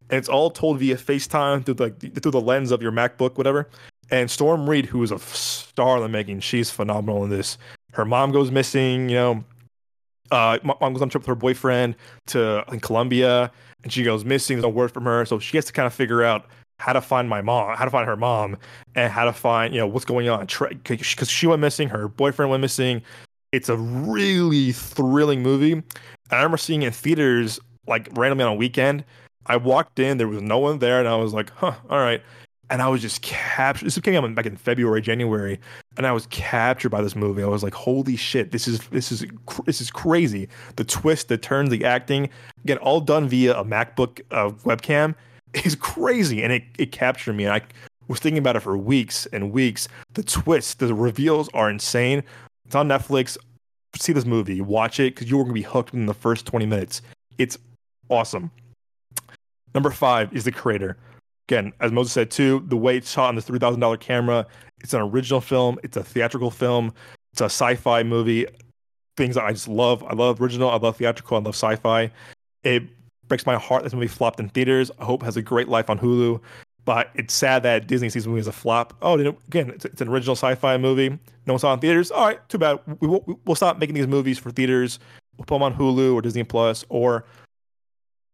and 0.08 0.18
it's 0.18 0.28
all 0.28 0.50
told 0.50 0.78
via 0.78 0.96
FaceTime 0.96 1.64
through 1.64 1.74
the 1.74 1.90
through 2.20 2.32
the 2.32 2.40
lens 2.40 2.70
of 2.70 2.82
your 2.82 2.92
MacBook, 2.92 3.36
whatever. 3.36 3.68
And 4.10 4.30
Storm 4.30 4.68
Reid, 4.68 4.86
who 4.86 5.02
is 5.02 5.12
a 5.12 5.18
star 5.20 5.97
in 5.97 6.02
the 6.02 6.09
making, 6.09 6.40
she's 6.40 6.70
phenomenal 6.70 7.22
in 7.24 7.30
this. 7.30 7.59
Her 7.93 8.05
mom 8.05 8.32
goes 8.32 8.51
missing. 8.51 9.09
You 9.09 9.14
know, 9.14 9.44
uh, 10.30 10.59
mom 10.62 10.93
goes 10.93 11.02
on 11.02 11.09
a 11.09 11.10
trip 11.10 11.22
with 11.22 11.28
her 11.28 11.35
boyfriend 11.35 11.94
to 12.28 12.64
in 12.72 12.80
Colombia, 12.80 13.52
and 13.82 13.93
she 13.93 14.02
goes 14.02 14.24
missing. 14.24 14.57
There's 14.57 14.65
no 14.65 14.69
word 14.69 14.93
from 14.93 15.05
her, 15.05 15.24
so 15.24 15.39
she 15.39 15.57
has 15.57 15.65
to 15.66 15.73
kind 15.73 15.86
of 15.86 15.94
figure 15.94 16.23
out 16.23 16.47
how 16.78 16.93
to 16.94 17.01
find 17.01 17.28
my 17.28 17.43
mom, 17.43 17.77
how 17.77 17.85
to 17.85 17.90
find 17.90 18.07
her 18.07 18.16
mom, 18.16 18.57
and 18.94 19.12
how 19.12 19.24
to 19.24 19.32
find 19.32 19.74
you 19.74 19.81
know 19.81 19.86
what's 19.86 20.05
going 20.05 20.28
on 20.28 20.47
because 20.47 21.28
she 21.28 21.47
went 21.47 21.61
missing, 21.61 21.89
her 21.89 22.09
boyfriend 22.09 22.51
went 22.51 22.61
missing. 22.61 23.02
It's 23.52 23.69
a 23.69 23.77
really 23.77 24.73
thrilling 24.73 25.43
movie. 25.43 25.82
I 26.31 26.36
remember 26.36 26.57
seeing 26.57 26.82
in 26.82 26.93
theaters 26.93 27.59
like 27.86 28.09
randomly 28.16 28.44
on 28.44 28.52
a 28.52 28.57
weekend. 28.57 29.05
I 29.47 29.57
walked 29.57 29.98
in, 29.98 30.19
there 30.19 30.28
was 30.28 30.43
no 30.43 30.59
one 30.59 30.78
there, 30.78 31.01
and 31.01 31.09
I 31.09 31.16
was 31.16 31.32
like, 31.32 31.51
"Huh, 31.51 31.74
all 31.89 31.98
right." 31.98 32.23
And 32.70 32.80
I 32.80 32.88
was 32.88 33.02
just 33.02 33.20
captured. 33.22 33.84
This 33.84 33.98
came 33.98 34.24
out 34.24 34.34
back 34.34 34.47
in 34.47 34.56
February, 34.56 35.02
January, 35.02 35.59
and 35.97 36.06
I 36.06 36.12
was 36.12 36.26
captured 36.26 36.90
by 36.90 37.02
this 37.02 37.16
movie. 37.16 37.42
I 37.42 37.47
was 37.47 37.64
like, 37.64 37.74
"Holy 37.74 38.16
shit! 38.16 38.52
This 38.52 38.68
is 38.68 38.78
this 38.88 39.10
is 39.10 39.26
this 39.66 39.80
is 39.80 39.90
crazy." 39.90 40.48
The 40.76 40.84
twist, 40.84 41.28
the 41.28 41.36
turns, 41.36 41.70
the 41.70 41.84
acting, 41.84 42.30
again, 42.64 42.78
all 42.78 43.01
done 43.01 43.28
via 43.28 43.59
a 43.59 43.64
MacBook 43.64 44.20
uh, 44.30 44.51
webcam 44.64 45.16
is 45.64 45.74
crazy 45.74 46.42
and 46.42 46.52
it, 46.52 46.64
it 46.78 46.92
captured 46.92 47.34
me. 47.34 47.44
And 47.44 47.55
I 47.55 47.62
was 48.09 48.20
thinking 48.20 48.38
about 48.38 48.56
it 48.56 48.60
for 48.60 48.76
weeks 48.76 49.26
and 49.26 49.52
weeks. 49.52 49.88
The 50.14 50.22
twists, 50.22 50.74
the 50.74 50.94
reveals 50.94 51.48
are 51.55 51.70
insane. 51.70 52.22
It's 52.66 52.74
on 52.74 52.88
Netflix. 52.88 53.36
See 53.97 54.12
this 54.12 54.24
movie, 54.24 54.60
watch 54.60 55.01
it 55.01 55.14
because 55.14 55.28
you're 55.28 55.42
going 55.42 55.55
to 55.55 55.60
be 55.60 55.62
hooked 55.62 55.94
in 55.94 56.06
the 56.06 56.14
first 56.14 56.47
20 56.47 56.64
minutes. 56.66 57.02
It's 57.38 57.59
awesome. 58.09 58.52
Number 59.74 59.90
five 59.90 60.32
is 60.32 60.44
The 60.44 60.52
Creator. 60.52 60.97
Again, 61.51 61.72
as 61.81 61.90
Moses 61.90 62.12
said 62.12 62.31
too, 62.31 62.64
the 62.68 62.77
way 62.77 62.97
it's 62.97 63.10
shot 63.10 63.31
on 63.31 63.35
this 63.35 63.47
$3,000 63.47 63.98
camera, 63.98 64.47
it's 64.82 64.94
an 64.94 65.01
original 65.01 65.40
film, 65.40 65.81
it's 65.82 65.97
a 65.97 66.05
theatrical 66.05 66.52
film, 66.52 66.94
it's 67.32 67.40
a 67.40 67.47
sci 67.47 67.74
fi 67.74 68.05
movie. 68.05 68.47
Things 69.16 69.35
that 69.35 69.43
I 69.43 69.52
just 69.52 69.66
love. 69.66 70.05
I 70.05 70.14
love 70.14 70.40
original, 70.40 70.70
I 70.70 70.77
love 70.77 70.97
theatrical, 70.97 71.39
I 71.39 71.40
love 71.40 71.56
sci 71.56 71.74
fi. 71.74 72.12
It 72.62 72.85
breaks 73.27 73.47
my 73.47 73.56
heart 73.56 73.82
that 73.82 73.89
this 73.89 73.94
movie 73.94 74.06
flopped 74.06 74.39
in 74.39 74.48
theaters. 74.48 74.93
I 75.01 75.05
hope 75.05 75.24
has 75.24 75.36
a 75.36 75.43
great 75.43 75.66
life 75.66 75.90
on 75.90 75.98
Hulu. 75.98 76.40
But 76.85 77.10
it's 77.16 77.35
sad 77.35 77.64
that 77.64 77.89
Disney 77.89 78.10
sees 78.10 78.22
the 78.22 78.31
movie 78.31 78.40
as 78.40 78.47
a 78.47 78.52
flop. 78.52 78.97
Oh, 79.02 79.14
again, 79.18 79.70
it's, 79.70 79.85
it's, 79.85 80.01
an 80.01 80.06
original 80.06 80.36
sci-fi 80.36 80.77
movie. 80.77 81.09
No 81.47 81.55
one 81.55 81.59
saw 81.59 81.72
it 81.72 81.74
in 81.74 81.81
theaters. 81.81 82.12
All 82.12 82.27
right, 82.27 82.48
too 82.48 82.59
bad. 82.59 82.78
We 83.01 83.09
will, 83.09 83.40
we'll 83.44 83.56
stop 83.56 83.78
making 83.78 83.97
these 83.97 84.06
movies 84.06 84.39
for 84.39 84.52
theaters. 84.52 85.01
We'll 85.36 85.47
put 85.47 85.56
them 85.56 85.64
on 85.64 85.74
Hulu 85.74 86.14
or 86.14 86.22
Disney 86.22 86.44
Plus, 86.44 86.85
or 86.89 87.24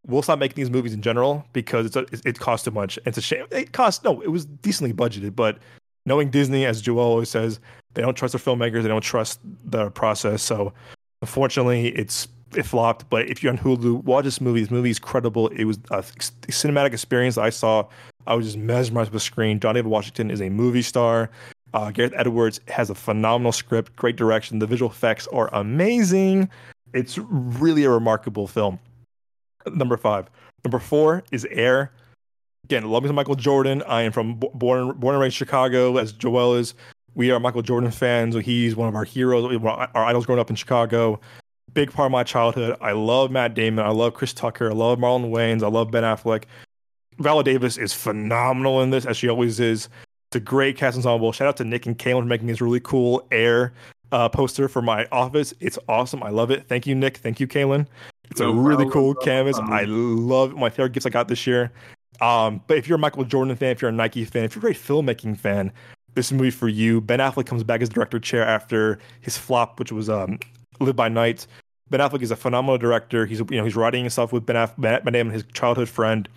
we'll 0.07 0.21
stop 0.21 0.39
making 0.39 0.55
these 0.55 0.69
movies 0.69 0.93
in 0.93 1.01
general 1.01 1.45
because 1.53 1.85
it's 1.85 1.95
a, 1.95 2.05
it 2.27 2.39
costs 2.39 2.65
too 2.65 2.71
much. 2.71 2.97
It's 3.05 3.17
a 3.17 3.21
shame. 3.21 3.45
It 3.51 3.73
cost 3.73 4.03
no, 4.03 4.21
it 4.21 4.29
was 4.29 4.45
decently 4.45 4.93
budgeted, 4.93 5.35
but 5.35 5.59
knowing 6.05 6.29
Disney, 6.29 6.65
as 6.65 6.81
Joel 6.81 6.99
always 6.99 7.29
says, 7.29 7.59
they 7.93 8.01
don't 8.01 8.15
trust 8.15 8.33
their 8.33 8.39
filmmakers. 8.39 8.83
They 8.83 8.89
don't 8.89 9.01
trust 9.01 9.39
the 9.65 9.91
process. 9.91 10.41
So 10.41 10.73
unfortunately, 11.21 11.89
it's 11.89 12.27
it 12.55 12.63
flopped. 12.63 13.09
But 13.09 13.29
if 13.29 13.43
you're 13.43 13.51
on 13.51 13.59
Hulu, 13.59 14.03
watch 14.03 14.23
this 14.23 14.39
movie. 14.39 14.61
This 14.61 14.71
movie 14.71 14.89
is 14.89 14.99
credible. 14.99 15.49
It 15.49 15.65
was 15.65 15.77
a 15.91 16.01
cinematic 16.01 16.93
experience 16.93 17.37
I 17.37 17.49
saw. 17.49 17.85
I 18.25 18.35
was 18.35 18.45
just 18.45 18.57
mesmerized 18.57 19.11
with 19.11 19.21
the 19.21 19.25
screen. 19.25 19.59
John 19.59 19.75
David 19.75 19.89
Washington 19.89 20.31
is 20.31 20.41
a 20.41 20.49
movie 20.49 20.81
star. 20.81 21.29
Uh, 21.73 21.91
Gareth 21.91 22.13
Edwards 22.15 22.59
has 22.69 22.89
a 22.89 22.95
phenomenal 22.95 23.51
script, 23.51 23.95
great 23.95 24.15
direction. 24.15 24.59
The 24.59 24.67
visual 24.67 24.89
effects 24.89 25.27
are 25.27 25.53
amazing. 25.53 26.49
It's 26.93 27.17
really 27.17 27.83
a 27.83 27.89
remarkable 27.89 28.47
film. 28.47 28.79
Number 29.73 29.97
five. 29.97 30.29
Number 30.63 30.79
four 30.79 31.23
is 31.31 31.45
Air. 31.51 31.91
Again, 32.65 32.89
love 32.89 33.03
me 33.03 33.11
Michael 33.11 33.35
Jordan. 33.35 33.81
I 33.83 34.01
am 34.01 34.11
from 34.11 34.35
born 34.35 34.91
born 34.97 35.15
and 35.15 35.21
raised 35.21 35.35
Chicago, 35.35 35.97
as 35.97 36.11
Joel 36.11 36.55
is. 36.55 36.73
We 37.15 37.31
are 37.31 37.39
Michael 37.39 37.61
Jordan 37.61 37.89
fans. 37.91 38.35
He's 38.35 38.75
one 38.75 38.89
of 38.89 38.95
our 38.95 39.05
heroes, 39.05 39.45
our 39.63 39.89
idols 39.95 40.25
growing 40.25 40.39
up 40.39 40.49
in 40.49 40.55
Chicago. 40.55 41.19
Big 41.73 41.91
part 41.91 42.07
of 42.07 42.11
my 42.11 42.23
childhood. 42.23 42.77
I 42.81 42.91
love 42.91 43.31
Matt 43.31 43.53
Damon. 43.53 43.85
I 43.85 43.89
love 43.89 44.13
Chris 44.13 44.33
Tucker. 44.33 44.69
I 44.69 44.73
love 44.73 44.99
Marlon 44.99 45.31
Wayans. 45.31 45.63
I 45.63 45.67
love 45.67 45.91
Ben 45.91 46.03
Affleck. 46.03 46.43
Viola 47.19 47.43
Davis 47.43 47.77
is 47.77 47.93
phenomenal 47.93 48.81
in 48.81 48.89
this, 48.89 49.05
as 49.05 49.17
she 49.17 49.29
always 49.29 49.59
is. 49.59 49.89
It's 50.29 50.35
a 50.35 50.39
great 50.39 50.77
cast 50.77 50.97
ensemble. 50.97 51.31
Shout 51.31 51.47
out 51.47 51.57
to 51.57 51.63
Nick 51.63 51.85
and 51.85 51.97
Kaylin 51.97 52.21
for 52.21 52.25
making 52.25 52.47
this 52.47 52.61
really 52.61 52.81
cool 52.81 53.25
air 53.31 53.73
uh, 54.11 54.29
poster 54.29 54.67
for 54.67 54.81
my 54.81 55.07
office. 55.11 55.53
It's 55.59 55.79
awesome. 55.87 56.21
I 56.21 56.29
love 56.29 56.51
it. 56.51 56.67
Thank 56.67 56.85
you, 56.85 56.95
Nick. 56.95 57.17
Thank 57.17 57.39
you, 57.39 57.47
Kaylin. 57.47 57.87
It's 58.31 58.39
no 58.39 58.49
a 58.49 58.53
really 58.53 58.89
cool 58.89 59.13
canvas. 59.15 59.57
I 59.59 59.83
love 59.85 60.55
my 60.55 60.69
favorite 60.69 60.93
gifts 60.93 61.05
I 61.05 61.09
got 61.09 61.27
this 61.27 61.47
year. 61.47 61.71
Um, 62.21 62.61
but 62.67 62.77
if 62.77 62.87
you're 62.87 62.97
a 62.97 62.99
Michael 62.99 63.23
Jordan 63.23 63.55
fan, 63.55 63.71
if 63.71 63.81
you're 63.81 63.89
a 63.89 63.93
Nike 63.93 64.25
fan, 64.25 64.43
if 64.43 64.55
you're 64.55 64.61
a 64.61 64.73
great 64.73 64.77
filmmaking 64.77 65.37
fan, 65.37 65.71
this 66.17 66.31
movie 66.31 66.51
for 66.51 66.67
you. 66.67 66.99
Ben 66.99 67.19
Affleck 67.19 67.45
comes 67.45 67.63
back 67.63 67.81
as 67.81 67.89
director 67.89 68.19
chair 68.19 68.43
after 68.43 68.99
his 69.21 69.37
flop, 69.37 69.79
which 69.79 69.91
was 69.91 70.09
um, 70.09 70.39
Live 70.79 70.95
by 70.95 71.07
Night. 71.07 71.47
Ben 71.89 71.99
Affleck 72.01 72.21
is 72.21 72.31
a 72.31 72.35
phenomenal 72.35 72.77
director. 72.77 73.25
He's 73.25 73.39
you 73.39 73.57
know 73.57 73.63
he's 73.63 73.75
writing 73.75 74.03
himself 74.03 74.33
with 74.33 74.45
Ben 74.45 74.55
Affleck, 74.55 75.03
Ben, 75.03 75.13
ben 75.13 75.29
his 75.29 75.43
childhood 75.53 75.87
friend. 75.87 76.27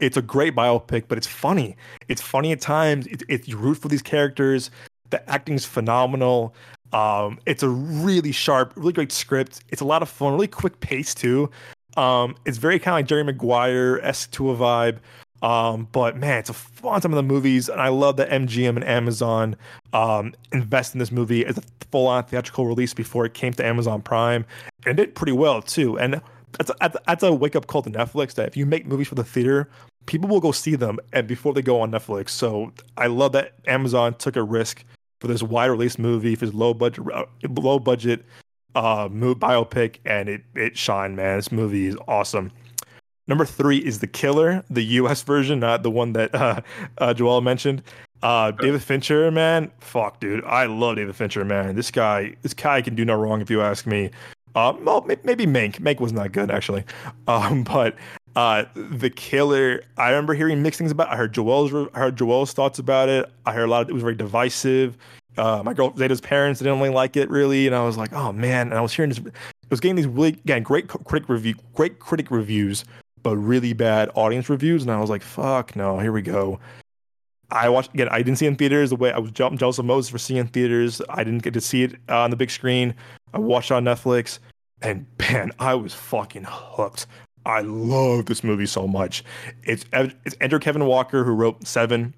It's 0.00 0.16
a 0.16 0.22
great 0.22 0.56
biopic, 0.56 1.04
but 1.06 1.16
it's 1.16 1.26
funny. 1.26 1.76
It's 2.08 2.20
funny 2.20 2.50
at 2.52 2.60
times. 2.60 3.06
It, 3.06 3.22
it 3.28 3.48
you 3.48 3.56
root 3.56 3.76
for 3.76 3.88
these 3.88 4.02
characters. 4.02 4.70
The 5.10 5.28
acting's 5.30 5.64
phenomenal. 5.64 6.54
Um, 6.94 7.40
it's 7.44 7.64
a 7.64 7.68
really 7.68 8.30
sharp, 8.30 8.72
really 8.76 8.92
great 8.92 9.10
script. 9.10 9.64
It's 9.68 9.80
a 9.80 9.84
lot 9.84 10.00
of 10.00 10.08
fun, 10.08 10.32
really 10.32 10.46
quick 10.46 10.78
pace 10.78 11.12
too. 11.12 11.50
Um, 11.96 12.36
it's 12.46 12.58
very 12.58 12.78
kind 12.78 12.94
of 12.94 12.98
like 12.98 13.06
Jerry 13.06 13.24
Maguire 13.24 13.98
esque 14.02 14.30
to 14.32 14.50
a 14.50 14.56
vibe. 14.56 14.98
Um, 15.42 15.88
but 15.92 16.16
man, 16.16 16.38
it's 16.38 16.50
a 16.50 16.54
fun 16.54 17.00
time 17.00 17.12
of 17.12 17.16
the 17.16 17.22
movies, 17.22 17.68
and 17.68 17.80
I 17.80 17.88
love 17.88 18.16
that 18.16 18.30
MGM 18.30 18.76
and 18.76 18.84
Amazon 18.84 19.56
um, 19.92 20.32
invest 20.52 20.94
in 20.94 21.00
this 21.00 21.12
movie 21.12 21.44
as 21.44 21.58
a 21.58 21.62
full-on 21.90 22.24
theatrical 22.24 22.66
release 22.66 22.94
before 22.94 23.26
it 23.26 23.34
came 23.34 23.52
to 23.54 23.66
Amazon 23.66 24.00
Prime, 24.00 24.46
and 24.86 24.96
did 24.96 25.14
pretty 25.14 25.32
well 25.32 25.60
too. 25.60 25.98
And 25.98 26.22
that's 26.52 26.70
a, 26.80 27.00
that's 27.06 27.22
a 27.24 27.32
wake-up 27.32 27.66
call 27.66 27.82
to 27.82 27.90
Netflix 27.90 28.34
that 28.34 28.46
if 28.46 28.56
you 28.56 28.64
make 28.64 28.86
movies 28.86 29.08
for 29.08 29.16
the 29.16 29.24
theater, 29.24 29.68
people 30.06 30.28
will 30.28 30.40
go 30.40 30.52
see 30.52 30.76
them 30.76 30.98
and 31.12 31.26
before 31.26 31.52
they 31.52 31.62
go 31.62 31.80
on 31.80 31.90
Netflix. 31.90 32.30
So 32.30 32.72
I 32.96 33.08
love 33.08 33.32
that 33.32 33.54
Amazon 33.66 34.14
took 34.14 34.36
a 34.36 34.42
risk 34.42 34.84
for 35.24 35.28
this 35.28 35.42
wide 35.42 35.66
release 35.66 35.98
movie 35.98 36.34
for 36.34 36.44
this 36.44 36.54
low 36.54 36.74
budget, 36.74 37.02
uh, 37.10 37.24
low 37.48 37.78
budget 37.78 38.26
uh, 38.74 39.08
biopic, 39.08 39.96
and 40.04 40.28
it 40.28 40.42
it 40.54 40.76
shined, 40.76 41.16
man. 41.16 41.38
This 41.38 41.50
movie 41.50 41.86
is 41.86 41.96
awesome. 42.06 42.52
Number 43.26 43.46
three 43.46 43.78
is 43.78 44.00
The 44.00 44.06
Killer, 44.06 44.62
the 44.68 44.84
U.S. 44.84 45.22
version, 45.22 45.60
not 45.60 45.82
the 45.82 45.90
one 45.90 46.12
that 46.12 46.34
uh, 46.34 46.60
uh, 46.98 47.14
Joel 47.14 47.40
mentioned. 47.40 47.82
Uh, 48.22 48.50
David 48.50 48.82
Fincher, 48.82 49.30
man, 49.30 49.70
fuck, 49.80 50.20
dude, 50.20 50.44
I 50.44 50.66
love 50.66 50.96
David 50.96 51.16
Fincher, 51.16 51.42
man. 51.44 51.74
This 51.74 51.90
guy, 51.90 52.36
this 52.42 52.52
guy 52.52 52.82
can 52.82 52.94
do 52.94 53.06
no 53.06 53.14
wrong 53.14 53.40
if 53.40 53.48
you 53.48 53.62
ask 53.62 53.86
me. 53.86 54.10
Uh, 54.54 54.74
well, 54.82 55.06
maybe 55.24 55.46
Mank. 55.46 55.80
Mank 55.80 56.00
was 56.00 56.12
not 56.12 56.32
good 56.32 56.50
actually, 56.50 56.84
um, 57.28 57.64
but 57.64 57.96
uh, 58.36 58.64
the 58.74 59.10
Killer. 59.10 59.82
I 59.96 60.10
remember 60.10 60.34
hearing 60.34 60.62
mixed 60.62 60.78
things 60.78 60.90
about. 60.90 61.08
It. 61.08 61.12
I 61.12 61.16
heard 61.16 61.32
Joel's, 61.32 61.72
I 61.94 61.98
heard 61.98 62.16
Joel's 62.16 62.52
thoughts 62.52 62.78
about 62.78 63.08
it. 63.08 63.30
I 63.46 63.52
heard 63.52 63.64
a 63.64 63.70
lot. 63.70 63.82
Of, 63.82 63.90
it 63.90 63.92
was 63.92 64.02
very 64.02 64.14
divisive. 64.14 64.96
Uh, 65.36 65.62
my 65.64 65.74
girl 65.74 65.94
Zeta's 65.96 66.20
parents 66.20 66.60
didn't 66.60 66.78
really 66.78 66.90
like 66.90 67.16
it 67.16 67.28
really, 67.28 67.66
and 67.66 67.74
I 67.74 67.84
was 67.84 67.96
like, 67.96 68.12
oh 68.12 68.32
man. 68.32 68.68
And 68.68 68.74
I 68.74 68.80
was 68.80 68.92
hearing 68.92 69.10
this. 69.10 69.18
It 69.18 69.70
was 69.70 69.80
getting 69.80 69.96
these 69.96 70.06
really 70.06 70.30
again 70.30 70.62
great 70.62 70.88
critic 70.88 71.28
review, 71.28 71.54
great 71.74 71.98
critic 71.98 72.30
reviews, 72.30 72.84
but 73.22 73.36
really 73.36 73.72
bad 73.72 74.10
audience 74.14 74.48
reviews. 74.48 74.82
And 74.82 74.90
I 74.90 75.00
was 75.00 75.10
like, 75.10 75.22
fuck 75.22 75.74
no, 75.74 75.98
here 75.98 76.12
we 76.12 76.22
go. 76.22 76.60
I 77.50 77.68
watched 77.68 77.94
again. 77.94 78.08
I 78.10 78.18
didn't 78.18 78.38
see 78.38 78.46
it 78.46 78.50
in 78.50 78.56
theaters 78.56 78.90
the 78.90 78.96
way 78.96 79.12
I 79.12 79.18
was 79.18 79.30
jealous 79.30 79.78
of 79.78 79.84
Moses 79.84 80.10
for 80.10 80.18
seeing 80.18 80.40
in 80.40 80.46
theaters. 80.48 81.00
I 81.08 81.24
didn't 81.24 81.42
get 81.42 81.54
to 81.54 81.60
see 81.60 81.84
it 81.84 81.94
uh, 82.08 82.20
on 82.20 82.30
the 82.30 82.36
big 82.36 82.50
screen. 82.50 82.94
I 83.32 83.38
watched 83.38 83.70
on 83.70 83.84
Netflix, 83.84 84.38
and 84.82 85.06
man, 85.18 85.52
I 85.58 85.74
was 85.74 85.94
fucking 85.94 86.46
hooked. 86.48 87.06
I 87.46 87.60
love 87.60 88.26
this 88.26 88.42
movie 88.42 88.66
so 88.66 88.86
much. 88.86 89.24
It's 89.64 89.84
it's 89.92 90.36
Andrew 90.40 90.58
Kevin 90.58 90.86
Walker 90.86 91.24
who 91.24 91.32
wrote 91.32 91.66
Seven, 91.66 92.14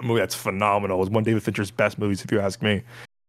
a 0.00 0.02
movie 0.02 0.20
that's 0.20 0.34
phenomenal. 0.34 1.02
It's 1.02 1.10
one 1.10 1.22
of 1.22 1.26
David 1.26 1.42
Fincher's 1.42 1.70
best 1.70 1.98
movies, 1.98 2.24
if 2.24 2.30
you 2.30 2.40
ask 2.40 2.62
me. 2.62 2.82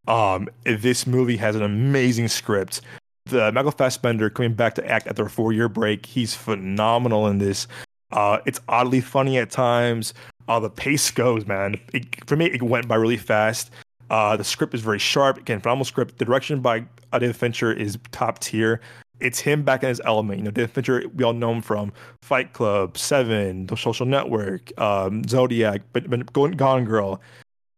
Um, 0.08 0.50
this 0.64 1.08
movie 1.08 1.38
has 1.38 1.56
an 1.56 1.64
amazing 1.64 2.28
script 2.28 2.82
the 3.26 3.52
Michael 3.52 3.72
Fassbender 3.72 4.30
coming 4.30 4.54
back 4.54 4.76
to 4.76 4.88
act 4.88 5.08
after 5.08 5.26
a 5.26 5.30
four 5.30 5.52
year 5.52 5.68
break. 5.68 6.06
He's 6.06 6.36
phenomenal 6.36 7.28
in 7.28 7.40
this. 7.40 7.68
Uh, 8.12 8.40
it's 8.46 8.62
oddly 8.68 9.02
funny 9.02 9.38
at 9.38 9.50
times. 9.50 10.14
Uh, 10.48 10.60
the 10.60 10.70
pace 10.70 11.10
goes, 11.12 11.46
man. 11.46 11.80
It, 11.92 12.28
for 12.28 12.36
me, 12.36 12.46
it 12.46 12.62
went 12.62 12.88
by 12.88 12.96
really 12.96 13.18
fast. 13.18 13.72
Uh, 14.12 14.38
the 14.38 14.44
script 14.44 14.76
is 14.76 14.82
very 14.82 15.00
sharp. 15.00 15.38
Again, 15.38 15.60
phenomenal 15.60 15.86
script. 15.86 16.20
The 16.20 16.26
direction 16.26 16.62
by 16.62 16.86
uh, 17.12 17.20
David 17.20 17.36
Fincher 17.36 17.74
is 17.74 17.98
top 18.12 18.40
tier. 18.40 18.80
It's 19.20 19.40
him 19.40 19.64
back 19.64 19.84
in 19.84 19.90
his 19.90 20.02
element. 20.06 20.40
You 20.40 20.46
know, 20.46 20.52
David 20.52 20.72
Fincher, 20.72 21.04
we 21.16 21.24
all 21.24 21.34
know 21.34 21.52
him 21.52 21.62
from 21.62 21.94
Fight 22.22 22.54
Club, 22.54 22.98
Seven, 22.98 23.68
The 23.68 23.78
Social 23.78 24.06
Network, 24.06 24.78
um, 24.80 25.28
Zodiac, 25.28 25.82
but, 25.94 26.10
but 26.10 26.34
Gone 26.34 26.86
Girl. 26.86 27.22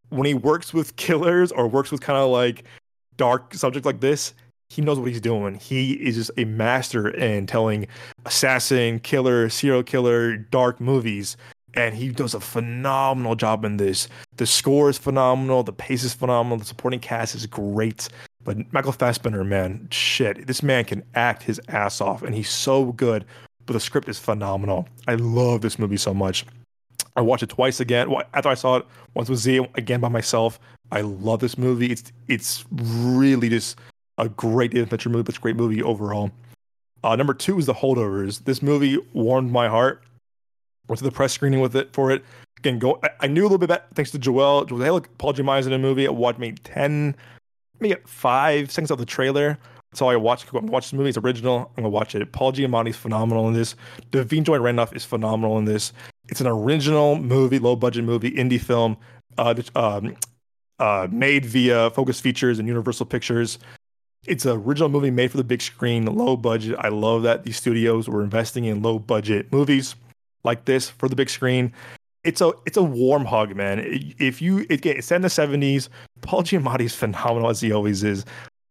When 0.09 0.25
he 0.25 0.33
works 0.33 0.73
with 0.73 0.95
killers 0.95 1.51
or 1.51 1.67
works 1.67 1.91
with 1.91 2.01
kind 2.01 2.17
of 2.17 2.29
like 2.29 2.63
dark 3.17 3.53
subjects 3.53 3.85
like 3.85 3.99
this, 3.99 4.33
he 4.69 4.81
knows 4.81 4.99
what 4.99 5.07
he's 5.07 5.21
doing. 5.21 5.55
He 5.55 5.93
is 5.93 6.15
just 6.15 6.31
a 6.37 6.45
master 6.45 7.09
in 7.09 7.47
telling 7.47 7.87
assassin, 8.25 8.99
killer, 8.99 9.49
serial 9.49 9.83
killer, 9.83 10.35
dark 10.37 10.81
movies. 10.81 11.37
And 11.73 11.93
he 11.93 12.09
does 12.09 12.33
a 12.33 12.39
phenomenal 12.39 13.35
job 13.35 13.63
in 13.63 13.77
this. 13.77 14.07
The 14.37 14.47
score 14.47 14.89
is 14.89 14.97
phenomenal. 14.97 15.63
The 15.63 15.73
pace 15.73 16.03
is 16.03 16.13
phenomenal. 16.13 16.57
The 16.57 16.65
supporting 16.65 16.99
cast 16.99 17.35
is 17.35 17.45
great. 17.45 18.09
But 18.47 18.71
Michael 18.71 18.93
Fassbender, 18.93 19.43
man, 19.43 19.89
shit, 19.91 20.47
this 20.47 20.63
man 20.63 20.85
can 20.85 21.03
act 21.15 21.43
his 21.43 21.59
ass 21.67 21.99
off, 21.99 22.23
and 22.23 22.33
he's 22.33 22.49
so 22.49 22.93
good. 22.93 23.25
But 23.65 23.73
the 23.73 23.81
script 23.81 24.07
is 24.07 24.19
phenomenal. 24.19 24.87
I 25.05 25.15
love 25.15 25.59
this 25.59 25.77
movie 25.77 25.97
so 25.97 26.13
much. 26.13 26.45
I 27.17 27.21
watched 27.21 27.43
it 27.43 27.49
twice 27.49 27.81
again. 27.81 28.09
After 28.33 28.47
I 28.47 28.53
saw 28.53 28.77
it 28.77 28.85
once 29.15 29.27
with 29.27 29.39
Z, 29.39 29.67
again 29.75 29.99
by 29.99 30.07
myself. 30.07 30.61
I 30.93 31.01
love 31.01 31.41
this 31.41 31.57
movie. 31.57 31.91
It's 31.91 32.13
it's 32.29 32.63
really 32.71 33.49
just 33.49 33.77
a 34.17 34.29
great 34.29 34.73
adventure 34.77 35.09
movie, 35.09 35.23
but 35.23 35.29
it's 35.31 35.39
a 35.39 35.41
great 35.41 35.57
movie 35.57 35.83
overall. 35.83 36.31
Uh, 37.03 37.17
number 37.17 37.33
two 37.33 37.59
is 37.59 37.65
The 37.65 37.73
Holdovers. 37.73 38.45
This 38.45 38.61
movie 38.61 38.97
warmed 39.11 39.51
my 39.51 39.67
heart. 39.67 40.03
Went 40.87 40.99
to 40.99 41.03
the 41.03 41.11
press 41.11 41.33
screening 41.33 41.59
with 41.59 41.75
it 41.75 41.91
for 41.91 42.11
it. 42.11 42.23
Again, 42.59 42.79
go. 42.79 42.97
I, 43.03 43.09
I 43.19 43.27
knew 43.27 43.41
a 43.41 43.43
little 43.43 43.57
bit 43.57 43.65
about 43.65 43.93
thanks 43.93 44.11
to 44.11 44.17
Joel. 44.17 44.63
Joel, 44.63 44.83
hey, 44.83 44.91
look, 44.91 45.17
Paul 45.17 45.33
Giamatti's 45.33 45.67
in 45.67 45.73
a 45.73 45.77
movie. 45.77 46.07
I 46.07 46.11
watched 46.11 46.39
maybe 46.39 46.59
ten, 46.63 47.13
maybe 47.79 47.95
five 48.05 48.71
seconds 48.71 48.91
of 48.91 48.97
the 48.97 49.05
trailer. 49.05 49.57
That's 49.91 50.01
all 50.01 50.09
I 50.09 50.15
watched. 50.15 50.51
Go 50.51 50.59
watch 50.59 50.85
this 50.85 50.93
movie. 50.93 51.09
It's 51.09 51.17
original. 51.17 51.71
I'm 51.77 51.83
gonna 51.83 51.89
watch 51.89 52.15
it. 52.15 52.31
Paul 52.31 52.53
Giamatti's 52.53 52.95
phenomenal 52.95 53.47
in 53.47 53.53
this. 53.53 53.75
Da'Vine 54.11 54.43
Joy 54.43 54.59
Randolph 54.59 54.95
is 54.95 55.05
phenomenal 55.05 55.57
in 55.57 55.65
this. 55.65 55.93
It's 56.29 56.41
an 56.41 56.47
original 56.47 57.15
movie, 57.15 57.59
low 57.59 57.75
budget 57.75 58.03
movie, 58.03 58.31
indie 58.31 58.59
film, 58.59 58.97
uh, 59.37 59.55
um, 59.75 60.15
uh, 60.79 61.07
made 61.09 61.45
via 61.45 61.89
Focus 61.91 62.19
Features 62.19 62.59
and 62.59 62.67
Universal 62.67 63.05
Pictures 63.05 63.59
it's 64.27 64.45
an 64.45 64.51
original 64.51 64.89
movie 64.89 65.09
made 65.09 65.31
for 65.31 65.37
the 65.37 65.43
big 65.43 65.61
screen, 65.61 66.05
low 66.05 66.35
budget. 66.35 66.75
I 66.79 66.89
love 66.89 67.23
that 67.23 67.43
these 67.43 67.57
studios 67.57 68.07
were 68.09 68.23
investing 68.23 68.65
in 68.65 68.81
low 68.81 68.99
budget 68.99 69.51
movies 69.51 69.95
like 70.43 70.65
this 70.65 70.89
for 70.89 71.09
the 71.09 71.15
big 71.15 71.29
screen. 71.29 71.73
It's 72.23 72.41
a 72.41 72.51
it's 72.65 72.77
a 72.77 72.83
warm 72.83 73.25
hug, 73.25 73.55
man. 73.55 73.81
If 74.19 74.41
you 74.41 74.65
it, 74.69 74.85
it's 74.85 75.11
in 75.11 75.21
the 75.21 75.29
seventies, 75.29 75.89
Paul 76.21 76.43
Giamatti 76.43 76.81
is 76.81 76.95
phenomenal 76.95 77.49
as 77.49 77.61
he 77.61 77.71
always 77.71 78.03
is. 78.03 78.25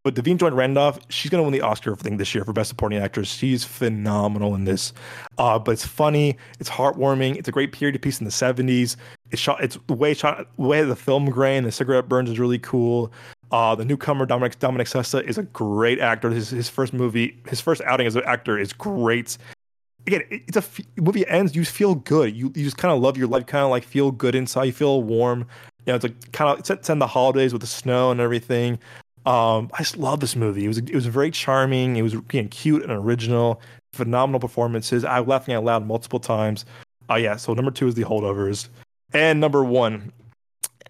But 0.06 0.14
Da'Vine 0.14 0.36
Joy 0.36 0.50
Randolph, 0.50 1.00
she's 1.08 1.32
gonna 1.32 1.42
win 1.42 1.50
the 1.52 1.62
Oscar 1.62 1.96
thing 1.96 2.16
this 2.16 2.32
year 2.32 2.44
for 2.44 2.52
Best 2.52 2.68
Supporting 2.68 2.98
Actress. 2.98 3.28
She's 3.28 3.64
phenomenal 3.64 4.54
in 4.54 4.64
this. 4.64 4.92
Uh, 5.36 5.58
but 5.58 5.72
it's 5.72 5.84
funny, 5.84 6.36
it's 6.60 6.70
heartwarming, 6.70 7.36
it's 7.36 7.48
a 7.48 7.50
great 7.50 7.72
period 7.72 8.00
piece 8.00 8.20
in 8.20 8.24
the 8.24 8.30
'70s. 8.30 8.94
It's 9.32 9.42
shot, 9.42 9.64
it's 9.64 9.76
the 9.88 9.94
way 9.94 10.14
shot, 10.14 10.46
way 10.58 10.84
the 10.84 10.94
film 10.94 11.28
grain, 11.28 11.64
the 11.64 11.72
cigarette 11.72 12.08
burns 12.08 12.30
is 12.30 12.38
really 12.38 12.60
cool. 12.60 13.10
Uh, 13.50 13.74
the 13.74 13.84
newcomer 13.84 14.26
Dominic 14.26 14.60
Dominic 14.60 14.86
Sessa 14.86 15.24
is 15.24 15.38
a 15.38 15.42
great 15.42 15.98
actor. 15.98 16.30
His 16.30 16.50
his 16.50 16.68
first 16.68 16.92
movie, 16.92 17.36
his 17.48 17.60
first 17.60 17.80
outing 17.82 18.06
as 18.06 18.14
an 18.14 18.22
actor 18.26 18.56
is 18.58 18.72
great. 18.72 19.36
Again, 20.06 20.22
it's 20.30 20.56
a 20.56 20.64
movie 21.00 21.26
ends. 21.26 21.56
You 21.56 21.64
feel 21.64 21.94
good. 21.94 22.36
You 22.36 22.52
you 22.54 22.64
just 22.64 22.78
kind 22.78 22.94
of 22.94 23.00
love 23.00 23.16
your 23.16 23.26
life. 23.26 23.46
Kind 23.46 23.64
of 23.64 23.70
like 23.70 23.84
feel 23.84 24.10
good 24.10 24.34
inside. 24.34 24.64
You 24.64 24.72
feel 24.72 25.02
warm. 25.02 25.40
You 25.40 25.92
know, 25.92 25.94
it's 25.96 26.04
like 26.04 26.32
kind 26.32 26.50
of 26.50 26.90
in 26.90 26.98
the 26.98 27.06
holidays 27.06 27.52
with 27.52 27.62
the 27.62 27.66
snow 27.66 28.10
and 28.10 28.20
everything. 28.20 28.78
Um, 29.26 29.70
I 29.74 29.78
just 29.78 29.96
love 29.96 30.20
this 30.20 30.36
movie. 30.36 30.64
It 30.64 30.68
was 30.68 30.78
it 30.78 30.94
was 30.94 31.06
very 31.06 31.30
charming. 31.30 31.96
It 31.96 32.02
was 32.02 32.14
again 32.14 32.48
cute 32.48 32.82
and 32.82 32.92
original. 32.92 33.60
Phenomenal 33.92 34.40
performances. 34.40 35.04
I 35.04 35.20
was 35.20 35.28
laughing 35.28 35.54
out 35.54 35.64
loud 35.64 35.86
multiple 35.86 36.20
times. 36.20 36.64
Uh, 37.10 37.16
yeah. 37.16 37.36
So 37.36 37.52
number 37.54 37.70
two 37.70 37.88
is 37.88 37.94
the 37.94 38.04
holdovers, 38.04 38.68
and 39.12 39.40
number 39.40 39.64
one 39.64 40.12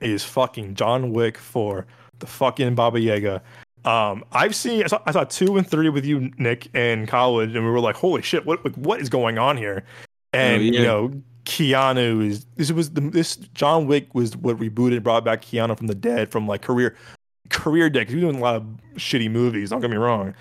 is 0.00 0.22
fucking 0.24 0.74
John 0.74 1.12
Wick 1.12 1.38
for 1.38 1.86
the 2.18 2.26
fucking 2.26 2.74
Baba 2.74 3.00
Yaga. 3.00 3.42
Um, 3.86 4.24
I've 4.32 4.54
seen 4.54 4.82
I 4.82 4.88
saw, 4.88 5.00
I 5.06 5.12
saw 5.12 5.24
two 5.24 5.56
and 5.56 5.66
three 5.66 5.88
with 5.88 6.04
you, 6.04 6.30
Nick, 6.38 6.74
in 6.74 7.06
college, 7.06 7.54
and 7.54 7.64
we 7.64 7.70
were 7.70 7.80
like, 7.80 7.94
"Holy 7.96 8.20
shit, 8.20 8.44
what 8.44 8.64
like, 8.64 8.74
what 8.74 9.00
is 9.00 9.08
going 9.08 9.38
on 9.38 9.56
here?" 9.56 9.84
And 10.32 10.60
Oh, 10.60 10.64
yeah. 10.64 10.72
you 10.72 10.82
know, 10.84 11.22
Keanu 11.44 12.26
is 12.26 12.44
this 12.56 12.72
was 12.72 12.90
the 12.90 13.00
this 13.00 13.36
John 13.36 13.86
Wick 13.86 14.12
was 14.14 14.36
what 14.36 14.58
rebooted, 14.58 15.02
brought 15.04 15.24
back 15.24 15.42
Keanu 15.42 15.76
from 15.78 15.86
the 15.86 15.94
dead 15.94 16.30
from 16.32 16.48
like 16.48 16.62
career 16.62 16.96
career 17.50 17.88
dead. 17.88 18.06
'cause 18.08 18.14
He 18.14 18.16
was 18.16 18.24
doing 18.24 18.36
a 18.36 18.44
lot 18.44 18.56
of 18.56 18.64
shitty 18.96 19.30
movies. 19.30 19.70
Don't 19.70 19.80
get 19.80 19.90
me 19.90 19.96
wrong, 19.96 20.34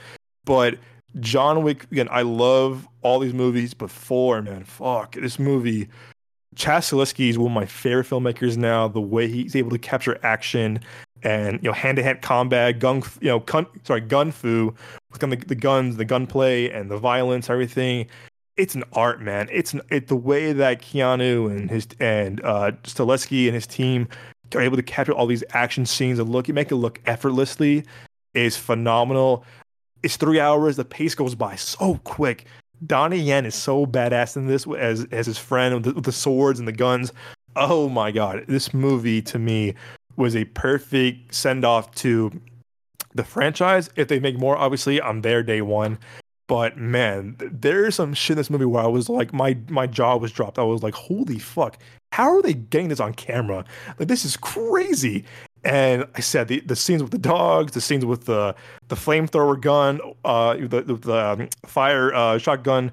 but 0.46 0.80
John 1.20 1.62
Wick 1.62 1.84
again. 1.92 2.08
I 2.10 2.24
love 2.24 2.88
all 3.04 3.20
these 3.20 3.34
movies, 3.34 3.76
but 3.76 3.92
four 3.92 4.42
man, 4.42 4.64
fuck 4.64 5.14
this 5.16 5.38
movie. 5.38 5.88
Chad 6.56 6.82
Stahelski 6.84 7.30
is 7.30 7.38
one 7.38 7.52
of 7.52 7.54
my 7.56 7.66
favorite 7.66 8.08
filmmakers 8.08 8.58
now. 8.58 8.88
The 8.88 9.02
way 9.02 9.28
he's 9.28 9.56
able 9.56 9.70
to 9.72 9.78
capture 9.78 10.18
action 10.24 10.80
and 11.26 11.60
you 11.62 11.68
know 11.68 11.74
hand 11.74 11.98
to 11.98 12.04
hand 12.04 12.22
combat, 12.22 12.80
gun 12.80 13.02
you 13.20 13.28
know 13.28 13.40
gun, 13.40 13.66
sorry 13.84 14.02
gun 14.02 14.32
fu 14.32 14.74
with 15.12 15.20
the, 15.20 15.36
the 15.48 15.56
guns, 15.56 15.98
the 15.98 16.06
gunplay, 16.06 16.70
and 16.70 16.90
the 16.90 16.98
violence, 16.98 17.50
everything. 17.50 18.08
It's 18.56 18.76
an 18.76 18.86
art, 18.94 19.22
man. 19.22 19.50
It's 19.52 19.74
an, 19.74 19.82
it 19.90 20.08
the 20.08 20.16
way 20.16 20.54
that 20.54 20.82
Keanu 20.82 21.52
and 21.52 21.70
his 21.70 21.88
and 22.00 22.40
uh, 22.46 22.72
Stahelski 22.84 23.48
and 23.48 23.56
his 23.56 23.68
team 23.68 24.08
are 24.54 24.62
able 24.62 24.78
to 24.78 24.84
capture 24.84 25.12
all 25.12 25.26
these 25.26 25.44
action 25.50 25.86
scenes 25.86 26.20
and 26.20 26.30
look, 26.30 26.48
make 26.48 26.72
it 26.72 26.76
look 26.76 27.02
effortlessly, 27.06 27.84
is 28.36 28.56
phenomenal. 28.56 29.44
It's 30.04 30.18
three 30.18 30.40
hours. 30.40 30.76
The 30.76 30.86
pace 30.86 31.16
goes 31.16 31.34
by 31.34 31.56
so 31.56 32.00
quick. 32.04 32.46
Donnie 32.86 33.18
Yen 33.18 33.46
is 33.46 33.56
so 33.56 33.86
badass 33.88 34.38
in 34.38 34.48
this 34.48 34.68
as 34.78 35.06
as 35.12 35.26
his 35.26 35.40
friend 35.40 35.74
with 35.74 35.84
the, 35.86 35.94
with 35.94 36.06
the 36.06 36.12
swords 36.12 36.60
and 36.60 36.68
the 36.68 36.72
guns. 36.72 37.12
Oh 37.56 37.90
my 37.90 38.12
god, 38.12 38.46
this 38.48 38.74
movie 38.74 39.22
to 39.24 39.40
me 39.40 39.74
was 40.18 40.36
a 40.36 40.46
perfect 40.46 41.34
send 41.34 41.66
off 41.66 41.94
to 41.96 42.32
the 43.14 43.24
franchise. 43.24 43.90
If 43.96 44.08
they 44.08 44.20
make 44.20 44.38
more, 44.38 44.58
obviously, 44.58 45.02
I'm 45.02 45.22
there 45.22 45.44
day 45.44 45.62
one. 45.62 45.98
But 46.48 46.78
man, 46.78 47.36
there's 47.40 47.96
some 47.96 48.14
shit 48.14 48.34
in 48.34 48.38
this 48.38 48.52
movie 48.52 48.66
where 48.66 48.84
I 48.84 48.88
was 48.88 49.10
like, 49.10 49.34
my 49.34 49.58
my 49.68 49.88
jaw 49.88 50.18
was 50.18 50.32
dropped. 50.32 50.60
I 50.60 50.64
was 50.64 50.84
like, 50.84 50.94
holy 50.94 51.40
fuck, 51.40 51.80
how 52.12 52.30
are 52.30 52.42
they 52.42 52.54
getting 52.54 52.90
this 52.90 53.00
on 53.00 53.14
camera? 53.14 53.66
Like 53.98 54.08
this 54.08 54.26
is 54.26 54.38
crazy. 54.38 55.26
And 55.64 56.06
I 56.14 56.20
said 56.20 56.48
the, 56.48 56.60
the 56.60 56.76
scenes 56.76 57.02
with 57.02 57.12
the 57.12 57.18
dogs, 57.18 57.72
the 57.72 57.82
scenes 57.82 58.06
with 58.06 58.26
the 58.26 58.56
the 58.90 58.96
flamethrower 58.96 59.60
gun, 59.60 60.00
uh, 60.24 60.54
the 60.56 60.82
the, 60.82 60.96
the 60.96 61.26
um, 61.26 61.50
fire 61.66 62.14
uh, 62.14 62.38
shotgun. 62.38 62.92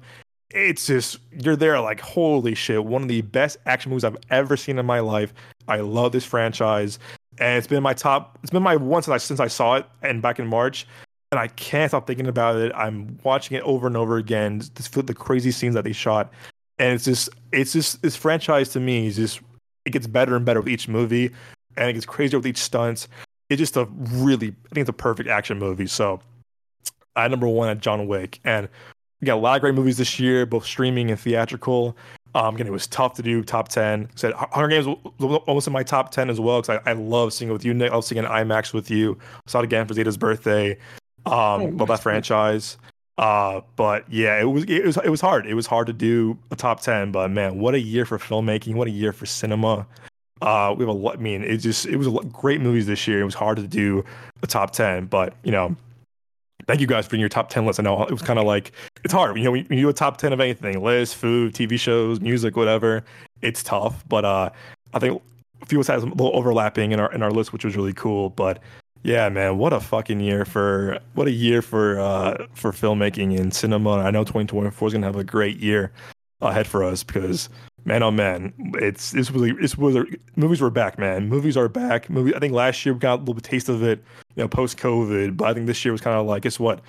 It's 0.49 0.87
just 0.87 1.19
you're 1.31 1.55
there 1.55 1.79
like 1.79 1.99
holy 2.01 2.55
shit. 2.55 2.83
One 2.83 3.03
of 3.03 3.07
the 3.07 3.21
best 3.21 3.57
action 3.67 3.91
movies 3.91 4.03
I've 4.03 4.17
ever 4.31 4.57
seen 4.57 4.79
in 4.79 4.85
my 4.87 4.99
life. 4.99 5.31
I 5.67 5.77
love 5.77 6.11
this 6.11 6.25
franchise, 6.25 6.99
and 7.37 7.57
it's 7.57 7.67
been 7.67 7.83
my 7.83 7.93
top. 7.93 8.37
It's 8.43 8.51
been 8.51 8.63
my 8.63 8.75
one 8.75 9.03
since 9.03 9.13
I 9.13 9.17
since 9.17 9.39
I 9.39 9.47
saw 9.47 9.75
it 9.75 9.85
and 10.01 10.21
back 10.21 10.39
in 10.39 10.47
March, 10.47 10.87
and 11.31 11.39
I 11.39 11.47
can't 11.47 11.89
stop 11.89 12.07
thinking 12.07 12.27
about 12.27 12.57
it. 12.57 12.71
I'm 12.75 13.17
watching 13.23 13.57
it 13.57 13.63
over 13.63 13.87
and 13.87 13.97
over 13.97 14.17
again. 14.17 14.59
Just 14.59 14.93
the 14.93 15.13
crazy 15.13 15.51
scenes 15.51 15.75
that 15.75 15.83
they 15.83 15.93
shot, 15.93 16.31
and 16.77 16.93
it's 16.93 17.05
just 17.05 17.29
it's 17.51 17.73
just 17.73 18.01
this 18.01 18.15
franchise 18.15 18.69
to 18.69 18.79
me 18.79 19.07
is 19.07 19.15
just 19.15 19.41
it 19.85 19.91
gets 19.91 20.07
better 20.07 20.35
and 20.35 20.45
better 20.45 20.61
with 20.61 20.69
each 20.69 20.87
movie, 20.87 21.31
and 21.77 21.89
it 21.89 21.93
gets 21.93 22.05
crazier 22.05 22.39
with 22.39 22.47
each 22.47 22.57
stunt. 22.57 23.07
It's 23.49 23.59
just 23.59 23.77
a 23.77 23.85
really 23.85 24.49
I 24.49 24.69
think 24.73 24.83
it's 24.83 24.89
a 24.89 24.93
perfect 24.93 25.29
action 25.29 25.59
movie. 25.59 25.87
So 25.87 26.21
I 27.15 27.27
number 27.27 27.47
one 27.47 27.69
at 27.69 27.79
John 27.79 28.07
Wick, 28.07 28.39
and 28.43 28.69
we 29.21 29.25
got 29.25 29.35
a 29.35 29.41
lot 29.41 29.55
of 29.55 29.61
great 29.61 29.75
movies 29.75 29.97
this 29.97 30.19
year, 30.19 30.45
both 30.45 30.65
streaming 30.65 31.09
and 31.09 31.19
theatrical. 31.19 31.95
Um, 32.35 32.55
again, 32.55 32.67
it 32.67 32.71
was 32.71 32.87
tough 32.87 33.13
to 33.15 33.21
do 33.21 33.43
top 33.43 33.69
ten. 33.69 34.05
I 34.05 34.15
Said 34.15 34.33
Hunger 34.33 34.69
Games 34.69 34.87
almost 35.19 35.67
in 35.67 35.73
my 35.73 35.83
top 35.83 36.11
ten 36.11 36.29
as 36.29 36.39
well 36.39 36.61
because 36.61 36.79
I, 36.85 36.91
I 36.91 36.93
love 36.93 37.33
seeing 37.33 37.49
it 37.49 37.53
with 37.53 37.63
you, 37.63 37.73
Nick. 37.73 37.91
I 37.91 37.95
love 37.95 38.05
seeing 38.05 38.23
it 38.23 38.25
in 38.25 38.31
IMAX 38.31 38.73
with 38.73 38.89
you. 38.89 39.17
I 39.21 39.49
Saw 39.49 39.59
it 39.59 39.65
again 39.65 39.87
for 39.87 39.93
Zeta's 39.93 40.17
birthday. 40.17 40.77
Um, 41.25 41.77
love 41.77 41.87
that 41.89 42.01
franchise. 42.01 42.77
Uh, 43.17 43.61
but 43.75 44.11
yeah, 44.11 44.39
it 44.39 44.45
was 44.45 44.63
it 44.63 44.83
was 44.83 44.97
it 44.97 45.09
was 45.09 45.21
hard. 45.21 45.45
It 45.45 45.53
was 45.53 45.67
hard 45.67 45.87
to 45.87 45.93
do 45.93 46.37
a 46.49 46.55
top 46.55 46.81
ten. 46.81 47.11
But 47.11 47.29
man, 47.29 47.59
what 47.59 47.75
a 47.75 47.79
year 47.79 48.05
for 48.05 48.17
filmmaking! 48.17 48.73
What 48.75 48.87
a 48.87 48.91
year 48.91 49.13
for 49.13 49.25
cinema. 49.25 49.85
Uh, 50.41 50.73
we 50.75 50.81
have 50.81 50.89
a 50.89 50.97
lot. 50.97 51.17
I 51.17 51.21
mean, 51.21 51.43
it 51.43 51.57
just 51.57 51.85
it 51.85 51.97
was 51.97 52.07
a 52.07 52.11
lot, 52.11 52.31
great 52.33 52.59
movies 52.59 52.87
this 52.87 53.07
year. 53.07 53.21
It 53.21 53.25
was 53.25 53.35
hard 53.35 53.57
to 53.57 53.67
do 53.67 54.03
a 54.41 54.47
top 54.47 54.71
ten, 54.71 55.05
but 55.05 55.35
you 55.43 55.51
know, 55.51 55.75
thank 56.67 56.81
you 56.81 56.87
guys 56.87 57.07
for 57.07 57.15
your 57.15 57.29
top 57.29 57.49
10 57.49 57.65
list. 57.65 57.79
I 57.79 57.83
know 57.83 58.03
it 58.03 58.11
was 58.11 58.21
kind 58.21 58.39
of 58.39 58.45
like, 58.45 58.71
it's 59.03 59.13
hard. 59.13 59.37
You 59.37 59.43
know, 59.43 59.51
when 59.51 59.65
you 59.69 59.81
do 59.81 59.89
a 59.89 59.93
top 59.93 60.17
10 60.17 60.33
of 60.33 60.39
anything, 60.39 60.81
list, 60.81 61.15
food, 61.15 61.53
TV 61.53 61.79
shows, 61.79 62.19
music, 62.21 62.55
whatever, 62.55 63.03
it's 63.41 63.63
tough. 63.63 64.03
But 64.07 64.25
uh, 64.25 64.49
I 64.93 64.99
think 64.99 65.21
a 65.61 65.65
few 65.65 65.79
of 65.79 65.83
us 65.83 65.87
had 65.87 65.99
a 65.99 66.11
little 66.11 66.35
overlapping 66.35 66.91
in 66.91 66.99
our, 66.99 67.11
in 67.13 67.21
our 67.21 67.31
list, 67.31 67.53
which 67.53 67.65
was 67.65 67.75
really 67.75 67.93
cool. 67.93 68.29
But 68.29 68.59
yeah, 69.03 69.27
man, 69.29 69.57
what 69.57 69.73
a 69.73 69.79
fucking 69.79 70.19
year 70.19 70.45
for, 70.45 70.99
what 71.13 71.27
a 71.27 71.31
year 71.31 71.61
for, 71.61 71.99
uh, 71.99 72.47
for 72.53 72.71
filmmaking 72.71 73.39
and 73.39 73.53
cinema. 73.53 73.97
I 73.97 74.11
know 74.11 74.23
2024 74.23 74.87
is 74.87 74.93
going 74.93 75.01
to 75.01 75.07
have 75.07 75.15
a 75.15 75.23
great 75.23 75.57
year 75.57 75.91
ahead 76.41 76.67
for 76.67 76.83
us 76.83 77.03
because 77.03 77.49
man 77.85 78.03
oh 78.03 78.11
man. 78.11 78.53
It's 78.75 79.11
this 79.11 79.31
was 79.31 79.51
this 79.59 79.77
was 79.77 79.97
movies 80.35 80.61
were 80.61 80.69
back 80.69 80.97
man. 80.97 81.27
Movies 81.27 81.57
are 81.57 81.69
back. 81.69 82.09
Movie 82.09 82.35
i 82.35 82.39
think 82.39 82.53
last 82.53 82.85
year 82.85 82.93
we 82.93 82.99
got 82.99 83.15
a 83.15 83.21
little 83.21 83.33
bit 83.33 83.43
taste 83.43 83.69
of 83.69 83.83
it 83.83 84.03
you 84.35 84.43
know 84.43 84.47
post 84.47 84.77
covid 84.77 85.37
but 85.37 85.47
i 85.47 85.53
think 85.53 85.67
this 85.67 85.83
year 85.85 85.91
was 85.91 86.01
kind 86.01 86.17
of 86.19 86.25
like 86.25 86.43
guess 86.43 86.59
what? 86.59 86.81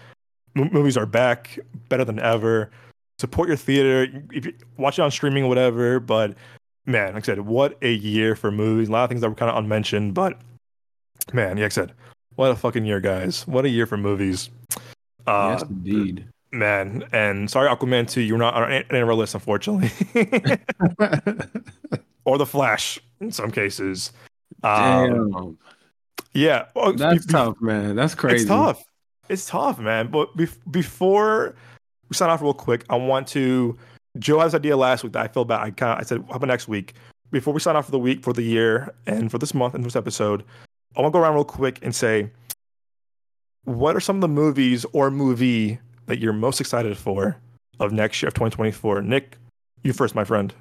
M- 0.57 0.71
movies 0.73 0.97
are 0.97 1.07
back 1.07 1.59
better 1.89 2.05
than 2.05 2.19
ever. 2.19 2.71
Support 3.19 3.49
your 3.49 3.57
theater. 3.57 4.09
If 4.33 4.47
you 4.47 4.55
watch 4.77 4.99
it 4.99 5.03
on 5.03 5.11
streaming 5.11 5.45
or 5.45 5.49
whatever 5.49 6.01
but 6.01 6.37
man 6.87 7.15
like 7.15 7.25
i 7.25 7.27
said 7.27 7.41
what 7.41 7.77
a 7.83 7.93
year 7.93 8.37
for 8.37 8.51
movies. 8.51 8.89
A 8.89 8.93
lot 8.93 9.05
of 9.05 9.09
things 9.11 9.21
that 9.21 9.29
were 9.29 9.35
kind 9.35 9.51
of 9.51 9.57
unmentioned 9.57 10.15
but 10.15 10.39
man 11.33 11.57
like 11.57 11.67
i 11.67 11.69
said 11.69 11.93
what 12.37 12.51
a 12.51 12.57
fucking 12.57 12.85
year 12.85 13.01
guys. 13.01 13.47
What 13.47 13.65
a 13.65 13.69
year 13.69 13.87
for 13.87 13.97
movies. 13.97 14.51
Uh 15.27 15.57
yes, 15.59 15.63
indeed. 15.63 16.27
Man 16.55 17.05
and 17.13 17.51
sorry 17.51 17.69
aquaman 17.69 18.09
2 18.09 18.21
you're 18.21 18.39
not 18.39 18.55
on 18.55 18.71
any 18.73 18.99
of 19.01 19.09
our 19.09 19.15
list 19.15 19.35
unfortunately 19.35 19.91
or 22.25 22.39
the 22.39 22.47
Flash 22.47 22.99
in 23.21 23.31
some 23.33 23.51
cases. 23.51 24.13
Um, 24.63 25.31
Damn, 25.31 25.59
yeah, 26.33 26.67
well, 26.75 26.93
that's 26.93 27.27
be- 27.27 27.33
tough, 27.33 27.61
man. 27.61 27.97
That's 27.97 28.15
crazy. 28.15 28.37
It's 28.37 28.47
tough. 28.47 28.83
It's 29.29 29.47
tough, 29.47 29.79
man. 29.79 30.09
But 30.09 30.37
bef- 30.37 30.59
before 30.71 31.55
we 32.09 32.15
sign 32.15 32.31
off 32.31 32.43
real 32.43 32.55
quick, 32.55 32.85
I 32.91 32.97
want 32.97 33.29
to. 33.29 33.77
Joe 34.19 34.41
has 34.41 34.55
an 34.55 34.61
idea 34.61 34.77
last 34.77 35.03
week 35.03 35.13
that 35.15 35.25
I 35.25 35.29
feel 35.29 35.45
bad. 35.45 35.61
I 35.61 35.71
kind 35.71 35.93
of 35.93 35.99
I 35.99 36.03
said, 36.03 36.25
how 36.29 36.37
about 36.37 36.47
next 36.47 36.69
week? 36.69 36.95
Before 37.31 37.53
we 37.53 37.61
sign 37.61 37.77
off 37.77 37.87
for 37.87 37.91
the 37.91 37.99
week, 37.99 38.23
for 38.23 38.33
the 38.33 38.43
year, 38.43 38.95
and 39.07 39.31
for 39.31 39.39
this 39.39 39.55
month 39.55 39.75
and 39.75 39.85
this 39.85 39.97
episode, 39.97 40.45
I 40.97 41.01
want 41.01 41.13
to 41.13 41.19
go 41.19 41.23
around 41.23 41.35
real 41.35 41.45
quick 41.45 41.81
and 41.83 41.95
say, 41.95 42.31
what 43.65 43.97
are 43.97 44.01
some 44.01 44.17
of 44.17 44.21
the 44.21 44.29
movies 44.29 44.85
or 44.93 45.11
movie 45.11 45.79
that 46.07 46.19
you're 46.19 46.33
most 46.33 46.61
excited 46.61 46.97
for 46.97 47.41
of 47.81 47.93
next 47.93 48.23
year 48.23 48.29
of 48.29 48.35
2024? 48.35 49.03
Nick, 49.03 49.39
you 49.83 49.93
first, 49.93 50.15
my 50.15 50.25
friend. 50.25 50.55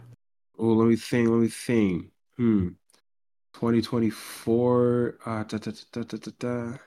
Oh, 0.57 0.68
let 0.68 0.88
me 0.88 0.95
think. 0.95 1.30
Let 1.30 1.40
me 1.40 1.48
think. 1.48 2.11
Hmm. 2.38 2.70
2024. 3.53 5.18
Uh, 5.26 5.44
da, 5.44 5.57
da, 5.57 5.72
da, 5.91 6.03
da, 6.03 6.18
da, 6.18 6.32
da. 6.40 6.78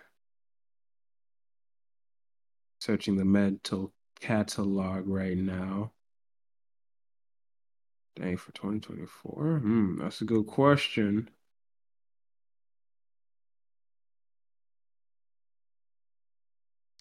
Searching 2.81 3.17
the 3.17 3.25
mental 3.25 3.93
catalog 4.21 5.07
right 5.07 5.37
now. 5.37 5.93
Dang, 8.17 8.37
for 8.37 8.53
2024? 8.53 9.59
Hmm, 9.59 9.99
that's 9.99 10.21
a 10.23 10.25
good 10.25 10.47
question. 10.47 11.29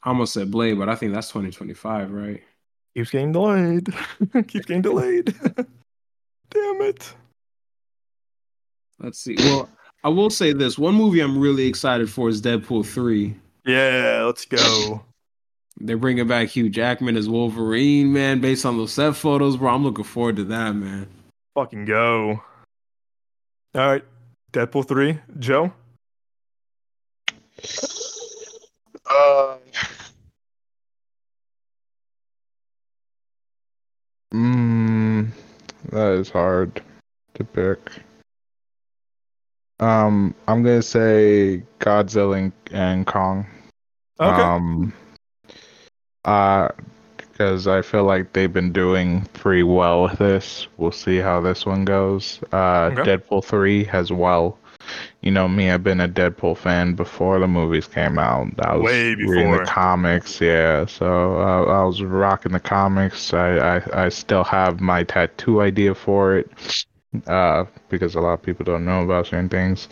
I 0.05 0.09
almost 0.09 0.33
said 0.33 0.51
Blade, 0.51 0.77
but 0.77 0.87
I 0.87 0.95
think 0.95 1.13
that's 1.13 1.29
2025, 1.29 2.11
right? 2.11 2.41
Keeps 2.95 3.09
getting 3.09 3.31
delayed. 3.31 3.87
Keeps 4.47 4.65
getting 4.65 4.83
delayed. 4.83 5.35
Damn 6.51 6.81
it. 6.81 7.13
Let's 8.99 9.19
see. 9.19 9.35
Well, 9.37 9.67
I 10.03 10.09
will 10.09 10.29
say 10.29 10.53
this. 10.53 10.77
One 10.77 10.93
movie 10.93 11.19
I'm 11.21 11.37
really 11.37 11.65
excited 11.65 12.09
for 12.09 12.29
is 12.29 12.39
Deadpool 12.39 12.85
3. 12.85 13.35
Yeah, 13.65 14.23
let's 14.25 14.45
go. 14.45 15.03
They're 15.77 15.97
bringing 15.97 16.27
back 16.27 16.49
Hugh 16.49 16.69
Jackman 16.69 17.17
as 17.17 17.27
Wolverine, 17.27 18.13
man, 18.13 18.39
based 18.39 18.65
on 18.65 18.77
those 18.77 18.93
set 18.93 19.15
photos, 19.15 19.57
bro. 19.57 19.73
I'm 19.73 19.83
looking 19.83 20.05
forward 20.05 20.35
to 20.37 20.43
that, 20.45 20.73
man. 20.73 21.07
Fucking 21.55 21.85
go. 21.85 22.43
All 23.73 23.87
right. 23.87 24.03
Deadpool 24.53 24.87
3. 24.87 25.19
Joe? 25.39 25.73
Uh, 29.09 29.57
mm, 34.35 35.27
that 35.91 36.11
is 36.13 36.29
hard 36.29 36.81
to 37.35 37.43
pick. 37.43 37.79
Um, 39.79 40.33
I'm 40.47 40.63
gonna 40.63 40.81
say 40.81 41.63
Godzilla 41.79 42.37
and, 42.37 42.53
and 42.71 43.05
Kong 43.05 43.45
Okay. 44.19 44.41
Um, 44.41 44.93
uh, 46.23 46.69
because 47.17 47.67
I 47.67 47.81
feel 47.81 48.05
like 48.05 48.31
they've 48.31 48.51
been 48.51 48.71
doing 48.71 49.25
pretty 49.33 49.63
well 49.63 50.03
with 50.03 50.17
this. 50.17 50.67
We'll 50.77 50.91
see 50.91 51.17
how 51.17 51.41
this 51.41 51.65
one 51.65 51.83
goes. 51.83 52.39
Uh, 52.53 52.91
Okay. 52.93 53.17
Deadpool 53.17 53.43
3 53.43 53.87
as 53.89 54.11
well. 54.11 54.57
You 55.21 55.31
know 55.31 55.47
me, 55.47 55.69
I've 55.71 55.83
been 55.83 56.01
a 56.01 56.07
Deadpool 56.07 56.57
fan 56.57 56.93
before 56.93 57.39
the 57.39 57.47
movies 57.47 57.87
came 57.87 58.17
out. 58.19 58.47
I 58.59 58.75
was 58.75 58.85
Way 58.85 59.15
reading 59.15 59.51
the 59.51 59.65
comics, 59.65 60.39
yeah. 60.39 60.85
So 60.85 61.39
uh, 61.39 61.63
I 61.65 61.83
was 61.83 62.01
rocking 62.01 62.51
the 62.51 62.59
comics. 62.59 63.33
I, 63.33 63.77
I, 63.77 64.05
I 64.05 64.09
still 64.09 64.43
have 64.43 64.79
my 64.79 65.03
tattoo 65.03 65.61
idea 65.61 65.95
for 65.95 66.37
it. 66.37 66.51
Uh, 67.27 67.63
because 67.87 68.15
a 68.15 68.19
lot 68.19 68.33
of 68.33 68.41
people 68.41 68.65
don't 68.65 68.83
know 68.83 69.01
about 69.01 69.27
certain 69.27 69.47
things. 69.47 69.87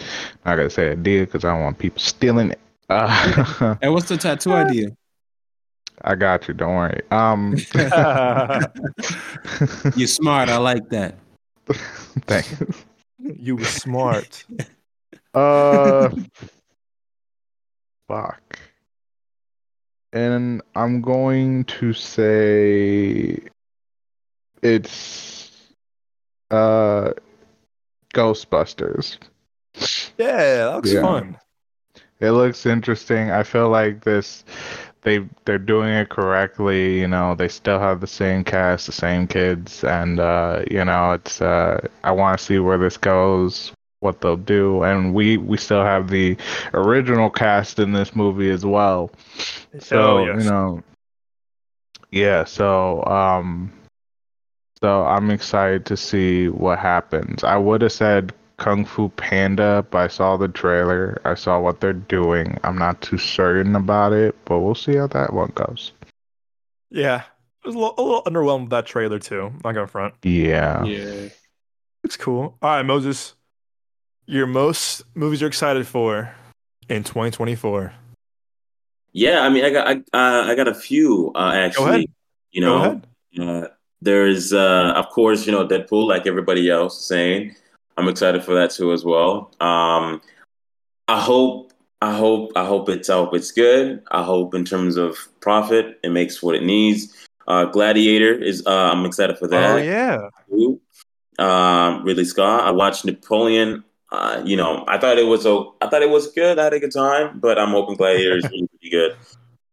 Not 0.45 0.57
gonna 0.57 0.69
say 0.69 0.91
idea 0.91 1.21
because 1.21 1.45
I 1.45 1.53
don't 1.53 1.61
want 1.63 1.79
people 1.79 1.99
stealing 1.99 2.51
it. 2.51 2.59
Uh, 2.89 3.75
Hey, 3.81 3.87
what's 3.89 4.09
the 4.09 4.17
tattoo 4.17 4.51
idea? 4.53 4.89
I 6.01 6.15
got 6.15 6.47
you. 6.47 6.53
Don't 6.53 6.75
worry. 6.75 7.01
Um, 7.11 7.55
You're 9.95 10.07
smart. 10.07 10.49
I 10.49 10.57
like 10.57 10.89
that. 10.89 11.15
thanks. 12.27 12.53
you 13.19 13.55
were 13.55 13.63
smart. 13.63 14.43
Uh, 15.33 16.09
fuck. 18.07 18.59
And 20.11 20.61
I'm 20.75 21.01
going 21.01 21.63
to 21.65 21.93
say 21.93 23.39
it's 24.61 25.51
uh 26.51 27.11
Ghostbusters. 28.13 29.17
Yeah, 30.17 30.37
that 30.37 30.75
looks 30.75 30.91
Yeah. 30.93 31.01
fun. 31.01 31.37
It 32.19 32.31
looks 32.31 32.65
interesting. 32.65 33.31
I 33.31 33.43
feel 33.43 33.69
like 33.69 34.03
this 34.03 34.45
they 35.01 35.27
they're 35.45 35.57
doing 35.57 35.89
it 35.89 36.09
correctly, 36.09 36.99
you 36.99 37.07
know, 37.07 37.35
they 37.35 37.47
still 37.47 37.79
have 37.79 37.99
the 37.99 38.07
same 38.07 38.43
cast, 38.43 38.85
the 38.85 38.91
same 38.93 39.27
kids 39.27 39.83
and 39.83 40.19
uh 40.19 40.63
you 40.69 40.85
know, 40.85 41.13
it's 41.13 41.41
uh 41.41 41.85
I 42.03 42.11
want 42.11 42.37
to 42.37 42.43
see 42.45 42.59
where 42.59 42.77
this 42.77 42.97
goes, 42.97 43.71
what 44.03 44.21
they'll 44.21 44.35
do 44.35 44.83
and 44.83 45.13
we 45.13 45.37
we 45.37 45.57
still 45.57 45.83
have 45.83 46.09
the 46.09 46.37
original 46.73 47.29
cast 47.29 47.79
in 47.79 47.93
this 47.93 48.15
movie 48.15 48.49
as 48.49 48.65
well. 48.65 49.11
So, 49.79 49.97
Hell 49.97 50.25
yes. 50.25 50.43
you 50.43 50.49
know, 50.49 50.83
yeah, 52.11 52.43
so 52.43 53.03
um 53.05 53.71
so 54.81 55.05
I'm 55.05 55.31
excited 55.31 55.85
to 55.85 55.97
see 55.97 56.49
what 56.49 56.77
happens. 56.77 57.43
I 57.43 57.55
would 57.55 57.81
have 57.81 57.93
said 57.93 58.33
Kung 58.57 58.85
Fu 58.85 59.09
Panda, 59.09 59.85
but 59.89 59.97
I 59.97 60.07
saw 60.07 60.37
the 60.37 60.47
trailer. 60.47 61.21
I 61.25 61.35
saw 61.35 61.59
what 61.59 61.79
they're 61.79 61.93
doing. 61.93 62.59
I'm 62.63 62.77
not 62.77 63.01
too 63.01 63.17
certain 63.17 63.75
about 63.75 64.13
it, 64.13 64.35
but 64.45 64.59
we'll 64.59 64.75
see 64.75 64.95
how 64.95 65.07
that 65.07 65.33
one 65.33 65.51
goes. 65.55 65.93
Yeah. 66.89 67.23
I 67.63 67.67
was 67.67 67.75
a 67.75 67.79
little, 67.79 67.95
a 67.97 68.03
little 68.03 68.23
underwhelmed 68.23 68.61
with 68.61 68.69
that 68.71 68.85
trailer 68.85 69.19
too. 69.19 69.53
Not 69.63 69.73
gonna 69.73 69.87
front. 69.87 70.15
Yeah. 70.23 70.83
Yeah. 70.83 71.29
Looks 72.03 72.17
cool. 72.17 72.57
All 72.61 72.75
right, 72.75 72.83
Moses. 72.83 73.35
Your 74.25 74.47
most 74.47 75.03
movies 75.15 75.41
you're 75.41 75.47
excited 75.49 75.85
for 75.85 76.33
in 76.89 77.03
2024. 77.03 77.93
Yeah, 79.11 79.41
I 79.41 79.49
mean, 79.49 79.63
I 79.63 79.69
got 79.69 79.87
I 79.87 79.93
uh, 80.13 80.43
I 80.45 80.55
got 80.55 80.67
a 80.67 80.73
few 80.73 81.31
uh, 81.35 81.51
actually. 81.53 82.09
You 82.51 82.61
Go 82.61 82.67
know, 82.67 82.83
ahead. 82.83 83.07
Uh, 83.39 83.67
there's, 84.03 84.51
uh, 84.51 84.93
of 84.95 85.09
course, 85.09 85.45
you 85.45 85.51
know, 85.51 85.65
Deadpool, 85.65 86.07
like 86.07 86.27
everybody 86.27 86.69
else 86.69 87.05
saying. 87.05 87.55
I'm 87.95 88.07
excited 88.07 88.43
for 88.43 88.53
that 88.55 88.71
too 88.71 88.91
as 88.91 89.05
well. 89.05 89.51
Um, 89.59 90.21
I 91.07 91.19
hope, 91.21 91.71
I 92.01 92.13
hope, 92.13 92.51
I 92.55 92.65
hope 92.65 92.89
it's, 92.89 93.09
I 93.09 93.13
hope 93.13 93.33
it's 93.33 93.51
good. 93.51 94.03
I 94.11 94.23
hope 94.23 94.55
in 94.55 94.65
terms 94.65 94.97
of 94.97 95.17
profit, 95.39 95.99
it 96.03 96.09
makes 96.09 96.43
what 96.43 96.55
it 96.55 96.63
needs. 96.63 97.15
Uh, 97.47 97.65
Gladiator 97.65 98.33
is, 98.33 98.65
uh, 98.65 98.91
I'm 98.91 99.05
excited 99.05 99.37
for 99.37 99.47
that 99.47 99.71
Oh 99.71 99.77
yeah. 99.77 100.29
Um, 101.39 102.03
Ridley 102.03 102.25
Scott. 102.25 102.65
I 102.67 102.71
watched 102.71 103.05
Napoleon. 103.05 103.83
Uh, 104.13 104.43
you 104.45 104.55
know, 104.55 104.85
I 104.87 104.99
thought 104.99 105.17
it 105.17 105.25
was 105.25 105.43
a, 105.47 105.65
I 105.81 105.87
thought 105.89 106.03
it 106.03 106.09
was 106.11 106.27
good. 106.33 106.59
I 106.59 106.65
had 106.65 106.73
a 106.73 106.79
good 106.79 106.93
time, 106.93 107.39
but 107.39 107.57
I'm 107.57 107.69
hoping 107.69 107.95
Gladiator 107.95 108.37
is 108.37 108.43
really, 108.43 108.69
really 108.83 108.91
good. 108.91 109.15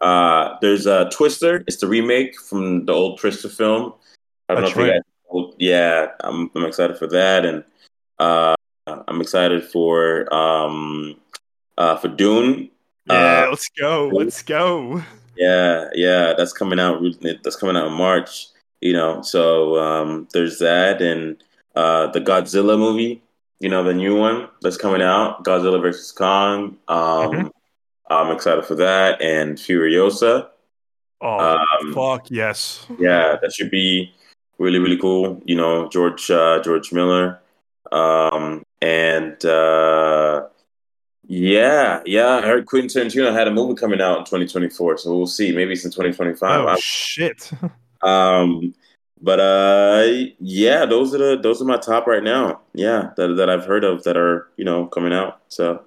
Uh, 0.01 0.57
there's 0.62 0.87
uh, 0.87 1.11
Twister. 1.11 1.62
It's 1.67 1.77
the 1.77 1.87
remake 1.87 2.41
from 2.41 2.87
the 2.87 2.93
old 2.95 3.21
Twister 3.21 3.51
film. 3.51 3.93
I 4.49 4.55
don't 4.55 4.65
That's 4.65 4.77
know 4.77 4.83
if 4.85 4.89
right. 4.89 5.03
you 5.35 5.45
guys. 5.45 5.55
Yeah, 5.59 6.07
I'm, 6.21 6.51
I'm 6.55 6.65
excited 6.65 6.97
for 6.97 7.07
that, 7.09 7.45
and 7.45 7.62
uh, 8.19 8.55
I'm 8.87 9.21
excited 9.21 9.62
for 9.62 10.33
um, 10.35 11.17
uh, 11.77 11.97
for 11.99 12.09
Dune. 12.09 12.71
Yeah, 13.07 13.45
Uh, 13.45 13.51
let's 13.51 13.69
go. 13.79 14.09
Let's 14.09 14.41
go. 14.43 15.03
yeah, 15.37 15.91
yeah, 15.95 16.33
that's 16.35 16.55
coming 16.55 16.81
out. 16.81 17.03
That's 17.21 17.57
coming 17.57 17.77
out 17.77 17.89
in 17.89 17.93
March. 17.93 18.47
You 18.81 18.95
know, 18.95 19.21
so 19.21 19.79
um, 19.79 20.29
there's 20.33 20.59
that, 20.61 21.03
and 21.03 21.45
uh, 21.77 22.07
the 22.07 22.23
Godzilla 22.23 22.79
movie. 22.79 23.23
You 23.61 23.69
know, 23.69 23.85
the 23.85 23.93
new 23.95 24.16
one 24.16 24.49
that's 24.62 24.77
coming 24.78 25.03
out, 25.03 25.45
Godzilla 25.45 25.81
versus 25.81 26.12
Kong. 26.12 26.78
Um, 26.89 27.31
Mhm. 27.31 27.51
I'm 28.09 28.35
excited 28.35 28.65
for 28.65 28.74
that, 28.77 29.20
and 29.23 29.57
Furiosa. 29.59 30.49
Oh 31.20 31.39
Um, 31.82 31.93
fuck 31.95 32.31
yes. 32.31 32.87
yeah, 32.99 33.37
that 33.41 33.53
should 33.53 33.70
be 33.70 34.12
really 34.59 34.78
really 34.78 34.97
cool. 34.97 35.43
You 35.45 35.57
know, 35.57 35.89
George 35.89 36.31
uh, 36.31 36.61
George 36.62 36.91
Miller, 36.93 37.39
um, 37.93 38.62
and 38.81 39.45
uh, 39.45 40.47
yeah, 41.27 42.01
yeah. 42.07 42.37
I 42.37 42.41
heard 42.43 42.65
Quentin 42.66 42.89
Tarantino 42.89 43.32
had 43.32 43.47
a 43.47 43.51
movie 43.53 43.74
coming 43.74 44.01
out 44.01 44.19
in 44.19 44.24
2024, 44.24 44.97
so 44.99 45.15
we'll 45.15 45.27
see. 45.27 45.53
Maybe 45.55 45.73
it's 45.74 45.85
in 45.85 45.91
2025. 45.91 46.65
Oh 46.65 46.69
I- 46.69 46.78
shit. 46.81 47.51
um, 48.03 48.74
but 49.20 49.40
uh, 49.40 50.06
yeah, 50.38 50.86
those 50.86 51.14
are 51.14 51.18
the 51.18 51.40
those 51.42 51.60
are 51.60 51.66
my 51.66 51.76
top 51.76 52.06
right 52.06 52.22
now. 52.22 52.60
Yeah, 52.74 53.10
that 53.16 53.34
that 53.36 53.51
I've 53.51 53.64
heard 53.64 53.84
of 53.84 54.05
that 54.05 54.16
are 54.16 54.48
you 54.56 54.64
know 54.64 54.86
coming 54.86 55.12
out. 55.12 55.40
So 55.48 55.84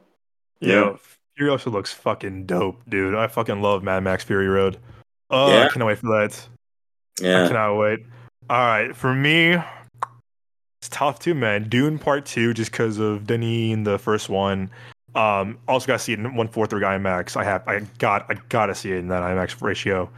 Yo, 0.60 0.98
Furiosa 1.38 1.72
looks 1.72 1.92
fucking 1.92 2.46
dope, 2.46 2.82
dude. 2.88 3.16
I 3.16 3.28
fucking 3.28 3.62
love 3.62 3.84
Mad 3.84 4.04
Max 4.04 4.24
Fury 4.24 4.48
Road. 4.48 4.78
Oh, 5.30 5.62
I 5.62 5.68
cannot 5.70 5.88
wait 5.88 5.98
for 5.98 6.08
that. 6.08 6.48
I 7.22 7.26
yeah, 7.26 7.48
cannot 7.48 7.78
wait. 7.78 8.00
All 8.50 8.58
right, 8.58 8.96
for 8.96 9.14
me, 9.14 9.54
it's 9.54 10.90
tough 10.90 11.20
too, 11.20 11.34
man. 11.34 11.70
Dune 11.70 11.98
Part 11.98 12.26
Two, 12.26 12.54
just 12.54 12.72
because 12.72 13.00
of 13.00 13.26
Denis 13.26 13.74
in 13.74 13.84
the 13.84 13.98
first 13.98 14.30
one. 14.30 14.70
Um, 15.16 15.60
also 15.68 15.86
got 15.86 15.94
to 15.94 16.00
see 16.00 16.14
it 16.14 16.20
in 16.20 16.36
one 16.36 16.48
fourth 16.48 16.72
three 16.72 16.82
IMAX. 16.82 17.38
I 17.38 17.44
have, 17.44 17.68
I 17.68 17.82
got, 18.00 18.26
I 18.30 18.36
gotta 18.50 18.74
see 18.74 18.92
it 18.92 18.98
in 18.98 19.10
that 19.10 19.22
IMAX 19.22 19.62
ratio. 19.62 20.10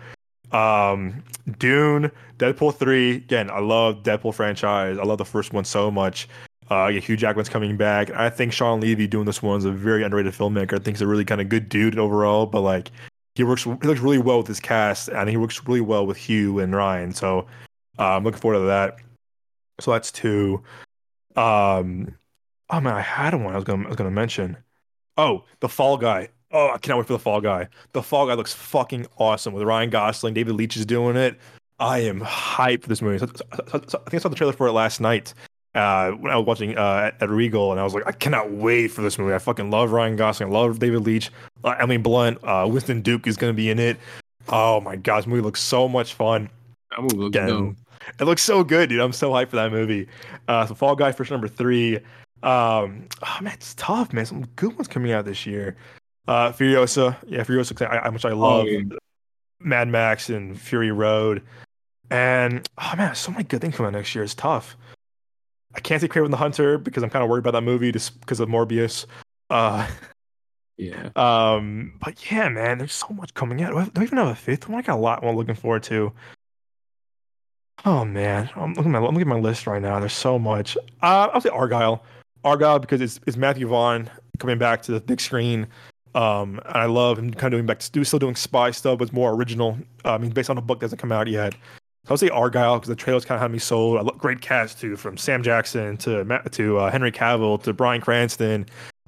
Um, 0.55 1.23
Dune, 1.59 2.11
Deadpool 2.37 2.75
three. 2.75 3.17
Again, 3.17 3.49
I 3.51 3.59
love 3.59 4.03
Deadpool 4.03 4.33
franchise. 4.33 4.97
I 4.97 5.03
love 5.03 5.17
the 5.17 5.25
first 5.25 5.51
one 5.51 5.65
so 5.65 5.91
much. 5.91 6.29
Uh, 6.71 6.87
yeah, 6.87 6.99
Hugh 6.99 7.17
Jackman's 7.17 7.49
coming 7.49 7.77
back. 7.77 8.09
I 8.11 8.29
think 8.29 8.53
Shawn 8.53 8.79
Levy 8.79 9.05
doing 9.05 9.25
this 9.25 9.43
one 9.43 9.57
is 9.57 9.65
a 9.65 9.71
very 9.71 10.03
underrated 10.03 10.33
filmmaker. 10.33 10.73
I 10.73 10.77
think 10.77 10.97
he's 10.97 11.01
a 11.01 11.07
really 11.07 11.25
kind 11.25 11.41
of 11.41 11.49
good 11.49 11.67
dude 11.69 11.99
overall, 11.99 12.45
but 12.45 12.61
like 12.61 12.89
he 13.35 13.43
works, 13.43 13.63
he 13.65 13.71
looks 13.71 13.99
really 13.99 14.17
well 14.17 14.37
with 14.37 14.47
his 14.47 14.59
cast, 14.59 15.09
and 15.09 15.29
he 15.29 15.37
works 15.37 15.61
really 15.67 15.81
well 15.81 16.07
with 16.07 16.17
Hugh 16.17 16.59
and 16.59 16.73
Ryan. 16.73 17.13
So 17.13 17.47
uh, 17.99 18.15
I'm 18.15 18.23
looking 18.23 18.39
forward 18.39 18.59
to 18.59 18.65
that. 18.65 18.95
So 19.81 19.91
that's 19.91 20.11
two. 20.11 20.63
Um, 21.35 22.15
oh 22.69 22.79
man, 22.79 22.95
I 22.95 23.01
had 23.01 23.33
one. 23.35 23.53
I 23.53 23.57
was 23.57 23.65
gonna, 23.65 23.85
I 23.85 23.87
was 23.89 23.97
gonna 23.97 24.09
mention. 24.09 24.57
Oh, 25.17 25.43
the 25.59 25.69
Fall 25.69 25.97
Guy. 25.97 26.29
Oh, 26.51 26.71
I 26.73 26.77
cannot 26.77 26.97
wait 26.99 27.07
for 27.07 27.13
the 27.13 27.19
Fall 27.19 27.41
Guy. 27.41 27.67
The 27.93 28.01
Fall 28.03 28.27
Guy 28.27 28.33
looks 28.33 28.53
fucking 28.53 29.07
awesome 29.17 29.53
with 29.53 29.63
Ryan 29.63 29.89
Gosling. 29.89 30.33
David 30.33 30.55
Leitch 30.55 30.77
is 30.77 30.85
doing 30.85 31.15
it. 31.17 31.37
I 31.79 31.99
am 31.99 32.21
hyped 32.21 32.83
for 32.83 32.89
this 32.89 33.01
movie. 33.01 33.17
So- 33.17 33.27
so- 33.67 33.81
so- 33.87 34.01
I 34.05 34.09
think 34.09 34.13
I 34.13 34.17
saw 34.19 34.29
the 34.29 34.35
trailer 34.35 34.53
for 34.53 34.67
it 34.67 34.71
last 34.71 35.01
night 35.01 35.33
uh, 35.73 36.11
when 36.11 36.31
I 36.31 36.37
was 36.37 36.45
watching 36.45 36.77
uh, 36.77 37.11
at, 37.13 37.21
at 37.23 37.29
Regal, 37.29 37.71
and 37.71 37.81
I 37.81 37.83
was 37.83 37.93
like, 37.93 38.07
I 38.07 38.13
cannot 38.13 38.51
wait 38.51 38.87
for 38.89 39.01
this 39.01 39.17
movie. 39.19 39.33
I 39.33 39.39
fucking 39.39 39.69
love 39.71 39.91
Ryan 39.91 40.15
Gosling. 40.15 40.49
I 40.49 40.53
love 40.53 40.79
David 40.79 41.01
Leitch. 41.05 41.29
Uh, 41.65 41.75
Emily 41.79 41.97
Blunt. 41.97 42.37
Uh, 42.43 42.65
Winston 42.69 43.01
Duke 43.01 43.27
is 43.27 43.35
going 43.35 43.51
to 43.51 43.55
be 43.57 43.69
in 43.69 43.79
it. 43.79 43.97
Oh 44.47 44.79
my 44.79 44.95
god, 44.95 45.17
this 45.21 45.27
movie 45.27 45.41
looks 45.41 45.61
so 45.61 45.89
much 45.89 46.13
fun. 46.13 46.49
That 46.91 47.01
movie 47.01 47.17
looks 47.17 47.33
dope. 47.35 47.75
it 48.19 48.23
looks 48.23 48.43
so 48.43 48.63
good, 48.63 48.87
dude. 48.89 49.01
I'm 49.01 49.11
so 49.11 49.31
hyped 49.31 49.49
for 49.49 49.55
that 49.57 49.71
movie. 49.71 50.07
Uh, 50.47 50.65
so 50.67 50.75
Fall 50.75 50.95
Guy 50.95 51.11
for 51.11 51.25
number 51.29 51.47
three. 51.49 51.97
Um, 52.43 53.07
oh 53.23 53.37
man, 53.41 53.53
it's 53.53 53.73
tough, 53.73 54.13
man. 54.13 54.25
Some 54.27 54.45
good 54.55 54.73
ones 54.75 54.87
coming 54.87 55.11
out 55.11 55.25
this 55.25 55.45
year. 55.45 55.75
Uh, 56.27 56.51
Furiosa, 56.51 57.17
yeah, 57.27 57.43
Furiosa, 57.43 58.03
I, 58.05 58.09
much 58.09 58.25
I 58.25 58.33
love 58.33 58.67
yeah. 58.67 58.81
Mad 59.59 59.87
Max 59.87 60.29
and 60.29 60.59
Fury 60.59 60.91
Road, 60.91 61.43
and 62.09 62.67
oh 62.77 62.93
man, 62.97 63.13
so 63.15 63.31
many 63.31 63.43
good 63.43 63.61
things 63.61 63.75
coming 63.75 63.87
out 63.93 63.97
next 63.97 64.15
year. 64.15 64.23
It's 64.23 64.33
tough. 64.33 64.75
I 65.75 65.81
can't 65.81 66.01
see 66.01 66.07
Kraven 66.07 66.31
the 66.31 66.37
Hunter 66.37 66.77
because 66.77 67.03
I'm 67.03 67.09
kind 67.09 67.23
of 67.23 67.29
worried 67.29 67.41
about 67.41 67.51
that 67.51 67.61
movie 67.61 67.91
just 67.91 68.19
because 68.21 68.39
of 68.39 68.49
Morbius. 68.49 69.05
Uh, 69.49 69.87
Yeah. 70.77 71.09
um, 71.15 71.93
but 71.99 72.31
yeah, 72.31 72.49
man, 72.49 72.77
there's 72.77 72.93
so 72.93 73.09
much 73.09 73.33
coming 73.33 73.61
out. 73.61 73.71
Do 73.71 73.77
I, 73.77 73.85
do 73.85 74.01
I 74.01 74.03
even 74.03 74.17
have 74.17 74.27
a 74.27 74.35
fifth 74.35 74.67
one? 74.67 74.79
I 74.79 74.81
got 74.81 74.95
a 74.95 75.01
lot 75.01 75.23
more 75.23 75.33
looking 75.33 75.55
forward 75.55 75.83
to. 75.83 76.11
Oh 77.83 78.03
man, 78.03 78.49
I'm 78.55 78.73
looking 78.73 78.95
at 78.95 79.01
my, 79.01 79.07
I'm 79.07 79.13
looking 79.13 79.21
at 79.21 79.27
my 79.27 79.39
list 79.39 79.67
right 79.67 79.81
now. 79.81 79.99
There's 79.99 80.13
so 80.13 80.39
much. 80.39 80.77
Uh, 81.01 81.29
I'll 81.31 81.41
say 81.41 81.49
Argylle, 81.49 81.99
Argylle 82.43 82.81
because 82.81 83.01
it's 83.01 83.19
it's 83.27 83.37
Matthew 83.37 83.67
Vaughn 83.67 84.09
coming 84.39 84.57
back 84.57 84.81
to 84.83 84.91
the 84.91 84.99
big 84.99 85.21
screen. 85.21 85.67
Um, 86.15 86.61
and 86.65 86.77
I 86.77 86.85
love 86.85 87.19
him 87.19 87.31
kind 87.33 87.53
of 87.53 87.57
doing 87.57 87.65
back 87.67 87.79
to 87.79 88.03
still 88.03 88.19
doing 88.19 88.35
spy 88.35 88.71
stuff, 88.71 88.97
but 88.97 89.03
it's 89.03 89.13
more 89.13 89.33
original. 89.33 89.77
I 90.03 90.17
mean, 90.17 90.31
based 90.31 90.49
on 90.49 90.57
a 90.57 90.61
book 90.61 90.79
that 90.79 90.85
hasn't 90.85 91.01
come 91.01 91.11
out 91.11 91.27
yet. 91.27 91.53
So 92.05 92.11
I'll 92.11 92.17
say 92.17 92.29
Argylle 92.29 92.77
because 92.77 92.87
the 92.87 92.95
trailers 92.95 93.25
kind 93.25 93.35
of 93.35 93.41
had 93.41 93.51
me 93.51 93.59
sold. 93.59 93.97
I 93.97 94.01
love 94.01 94.17
great 94.17 94.39
cast 94.39 94.79
too, 94.79 94.95
from 94.95 95.17
Sam 95.17 95.43
Jackson 95.43 95.97
to 95.97 96.41
to 96.51 96.77
uh, 96.77 96.91
Henry 96.91 97.11
Cavill 97.11 97.61
to 97.63 97.73
Bryan 97.73 98.01
Cranston 98.01 98.65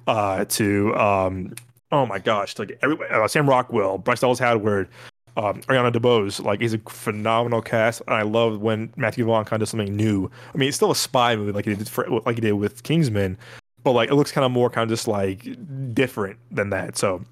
uh, 0.08 0.44
to 0.46 0.94
um, 0.96 1.54
oh 1.92 2.06
my 2.06 2.18
gosh, 2.18 2.58
like 2.58 2.78
every 2.82 2.98
uh, 3.08 3.28
Sam 3.28 3.48
Rockwell, 3.48 3.98
Bryce 3.98 4.20
Dallas 4.20 4.38
Howard, 4.38 4.88
um, 5.36 5.60
Ariana 5.62 5.92
DeBose. 5.92 6.42
Like 6.44 6.60
he's 6.60 6.74
a 6.74 6.78
phenomenal 6.88 7.62
cast, 7.62 8.02
and 8.06 8.14
I 8.14 8.22
love 8.22 8.60
when 8.60 8.92
Matthew 8.96 9.24
Vaughn 9.24 9.44
kind 9.44 9.62
of 9.62 9.66
does 9.66 9.70
something 9.70 9.94
new. 9.94 10.30
I 10.52 10.58
mean, 10.58 10.68
it's 10.68 10.76
still 10.76 10.90
a 10.90 10.96
spy 10.96 11.36
movie 11.36 11.52
like 11.52 11.66
he 11.66 11.74
did 11.74 11.88
for, 11.88 12.08
like 12.26 12.36
he 12.36 12.40
did 12.40 12.52
with 12.52 12.82
Kingsman, 12.82 13.38
but 13.84 13.92
like 13.92 14.10
it 14.10 14.14
looks 14.14 14.32
kind 14.32 14.44
of 14.44 14.50
more 14.50 14.70
kind 14.70 14.84
of 14.84 14.88
just 14.88 15.08
like 15.08 15.46
different 15.94 16.38
than 16.50 16.70
that. 16.70 16.96
So 16.96 17.24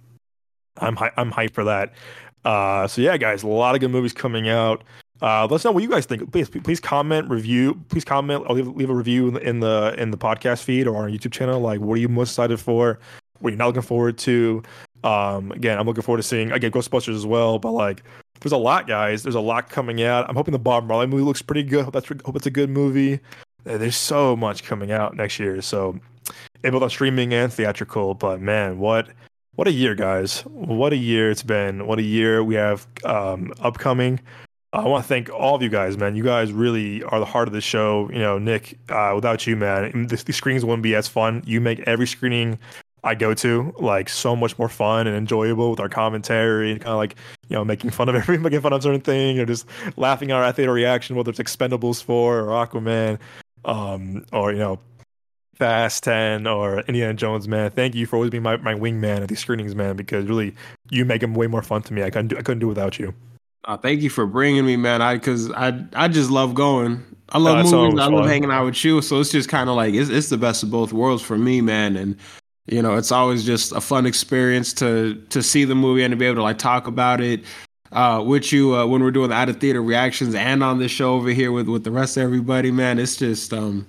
I'm 0.79 0.97
hy- 0.97 1.13
I'm 1.17 1.33
hyped 1.33 1.55
for 1.55 1.65
that. 1.65 1.93
Uh, 2.45 2.87
so 2.87 3.01
yeah, 3.01 3.17
guys, 3.17 3.43
a 3.43 3.49
lot 3.49 3.75
of 3.75 3.81
good 3.81 3.91
movies 3.91 4.13
coming 4.13 4.49
out. 4.49 4.85
Uh, 5.21 5.43
let 5.43 5.53
us 5.53 5.65
know 5.65 5.73
what 5.73 5.83
you 5.83 5.89
guys 5.89 6.07
think. 6.07 6.31
Please, 6.31 6.49
please 6.49 6.79
comment, 6.79 7.29
review. 7.31 7.81
Please 7.89 8.05
comment. 8.05 8.45
I'll 8.49 8.55
leave, 8.55 8.69
leave 8.69 8.91
a 8.91 8.95
review 8.95 9.37
in 9.39 9.61
the, 9.61 9.95
in 9.97 10.11
the 10.11 10.19
podcast 10.19 10.63
feed 10.63 10.87
or 10.87 10.97
on 10.97 11.05
our 11.05 11.09
YouTube 11.09 11.33
channel. 11.33 11.59
Like, 11.59 11.81
what 11.81 11.95
are 11.95 12.01
you 12.01 12.09
most 12.09 12.33
excited 12.33 12.61
for? 12.61 12.99
What 13.39 13.49
are 13.49 13.51
you 13.53 13.57
not 13.57 13.69
looking 13.69 13.83
forward 13.83 14.19
to? 14.19 14.63
Um, 15.05 15.53
again, 15.53 15.79
I'm 15.79 15.87
looking 15.87 16.03
forward 16.03 16.19
to 16.19 16.23
seeing 16.23 16.53
again 16.53 16.71
Ghostbusters 16.71 17.15
as 17.15 17.27
well. 17.27 17.59
But 17.59 17.73
like, 17.73 18.03
there's 18.41 18.53
a 18.53 18.57
lot, 18.57 18.87
guys. 18.87 19.23
There's 19.23 19.35
a 19.35 19.41
lot 19.41 19.71
coming 19.71 20.03
out. 20.03 20.29
I'm 20.29 20.37
hoping 20.37 20.53
the 20.53 20.59
Bob 20.59 20.87
Marley 20.87 21.07
movie 21.07 21.23
looks 21.23 21.43
pretty 21.43 21.63
good. 21.63 21.85
Hope 21.85 21.95
that's 21.95 22.09
hope 22.09 22.37
it's 22.37 22.47
a 22.47 22.51
good 22.51 22.71
movie. 22.71 23.21
There's 23.65 23.97
so 23.97 24.37
much 24.37 24.65
coming 24.65 24.93
out 24.93 25.17
next 25.17 25.39
year. 25.39 25.61
So, 25.61 25.99
both 26.63 26.83
on 26.83 26.91
streaming 26.91 27.33
and 27.33 27.53
theatrical. 27.53 28.15
But 28.15 28.41
man, 28.41 28.79
what 28.79 29.09
what 29.55 29.69
a 29.69 29.73
year, 29.73 29.95
guys! 29.95 30.41
What 30.43 30.93
a 30.93 30.97
year 30.97 31.31
it's 31.31 31.43
been. 31.43 31.87
What 31.87 31.99
a 31.99 32.03
year 32.03 32.45
we 32.45 32.55
have 32.57 32.87
um, 33.05 33.53
upcoming. 33.61 34.21
I 34.73 34.87
want 34.87 35.05
to 35.05 35.09
thank 35.09 35.31
all 35.31 35.55
of 35.55 35.63
you 35.63 35.71
guys, 35.71 35.97
man. 35.97 36.17
You 36.17 36.25
guys 36.25 36.53
really 36.53 37.03
are 37.05 37.19
the 37.19 37.25
heart 37.25 37.49
of 37.49 37.55
the 37.55 37.63
show. 37.63 38.11
You 38.13 38.19
know, 38.19 38.39
Nick, 38.39 38.79
uh, 38.91 39.13
without 39.15 39.47
you, 39.47 39.57
man, 39.57 40.07
the, 40.09 40.17
the 40.17 40.33
screenings 40.33 40.65
wouldn't 40.65 40.83
be 40.83 40.95
as 40.95 41.09
fun. 41.09 41.43
You 41.47 41.61
make 41.63 41.81
every 41.81 42.07
screening 42.07 42.59
I 43.07 43.15
go 43.15 43.35
to 43.35 43.73
like 43.79 44.09
so 44.09 44.35
much 44.35 44.59
more 44.59 44.69
fun 44.69 45.07
and 45.07 45.17
enjoyable 45.17 45.71
with 45.71 45.79
our 45.79 45.89
commentary 45.89 46.73
and 46.73 46.81
kind 46.81 46.91
of 46.91 46.97
like 46.97 47.15
you 47.49 47.55
know 47.55 47.65
making 47.65 47.91
fun 47.91 48.09
of 48.09 48.17
everything, 48.17 48.43
making 48.43 48.61
fun 48.61 48.73
of 48.73 48.83
certain 48.83 49.01
thing, 49.01 49.39
or 49.39 49.47
just 49.47 49.67
laughing 49.97 50.33
at 50.33 50.37
our 50.37 50.53
theater 50.53 50.73
reaction, 50.73 51.15
whether 51.15 51.31
it's 51.31 51.39
Expendables 51.39 52.03
four 52.03 52.41
or 52.41 52.67
Aquaman, 52.67 53.19
um, 53.65 54.27
or 54.33 54.53
you 54.53 54.59
know 54.59 54.81
Fast 55.57 56.05
Ten 56.05 56.47
or 56.47 56.81
Indiana 56.81 57.15
Jones, 57.15 57.49
man. 57.49 57.71
Thank 57.71 57.95
you 57.95 58.07
for 58.07 58.17
always 58.17 58.31
being 58.31 58.43
my, 58.43 58.57
my 58.59 58.75
wingman 58.75 59.23
at 59.23 59.29
these 59.29 59.41
screenings, 59.41 59.75
man. 59.75 59.97
Because 59.97 60.27
really, 60.27 60.55
you 60.91 61.05
make 61.05 61.21
them 61.21 61.35
way 61.35 61.47
more 61.47 61.63
fun 61.63 61.83
to 61.83 61.93
me. 61.95 62.03
I 62.03 62.11
couldn't 62.11 62.29
do, 62.29 62.37
I 62.39 62.43
couldn't 62.43 62.61
do 62.61 62.69
without 62.69 62.99
you. 62.99 63.15
Uh, 63.65 63.77
thank 63.77 64.01
you 64.03 64.11
for 64.11 64.27
bringing 64.27 64.65
me, 64.65 64.77
man. 64.77 65.03
I 65.03 65.15
because 65.15 65.51
I 65.53 65.85
I 65.95 66.09
just 66.09 66.31
love 66.31 66.55
going. 66.55 67.03
I 67.31 67.39
love 67.39 67.59
Uh, 67.59 67.63
movies. 67.77 67.99
I 68.01 68.07
love 68.07 68.21
fun. 68.21 68.29
hanging 68.29 68.51
out 68.51 68.65
with 68.67 68.85
you. 68.85 69.03
So 69.03 69.19
it's 69.19 69.33
just 69.33 69.49
kind 69.49 69.69
of 69.69 69.77
like 69.77 69.95
it's 69.95 70.11
it's 70.11 70.29
the 70.29 70.37
best 70.39 70.63
of 70.63 70.71
both 70.71 70.93
worlds 70.93 71.23
for 71.23 71.37
me, 71.37 71.61
man. 71.61 71.97
And 71.97 72.17
you 72.67 72.83
know, 72.83 72.97
it's 72.97 73.11
always 73.11 73.45
just 73.45 73.73
a 73.73 73.81
fun 73.81 74.07
experience 74.07 74.73
to 74.75 75.15
to 75.31 75.43
see 75.43 75.65
the 75.65 75.75
movie 75.75 76.05
and 76.05 76.13
to 76.13 76.17
be 76.17 76.27
able 76.27 76.37
to 76.37 76.43
like 76.43 76.59
talk 76.59 76.87
about 76.87 77.21
it 77.21 77.43
uh, 77.93 78.23
with 78.25 78.53
you 78.53 78.77
uh, 78.77 78.87
when 78.87 79.03
we're 79.03 79.11
doing 79.11 79.31
the 79.31 79.35
out 79.35 79.49
of 79.49 79.57
theater 79.59 79.83
reactions 79.83 80.35
and 80.35 80.63
on 80.63 80.79
this 80.79 80.93
show 80.93 81.15
over 81.15 81.31
here 81.31 81.51
with 81.51 81.67
with 81.69 81.83
the 81.83 81.91
rest 81.91 82.17
of 82.17 82.23
everybody, 82.23 82.71
man. 82.71 82.99
It's 83.01 83.17
just 83.17 83.53
um, 83.53 83.87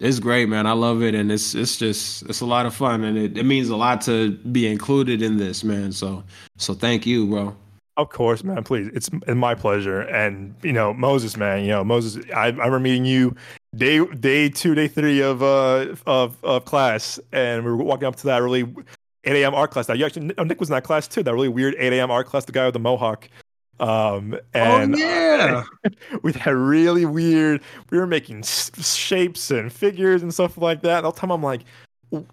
it's 0.00 0.18
great, 0.18 0.48
man. 0.48 0.66
I 0.66 0.72
love 0.72 1.02
it, 1.02 1.14
and 1.14 1.30
it's 1.30 1.54
it's 1.54 1.76
just 1.76 2.22
it's 2.22 2.40
a 2.40 2.46
lot 2.46 2.66
of 2.66 2.74
fun, 2.74 3.04
and 3.04 3.18
it, 3.18 3.36
it 3.36 3.44
means 3.44 3.68
a 3.68 3.76
lot 3.76 4.00
to 4.02 4.30
be 4.30 4.66
included 4.66 5.22
in 5.22 5.36
this, 5.36 5.62
man. 5.62 5.92
So 5.92 6.24
so 6.56 6.74
thank 6.74 7.06
you, 7.06 7.26
bro. 7.26 7.54
Of 7.96 8.08
course, 8.08 8.42
man. 8.42 8.64
Please, 8.64 8.88
it's, 8.94 9.10
my 9.26 9.54
pleasure. 9.54 10.00
And 10.00 10.54
you 10.62 10.72
know, 10.72 10.94
Moses, 10.94 11.36
man. 11.36 11.64
You 11.64 11.68
know, 11.68 11.84
Moses. 11.84 12.24
I, 12.34 12.46
I 12.46 12.48
remember 12.48 12.80
meeting 12.80 13.04
you 13.04 13.36
day 13.76 14.04
day 14.06 14.48
two, 14.48 14.74
day 14.74 14.88
three 14.88 15.20
of 15.20 15.42
uh 15.42 15.94
of 16.06 16.42
of 16.42 16.64
class, 16.64 17.20
and 17.30 17.62
we 17.62 17.70
were 17.70 17.76
walking 17.76 18.08
up 18.08 18.16
to 18.16 18.26
that 18.28 18.38
really 18.38 18.62
8 19.24 19.36
a.m. 19.36 19.54
art 19.54 19.70
class. 19.70 19.86
Now, 19.86 19.94
you 19.94 20.06
actually 20.06 20.32
Nick 20.44 20.60
was 20.60 20.70
in 20.70 20.74
that 20.74 20.84
class 20.84 21.06
too. 21.08 21.22
That 21.22 21.34
really 21.34 21.48
weird 21.48 21.74
8 21.78 21.92
a.m. 21.92 22.10
art 22.10 22.26
class. 22.26 22.46
The 22.46 22.52
guy 22.52 22.64
with 22.64 22.72
the 22.72 22.80
mohawk. 22.80 23.28
Um, 23.80 24.38
and 24.52 24.94
oh 24.94 24.98
yeah. 24.98 25.62
we 26.22 26.32
had 26.34 26.54
really 26.54 27.06
weird. 27.06 27.62
We 27.90 27.98
were 27.98 28.06
making 28.06 28.40
s- 28.40 28.70
shapes 28.96 29.50
and 29.50 29.72
figures 29.72 30.22
and 30.22 30.32
stuff 30.32 30.58
like 30.58 30.82
that. 30.82 30.98
And 30.98 31.06
all 31.06 31.12
the 31.12 31.18
time, 31.18 31.30
I'm 31.30 31.42
like, 31.42 31.62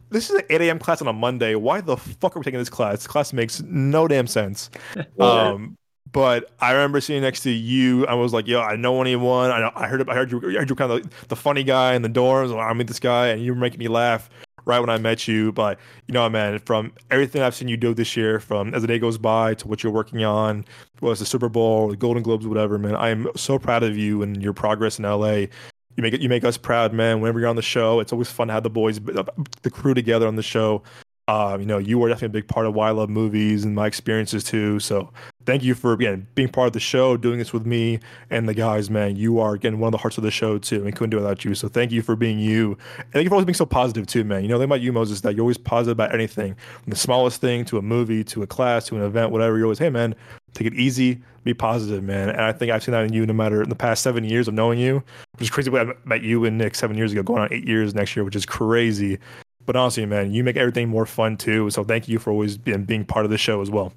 "This 0.09 0.29
is 0.29 0.35
an 0.35 0.41
8 0.49 0.61
a.m. 0.61 0.79
class 0.79 1.01
on 1.01 1.07
a 1.07 1.13
Monday. 1.13 1.55
Why 1.55 1.81
the 1.81 1.95
fuck 1.97 2.35
are 2.35 2.39
we 2.39 2.43
taking 2.43 2.59
this 2.59 2.69
class? 2.69 2.97
This 2.97 3.07
class 3.07 3.33
makes 3.33 3.61
no 3.63 4.07
damn 4.07 4.27
sense." 4.27 4.69
Um, 5.19 5.77
but 6.11 6.51
I 6.59 6.71
remember 6.71 7.01
sitting 7.01 7.21
next 7.21 7.41
to 7.41 7.49
you. 7.49 8.05
I 8.07 8.13
was 8.13 8.33
like, 8.33 8.47
"Yo, 8.47 8.61
I 8.61 8.75
know 8.75 9.01
anyone. 9.01 9.51
I 9.51 9.59
know, 9.59 9.71
I 9.75 9.87
heard. 9.87 10.07
I 10.09 10.13
heard 10.15 10.31
you. 10.31 10.39
I 10.39 10.59
heard 10.59 10.69
you 10.69 10.75
kind 10.75 10.91
of 10.91 11.03
like 11.03 11.27
the 11.27 11.35
funny 11.35 11.63
guy 11.63 11.95
in 11.95 12.01
the 12.01 12.09
dorms. 12.09 12.57
I 12.57 12.71
meet 12.73 12.87
this 12.87 12.99
guy, 12.99 13.27
and 13.27 13.41
you 13.41 13.53
were 13.53 13.59
making 13.59 13.79
me 13.79 13.87
laugh 13.87 14.29
right 14.67 14.79
when 14.79 14.89
I 14.89 14.97
met 14.97 15.27
you. 15.27 15.51
But 15.51 15.79
you 16.07 16.13
know, 16.13 16.29
man, 16.29 16.59
from 16.59 16.93
everything 17.09 17.41
I've 17.41 17.55
seen 17.55 17.67
you 17.67 17.77
do 17.77 17.93
this 17.93 18.15
year, 18.15 18.39
from 18.39 18.73
as 18.73 18.81
the 18.81 18.87
day 18.87 18.99
goes 18.99 19.17
by 19.17 19.53
to 19.55 19.67
what 19.67 19.83
you're 19.83 19.93
working 19.93 20.23
on, 20.23 20.65
was 21.01 21.19
the 21.19 21.25
Super 21.25 21.49
Bowl, 21.49 21.87
the 21.87 21.97
Golden 21.97 22.21
Globes, 22.21 22.45
whatever, 22.45 22.77
man. 22.77 22.95
I 22.95 23.09
am 23.09 23.27
so 23.35 23.57
proud 23.57 23.83
of 23.83 23.97
you 23.97 24.21
and 24.21 24.41
your 24.43 24.53
progress 24.53 24.99
in 24.99 25.05
LA. 25.05 25.47
You 25.95 26.03
make 26.03 26.13
it. 26.13 26.21
You 26.21 26.29
make 26.29 26.43
us 26.43 26.57
proud, 26.57 26.93
man. 26.93 27.21
Whenever 27.21 27.39
you're 27.39 27.49
on 27.49 27.55
the 27.55 27.61
show, 27.63 27.99
it's 27.99 28.11
always 28.11 28.29
fun 28.29 28.47
to 28.47 28.53
have 28.53 28.63
the 28.63 28.69
boys, 28.69 28.99
the 28.99 29.71
crew 29.71 29.95
together 29.95 30.27
on 30.27 30.35
the 30.35 30.43
show. 30.43 30.83
Uh, 31.27 31.57
you 31.59 31.65
know, 31.65 31.77
you 31.77 31.99
were 31.99 32.07
definitely 32.07 32.39
a 32.39 32.41
big 32.41 32.47
part 32.47 32.65
of 32.65 32.73
why 32.73 32.87
I 32.87 32.91
love 32.91 33.09
movies 33.09 33.65
and 33.65 33.75
my 33.75 33.85
experiences 33.85 34.45
too. 34.45 34.79
So 34.79 35.11
thank 35.45 35.61
you 35.61 35.75
for 35.75 35.91
again 35.91 36.25
being 36.35 36.47
part 36.47 36.67
of 36.67 36.73
the 36.73 36.79
show, 36.79 37.17
doing 37.17 37.37
this 37.37 37.51
with 37.51 37.65
me 37.65 37.99
and 38.29 38.47
the 38.47 38.53
guys, 38.53 38.89
man. 38.89 39.17
You 39.17 39.39
are 39.39 39.53
again 39.53 39.79
one 39.79 39.89
of 39.89 39.91
the 39.91 39.97
hearts 39.97 40.17
of 40.17 40.23
the 40.23 40.31
show 40.31 40.57
too, 40.57 40.85
and 40.85 40.95
couldn't 40.95 41.09
do 41.09 41.17
it 41.17 41.21
without 41.21 41.43
you. 41.43 41.53
So 41.53 41.67
thank 41.67 41.91
you 41.91 42.01
for 42.01 42.15
being 42.15 42.39
you, 42.39 42.77
and 42.97 43.11
thank 43.11 43.25
you 43.25 43.29
for 43.29 43.35
always 43.35 43.45
being 43.45 43.55
so 43.55 43.65
positive 43.65 44.07
too, 44.07 44.23
man. 44.23 44.43
You 44.43 44.47
know, 44.47 44.57
they 44.57 44.63
about 44.63 44.79
you, 44.79 44.93
Moses, 44.93 45.19
that 45.21 45.35
you're 45.35 45.43
always 45.43 45.57
positive 45.57 45.93
about 45.93 46.13
anything, 46.13 46.55
from 46.81 46.91
the 46.91 46.95
smallest 46.95 47.41
thing 47.41 47.65
to 47.65 47.77
a 47.77 47.81
movie 47.81 48.23
to 48.23 48.43
a 48.43 48.47
class 48.47 48.85
to 48.85 48.95
an 48.95 49.01
event, 49.01 49.31
whatever. 49.31 49.57
You're 49.57 49.65
always, 49.65 49.79
hey, 49.79 49.89
man, 49.89 50.15
take 50.53 50.67
it 50.67 50.75
easy, 50.75 51.21
be 51.43 51.53
positive, 51.53 52.03
man. 52.03 52.29
And 52.29 52.39
I 52.39 52.53
think 52.53 52.71
I've 52.71 52.83
seen 52.83 52.93
that 52.93 53.03
in 53.03 53.11
you, 53.11 53.25
no 53.25 53.33
matter 53.33 53.61
in 53.61 53.67
the 53.67 53.75
past 53.75 54.01
seven 54.01 54.23
years 54.23 54.47
of 54.47 54.53
knowing 54.53 54.79
you, 54.79 55.03
which 55.33 55.41
is 55.41 55.49
crazy. 55.49 55.75
I 55.77 55.91
met 56.05 56.23
you 56.23 56.45
and 56.45 56.57
Nick 56.57 56.75
seven 56.75 56.95
years 56.95 57.11
ago, 57.11 57.21
going 57.21 57.41
on 57.41 57.51
eight 57.51 57.67
years 57.67 57.93
next 57.93 58.15
year, 58.15 58.23
which 58.23 58.35
is 58.37 58.45
crazy. 58.45 59.19
But 59.67 59.75
honestly, 59.75 60.05
man, 60.05 60.31
you 60.31 60.45
make 60.45 60.55
everything 60.55 60.87
more 60.87 61.05
fun 61.05 61.35
too. 61.35 61.69
So 61.69 61.83
thank 61.83 62.07
you 62.07 62.19
for 62.19 62.31
always 62.31 62.57
being, 62.57 62.85
being 62.85 63.03
part 63.03 63.25
of 63.25 63.31
the 63.31 63.37
show 63.37 63.61
as 63.61 63.69
well. 63.69 63.91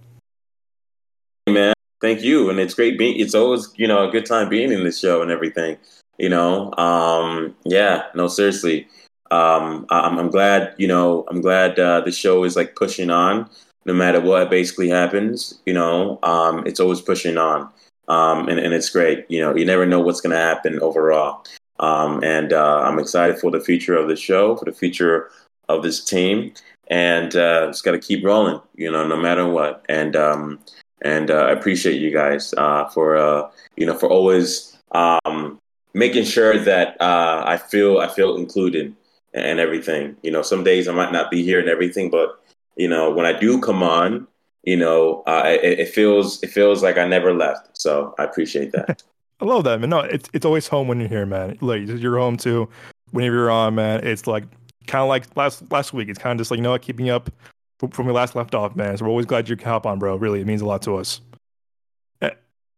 man. 1.49 1.73
Thank 2.01 2.23
you, 2.23 2.51
and 2.51 2.59
it's 2.59 2.75
great 2.75 2.99
being. 2.99 3.21
It's 3.21 3.35
always 3.35 3.73
you 3.77 3.87
know 3.87 4.09
a 4.09 4.11
good 4.11 4.27
time 4.27 4.49
being 4.49 4.73
in 4.73 4.85
this 4.85 4.99
show 4.99 5.23
and 5.23 5.31
everything. 5.31 5.79
You 6.19 6.29
know, 6.29 6.75
um, 6.77 7.55
yeah, 7.65 8.07
no, 8.15 8.27
seriously. 8.27 8.89
Um, 9.31 9.87
I'm, 9.91 10.19
I'm 10.19 10.31
glad. 10.31 10.75
You 10.77 10.89
know, 10.89 11.25
I'm 11.29 11.41
glad 11.41 11.79
uh, 11.79 12.01
the 12.01 12.11
show 12.11 12.43
is 12.43 12.57
like 12.57 12.75
pushing 12.75 13.11
on, 13.11 13.49
no 13.87 13.93
matter 13.93 14.21
what 14.21 14.51
basically 14.51 14.89
happens. 14.89 15.61
You 15.67 15.75
know, 15.75 16.19
um, 16.25 16.67
it's 16.67 16.81
always 16.81 17.01
pushing 17.01 17.39
on, 17.39 17.71
um, 18.09 18.49
and 18.49 18.59
and 18.59 18.75
it's 18.75 18.91
great. 18.91 19.27
You 19.29 19.41
know, 19.41 19.55
you 19.55 19.65
never 19.65 19.87
know 19.87 20.01
what's 20.01 20.21
going 20.21 20.35
to 20.35 20.43
happen 20.43 20.81
overall. 20.81 21.45
Um, 21.79 22.25
and 22.25 22.53
uh, 22.53 22.81
I'm 22.81 22.99
excited 22.99 23.39
for 23.39 23.51
the 23.51 23.61
future 23.61 23.97
of 23.97 24.09
the 24.09 24.17
show, 24.17 24.57
for 24.57 24.65
the 24.65 24.73
future 24.73 25.31
of 25.77 25.83
this 25.83 26.05
team, 26.05 26.53
and 26.89 27.35
uh, 27.37 27.67
just 27.67 27.85
got 27.85 27.93
to 27.93 27.99
keep 27.99 28.25
rolling. 28.25 28.61
You 28.75 28.91
know, 28.91 29.07
no 29.07 29.17
matter 29.17 29.47
what. 29.47 29.85
And 29.89 30.17
um, 30.17 30.59
and 31.03 31.31
uh, 31.31 31.47
I 31.47 31.51
appreciate 31.53 32.01
you 32.01 32.13
guys 32.13 32.55
uh, 32.57 32.89
for 32.89 33.17
uh, 33.17 33.51
you 33.77 33.87
know 33.87 33.97
for 33.97 34.09
always 34.09 34.77
um, 34.93 35.61
making 35.95 36.25
sure 36.25 36.59
that 36.59 37.01
uh, 37.01 37.43
I 37.47 37.57
feel 37.57 37.99
I 37.99 38.09
feel 38.09 38.37
included 38.37 38.95
and 39.33 39.61
everything. 39.61 40.17
You 40.23 40.31
know, 40.31 40.43
some 40.43 40.65
days 40.65 40.89
I 40.89 40.93
might 40.93 41.13
not 41.13 41.31
be 41.31 41.43
here 41.43 41.61
and 41.61 41.69
everything, 41.69 42.11
but 42.11 42.43
you 42.77 42.89
know 42.89 43.11
when 43.11 43.27
I 43.27 43.39
do 43.39 43.61
come 43.61 43.83
on, 43.83 44.27
you 44.65 44.77
know 44.77 45.23
uh, 45.27 45.43
it, 45.47 45.81
it 45.81 45.89
feels 45.89 46.43
it 46.43 46.51
feels 46.51 46.83
like 46.83 46.99
I 46.99 47.07
never 47.07 47.33
left. 47.33 47.77
So 47.79 48.15
I 48.19 48.25
appreciate 48.25 48.73
that. 48.73 49.03
I 49.41 49.47
love 49.47 49.65
that, 49.65 49.81
man. 49.81 49.91
No, 49.91 50.01
it's 50.01 50.29
it's 50.35 50.45
always 50.45 50.69
home 50.69 50.87
when 50.89 51.01
you're 51.01 51.09
here, 51.09 51.27
man. 51.27 51.57
Like 51.61 51.83
you're 51.87 52.19
home 52.19 52.37
too. 52.37 52.69
Whenever 53.13 53.37
you're 53.37 53.51
on, 53.51 53.75
man, 53.75 54.07
it's 54.07 54.27
like 54.27 54.45
kind 54.87 55.03
of 55.03 55.09
like 55.09 55.37
last 55.37 55.71
last 55.71 55.93
week. 55.93 56.09
It's 56.09 56.19
kind 56.19 56.33
of 56.33 56.39
just 56.39 56.51
like 56.51 56.59
you 56.59 56.63
know 56.63 56.77
keeping 56.79 57.11
up 57.11 57.31
from, 57.79 57.91
from 57.91 58.07
we 58.07 58.13
last 58.13 58.35
left 58.35 58.55
off, 58.55 58.77
man. 58.77 58.97
So 58.97 59.05
we're 59.05 59.11
always 59.11 59.27
glad 59.27 59.49
you 59.49 59.57
can 59.57 59.69
hop 59.69 59.87
on, 59.87 59.99
bro. 59.99 60.17
Really, 60.17 60.41
it 60.41 60.47
means 60.47 60.61
a 60.61 60.67
lot 60.67 60.83
to 60.83 60.97
us. 60.97 61.21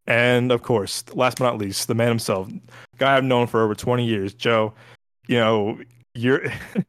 And 0.07 0.51
of 0.51 0.63
course, 0.63 1.05
last 1.15 1.39
but 1.39 1.45
not 1.45 1.59
least, 1.59 1.87
the 1.87 1.95
man 1.95 2.09
himself, 2.09 2.49
guy 2.99 3.17
I've 3.17 3.25
known 3.25 3.47
for 3.47 3.63
over 3.63 3.75
20 3.75 4.05
years, 4.05 4.35
Joe. 4.35 4.75
You 5.29 5.37
know, 5.37 5.81
you're. 6.15 6.43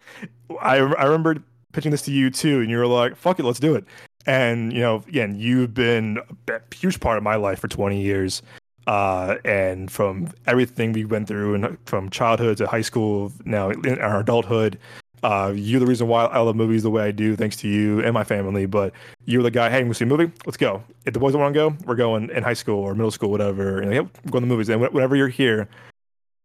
I 0.61 0.77
I 0.77 1.03
remember 1.03 1.37
pitching 1.73 1.91
this 1.91 2.01
to 2.03 2.11
you 2.11 2.29
too, 2.29 2.61
and 2.61 2.69
you 2.69 2.77
were 2.77 2.87
like, 2.87 3.15
"Fuck 3.15 3.39
it, 3.39 3.43
let's 3.43 3.59
do 3.59 3.75
it." 3.75 3.85
And 4.25 4.73
you 4.73 4.79
know, 4.79 5.03
again, 5.07 5.35
you've 5.37 5.73
been 5.73 6.19
a 6.47 6.75
huge 6.75 6.99
part 6.99 7.17
of 7.17 7.23
my 7.23 7.35
life 7.35 7.59
for 7.59 7.67
20 7.67 8.01
years 8.01 8.41
uh, 8.87 9.35
and 9.45 9.91
from 9.91 10.29
everything 10.47 10.93
we 10.93 11.05
went 11.05 11.27
through, 11.27 11.55
and 11.55 11.77
from 11.85 12.09
childhood 12.09 12.57
to 12.57 12.67
high 12.67 12.81
school, 12.81 13.31
now 13.45 13.69
in 13.69 13.99
our 13.99 14.21
adulthood, 14.21 14.79
Uh, 15.23 15.53
you're 15.55 15.79
the 15.79 15.87
reason 15.87 16.07
why 16.07 16.25
I 16.25 16.39
love 16.39 16.55
movies 16.57 16.83
the 16.83 16.89
way 16.89 17.03
I 17.03 17.11
do, 17.11 17.35
thanks 17.37 17.55
to 17.57 17.67
you 17.67 18.01
and 18.01 18.13
my 18.13 18.25
family. 18.25 18.65
But 18.65 18.93
you're 19.25 19.41
the 19.41 19.51
guy, 19.51 19.69
hey, 19.69 19.83
we 19.83 19.93
see 19.93 20.03
a 20.03 20.07
movie, 20.07 20.31
let's 20.45 20.57
go. 20.57 20.83
If 21.05 21.13
the 21.13 21.19
boys 21.19 21.31
don't 21.31 21.41
want 21.41 21.53
to 21.53 21.59
go, 21.59 21.77
we're 21.85 21.95
going 21.95 22.29
in 22.29 22.43
high 22.43 22.53
school 22.53 22.79
or 22.79 22.93
middle 22.93 23.11
school, 23.11 23.31
whatever. 23.31 23.79
And 23.79 23.93
yep, 23.93 24.07
we're 24.25 24.31
going 24.31 24.43
to 24.43 24.47
the 24.47 24.53
movies. 24.53 24.69
And 24.69 24.81
whenever 24.81 25.15
you're 25.15 25.29
here, 25.29 25.69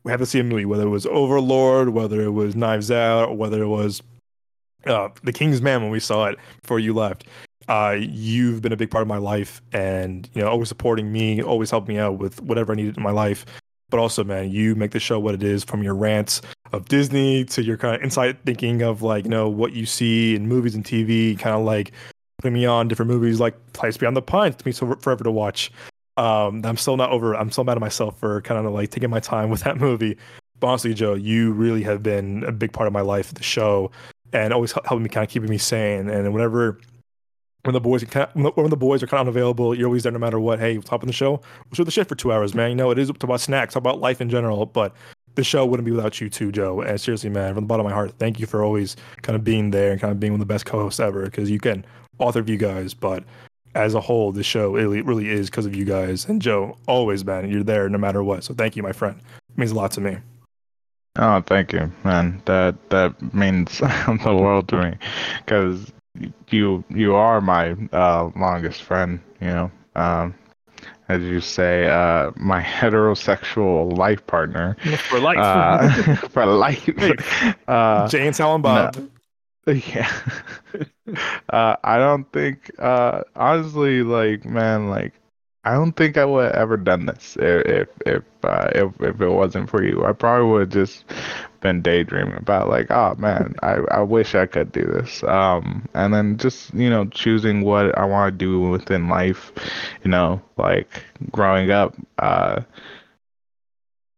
we 0.04 0.12
have 0.12 0.20
to 0.20 0.26
see 0.26 0.38
a 0.38 0.44
movie, 0.44 0.64
whether 0.64 0.84
it 0.84 0.90
was 0.90 1.06
Overlord, 1.06 1.88
whether 1.90 2.22
it 2.22 2.30
was 2.30 2.54
Knives 2.54 2.90
Out, 2.90 3.30
or 3.30 3.36
whether 3.36 3.62
it 3.62 3.68
was 3.68 4.00
uh, 4.86 5.08
The 5.24 5.32
King's 5.32 5.60
Man 5.60 5.82
when 5.82 5.90
we 5.90 6.00
saw 6.00 6.26
it 6.26 6.38
before 6.62 6.78
you 6.78 6.94
left. 6.94 7.24
Uh, 7.66 7.96
you've 7.98 8.62
been 8.62 8.72
a 8.72 8.76
big 8.76 8.90
part 8.90 9.02
of 9.02 9.08
my 9.08 9.18
life, 9.18 9.60
and 9.72 10.30
you 10.32 10.40
know, 10.40 10.48
always 10.48 10.68
supporting 10.68 11.12
me, 11.12 11.42
always 11.42 11.70
helping 11.70 11.96
me 11.96 12.00
out 12.00 12.18
with 12.18 12.40
whatever 12.40 12.72
I 12.72 12.76
needed 12.76 12.96
in 12.96 13.02
my 13.02 13.10
life. 13.10 13.44
But 13.90 14.00
also, 14.00 14.22
man, 14.22 14.50
you 14.50 14.74
make 14.74 14.90
the 14.90 15.00
show 15.00 15.18
what 15.18 15.34
it 15.34 15.42
is 15.42 15.64
from 15.64 15.82
your 15.82 15.94
rants 15.94 16.42
of 16.72 16.88
Disney 16.88 17.44
to 17.46 17.62
your 17.62 17.76
kind 17.76 17.96
of 17.96 18.02
inside 18.02 18.42
thinking 18.44 18.82
of 18.82 19.02
like 19.02 19.24
you 19.24 19.30
know 19.30 19.48
what 19.48 19.72
you 19.72 19.86
see 19.86 20.34
in 20.34 20.46
movies 20.46 20.74
and 20.74 20.84
TV, 20.84 21.38
kind 21.38 21.56
of 21.56 21.64
like 21.64 21.92
putting 22.38 22.54
me 22.54 22.66
on 22.66 22.88
different 22.88 23.10
movies 23.10 23.40
like 23.40 23.54
Place 23.72 23.96
Beyond 23.96 24.16
the 24.16 24.22
Pines. 24.22 24.56
To 24.56 24.66
me, 24.66 24.72
so 24.72 24.94
forever 24.96 25.24
to 25.24 25.30
watch. 25.30 25.72
Um, 26.16 26.62
I'm 26.64 26.76
still 26.76 26.96
not 26.96 27.10
over. 27.10 27.34
I'm 27.34 27.50
still 27.50 27.64
mad 27.64 27.76
at 27.76 27.80
myself 27.80 28.18
for 28.18 28.42
kind 28.42 28.64
of 28.64 28.72
like 28.72 28.90
taking 28.90 29.10
my 29.10 29.20
time 29.20 29.50
with 29.50 29.62
that 29.62 29.78
movie. 29.78 30.16
But 30.60 30.66
honestly, 30.66 30.92
Joe, 30.92 31.14
you 31.14 31.52
really 31.52 31.82
have 31.84 32.02
been 32.02 32.44
a 32.44 32.52
big 32.52 32.72
part 32.72 32.88
of 32.88 32.92
my 32.92 33.00
life, 33.00 33.32
the 33.32 33.42
show, 33.42 33.92
and 34.32 34.52
always 34.52 34.72
helping 34.72 35.02
me, 35.02 35.08
kind 35.08 35.24
of 35.24 35.30
keeping 35.30 35.48
me 35.48 35.58
sane. 35.58 36.08
And 36.10 36.32
whenever 36.34 36.80
when 37.68 37.74
the 37.74 37.80
boys 37.82 38.02
when 38.32 38.70
the 38.70 38.76
boys 38.78 39.02
are 39.02 39.06
kind 39.06 39.20
of 39.20 39.26
unavailable, 39.28 39.74
you're 39.74 39.88
always 39.88 40.02
there 40.02 40.10
no 40.10 40.18
matter 40.18 40.40
what. 40.40 40.58
Hey, 40.58 40.78
top 40.78 41.02
of 41.02 41.06
the 41.06 41.12
show, 41.12 41.42
we'll 41.70 41.84
the 41.84 41.90
shit 41.90 42.08
for 42.08 42.14
two 42.14 42.32
hours, 42.32 42.54
man. 42.54 42.70
You 42.70 42.76
know, 42.76 42.90
it 42.90 42.98
is 42.98 43.10
about 43.10 43.42
snacks, 43.42 43.76
about 43.76 44.00
life 44.00 44.22
in 44.22 44.30
general, 44.30 44.64
but 44.64 44.94
the 45.34 45.44
show 45.44 45.66
wouldn't 45.66 45.84
be 45.84 45.92
without 45.92 46.18
you 46.18 46.30
too, 46.30 46.50
Joe. 46.50 46.80
And 46.80 46.98
seriously, 46.98 47.28
man, 47.28 47.52
from 47.52 47.64
the 47.64 47.68
bottom 47.68 47.84
of 47.84 47.90
my 47.90 47.94
heart, 47.94 48.14
thank 48.18 48.40
you 48.40 48.46
for 48.46 48.64
always 48.64 48.96
kind 49.20 49.36
of 49.36 49.44
being 49.44 49.70
there 49.70 49.92
and 49.92 50.00
kind 50.00 50.10
of 50.10 50.18
being 50.18 50.32
one 50.32 50.40
of 50.40 50.48
the 50.48 50.50
best 50.50 50.64
co-hosts 50.64 50.98
ever. 50.98 51.24
Because 51.24 51.50
you 51.50 51.60
can 51.60 51.84
author 52.18 52.40
of 52.40 52.48
you 52.48 52.56
guys, 52.56 52.94
but 52.94 53.22
as 53.74 53.92
a 53.92 54.00
whole, 54.00 54.32
the 54.32 54.42
show 54.42 54.76
it 54.76 55.04
really 55.04 55.28
is 55.28 55.50
because 55.50 55.66
of 55.66 55.76
you 55.76 55.84
guys. 55.84 56.24
And 56.24 56.40
Joe, 56.40 56.78
always, 56.86 57.22
man, 57.22 57.50
you're 57.50 57.62
there 57.62 57.86
no 57.90 57.98
matter 57.98 58.24
what. 58.24 58.44
So 58.44 58.54
thank 58.54 58.76
you, 58.76 58.82
my 58.82 58.92
friend. 58.92 59.20
It 59.50 59.58
means 59.58 59.72
a 59.72 59.74
lot 59.74 59.90
to 59.92 60.00
me. 60.00 60.16
Oh, 61.18 61.42
thank 61.42 61.74
you, 61.74 61.92
man. 62.02 62.40
That 62.46 62.76
that 62.88 63.34
means 63.34 63.78
the 63.78 64.18
world 64.34 64.68
to 64.68 64.90
me, 64.90 64.96
because 65.44 65.92
you 66.48 66.84
you 66.88 67.14
are 67.14 67.40
my 67.40 67.72
uh, 67.92 68.30
longest 68.36 68.82
friend. 68.82 69.20
You 69.40 69.48
know, 69.48 69.70
um, 69.94 70.34
as 71.08 71.22
you 71.22 71.40
say, 71.40 71.86
uh, 71.88 72.30
my 72.36 72.60
heterosexual 72.62 73.96
life 73.96 74.26
partner 74.26 74.76
for 75.08 75.20
life. 75.20 75.36
Uh, 75.36 75.88
for 76.30 76.46
life. 76.46 76.88
Hey, 76.96 77.16
uh, 77.68 78.08
Jay 78.08 78.26
and 78.26 78.34
Silent 78.36 78.62
Bob. 78.62 78.92
No. 78.94 79.72
Yeah. 79.72 80.10
uh, 81.50 81.76
I 81.84 81.98
don't 81.98 82.30
think, 82.32 82.70
uh, 82.78 83.22
honestly, 83.36 84.02
like, 84.02 84.44
man, 84.44 84.88
like, 84.88 85.12
I 85.64 85.72
don't 85.74 85.92
think 85.92 86.16
I 86.16 86.24
would 86.24 86.44
have 86.46 86.54
ever 86.54 86.76
done 86.76 87.06
this 87.06 87.36
if 87.40 87.66
if 87.66 87.88
if, 88.06 88.22
uh, 88.44 88.70
if, 88.74 89.00
if 89.00 89.20
it 89.20 89.28
wasn't 89.28 89.68
for 89.68 89.82
you. 89.82 90.04
I 90.04 90.12
probably 90.12 90.48
would 90.50 90.60
have 90.60 90.68
just 90.70 91.04
been 91.60 91.82
daydreaming 91.82 92.36
about 92.36 92.68
like, 92.68 92.90
oh 92.90 93.14
man, 93.18 93.54
I, 93.62 93.78
I 93.90 94.00
wish 94.02 94.34
I 94.34 94.46
could 94.46 94.72
do 94.72 94.82
this. 94.84 95.22
Um, 95.24 95.88
and 95.94 96.12
then 96.14 96.36
just 96.38 96.72
you 96.74 96.90
know 96.90 97.06
choosing 97.06 97.62
what 97.62 97.96
I 97.98 98.04
want 98.04 98.32
to 98.32 98.36
do 98.44 98.60
within 98.60 99.08
life. 99.08 99.52
You 100.04 100.10
know, 100.10 100.40
like 100.56 101.02
growing 101.30 101.70
up, 101.70 101.94
uh, 102.18 102.62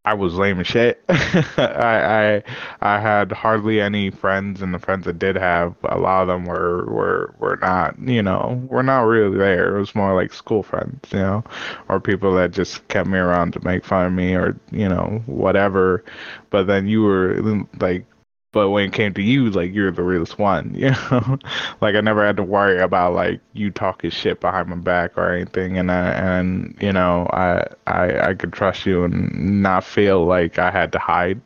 I 0.05 0.15
was 0.15 0.35
lame 0.35 0.61
as 0.61 0.67
shit. 0.67 1.03
I, 1.09 1.53
I 1.59 2.43
I 2.81 3.01
had 3.01 3.33
hardly 3.33 3.81
any 3.83 4.11
friends, 4.11 4.63
and 4.63 4.73
the 4.73 4.79
friends 4.79 5.07
I 5.07 5.13
did 5.13 5.37
have, 5.37 5.75
a 5.85 5.99
lot 5.99 6.23
of 6.23 6.29
them 6.29 6.47
were 6.47 6.87
were 6.87 7.35
were 7.39 7.59
not, 7.61 7.99
you 7.99 8.23
know, 8.23 8.67
were 8.71 8.83
not 8.83 9.03
really 9.03 9.37
there. 9.37 9.77
It 9.77 9.79
was 9.79 9.95
more 9.95 10.15
like 10.15 10.33
school 10.33 10.63
friends, 10.63 11.01
you 11.13 11.19
know, 11.19 11.45
or 11.89 12.01
people 12.01 12.35
that 12.37 12.53
just 12.53 12.87
kept 12.89 13.09
me 13.09 13.19
around 13.19 13.53
to 13.53 13.65
make 13.65 13.85
fun 13.85 14.07
of 14.07 14.13
me, 14.13 14.35
or 14.35 14.59
you 14.71 14.89
know, 14.89 15.23
whatever. 15.27 16.03
But 16.49 16.67
then 16.67 16.89
you 16.89 17.03
were 17.03 17.37
like 17.79 18.07
but 18.53 18.71
when 18.71 18.87
it 18.87 18.93
came 18.93 19.15
to 19.15 19.23
you, 19.23 19.51
like 19.51 19.73
you're 19.73 19.93
the 19.93 20.03
realest 20.03 20.39
one, 20.39 20.75
you 20.75 20.91
know. 20.91 21.39
like 21.81 21.95
I 21.95 22.01
never 22.01 22.25
had 22.25 22.37
to 22.37 22.43
worry 22.43 22.81
about 22.81 23.15
like 23.15 23.41
you 23.53 23.71
talking 23.71 24.11
shit 24.11 24.41
behind 24.41 24.69
my 24.69 24.77
back 24.77 25.17
or 25.17 25.33
anything, 25.33 25.79
and 25.79 25.91
I, 25.91 26.11
and 26.11 26.77
you 26.81 26.93
know 26.93 27.29
I 27.33 27.65
I 27.87 28.31
I 28.31 28.35
could 28.35 28.53
trust 28.53 28.87
you 28.87 29.05
and 29.05 29.63
not 29.63 29.85
feel 29.85 30.25
like 30.25 30.59
I 30.59 30.71
had 30.71 30.93
to 30.93 30.99
hide. 30.99 31.41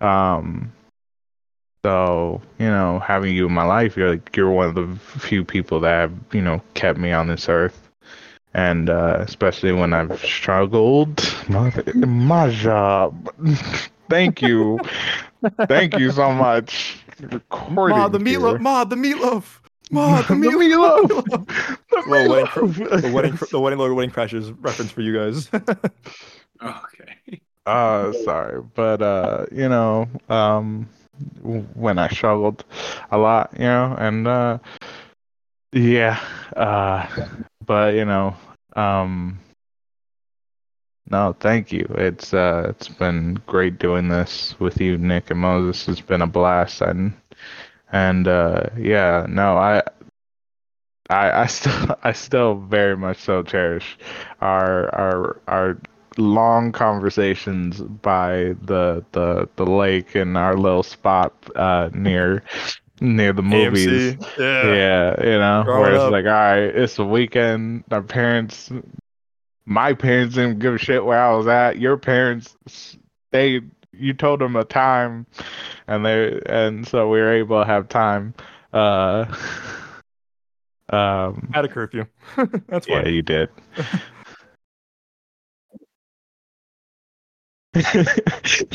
Um. 0.00 0.72
So 1.84 2.40
you 2.60 2.66
know, 2.66 3.00
having 3.00 3.34
you 3.34 3.46
in 3.46 3.52
my 3.52 3.64
life, 3.64 3.96
you're 3.96 4.10
like 4.10 4.36
you're 4.36 4.50
one 4.50 4.68
of 4.68 4.74
the 4.76 4.96
few 5.18 5.44
people 5.44 5.80
that 5.80 5.90
have 5.90 6.12
you 6.32 6.42
know 6.42 6.62
kept 6.74 6.98
me 6.98 7.10
on 7.12 7.26
this 7.26 7.48
earth, 7.48 7.88
and 8.54 8.88
uh, 8.88 9.16
especially 9.18 9.72
when 9.72 9.92
I've 9.92 10.20
struggled, 10.24 11.20
my 11.48 11.72
my 11.96 12.50
job. 12.50 13.28
Thank 14.12 14.42
you. 14.42 14.78
Thank 15.68 15.98
you 15.98 16.12
so 16.12 16.32
much. 16.32 16.98
Recording 17.18 17.96
Ma, 17.96 18.08
the 18.08 18.18
meatloaf. 18.18 18.60
Ma, 18.60 18.84
the 18.84 18.96
meatloaf. 18.96 19.60
Ma, 19.90 20.20
the 20.28 20.34
meatloaf. 20.34 21.08
the 21.08 21.96
meatloaf. 21.96 23.00
The 23.00 23.10
wedding, 23.10 23.38
the 23.50 23.58
wedding, 23.58 23.78
the 23.78 23.94
wedding 23.94 24.10
crashers 24.10 24.54
reference 24.60 24.90
for 24.90 25.00
you 25.00 25.16
guys. 25.16 25.48
okay. 26.62 27.40
Uh, 27.64 28.12
sorry, 28.24 28.62
but 28.74 29.00
uh, 29.00 29.46
you 29.50 29.70
know, 29.70 30.06
um, 30.28 30.88
when 31.40 31.98
I 31.98 32.08
struggled 32.08 32.64
a 33.10 33.16
lot, 33.16 33.52
you 33.54 33.64
know, 33.64 33.96
and 33.98 34.28
uh, 34.28 34.58
yeah, 35.72 36.20
uh, 36.54 37.06
but 37.64 37.94
you 37.94 38.04
know, 38.04 38.36
um, 38.76 39.38
no, 41.12 41.36
thank 41.38 41.70
you. 41.72 41.84
It's 41.98 42.32
uh, 42.32 42.66
it's 42.70 42.88
been 42.88 43.40
great 43.46 43.78
doing 43.78 44.08
this 44.08 44.58
with 44.58 44.80
you, 44.80 44.96
Nick 44.96 45.30
and 45.30 45.40
Moses. 45.40 45.86
It's 45.88 46.00
been 46.00 46.22
a 46.22 46.26
blast, 46.26 46.80
and 46.80 47.12
and 47.92 48.26
uh, 48.26 48.64
yeah, 48.78 49.26
no, 49.28 49.58
I, 49.58 49.82
I, 51.10 51.42
I 51.42 51.46
still, 51.58 51.96
I 52.02 52.12
still 52.12 52.54
very 52.56 52.96
much 52.96 53.18
so 53.18 53.42
cherish 53.42 53.98
our 54.40 54.92
our 54.94 55.40
our 55.48 55.78
long 56.16 56.72
conversations 56.72 57.80
by 57.80 58.54
the 58.62 59.04
the 59.12 59.48
the 59.56 59.66
lake 59.66 60.14
and 60.14 60.36
our 60.38 60.56
little 60.56 60.82
spot 60.82 61.34
uh, 61.56 61.90
near 61.92 62.42
near 63.02 63.34
the 63.34 63.42
movies. 63.42 64.14
AMC. 64.14 64.38
Yeah. 64.38 64.74
yeah, 64.74 65.24
you 65.24 65.38
know, 65.38 65.62
Growing 65.64 65.82
where 65.82 65.94
it's 65.94 66.04
up. 66.04 66.12
like, 66.12 66.24
all 66.24 66.30
right, 66.30 66.58
it's 66.74 66.98
a 66.98 67.04
weekend. 67.04 67.84
Our 67.90 68.02
parents 68.02 68.70
my 69.64 69.92
parents 69.94 70.34
didn't 70.34 70.58
give 70.58 70.74
a 70.74 70.78
shit 70.78 71.04
where 71.04 71.22
I 71.22 71.34
was 71.34 71.46
at. 71.46 71.78
Your 71.78 71.96
parents, 71.96 72.56
they 73.30 73.60
you 73.92 74.14
told 74.14 74.40
them 74.40 74.56
a 74.56 74.64
time, 74.64 75.26
and 75.86 76.04
they 76.04 76.40
and 76.46 76.86
so 76.86 77.08
we 77.08 77.20
were 77.20 77.32
able 77.32 77.60
to 77.60 77.66
have 77.66 77.88
time. 77.88 78.34
Uh, 78.72 79.26
um, 80.90 81.50
Had 81.52 81.64
a 81.64 81.68
curfew. 81.68 82.06
That's 82.68 82.88
yeah, 82.88 83.02
why. 83.02 83.08
you 83.08 83.22
did. 83.22 83.48
I, 87.74 87.82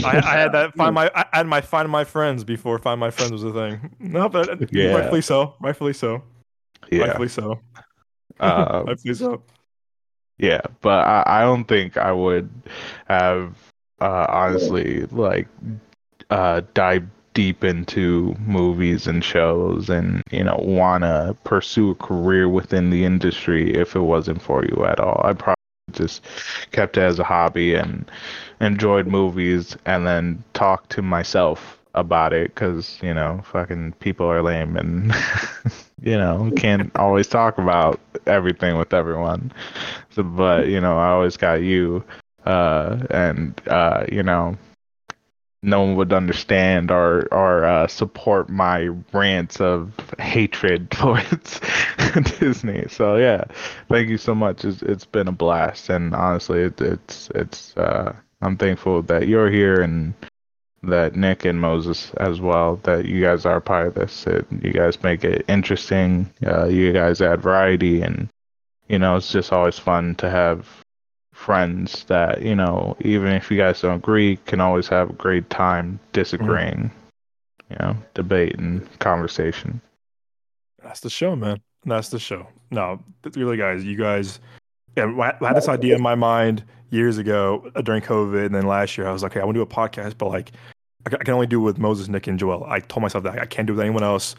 I 0.03 0.33
had 0.37 0.51
that 0.53 0.73
find 0.75 0.95
my 0.95 1.11
I 1.13 1.25
had 1.31 1.45
my 1.47 1.61
find 1.61 1.89
my 1.89 2.03
friends 2.03 2.43
before 2.43 2.79
find 2.79 2.99
my 2.99 3.11
friends 3.11 3.31
was 3.31 3.43
a 3.43 3.53
thing. 3.53 3.95
No, 3.99 4.27
but 4.27 4.71
Yeah. 4.71 4.95
rightfully 4.95 5.21
so. 5.21 5.53
Rightfully 5.59 5.93
so. 5.93 6.23
yeah. 6.89 7.03
Rightfully 7.03 7.27
so. 7.27 7.59
Uh, 8.39 8.83
rightfully 8.87 9.13
so. 9.13 9.43
Yeah, 10.37 10.61
but 10.81 11.05
I, 11.07 11.23
I 11.25 11.41
don't 11.41 11.65
think 11.65 11.97
I 11.97 12.11
would 12.11 12.49
have 13.07 13.55
uh, 13.99 14.25
honestly 14.29 15.05
like 15.07 15.47
uh, 16.29 16.61
dive 16.73 17.07
deep 17.33 17.63
into 17.63 18.35
movies 18.39 19.07
and 19.07 19.23
shows 19.23 19.89
and 19.89 20.23
you 20.31 20.43
know 20.43 20.57
wanna 20.63 21.35
pursue 21.43 21.91
a 21.91 21.95
career 21.95 22.49
within 22.49 22.89
the 22.89 23.05
industry 23.05 23.73
if 23.75 23.95
it 23.95 24.01
wasn't 24.01 24.41
for 24.41 24.65
you 24.65 24.85
at 24.85 24.99
all. 24.99 25.21
I 25.23 25.33
probably 25.33 25.55
just 25.93 26.23
kept 26.71 26.97
it 26.97 27.01
as 27.01 27.19
a 27.19 27.23
hobby 27.23 27.75
and 27.75 28.09
enjoyed 28.61 29.07
movies 29.07 29.77
and 29.85 30.05
then 30.07 30.43
talked 30.53 30.91
to 30.91 31.01
myself 31.01 31.79
about 31.95 32.33
it 32.33 32.53
because 32.53 32.99
you 33.01 33.13
know 33.13 33.41
fucking 33.45 33.93
people 33.93 34.27
are 34.27 34.43
lame 34.43 34.77
and 34.77 35.13
you 36.01 36.17
know 36.17 36.51
can't 36.55 36.95
always 36.95 37.27
talk 37.27 37.57
about 37.57 37.99
everything 38.27 38.77
with 38.77 38.93
everyone 38.93 39.51
so, 40.11 40.23
but 40.23 40.67
you 40.67 40.79
know 40.79 40.97
i 40.97 41.09
always 41.09 41.37
got 41.37 41.61
you 41.61 42.03
uh 42.45 42.97
and 43.09 43.61
uh 43.67 44.05
you 44.11 44.23
know 44.23 44.55
no 45.63 45.81
one 45.81 45.95
would 45.95 46.13
understand 46.13 46.91
or 46.91 47.27
or 47.33 47.65
uh, 47.65 47.87
support 47.87 48.49
my 48.49 48.87
rants 49.11 49.59
of 49.59 49.91
hatred 50.19 50.89
towards 50.91 51.59
Disney. 52.39 52.85
So 52.89 53.17
yeah, 53.17 53.43
thank 53.89 54.09
you 54.09 54.17
so 54.17 54.35
much. 54.35 54.63
It's, 54.63 54.81
it's 54.83 55.05
been 55.05 55.27
a 55.27 55.31
blast, 55.31 55.89
and 55.89 56.13
honestly, 56.15 56.61
it, 56.61 56.79
it's 56.79 57.29
it's 57.35 57.75
uh, 57.75 58.15
I'm 58.41 58.57
thankful 58.57 59.01
that 59.03 59.27
you're 59.27 59.49
here 59.49 59.81
and 59.81 60.13
that 60.83 61.15
Nick 61.15 61.45
and 61.45 61.59
Moses 61.59 62.11
as 62.17 62.39
well 62.39 62.77
that 62.83 63.05
you 63.05 63.21
guys 63.21 63.45
are 63.45 63.59
part 63.59 63.87
of 63.87 63.93
this. 63.95 64.27
It, 64.27 64.45
you 64.61 64.71
guys 64.71 65.01
make 65.03 65.23
it 65.23 65.45
interesting. 65.47 66.31
Uh, 66.45 66.65
you 66.65 66.93
guys 66.93 67.21
add 67.21 67.41
variety, 67.41 68.01
and 68.01 68.29
you 68.87 68.99
know 68.99 69.15
it's 69.15 69.31
just 69.31 69.51
always 69.51 69.79
fun 69.79 70.15
to 70.15 70.29
have 70.29 70.67
friends 71.33 72.03
that 72.05 72.41
you 72.41 72.55
know 72.55 72.97
even 73.01 73.27
if 73.27 73.51
you 73.51 73.57
guys 73.57 73.81
don't 73.81 73.95
agree 73.95 74.37
can 74.47 74.59
always 74.59 74.87
have 74.87 75.09
a 75.09 75.13
great 75.13 75.49
time 75.49 75.99
disagreeing. 76.13 76.91
Mm-hmm. 76.91 76.93
You 77.69 77.75
know, 77.79 77.97
debate 78.13 78.57
and 78.57 78.87
conversation. 78.99 79.81
That's 80.81 81.01
the 81.01 81.09
show, 81.09 81.35
man. 81.35 81.59
That's 81.83 82.07
the 82.07 82.19
show. 82.19 82.47
No, 82.71 83.03
really, 83.35 83.57
guys, 83.57 83.83
you 83.83 83.97
guys. 83.97 84.39
Yeah, 84.97 85.31
I 85.41 85.47
had 85.47 85.55
this 85.55 85.69
idea 85.69 85.95
in 85.95 86.01
my 86.01 86.15
mind 86.15 86.63
years 86.89 87.17
ago 87.17 87.69
uh, 87.75 87.81
during 87.81 88.01
COVID, 88.01 88.47
and 88.47 88.55
then 88.55 88.65
last 88.65 88.97
year 88.97 89.07
I 89.07 89.11
was 89.11 89.23
like, 89.23 89.33
okay, 89.33 89.41
I 89.41 89.43
want 89.45 89.55
to 89.55 89.59
do 89.59 89.61
a 89.61 89.67
podcast, 89.67 90.17
but 90.17 90.29
like 90.29 90.51
I 91.05 91.09
can 91.09 91.33
only 91.33 91.47
do 91.47 91.59
it 91.59 91.63
with 91.63 91.77
Moses, 91.77 92.07
Nick, 92.07 92.27
and 92.27 92.39
Joel. 92.39 92.65
I 92.65 92.79
told 92.79 93.03
myself 93.03 93.23
that 93.23 93.39
I 93.39 93.45
can't 93.45 93.67
do 93.67 93.73
it 93.73 93.77
with 93.77 93.85
anyone 93.85 94.03
else. 94.03 94.35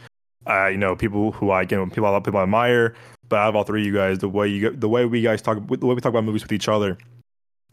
Uh, 0.47 0.67
you 0.67 0.77
know, 0.77 0.97
people 0.97 1.33
who 1.33 1.51
I 1.51 1.63
again, 1.63 1.89
people 1.91 2.07
I 2.07 2.11
love, 2.11 2.25
people 2.25 2.41
I 2.41 2.43
admire, 2.43 2.95
but 3.29 3.37
out 3.37 3.51
of 3.51 3.57
all 3.57 3.65
three 3.65 3.83
of 3.83 3.87
you 3.87 3.95
guys, 3.95 4.19
the 4.19 4.29
way 4.29 4.49
you 4.49 4.71
the 4.71 4.89
way 4.89 5.05
we 5.05 5.23
guys 5.23 5.43
talk, 5.43 5.59
the 5.67 5.87
way 5.87 5.95
we 5.95 6.01
talk 6.01 6.11
about 6.11 6.25
movies 6.25 6.43
with 6.43 6.53
each 6.53 6.69
other 6.69 6.99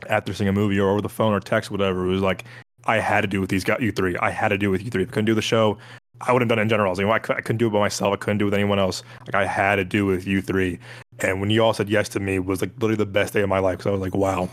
after 0.09 0.33
seeing 0.33 0.49
a 0.49 0.53
movie 0.53 0.79
or 0.79 0.89
over 0.89 1.01
the 1.01 1.09
phone 1.09 1.33
or 1.33 1.39
text, 1.39 1.71
whatever, 1.71 2.05
it 2.05 2.09
was 2.09 2.21
like 2.21 2.43
I 2.85 2.99
had 2.99 3.21
to 3.21 3.27
do 3.27 3.41
with 3.41 3.49
these 3.49 3.63
guys, 3.63 3.81
you 3.81 3.91
three. 3.91 4.15
I 4.17 4.29
had 4.29 4.49
to 4.49 4.57
do 4.57 4.69
with 4.69 4.83
you 4.83 4.91
three. 4.91 5.03
I 5.03 5.05
couldn't 5.07 5.25
do 5.25 5.33
the 5.33 5.41
show. 5.41 5.77
I 6.21 6.31
wouldn't 6.31 6.49
have 6.49 6.55
done 6.55 6.59
it 6.59 6.63
in 6.63 6.69
general. 6.69 6.87
I, 6.87 6.91
was 6.91 6.99
like, 6.99 7.27
well, 7.27 7.37
I 7.37 7.41
couldn't 7.41 7.57
do 7.57 7.67
it 7.67 7.71
by 7.71 7.79
myself. 7.79 8.13
I 8.13 8.17
couldn't 8.17 8.37
do 8.37 8.45
it 8.45 8.51
with 8.51 8.53
anyone 8.53 8.79
else. 8.79 9.03
Like 9.21 9.35
I 9.35 9.45
had 9.45 9.75
to 9.77 9.85
do 9.85 10.05
with 10.05 10.25
you 10.25 10.41
three. 10.41 10.79
And 11.19 11.39
when 11.39 11.49
you 11.49 11.63
all 11.63 11.73
said 11.73 11.89
yes 11.89 12.09
to 12.09 12.19
me, 12.19 12.39
was 12.39 12.61
like 12.61 12.73
literally 12.75 12.95
the 12.95 13.05
best 13.05 13.33
day 13.33 13.41
of 13.41 13.49
my 13.49 13.59
life. 13.59 13.81
So 13.81 13.89
I 13.89 13.93
was 13.93 14.01
like, 14.01 14.15
wow, 14.15 14.49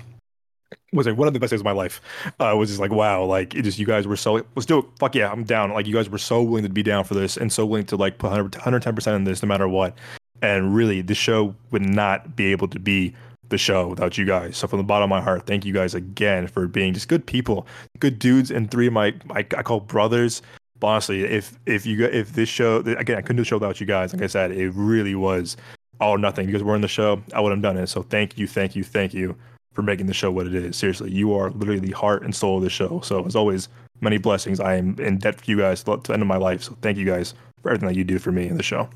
was 0.92 1.06
like 1.06 1.16
one 1.16 1.28
of 1.28 1.34
the 1.34 1.40
best 1.40 1.50
days 1.50 1.60
of 1.60 1.64
my 1.64 1.72
life. 1.72 2.00
Uh, 2.38 2.54
was 2.56 2.68
just 2.68 2.80
like 2.80 2.90
wow, 2.90 3.24
like 3.24 3.54
it 3.54 3.62
just 3.62 3.78
you 3.78 3.86
guys 3.86 4.06
were 4.06 4.16
so 4.16 4.34
let's 4.54 4.66
do 4.66 4.80
it. 4.80 4.84
Fuck 4.98 5.14
yeah, 5.14 5.30
I'm 5.30 5.44
down. 5.44 5.72
Like 5.72 5.86
you 5.86 5.94
guys 5.94 6.08
were 6.08 6.18
so 6.18 6.42
willing 6.42 6.64
to 6.64 6.70
be 6.70 6.82
down 6.82 7.04
for 7.04 7.14
this 7.14 7.36
and 7.36 7.52
so 7.52 7.66
willing 7.66 7.86
to 7.86 7.96
like 7.96 8.18
put 8.18 8.30
110 8.30 8.94
percent 8.94 9.16
in 9.16 9.24
this 9.24 9.42
no 9.42 9.48
matter 9.48 9.68
what. 9.68 9.96
And 10.42 10.74
really, 10.74 11.02
the 11.02 11.14
show 11.14 11.54
would 11.70 11.82
not 11.82 12.34
be 12.34 12.46
able 12.46 12.68
to 12.68 12.78
be 12.78 13.14
the 13.48 13.58
show 13.58 13.86
without 13.86 14.18
you 14.18 14.24
guys. 14.24 14.56
So 14.56 14.66
from 14.66 14.78
the 14.78 14.84
bottom 14.84 15.04
of 15.04 15.10
my 15.10 15.20
heart, 15.20 15.46
thank 15.46 15.64
you 15.64 15.72
guys 15.72 15.94
again 15.94 16.46
for 16.48 16.66
being 16.66 16.94
just 16.94 17.08
good 17.08 17.24
people, 17.24 17.66
good 18.00 18.18
dudes, 18.18 18.50
and 18.50 18.70
three 18.70 18.88
of 18.88 18.92
my, 18.92 19.14
my 19.26 19.46
I 19.56 19.62
call 19.62 19.80
brothers. 19.80 20.42
But 20.80 20.88
honestly, 20.88 21.24
if 21.24 21.56
if 21.66 21.86
you 21.86 22.04
if 22.04 22.32
this 22.32 22.48
show 22.48 22.78
again, 22.78 23.16
I 23.16 23.22
couldn't 23.22 23.36
do 23.36 23.42
the 23.42 23.46
show 23.46 23.56
without 23.56 23.80
you 23.80 23.86
guys. 23.86 24.12
Like 24.12 24.22
I 24.22 24.26
said, 24.26 24.50
it 24.50 24.72
really 24.74 25.14
was 25.14 25.56
all 26.02 26.10
or 26.10 26.18
nothing. 26.18 26.46
You 26.46 26.52
guys 26.52 26.62
were 26.62 26.74
in 26.74 26.82
the 26.82 26.88
show, 26.88 27.22
I 27.32 27.40
would 27.40 27.50
have 27.50 27.62
done 27.62 27.76
it. 27.78 27.86
So 27.86 28.02
thank 28.02 28.36
you, 28.36 28.46
thank 28.46 28.76
you, 28.76 28.84
thank 28.84 29.14
you 29.14 29.36
for 29.72 29.82
making 29.82 30.06
the 30.06 30.14
show 30.14 30.30
what 30.30 30.46
it 30.46 30.54
is. 30.54 30.76
Seriously, 30.76 31.10
you 31.10 31.34
are 31.34 31.50
literally 31.50 31.80
the 31.80 31.92
heart 31.92 32.22
and 32.22 32.34
soul 32.34 32.58
of 32.58 32.64
the 32.64 32.70
show. 32.70 33.00
So 33.00 33.24
as 33.24 33.36
always, 33.36 33.68
many 34.00 34.18
blessings. 34.18 34.60
I 34.60 34.74
am 34.74 34.98
in 34.98 35.18
debt 35.18 35.40
for 35.40 35.50
you 35.50 35.58
guys 35.58 35.82
to 35.84 35.96
the 35.96 36.12
end 36.12 36.22
of 36.22 36.28
my 36.28 36.36
life. 36.36 36.62
So 36.62 36.76
thank 36.82 36.98
you 36.98 37.06
guys 37.06 37.34
for 37.62 37.70
everything 37.70 37.88
that 37.88 37.96
you 37.96 38.04
do 38.04 38.18
for 38.18 38.32
me 38.32 38.48
in 38.48 38.56
the 38.56 38.62
show. 38.62 38.90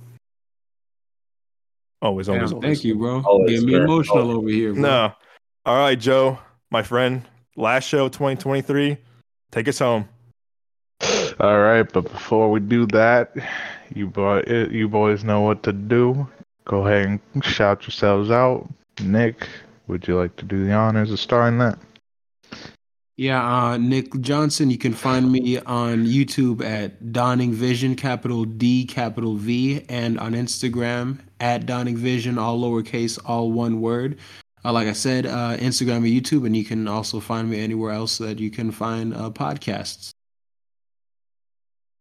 Always, 2.03 2.28
always, 2.28 2.53
always. 2.53 2.65
Thank 2.65 2.85
you, 2.85 2.97
bro. 2.97 3.23
Always, 3.23 3.61
Getting 3.61 3.66
me 3.66 3.74
emotional 3.74 4.19
always. 4.19 4.37
over 4.37 4.49
here. 4.49 4.73
Bro. 4.74 4.83
No. 4.83 5.12
All 5.65 5.78
right, 5.78 5.99
Joe, 5.99 6.39
my 6.70 6.83
friend. 6.83 7.23
Last 7.57 7.85
show 7.89 8.09
2023. 8.09 8.99
Take 9.51 9.69
us 9.69 9.78
home. 9.78 10.09
All 11.41 11.61
right, 11.61 11.91
but 11.91 12.03
before 12.03 12.51
we 12.51 12.61
do 12.61 12.87
that, 12.89 13.35
you 13.95 14.07
boy, 14.09 14.43
you 14.70 14.89
boys 14.89 15.24
know 15.24 15.41
what 15.41 15.62
to 15.62 15.73
do. 15.73 16.28
Go 16.66 16.86
ahead 16.86 17.20
and 17.32 17.44
shout 17.44 17.82
yourselves 17.82 18.30
out. 18.30 18.68
Nick, 19.01 19.48
would 19.86 20.06
you 20.06 20.16
like 20.16 20.36
to 20.36 20.44
do 20.44 20.64
the 20.64 20.72
honors 20.72 21.12
of 21.12 21.20
starring 21.20 21.59
that? 21.59 21.78
Yeah, 23.16 23.43
uh, 23.43 23.76
Nick 23.78 24.20
Johnson. 24.20 24.68
You 24.68 24.76
can 24.76 24.93
find 24.93 25.32
me 25.32 25.59
on 25.60 26.05
YouTube 26.05 26.62
at 26.62 27.12
Dawning 27.12 27.52
Vision, 27.52 27.94
capital 27.94 28.44
D, 28.44 28.84
capital 28.84 29.36
V, 29.36 29.86
and 29.88 30.18
on 30.18 30.32
Instagram 30.32 31.20
at 31.40 31.64
Dawning 31.64 31.97
Vision, 31.97 32.36
all 32.36 32.60
lowercase, 32.60 33.18
all 33.24 33.52
one 33.52 33.80
word. 33.80 34.18
Uh, 34.64 34.72
like 34.72 34.88
I 34.88 34.93
said, 34.93 35.24
uh, 35.24 35.56
Instagram 35.56 35.98
and 35.98 36.06
YouTube, 36.06 36.44
and 36.44 36.55
you 36.56 36.64
can 36.64 36.88
also 36.88 37.20
find 37.20 37.48
me 37.48 37.62
anywhere 37.62 37.93
else 37.93 38.18
that 38.18 38.38
you 38.38 38.51
can 38.51 38.70
find 38.70 39.14
uh, 39.14 39.30
podcasts. 39.30 40.10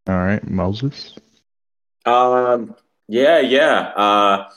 All 0.07 0.17
right, 0.17 0.45
Moses. 0.49 1.15
Um. 2.05 2.75
Yeah. 3.07 3.39
Yeah. 3.39 3.91
Uh 3.95 4.49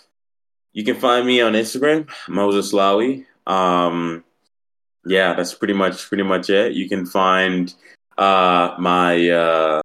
you 0.79 0.85
can 0.85 0.95
find 0.95 1.27
me 1.27 1.41
on 1.41 1.55
Instagram, 1.55 2.09
Moses 2.29 2.73
Lawi. 2.73 3.27
Um, 3.49 4.23
yeah, 5.05 5.35
that's 5.35 5.53
pretty 5.53 5.75
much 5.75 6.07
pretty 6.07 6.23
much 6.23 6.51
it. 6.51 6.75
You 6.75 6.89
can 6.89 7.05
find 7.05 7.75
uh, 8.17 8.77
my 8.79 9.29
uh, 9.29 9.81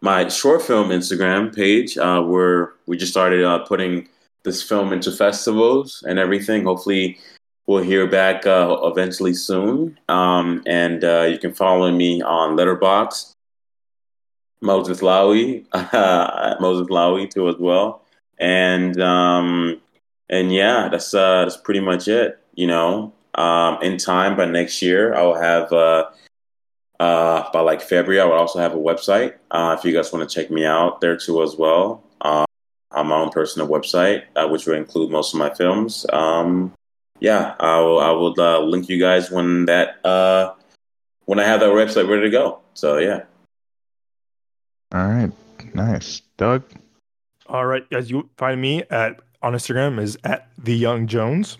my 0.00 0.28
short 0.28 0.62
film 0.62 0.88
Instagram 0.88 1.54
page 1.54 1.98
uh, 1.98 2.22
where 2.22 2.72
we 2.86 2.96
just 2.96 3.12
started 3.12 3.44
uh, 3.44 3.58
putting 3.66 4.08
this 4.44 4.62
film 4.62 4.92
into 4.92 5.12
festivals 5.12 6.02
and 6.08 6.18
everything. 6.18 6.64
Hopefully, 6.64 7.18
we'll 7.66 7.82
hear 7.82 8.06
back 8.06 8.46
uh, 8.46 8.74
eventually 8.84 9.34
soon. 9.34 9.98
Um, 10.08 10.62
and 10.66 11.04
uh, 11.04 11.28
you 11.30 11.38
can 11.38 11.52
follow 11.52 11.90
me 11.90 12.22
on 12.22 12.56
Letterboxd, 12.56 13.34
Moses 14.62 15.00
Lawi, 15.00 15.66
Moses 16.60 16.86
Lawi 16.88 17.28
too 17.28 17.50
as 17.50 17.56
well. 17.58 18.04
And 18.38 19.00
um, 19.00 19.80
and 20.28 20.52
yeah, 20.52 20.88
that's 20.88 21.14
uh, 21.14 21.44
that's 21.44 21.56
pretty 21.56 21.80
much 21.80 22.08
it. 22.08 22.38
You 22.54 22.66
know, 22.66 23.12
um, 23.34 23.78
in 23.82 23.98
time 23.98 24.36
by 24.36 24.46
next 24.46 24.82
year, 24.82 25.14
I 25.14 25.22
will 25.22 25.40
have 25.40 25.72
uh, 25.72 26.10
uh, 27.00 27.50
by 27.52 27.60
like 27.60 27.80
February, 27.80 28.20
I 28.20 28.24
will 28.24 28.32
also 28.32 28.58
have 28.58 28.74
a 28.74 28.78
website. 28.78 29.34
Uh, 29.50 29.76
if 29.78 29.84
you 29.84 29.92
guys 29.92 30.12
want 30.12 30.28
to 30.28 30.34
check 30.34 30.50
me 30.50 30.64
out 30.64 31.00
there 31.00 31.16
too 31.16 31.42
as 31.42 31.56
well. 31.56 32.02
Um, 32.20 32.46
on 32.90 33.06
my 33.06 33.16
own 33.16 33.30
personal 33.30 33.68
website, 33.68 34.24
uh, 34.34 34.48
which 34.48 34.66
will 34.66 34.74
include 34.74 35.10
most 35.10 35.34
of 35.34 35.38
my 35.38 35.52
films. 35.54 36.06
Um, 36.12 36.72
yeah, 37.20 37.54
I 37.60 37.80
will. 37.80 38.00
I 38.00 38.10
will 38.10 38.34
uh, 38.40 38.60
link 38.60 38.88
you 38.88 38.98
guys 38.98 39.30
when 39.30 39.66
that 39.66 40.04
uh, 40.04 40.54
when 41.26 41.38
I 41.38 41.44
have 41.44 41.60
that 41.60 41.70
website 41.70 42.08
ready 42.08 42.22
to 42.22 42.30
go. 42.30 42.60
So 42.74 42.98
yeah. 42.98 43.24
All 44.92 45.06
right, 45.06 45.30
nice, 45.74 46.22
Doug. 46.36 46.64
All 47.48 47.64
right, 47.64 47.88
guys, 47.88 48.10
you 48.10 48.28
find 48.36 48.60
me 48.60 48.82
at 48.90 49.20
on 49.40 49.54
Instagram 49.54 49.98
is 49.98 50.18
at 50.22 50.50
the 50.58 50.76
Young 50.76 51.06
Jones. 51.06 51.56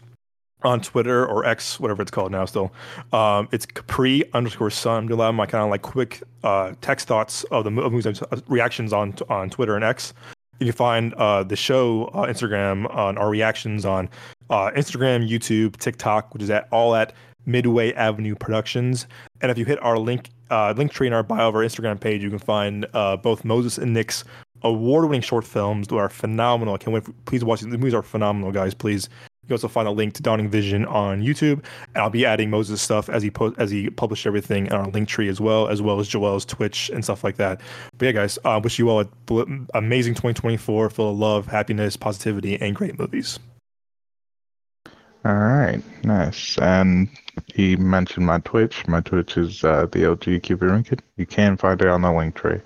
On 0.65 0.81
Twitter 0.81 1.25
or 1.25 1.47
X, 1.47 1.79
whatever 1.79 2.03
it's 2.03 2.11
called 2.11 2.33
now, 2.33 2.45
still, 2.45 2.73
um, 3.13 3.49
it's 3.53 3.65
Capri 3.65 4.25
underscore 4.35 4.71
Sun. 4.71 5.07
Lot 5.07 5.31
my 5.31 5.47
kind 5.47 5.63
of 5.63 5.71
like 5.71 5.83
quick 5.83 6.21
uh, 6.43 6.73
text 6.81 7.07
thoughts 7.07 7.45
of 7.45 7.63
the 7.63 7.71
movies, 7.71 8.07
uh, 8.07 8.41
reactions 8.49 8.93
on 8.93 9.15
on 9.29 9.51
Twitter 9.51 9.77
and 9.77 9.85
X. 9.85 10.13
You 10.59 10.67
can 10.67 10.75
find 10.75 11.15
uh, 11.15 11.45
the 11.45 11.55
show 11.55 12.07
uh, 12.07 12.27
Instagram 12.27 12.93
on 12.93 13.17
our 13.17 13.31
reactions 13.31 13.87
on 13.87 14.11
uh, 14.51 14.73
Instagram, 14.73 15.29
YouTube, 15.31 15.77
TikTok, 15.77 16.35
which 16.35 16.43
is 16.43 16.51
at 16.51 16.67
all 16.73 16.97
at 16.97 17.13
Midway 17.47 17.93
Avenue 17.93 18.35
Productions. 18.35 19.07
And 19.41 19.53
if 19.53 19.59
you 19.59 19.65
hit 19.65 19.81
our 19.81 19.97
link 19.97 20.31
uh, 20.51 20.75
link 20.77 20.91
tree 20.91 21.07
in 21.07 21.13
our 21.13 21.23
bio 21.23 21.49
of 21.49 21.55
our 21.55 21.63
Instagram 21.63 22.01
page, 22.01 22.23
you 22.23 22.31
can 22.31 22.39
find 22.41 22.85
uh, 22.95 23.17
both 23.17 23.45
Moses 23.45 23.79
and 23.79 23.95
Nick's 23.95 24.25
award-winning 24.63 25.23
short 25.23 25.45
films 25.45 25.89
that 25.89 25.97
are 25.97 26.09
phenomenal. 26.09 26.75
I 26.75 26.79
can't 26.79 26.95
wait. 26.95 27.05
For, 27.05 27.13
please 27.25 27.45
watch 27.45 27.61
these. 27.61 27.71
The 27.71 27.79
movies 27.79 27.95
are 27.95 28.03
phenomenal, 28.03 28.53
guys. 28.53 28.75
Please. 28.75 29.09
You 29.47 29.55
also 29.55 29.69
find 29.69 29.89
a 29.89 29.91
link 29.91 30.13
to 30.13 30.23
Dawning 30.23 30.51
Vision 30.51 30.85
on 30.85 31.23
YouTube, 31.23 31.65
and 31.95 32.03
I'll 32.03 32.11
be 32.11 32.27
adding 32.27 32.51
Moses 32.51 32.83
stuff 32.83 33.09
as 33.09 33.23
he 33.23 33.33
as 33.57 33.71
he 33.71 33.89
published 33.89 34.27
everything 34.27 34.71
on 34.71 34.81
our 34.81 34.91
link 34.91 35.09
tree 35.09 35.27
as 35.31 35.41
well, 35.41 35.69
as 35.69 35.81
well 35.81 36.01
as 36.01 36.07
Joel's 36.07 36.45
Twitch 36.45 36.91
and 36.91 37.03
stuff 37.03 37.25
like 37.25 37.37
that. 37.37 37.63
But 37.97 38.05
yeah, 38.05 38.13
guys, 38.13 38.39
I 38.45 38.57
uh, 38.57 38.61
wish 38.61 38.79
you 38.79 38.91
all 38.91 39.01
an 39.01 39.67
amazing 39.73 40.13
2024, 40.13 40.91
full 40.91 41.13
of 41.13 41.19
love, 41.19 41.47
happiness, 41.47 41.97
positivity, 41.97 42.61
and 42.61 42.77
great 42.77 42.99
movies. 42.99 43.39
All 45.25 45.35
right, 45.35 45.83
nice. 46.05 46.57
And 46.59 47.09
he 47.55 47.77
mentioned 47.77 48.25
my 48.27 48.39
Twitch. 48.41 48.87
My 48.87 49.01
Twitch 49.01 49.37
is 49.37 49.65
uh, 49.65 49.87
the 49.91 50.03
Rinkin. 50.03 51.01
You 51.17 51.27
can 51.27 51.57
find 51.57 51.81
it 51.81 51.89
on 51.89 52.03
the 52.03 52.13
link 52.13 52.35
tree. 52.35 52.61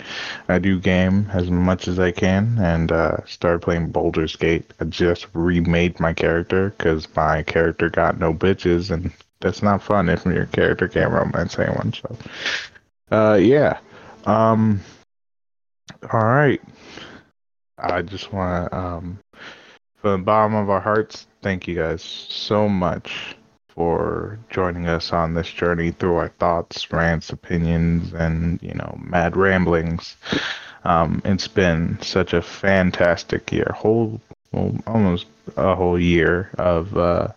I 0.48 0.58
do 0.58 0.78
game 0.78 1.28
as 1.32 1.50
much 1.50 1.88
as 1.88 1.98
I 1.98 2.12
can 2.12 2.58
and 2.58 2.92
uh, 2.92 3.24
started 3.26 3.62
playing 3.62 3.90
Baldur's 3.90 4.36
Gate. 4.36 4.70
I 4.80 4.84
just 4.84 5.26
remade 5.32 5.98
my 5.98 6.12
character 6.12 6.74
because 6.76 7.08
my 7.16 7.42
character 7.42 7.88
got 7.88 8.18
no 8.18 8.32
bitches, 8.34 8.90
and 8.90 9.12
that's 9.40 9.62
not 9.62 9.82
fun 9.82 10.08
if 10.08 10.24
your 10.24 10.46
character 10.46 10.88
can't 10.88 11.12
romance 11.12 11.58
anyone. 11.58 11.92
So, 11.92 12.16
uh, 13.10 13.34
yeah. 13.34 13.78
Um, 14.24 14.80
all 16.12 16.24
right. 16.24 16.60
I 17.78 18.02
just 18.02 18.32
want 18.32 18.70
to, 18.70 18.78
um, 18.78 19.18
from 20.02 20.20
the 20.20 20.24
bottom 20.24 20.56
of 20.56 20.68
our 20.68 20.80
hearts, 20.80 21.28
thank 21.42 21.68
you 21.68 21.76
guys 21.76 22.02
so 22.02 22.68
much 22.68 23.36
for 23.68 24.36
joining 24.50 24.88
us 24.88 25.12
on 25.12 25.32
this 25.32 25.48
journey 25.48 25.92
through 25.92 26.16
our 26.16 26.28
thoughts, 26.28 26.92
rants, 26.92 27.30
opinions, 27.30 28.12
and 28.12 28.60
you 28.60 28.74
know, 28.74 28.98
mad 29.00 29.36
ramblings. 29.36 30.16
Um, 30.84 31.22
it's 31.24 31.46
been 31.46 31.98
such 32.02 32.32
a 32.32 32.42
fantastic 32.42 33.52
year, 33.52 33.72
whole 33.74 34.20
well, 34.50 34.76
almost 34.88 35.26
a 35.56 35.76
whole 35.76 35.98
year 35.98 36.50
of 36.58 36.96
uh, 36.96 37.28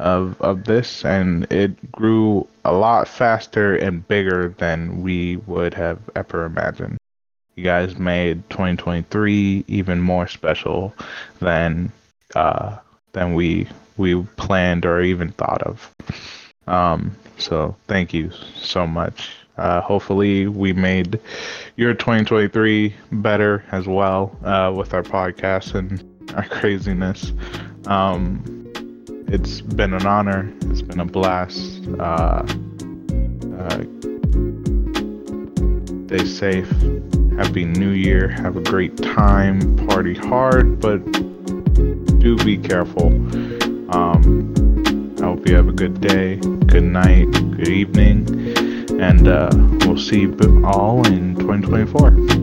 of 0.00 0.40
of 0.40 0.64
this, 0.64 1.04
and 1.04 1.50
it 1.52 1.92
grew 1.92 2.48
a 2.64 2.72
lot 2.72 3.06
faster 3.06 3.76
and 3.76 4.06
bigger 4.08 4.48
than 4.58 5.02
we 5.02 5.36
would 5.46 5.72
have 5.74 6.00
ever 6.16 6.46
imagined. 6.46 6.98
You 7.54 7.64
guys 7.64 7.98
made 7.98 8.48
2023 8.50 9.64
even 9.68 10.00
more 10.00 10.26
special 10.26 10.94
than 11.40 11.92
uh, 12.34 12.78
than 13.12 13.34
we 13.34 13.68
we 13.96 14.22
planned 14.36 14.86
or 14.86 15.02
even 15.02 15.32
thought 15.32 15.62
of. 15.62 15.94
Um, 16.66 17.14
so 17.38 17.76
thank 17.88 18.14
you 18.14 18.30
so 18.56 18.86
much. 18.86 19.30
Uh, 19.58 19.80
hopefully, 19.82 20.46
we 20.46 20.72
made 20.72 21.20
your 21.76 21.92
2023 21.92 22.94
better 23.12 23.62
as 23.70 23.86
well 23.86 24.36
uh, 24.44 24.72
with 24.74 24.94
our 24.94 25.02
podcast 25.02 25.74
and 25.74 26.02
our 26.34 26.44
craziness. 26.48 27.32
Um, 27.86 28.42
it's 29.28 29.60
been 29.60 29.92
an 29.92 30.06
honor. 30.06 30.50
It's 30.62 30.82
been 30.82 31.00
a 31.00 31.04
blast. 31.04 31.86
Uh, 31.98 32.46
uh, 33.58 33.84
stay 36.06 36.24
safe. 36.24 37.21
Happy 37.42 37.64
New 37.64 37.90
Year. 37.90 38.28
Have 38.28 38.56
a 38.56 38.60
great 38.60 38.96
time. 38.96 39.76
Party 39.88 40.14
hard, 40.14 40.78
but 40.78 40.98
do 42.20 42.36
be 42.44 42.56
careful. 42.56 43.08
Um, 43.92 44.54
I 45.20 45.24
hope 45.24 45.48
you 45.48 45.56
have 45.56 45.66
a 45.66 45.72
good 45.72 46.00
day, 46.00 46.36
good 46.36 46.84
night, 46.84 47.32
good 47.32 47.66
evening, 47.66 48.28
and 49.00 49.26
uh, 49.26 49.50
we'll 49.84 49.98
see 49.98 50.20
you 50.20 50.62
all 50.64 51.04
in 51.08 51.34
2024. 51.34 52.41